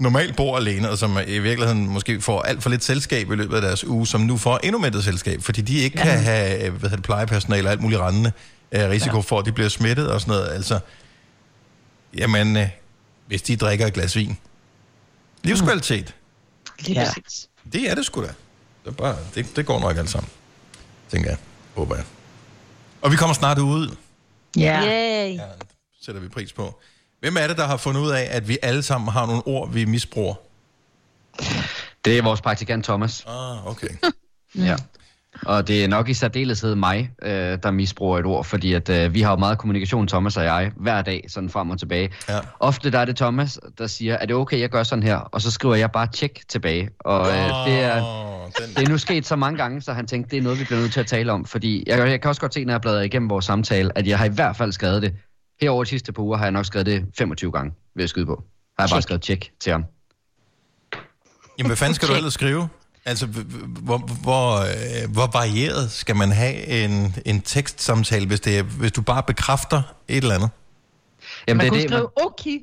normalt 0.03 0.36
bor 0.36 0.57
alene, 0.57 0.90
og 0.90 0.98
som 0.98 1.18
i 1.26 1.38
virkeligheden 1.38 1.88
måske 1.88 2.20
får 2.20 2.42
alt 2.42 2.62
for 2.62 2.70
lidt 2.70 2.84
selskab 2.84 3.30
i 3.30 3.34
løbet 3.34 3.57
af 3.57 3.62
deres 3.62 3.84
uge, 3.84 4.07
som 4.07 4.20
nu 4.20 4.36
får 4.36 4.59
endnu 4.62 4.78
mindre 4.78 5.03
selskab, 5.03 5.42
fordi 5.42 5.61
de 5.61 5.78
ikke 5.78 5.98
ja. 5.98 6.05
kan 6.05 6.18
have 6.18 6.66
øh, 6.66 6.74
hvad 6.74 6.90
det, 6.90 7.03
plejepersonale 7.03 7.68
og 7.68 7.72
alt 7.72 7.80
muligt 7.80 8.00
rendende 8.00 8.32
øh, 8.72 8.88
risiko 8.90 9.16
ja. 9.16 9.22
for, 9.22 9.38
at 9.38 9.46
de 9.46 9.53
bliver 9.53 9.68
smittet 9.68 10.11
og 10.11 10.20
sådan 10.20 10.32
noget. 10.34 10.48
Altså, 10.50 10.78
jamen, 12.18 12.57
øh, 12.57 12.68
hvis 13.26 13.42
de 13.42 13.57
drikker 13.57 13.86
et 13.86 13.92
glas 13.92 14.16
vin. 14.16 14.38
Livskvalitet. 15.42 16.14
Lige 16.80 17.00
Ja. 17.00 17.07
præcis. 17.14 17.48
Det 17.72 17.90
er 17.90 17.94
det 17.94 18.05
sgu 18.07 18.20
da. 18.22 18.26
Det, 18.26 18.34
er 18.86 18.90
bare, 18.90 19.16
det, 19.34 19.57
det 19.57 19.66
går 19.66 19.80
nok 19.80 19.96
alt 19.96 20.11
sammen, 20.11 20.30
tænker 21.11 21.30
jeg. 21.30 21.38
Håber 21.76 21.96
jeg. 21.96 22.05
Og 23.03 23.12
vi 23.12 23.16
kommer 23.16 23.34
snart 23.34 23.59
ud. 23.59 23.96
Ja. 24.57 24.80
Yay. 24.80 25.36
Ja, 25.36 25.42
det 25.59 25.66
sætter 26.03 26.20
vi 26.20 26.28
pris 26.28 26.53
på. 26.53 26.80
Hvem 27.23 27.37
er 27.37 27.47
det, 27.47 27.57
der 27.57 27.66
har 27.66 27.77
fundet 27.77 28.01
ud 28.01 28.11
af, 28.11 28.29
at 28.31 28.49
vi 28.49 28.59
alle 28.62 28.83
sammen 28.83 29.09
har 29.12 29.27
nogle 29.27 29.43
ord, 29.47 29.73
vi 29.73 29.85
misbruger? 29.85 30.35
Det 32.05 32.18
er 32.18 32.23
vores 32.23 32.41
praktikant 32.41 32.85
Thomas. 32.85 33.25
Ah, 33.29 33.66
okay. 33.66 33.89
Ja. 34.59 34.77
Og 35.47 35.68
det 35.68 35.85
er 35.85 35.89
nok 35.89 36.09
i 36.09 36.14
særdeleshed 36.14 36.75
mig, 36.75 37.11
øh, 37.23 37.59
der 37.62 37.70
misbruger 37.70 38.18
et 38.18 38.27
ord, 38.27 38.45
fordi 38.45 38.73
at, 38.73 38.89
øh, 38.89 39.14
vi 39.14 39.20
har 39.20 39.31
jo 39.31 39.37
meget 39.37 39.59
kommunikation, 39.59 40.09
Thomas 40.09 40.37
og 40.37 40.45
jeg, 40.45 40.73
hver 40.77 41.03
dag, 41.03 41.25
sådan 41.29 41.51
frem 41.51 41.70
og 41.70 41.79
tilbage. 41.79 42.11
Ja. 42.29 42.39
Ofte 42.61 42.91
der 42.91 42.99
er 42.99 43.05
det 43.05 43.16
Thomas, 43.16 43.59
der 43.79 43.87
siger, 43.87 44.14
er 44.14 44.27
det 44.27 44.37
okay, 44.37 44.61
jeg 44.61 44.68
gør 44.68 44.83
sådan 44.83 45.03
her? 45.03 45.16
Og 45.16 45.41
så 45.41 45.51
skriver 45.51 45.75
jeg 45.75 45.91
bare 45.91 46.07
tjek 46.07 46.41
tilbage. 46.49 46.91
Og 47.01 47.29
øh, 47.29 47.35
det, 47.66 47.81
er, 47.83 47.95
den, 48.59 48.75
det 48.77 48.85
er 48.85 48.89
nu 48.89 48.99
sket 48.99 49.27
så 49.27 49.37
mange 49.37 49.59
gange, 49.59 49.83
så 49.83 49.93
han 49.93 50.07
tænkte, 50.07 50.31
det 50.31 50.39
er 50.39 50.43
noget, 50.43 50.61
vi 50.61 50.64
bliver 50.64 50.81
nødt 50.81 50.93
til 50.93 51.01
at 51.01 51.07
tale 51.07 51.33
om. 51.33 51.45
Fordi 51.45 51.85
jeg, 51.87 51.99
jeg 51.99 52.20
kan 52.20 52.29
også 52.29 52.41
godt 52.41 52.55
se, 52.55 52.64
når 52.64 52.73
jeg 52.73 52.81
bladrer 52.81 53.03
igennem 53.03 53.31
vores 53.31 53.45
samtale, 53.45 53.99
at 53.99 54.07
jeg 54.07 54.18
har 54.18 54.25
i 54.25 54.35
hvert 54.35 54.57
fald 54.57 54.73
skrevet 54.73 55.03
det. 55.03 55.14
Her 55.61 55.70
over 55.70 55.84
de 55.84 55.90
sidste 55.90 56.12
par 56.12 56.22
uger 56.22 56.36
har 56.38 56.44
jeg 56.44 56.53
nok 56.53 56.66
skrevet 56.66 56.86
det 56.86 57.05
25 57.18 57.53
gange, 57.53 57.72
vil 57.94 58.03
jeg 58.03 58.09
skyde 58.09 58.26
på. 58.26 58.32
Har 58.78 58.84
jeg 58.84 58.88
bare 58.88 58.88
Check. 58.88 59.03
skrevet 59.03 59.22
tjek 59.22 59.53
til 59.61 59.72
ham. 59.72 59.84
Jamen, 61.59 61.68
hvad 61.68 61.76
fanden 61.76 61.94
skal 61.94 62.09
du 62.09 62.14
ellers 62.14 62.34
skrive? 62.34 62.68
Altså, 63.05 63.26
hvor, 63.26 63.98
hvor, 64.22 64.61
øh, 64.61 65.12
hvor 65.12 65.30
varieret 65.32 65.90
skal 65.90 66.16
man 66.16 66.32
have 66.32 66.66
en, 66.66 67.14
en 67.26 67.40
tekstsamtale, 67.40 68.26
hvis, 68.26 68.40
det 68.40 68.59
er, 68.59 68.62
hvis 68.62 68.92
du 68.92 69.03
bare 69.03 69.22
bekræfter 69.22 69.82
et 70.09 70.16
eller 70.16 70.34
andet? 70.34 70.50
Jamen, 71.48 71.57
Man 71.59 71.64
det 71.64 71.70
kunne 71.72 71.82
det, 71.82 71.90
skrive 71.90 72.09
okay. 72.26 72.61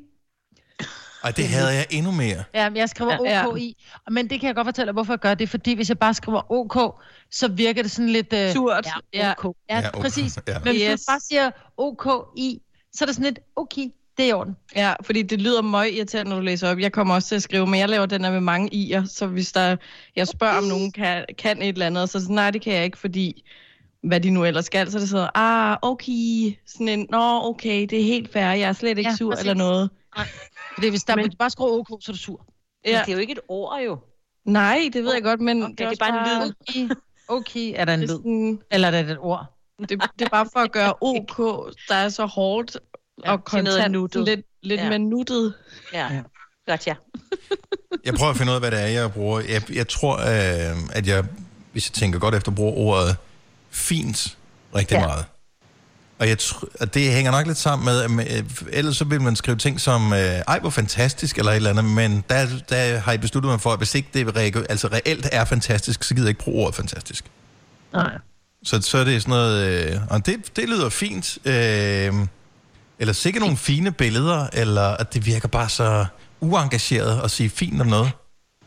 Ej, 1.24 1.32
det 1.32 1.48
havde 1.48 1.68
jeg 1.74 1.86
endnu 1.90 2.12
mere. 2.12 2.44
Ja, 2.54 2.70
men 2.70 2.78
jeg 2.78 2.90
skriver 2.90 3.12
Ja, 3.26 3.48
OK 3.48 3.56
ja. 3.58 3.62
i. 3.64 3.76
Men 4.12 4.30
det 4.30 4.40
kan 4.40 4.48
jeg 4.48 4.56
godt 4.56 4.68
fortælle 4.68 4.86
dig, 4.86 4.94
hvorfor 4.94 5.14
jeg 5.14 5.20
gør 5.20 5.34
det. 5.34 5.50
Fordi 5.50 5.74
hvis 5.76 5.90
jeg 5.90 6.00
bare 6.00 6.14
skriver 6.14 6.52
OK, 6.52 7.02
så 7.32 7.48
virker 7.48 7.82
det 7.82 7.92
sådan 7.92 8.10
lidt... 8.10 8.34
Uh, 8.34 8.54
Surt. 8.54 8.88
Ja, 9.14 9.34
OK. 9.38 9.56
Ja, 9.70 9.76
Ja, 9.76 9.82
ja 9.82 9.90
OK. 9.94 10.02
præcis. 10.02 10.40
Ja. 10.48 10.60
Men 10.60 10.74
hvis 10.74 10.82
Yes. 10.92 11.02
du 11.02 11.12
bare 11.12 11.20
siger 11.20 11.52
OK 11.78 12.08
i, 12.38 12.60
så 12.94 13.04
er 13.04 13.06
det 13.06 13.16
sådan 13.16 13.24
lidt 13.26 13.40
okay, 13.56 13.88
det 14.18 14.26
er 14.26 14.30
i 14.30 14.34
orden. 14.34 14.56
Ja, 14.76 14.94
fordi 15.02 15.22
det 15.22 15.42
lyder 15.42 15.62
meget 15.62 15.94
irriterende, 15.94 16.30
når 16.30 16.38
du 16.38 16.44
læser 16.46 16.72
op. 16.72 16.80
Jeg 16.80 16.92
kommer 16.92 17.16
også 17.16 17.28
til 17.28 17.36
at 17.36 17.44
skrive, 17.44 17.68
men 17.68 17.80
jeg 17.80 17.90
laver 17.90 18.06
den 18.06 18.24
her 18.24 18.32
med 18.32 18.42
mange 18.42 18.70
i'er, 18.74 19.06
så 19.06 19.28
hvis 19.28 19.52
der, 19.52 19.76
jeg 20.16 20.28
spørger, 20.28 20.58
om 20.58 20.64
nogen 20.64 20.92
kan, 20.92 21.26
kan 21.38 21.62
et 21.62 21.68
eller 21.68 21.86
andet, 21.86 22.10
så 22.10 22.18
det 22.18 22.24
sådan, 22.24 22.36
nej, 22.36 22.52
det 22.52 22.62
kan 22.62 22.74
jeg 22.74 22.84
ikke, 22.86 22.98
fordi 22.98 23.44
hvad 24.04 24.20
de 24.20 24.30
nu 24.30 24.46
ellers 24.46 24.66
skal, 24.66 24.92
så 24.92 24.98
er 24.98 25.00
det 25.00 25.10
sådan, 25.10 25.30
ah, 25.36 25.78
okay, 25.82 26.54
sådan 26.66 26.88
en, 26.90 27.08
nå, 27.10 27.42
okay, 27.44 27.82
det 27.90 28.00
er 28.00 28.04
helt 28.04 28.34
fair, 28.34 28.44
jeg 28.44 28.62
er 28.70 28.74
slet 28.74 28.98
ikke 28.98 29.10
Ja, 29.10 29.16
sur 29.16 29.32
præcis. 29.32 29.42
eller 29.42 29.54
noget. 29.54 29.90
Fordi 30.74 30.90
hvis 30.90 31.04
der 31.04 31.16
Men- 31.16 31.24
men... 31.26 31.32
bare 31.40 31.50
skriver 31.50 31.72
OK, 31.72 31.88
så 32.04 32.12
er 32.12 32.14
du 32.14 32.18
sur. 32.20 32.46
Men 32.86 32.94
Ja. 32.94 33.02
det 33.06 33.10
er 33.12 33.14
jo 33.14 33.20
ikke 33.20 33.34
et 33.34 33.40
ord, 33.48 33.82
jo. 33.82 33.98
Nej, 34.46 34.90
det 34.94 35.04
ved 35.04 35.14
jeg 35.14 35.24
godt, 35.24 35.40
men 35.42 35.64
Okay, 35.64 35.72
det 35.78 35.82
er, 35.86 35.90
det 35.90 36.02
er 36.02 36.06
bare 36.12 36.42
en 36.44 36.48
lyd. 36.48 36.54
Okay, 36.70 36.96
okay 37.28 37.74
er 37.76 37.86
der 37.86 37.94
en 37.94 38.00
det, 38.00 38.10
lyd. 38.10 38.16
sådan, 38.16 38.62
Eller 38.72 38.88
er 38.88 39.04
det 39.04 39.12
et 39.12 39.18
ord? 39.20 39.59
Det, 39.80 39.90
det 40.20 40.26
er 40.26 40.30
bare 40.30 40.48
for 40.54 40.60
at 40.60 40.72
gøre 40.72 40.94
ok, 41.02 41.38
der 41.90 41.96
er 41.96 42.10
så 42.10 42.26
hårdt 42.26 42.78
Ja, 43.26 43.32
og 43.32 43.64
noget 43.64 43.82
kontant, 43.92 44.26
lidt, 44.26 44.42
lidt 44.64 44.82
Ja. 44.82 44.90
mere 44.90 45.00
nuttet. 45.00 45.54
Ja. 45.94 46.08
Godt, 46.68 46.88
ja. 46.88 46.96
Jeg 48.06 48.14
prøver 48.14 48.32
at 48.32 48.38
finde 48.38 48.52
ud 48.52 48.56
af, 48.56 48.62
hvad 48.62 48.72
det 48.72 48.82
er, 48.82 48.88
jeg 48.88 49.12
bruger. 49.14 49.40
Jeg, 49.40 49.72
jeg 49.76 49.88
tror, 49.88 50.18
øh, 50.18 50.78
at 50.92 51.08
jeg, 51.08 51.26
hvis 51.72 51.90
jeg 51.90 51.94
tænker 51.94 52.20
godt 52.20 52.36
efter, 52.36 52.52
bruger 52.52 52.74
ordet 52.74 53.16
fint 53.70 54.38
rigtig 54.76 54.96
ja. 54.96 55.02
Ja. 55.02 55.08
meget. 55.08 55.26
Og, 56.20 56.28
jeg 56.30 56.38
tr- 56.42 56.76
og 56.82 56.94
det 56.94 57.12
hænger 57.12 57.32
nok 57.32 57.48
lidt 57.48 57.58
sammen 57.58 57.86
med, 57.86 58.02
at 58.02 58.12
med, 58.12 58.38
øh, 58.38 58.44
ellers 58.72 58.98
så 58.98 59.06
vil 59.06 59.22
man 59.22 59.36
skrive 59.36 59.58
ting 59.58 59.82
som, 59.82 60.14
øh, 60.14 60.20
ej 60.20 60.60
hvor 60.60 60.70
fantastisk, 60.70 61.38
eller 61.38 61.52
et 61.52 61.56
eller 61.56 61.70
andet, 61.70 61.86
men 61.86 62.24
der, 62.30 62.48
der 62.70 62.98
har 63.00 63.12
I 63.14 63.18
besluttet 63.18 63.50
mig 63.52 63.62
for, 63.62 63.70
at 63.70 63.80
hvis 63.80 63.96
ikke 63.96 64.10
det 64.14 64.28
re- 64.28 64.66
altså 64.70 64.88
reelt 64.88 65.30
er 65.32 65.46
fantastisk, 65.46 66.04
så 66.04 66.16
gider 66.16 66.26
jeg 66.28 66.30
ikke 66.30 66.44
bruge 66.44 66.64
ordet 66.64 66.76
fantastisk. 66.76 67.26
Nej. 67.94 68.18
Så, 68.64 68.82
så 68.82 68.98
er 68.98 69.04
det 69.04 69.22
sådan 69.22 69.30
noget, 69.32 69.88
øh, 69.94 70.00
og 70.10 70.26
det, 70.26 70.56
det 70.56 70.70
lyder 70.70 70.90
fint, 70.90 71.38
øh, 71.46 72.14
eller 73.00 73.14
sikkert 73.14 73.42
nogle 73.42 73.58
fine 73.58 73.92
billeder, 73.92 74.48
eller 74.54 74.82
at 74.82 75.14
det 75.14 75.26
virker 75.26 75.48
bare 75.48 75.70
så 75.70 76.06
uengageret 76.42 77.22
at 77.24 77.32
sige 77.32 77.50
fint 77.50 77.82
om 77.82 77.88
noget. 77.88 78.12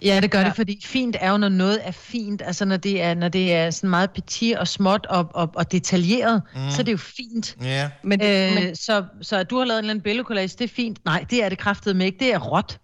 Ja, 0.03 0.20
det 0.20 0.30
gør 0.30 0.38
ja. 0.40 0.45
det, 0.47 0.57
fordi 0.57 0.80
fint 0.84 1.16
er 1.20 1.30
jo, 1.30 1.36
når 1.36 1.49
noget 1.49 1.80
er 1.82 1.90
fint. 1.93 2.43
Altså, 2.45 2.64
når 2.64 2.76
det 2.76 3.03
er, 3.03 3.14
når 3.14 3.28
det 3.28 3.53
er 3.53 3.70
sådan 3.70 3.90
meget 3.90 4.11
petit 4.11 4.57
og 4.59 4.68
småt 4.68 5.07
og, 5.07 5.30
og, 5.34 5.51
og 5.55 5.72
detaljeret, 5.72 6.43
Mm. 6.55 6.70
så 6.70 6.80
er 6.82 6.84
det 6.84 6.93
jo 6.93 6.97
fint. 6.97 7.57
Ja. 7.62 7.90
Men, 8.05 8.22
øh, 8.22 8.55
men... 8.55 8.76
Så, 8.76 9.05
så 9.22 9.36
at 9.36 9.51
du 9.51 9.59
har 9.59 9.64
lavet 9.64 9.78
en 9.78 9.84
eller 9.84 9.90
anden 9.90 10.03
billedkollage, 10.03 10.49
det 10.49 10.61
er 10.61 10.74
fint. 10.74 11.05
Nej, 11.05 11.24
det 11.30 11.45
er 11.45 11.49
det 11.49 11.59
kraftede 11.59 11.95
med 11.95 12.07
ikke. 12.07 12.18
Det 12.18 12.34
er 12.34 12.38
råt. 12.38 12.78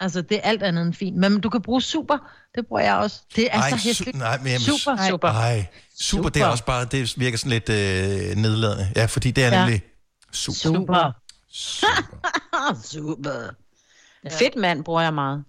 Altså, 0.00 0.22
det 0.22 0.36
er 0.36 0.40
alt 0.42 0.62
andet 0.62 0.82
end 0.86 0.94
fint. 0.94 1.16
Men 1.16 1.40
du 1.40 1.48
kan 1.50 1.62
bruge 1.62 1.82
super. 1.82 2.18
Det 2.54 2.66
bruger 2.66 2.82
jeg 2.82 2.94
også. 2.94 3.20
Det 3.36 3.48
er 3.52 3.60
Ej, 3.60 3.70
så 3.70 3.76
su- 3.76 3.78
hæsligt. 3.78 4.16
nej, 4.18 4.38
men 4.38 4.46
jamen, 4.46 4.60
super, 4.60 4.96
su- 4.96 5.08
super. 5.10 5.28
Ej, 5.28 5.66
super, 6.00 6.28
det 6.28 6.40
er 6.40 6.44
Super. 6.44 6.50
også 6.50 6.64
bare, 6.64 6.84
det 6.84 7.14
virker 7.18 7.38
sådan 7.38 7.50
lidt 7.50 7.68
øh, 7.68 8.36
nedladende. 8.36 8.90
Ja, 8.96 9.04
fordi 9.04 9.30
det 9.30 9.44
er 9.44 9.48
Ja. 9.52 9.58
nemlig 9.60 9.82
super. 10.32 10.54
Super. 10.58 11.12
Super. 12.84 13.32
Ja. 14.24 14.30
Fedt 14.30 14.56
mand 14.56 14.84
bruger 14.84 15.00
jeg 15.02 15.14
meget. 15.14 15.44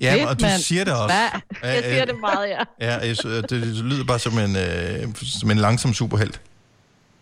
Ja, 0.00 0.14
Fedt, 0.14 0.28
og 0.28 0.40
du 0.40 0.44
mand. 0.44 0.60
siger 0.62 0.84
det 0.84 0.92
også. 0.94 1.14
Hva? 1.62 1.68
Jeg 1.74 1.84
siger 1.84 2.04
det 2.04 2.14
meget, 2.20 2.48
ja. 2.48 2.58
Ja, 2.86 2.96
jeg, 2.98 3.16
det, 3.22 3.50
det 3.50 3.62
lyder 3.66 4.04
bare 4.04 4.18
som 4.18 4.38
en, 4.38 4.56
øh, 4.56 5.14
som 5.14 5.50
en 5.50 5.58
langsom 5.58 5.94
superhelt. 5.94 6.40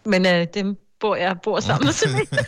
Men 0.05 0.27
øh, 0.27 0.47
dem 0.55 0.77
bor 1.01 1.17
jeg 1.17 1.37
bor 1.43 1.61
sammen 1.61 1.87
med. 1.87 2.39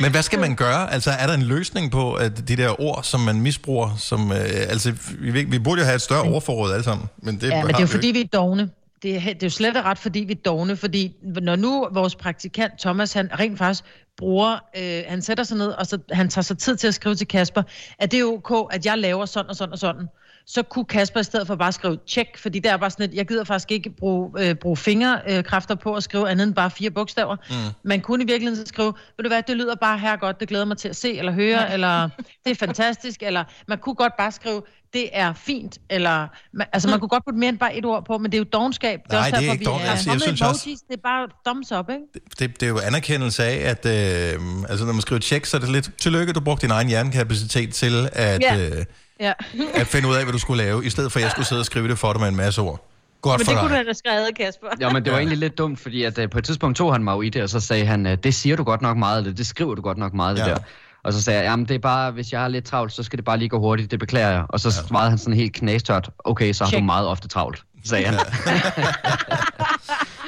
Men 0.00 0.10
hvad 0.10 0.22
skal 0.22 0.38
man 0.38 0.56
gøre? 0.56 0.92
Altså, 0.92 1.10
er 1.10 1.26
der 1.26 1.34
en 1.34 1.42
løsning 1.42 1.90
på 1.90 2.14
at 2.14 2.48
de 2.48 2.56
der 2.56 2.80
ord, 2.80 3.02
som 3.02 3.20
man 3.20 3.40
misbruger? 3.40 3.96
Som, 3.98 4.32
øh, 4.32 4.38
altså, 4.68 4.92
vi, 5.18 5.44
vi 5.44 5.58
burde 5.58 5.80
jo 5.80 5.84
have 5.84 5.94
et 5.94 6.02
større 6.02 6.22
ordforråd 6.22 6.72
alle 6.72 6.84
sammen. 6.84 7.08
Men 7.16 7.40
det 7.40 7.48
ja, 7.48 7.62
men 7.62 7.68
det 7.68 7.76
er 7.76 7.80
jo 7.80 7.86
fordi, 7.86 8.06
vi 8.06 8.20
er 8.20 8.28
dogne. 8.32 8.70
Det 9.02 9.16
er, 9.16 9.20
det 9.20 9.42
er 9.42 9.46
jo 9.46 9.50
slet 9.50 9.76
og 9.76 9.84
ret, 9.84 9.98
fordi 9.98 10.20
vi 10.20 10.32
er 10.32 10.36
dogne, 10.44 10.76
fordi 10.76 11.12
når 11.22 11.56
nu 11.56 11.88
vores 11.92 12.14
praktikant 12.14 12.72
Thomas, 12.80 13.12
han 13.12 13.30
rent 13.40 13.58
faktisk 13.58 13.84
bruger, 14.16 14.58
øh, 14.76 15.02
han 15.08 15.22
sætter 15.22 15.44
sig 15.44 15.56
ned, 15.56 15.66
og 15.68 15.86
så, 15.86 15.98
han 16.12 16.28
tager 16.28 16.42
sig 16.42 16.58
tid 16.58 16.76
til 16.76 16.88
at 16.88 16.94
skrive 16.94 17.14
til 17.14 17.28
Kasper, 17.28 17.62
at 17.98 18.12
det 18.12 18.20
er 18.20 18.24
ok, 18.24 18.68
at 18.74 18.86
jeg 18.86 18.98
laver 18.98 19.26
sådan 19.26 19.50
og 19.50 19.56
sådan 19.56 19.72
og 19.72 19.78
sådan. 19.78 20.08
Så 20.46 20.62
kunne 20.62 20.84
Kasper 20.84 21.20
i 21.20 21.24
stedet 21.24 21.46
for 21.46 21.54
bare 21.56 21.72
skrive 21.72 21.98
tjek, 22.06 22.26
fordi 22.38 22.58
det 22.58 22.70
er 22.70 22.76
bare 22.76 22.90
sådan 22.90 23.10
et, 23.10 23.14
jeg 23.14 23.26
gider 23.26 23.44
faktisk 23.44 23.70
ikke 23.70 23.90
bruge, 23.90 24.30
øh, 24.48 24.54
bruge 24.54 24.76
fingerkræfter 24.76 25.74
på 25.74 25.94
at 25.94 26.02
skrive 26.02 26.30
andet 26.30 26.46
end 26.46 26.54
bare 26.54 26.70
fire 26.70 26.90
bogstaver. 26.90 27.36
Mm. 27.50 27.54
Man 27.84 28.00
kunne 28.00 28.24
i 28.24 28.26
virkeligheden 28.26 28.66
skrive, 28.66 28.92
ved 29.16 29.22
du 29.22 29.28
hvad, 29.28 29.42
det 29.42 29.56
lyder 29.56 29.74
bare 29.74 29.98
her 29.98 30.16
godt, 30.16 30.40
det 30.40 30.48
glæder 30.48 30.64
mig 30.64 30.76
til 30.76 30.88
at 30.88 30.96
se 30.96 31.18
eller 31.18 31.32
høre, 31.32 31.72
eller 31.72 32.08
det 32.44 32.50
er 32.50 32.54
fantastisk, 32.54 33.22
eller 33.22 33.44
man 33.68 33.78
kunne 33.78 33.94
godt 33.94 34.12
bare 34.18 34.32
skrive, 34.32 34.62
det 34.92 35.08
er 35.12 35.32
fint, 35.32 35.78
eller, 35.90 36.26
man, 36.52 36.66
altså 36.72 36.88
man 36.90 37.00
kunne 37.00 37.08
godt 37.08 37.24
putte 37.24 37.38
mere 37.38 37.48
end 37.48 37.58
bare 37.58 37.76
et 37.76 37.84
ord 37.84 38.04
på, 38.06 38.18
men 38.18 38.32
det 38.32 38.36
er 38.36 38.40
jo 38.40 38.44
dogenskab. 38.52 39.00
Det 39.02 39.12
Nej, 39.12 39.18
også 39.20 39.30
det 39.30 39.36
er 39.36 39.40
derfor, 39.40 39.52
ikke 39.52 39.86
er 39.86 39.90
altså, 39.90 40.10
jeg 40.12 40.20
synes 40.20 40.40
emojis, 40.40 40.62
også- 40.64 40.84
det 40.88 40.96
er 40.96 41.00
bare 41.02 41.28
thumbs 41.46 41.72
up, 41.72 41.90
ikke? 41.90 42.02
Det, 42.38 42.60
det 42.60 42.66
er 42.66 42.70
jo 42.70 42.78
anerkendelse 42.78 43.44
af, 43.44 43.70
at 43.70 43.86
øh, 43.86 44.40
altså, 44.68 44.84
når 44.86 44.92
man 44.92 45.00
skriver 45.02 45.20
tjek, 45.20 45.44
så 45.46 45.56
er 45.56 45.60
det 45.60 45.68
lidt, 45.68 45.90
tillykke, 45.98 46.32
du 46.32 46.40
brugte 46.40 46.62
din 46.66 46.70
egen 46.70 46.88
hjernekapacitet 46.88 47.74
til 47.74 48.08
at, 48.12 48.42
Ja. 48.42 48.68
øh, 48.78 48.84
Ja. 49.20 49.32
at 49.74 49.86
finde 49.86 50.08
ud 50.08 50.14
af, 50.14 50.22
hvad 50.24 50.32
du 50.32 50.38
skulle 50.38 50.62
lave, 50.64 50.84
i 50.86 50.90
stedet 50.90 51.12
for 51.12 51.18
at 51.18 51.22
jeg 51.22 51.30
skulle 51.30 51.46
sidde 51.46 51.60
og 51.60 51.66
skrive 51.66 51.88
det 51.88 51.98
for 51.98 52.12
dig 52.12 52.20
med 52.20 52.28
en 52.28 52.36
masse 52.36 52.60
ord. 52.60 52.88
Godt 53.20 53.38
Men 53.40 53.44
for 53.46 53.52
det 53.52 53.60
kunne 53.60 53.70
du 53.70 53.74
dig. 53.76 53.84
have 53.86 53.94
skrevet, 53.94 54.28
Kasper. 54.36 54.66
Ja, 54.80 54.92
men 54.92 55.04
det 55.04 55.12
var 55.12 55.18
egentlig 55.18 55.38
lidt 55.38 55.58
dumt, 55.58 55.80
fordi 55.80 56.02
at, 56.04 56.18
uh, 56.18 56.30
på 56.30 56.38
et 56.38 56.44
tidspunkt 56.44 56.76
tog 56.76 56.92
han 56.94 57.04
mig 57.04 57.12
jo 57.12 57.22
i 57.22 57.28
det, 57.28 57.42
og 57.42 57.48
så 57.48 57.60
sagde 57.60 57.84
han, 57.86 58.06
uh, 58.06 58.12
det 58.12 58.34
siger 58.34 58.56
du 58.56 58.64
godt 58.64 58.82
nok 58.82 58.96
meget, 58.96 59.18
eller 59.18 59.32
det 59.34 59.46
skriver 59.46 59.74
du 59.74 59.82
godt 59.82 59.98
nok 59.98 60.14
meget, 60.14 60.36
det 60.36 60.42
Ja. 60.46 60.50
der. 60.50 60.56
Og 61.02 61.12
så 61.12 61.22
sagde 61.22 61.40
jeg, 61.40 61.46
jamen 61.46 61.66
det 61.68 61.74
er 61.74 61.78
bare, 61.78 62.10
hvis 62.10 62.32
jeg 62.32 62.40
har 62.40 62.48
lidt 62.48 62.64
travlt, 62.64 62.92
så 62.92 63.02
skal 63.02 63.16
det 63.16 63.24
bare 63.24 63.38
lige 63.38 63.48
gå 63.48 63.58
hurtigt, 63.58 63.90
det 63.90 63.98
beklager 63.98 64.30
jeg. 64.30 64.44
Og 64.48 64.60
så 64.60 64.68
ja. 64.68 64.88
svarede 64.88 65.08
han 65.10 65.18
sådan 65.18 65.34
helt 65.34 65.52
knastørt, 65.52 66.10
okay, 66.18 66.52
så 66.52 66.64
har 66.64 66.68
Check. 66.70 66.80
du 66.80 66.84
meget 66.84 67.06
ofte 67.08 67.28
travlt, 67.28 67.62
sagde 67.84 68.04
han. 68.06 68.14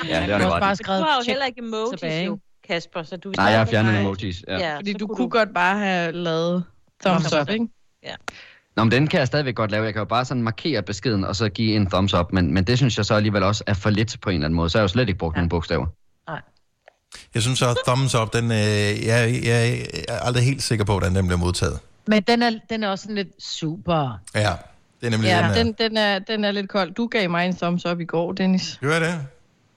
ja, 0.09 0.21
det 0.27 0.33
var 0.33 0.39
Du 0.39 0.61
bare 0.61 0.77
skrevet 0.77 1.01
du 1.01 1.07
har 1.07 1.17
jo 1.17 1.23
heller 1.27 1.47
ikke 1.47 1.59
emojis, 1.61 2.01
tilbage, 2.01 2.25
jo, 2.27 2.39
Kasper, 2.69 3.03
så 3.03 3.17
du... 3.17 3.33
Nej, 3.37 3.47
jeg 3.47 3.59
har 3.59 3.65
fjernet 3.67 4.01
emojis. 4.01 4.45
Ja. 4.49 4.59
Ja, 4.59 4.77
Fordi 4.77 4.93
du 4.93 5.07
kunne 5.07 5.17
kunne 5.17 5.31
godt 5.31 5.55
bare 5.55 5.79
have 5.79 6.13
lavet 6.13 6.65
thumbs 7.05 7.33
up, 7.33 7.49
ikke? 7.51 7.67
Ja. 8.05 8.15
Nå, 8.77 8.85
men 8.85 8.91
den 8.91 9.07
kan 9.07 9.19
jeg 9.19 9.27
stadigvæk 9.27 9.55
godt 9.55 9.71
lave. 9.71 9.85
Jeg 9.85 9.93
kan 9.93 10.01
jo 10.01 10.05
bare 10.05 10.25
sådan 10.25 10.43
markere 10.43 10.83
beskeden, 10.83 11.25
og 11.25 11.37
så 11.37 11.49
give 11.49 11.77
en 11.77 11.87
thumbs 11.87 12.15
up. 12.15 12.33
Men, 12.33 12.55
men 12.55 12.65
det 12.65 12.79
synes 12.79 12.97
jeg 12.97 13.05
så 13.05 13.15
alligevel 13.15 13.43
også 13.43 13.65
er 13.67 13.75
for 13.75 13.91
lidt 13.91 14.17
på 14.21 14.31
en 14.31 14.35
eller 14.35 14.47
anden 14.47 14.57
måde. 14.57 14.71
Så 14.71 14.79
har 14.79 14.81
jeg 14.81 14.89
jo 14.89 14.93
slet 14.93 15.09
ikke 15.09 15.19
brugt 15.19 15.37
ja. 15.37 15.41
nogle 15.41 15.49
bogstaver. 15.49 15.87
Jeg 17.35 17.43
synes 17.43 17.59
så, 17.59 17.71
at 17.71 17.77
thumbs 17.87 18.15
up, 18.15 18.33
den, 18.33 18.45
øh, 18.45 18.59
jeg, 19.07 19.41
jeg, 19.45 19.87
er 20.09 20.19
aldrig 20.21 20.45
helt 20.45 20.63
sikker 20.63 20.85
på, 20.85 20.93
hvordan 20.93 21.15
den 21.15 21.27
bliver 21.27 21.39
modtaget. 21.39 21.79
Men 22.07 22.23
den 22.23 22.43
er, 22.43 22.51
den 22.71 22.85
er 22.85 22.89
også 22.89 23.03
sådan 23.03 23.17
lidt 23.17 23.43
super. 23.43 24.21
Ja, 24.35 24.53
det 25.01 25.07
er 25.07 25.11
nemlig 25.11 25.29
Ja, 25.29 25.53
den, 25.55 25.67
den, 25.67 25.75
den, 25.79 25.97
er, 25.97 26.19
den 26.19 26.45
er 26.45 26.51
lidt 26.51 26.69
kold. 26.69 26.95
Du 26.95 27.07
gav 27.07 27.31
mig 27.31 27.47
en 27.47 27.57
thumbs 27.57 27.87
up 27.87 28.01
i 28.01 28.05
går, 28.05 28.33
Dennis. 28.33 28.79
Jeg 28.83 29.01
det? 29.01 29.27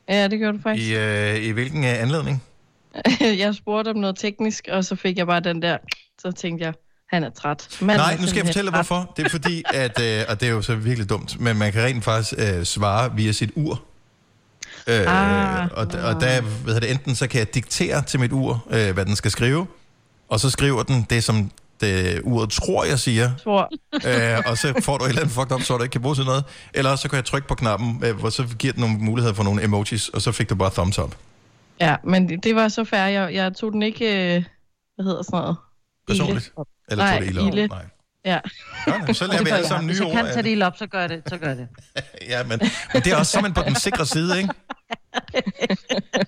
Ja, 0.10 0.28
det 0.28 0.40
gjorde 0.40 0.58
du 0.58 0.64
faktisk. 0.64 0.90
I, 0.90 0.96
øh, 0.96 1.44
I 1.44 1.52
hvilken 1.52 1.84
øh, 1.84 2.02
anledning? 2.02 2.44
jeg 3.44 3.56
spurgte 3.56 3.90
om 3.90 3.96
noget 3.96 4.18
teknisk, 4.18 4.68
og 4.72 4.86
så 4.86 4.96
fik 4.96 5.18
jeg 5.18 5.28
bare 5.28 5.40
den 5.40 5.62
der. 5.62 5.78
Så 6.22 6.32
tænkte 6.32 6.66
jeg, 6.66 6.74
han 7.10 7.24
er 7.24 7.30
træt. 7.30 7.68
Manden 7.82 7.98
Nej, 8.06 8.18
nu 8.22 8.28
skal 8.28 8.38
jeg 8.38 8.46
fortælle 8.46 8.72
træt. 8.72 8.78
hvorfor. 8.78 9.14
Det 9.18 9.26
er 9.26 9.30
fordi, 9.30 9.64
at, 9.74 10.02
øh, 10.02 10.24
og 10.30 10.40
det 10.40 10.48
er 10.48 10.52
jo 10.52 10.62
så 10.62 10.76
virkelig 10.76 11.10
dumt, 11.10 11.40
men 11.40 11.58
man 11.58 11.72
kan 11.72 11.84
rent 11.84 12.04
faktisk 12.04 12.34
øh, 12.38 12.64
svare 12.64 13.16
via 13.16 13.32
sit 13.32 13.52
ur. 13.56 13.82
Øh, 14.88 15.04
Ah. 15.08 15.68
og, 15.72 15.80
og 15.80 16.22
der, 16.22 16.42
hvad 16.42 16.74
hedder 16.74 16.80
det, 16.80 16.92
enten 16.92 17.16
så 17.16 17.28
kan 17.28 17.40
jeg 17.40 17.54
diktere 17.56 18.02
til 18.02 18.20
mit 18.20 18.32
ur, 18.32 18.66
øh, 18.72 18.94
hvad 18.94 19.06
den 19.06 19.16
skal 19.16 19.32
skrive, 19.32 19.68
og 20.30 20.40
så 20.40 20.50
skriver 20.50 20.84
den 20.84 21.06
det, 21.10 21.24
som 21.24 21.52
det, 21.82 22.22
uret 22.24 22.50
tror, 22.50 22.84
jeg 22.86 23.00
siger, 23.00 23.32
Tror. 23.44 23.70
øh, 23.94 24.38
og 24.46 24.58
så 24.58 24.74
får 24.84 24.98
du 24.98 25.04
et 25.06 25.10
eller 25.10 25.22
andet 25.22 25.36
fucked 25.36 25.52
up, 25.52 25.62
så 25.62 25.78
du 25.78 25.84
ikke 25.84 25.92
kan 25.94 26.02
bruge 26.02 26.16
til 26.16 26.26
noget. 26.26 26.44
Eller 26.74 26.96
så 26.96 27.10
kan 27.10 27.16
jeg 27.18 27.26
trykke 27.26 27.48
på 27.48 27.56
knappen, 27.56 28.04
øh, 28.06 28.16
hvor 28.20 28.30
så 28.30 28.48
giver 28.60 28.74
den 28.74 28.82
nogle 28.82 28.98
muligheder 28.98 29.36
for 29.36 29.44
nogle 29.44 29.64
emojis, 29.64 30.10
og 30.10 30.22
så 30.22 30.32
fik 30.32 30.50
du 30.50 30.56
bare 30.56 30.70
thumbs 30.74 31.00
up. 31.00 31.16
Ja, 31.82 31.96
men 32.04 32.30
det, 32.30 32.44
det 32.44 32.56
var 32.56 32.68
så 32.68 32.84
fair. 32.84 33.00
Jeg, 33.06 33.34
jeg 33.34 33.56
tog 33.56 33.72
den 33.72 33.82
ikke, 33.82 34.06
øh, 34.36 34.44
hvad 34.96 35.06
hedder 35.06 35.22
sådan 35.24 35.40
noget? 35.40 35.58
Personligt? 36.08 36.52
Eller 36.92 37.06
tog 37.06 37.12
Nej, 37.12 37.20
det 37.20 37.28
ilde 37.28 37.42
op? 37.42 37.48
ilde. 37.54 37.68
Nej. 37.68 37.86
Ja. 38.26 38.40
Nå, 39.08 39.14
så 39.14 39.28
laver 39.28 39.44
vi 39.44 39.50
alle 39.50 39.68
sammen 39.68 39.90
Hvis 39.90 40.00
nye 40.00 40.08
jeg 40.08 40.16
kan 40.16 40.26
ord. 40.26 40.34
tage 40.34 40.44
det 40.44 40.50
ilde 40.50 40.66
op, 40.66 40.78
så 40.78 40.88
gør 40.88 41.08
det. 41.08 41.22
Så 41.28 41.38
gør 41.38 41.54
det. 41.54 41.68
Ja, 42.30 42.44
men, 42.44 42.60
men 42.94 43.02
det 43.04 43.14
er 43.14 43.16
også 43.18 43.32
så 43.32 43.42
man 43.42 43.54
på 43.54 43.62
den 43.62 43.76
sikre 43.76 44.06
side, 44.06 44.38
ikke? 44.38 44.50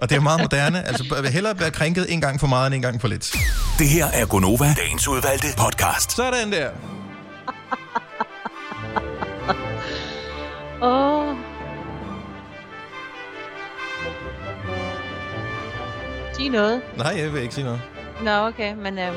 Og 0.01 0.09
det 0.09 0.16
er 0.16 0.20
meget 0.20 0.41
moderne. 0.41 0.88
Altså, 0.88 1.30
hellere 1.34 1.59
være 1.59 1.72
krænket 1.72 2.14
en 2.14 2.22
gang 2.22 2.39
for 2.39 2.47
meget 2.47 2.68
end 2.68 2.76
en 2.76 2.82
gang 2.82 3.01
for 3.01 3.07
lidt. 3.07 3.36
Det 3.80 3.89
her 3.89 4.05
er 4.05 4.26
Gonova, 4.26 4.74
dagens 4.78 5.07
udvalgte 5.07 5.47
podcast. 5.57 6.12
Sådan 6.12 6.51
der. 6.51 6.70
Åh. 10.82 11.28
Oh. 11.30 11.36
Sig 16.34 16.49
noget. 16.49 16.82
Nej, 16.97 17.14
jeg 17.18 17.34
vil 17.34 17.41
ikke 17.41 17.53
sige 17.53 17.66
noget. 17.66 17.82
Nå, 18.24 18.32
okay, 18.47 18.74
men... 18.74 18.99
Øh, 18.99 19.14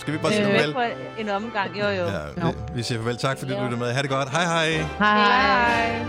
skal 0.00 0.12
vi 0.12 0.18
bare 0.18 0.32
sige 0.32 0.66
øh, 0.66 0.72
farvel? 0.72 0.92
En 1.18 1.28
omgang, 1.28 1.78
jo 1.80 1.88
jo. 1.88 2.04
Ja, 2.04 2.18
vi, 2.34 2.40
no. 2.40 2.52
vi 2.74 2.82
siger 2.82 2.98
farvel. 2.98 3.16
Tak 3.16 3.38
fordi 3.38 3.52
du 3.52 3.62
lyttede 3.62 3.80
med. 3.80 3.92
Ha' 3.92 4.02
det 4.02 4.10
godt. 4.10 4.30
Hej 4.30 4.44
hej. 4.44 4.70
Hej 4.70 4.82
hej. 4.98 5.96
hej. 5.96 6.04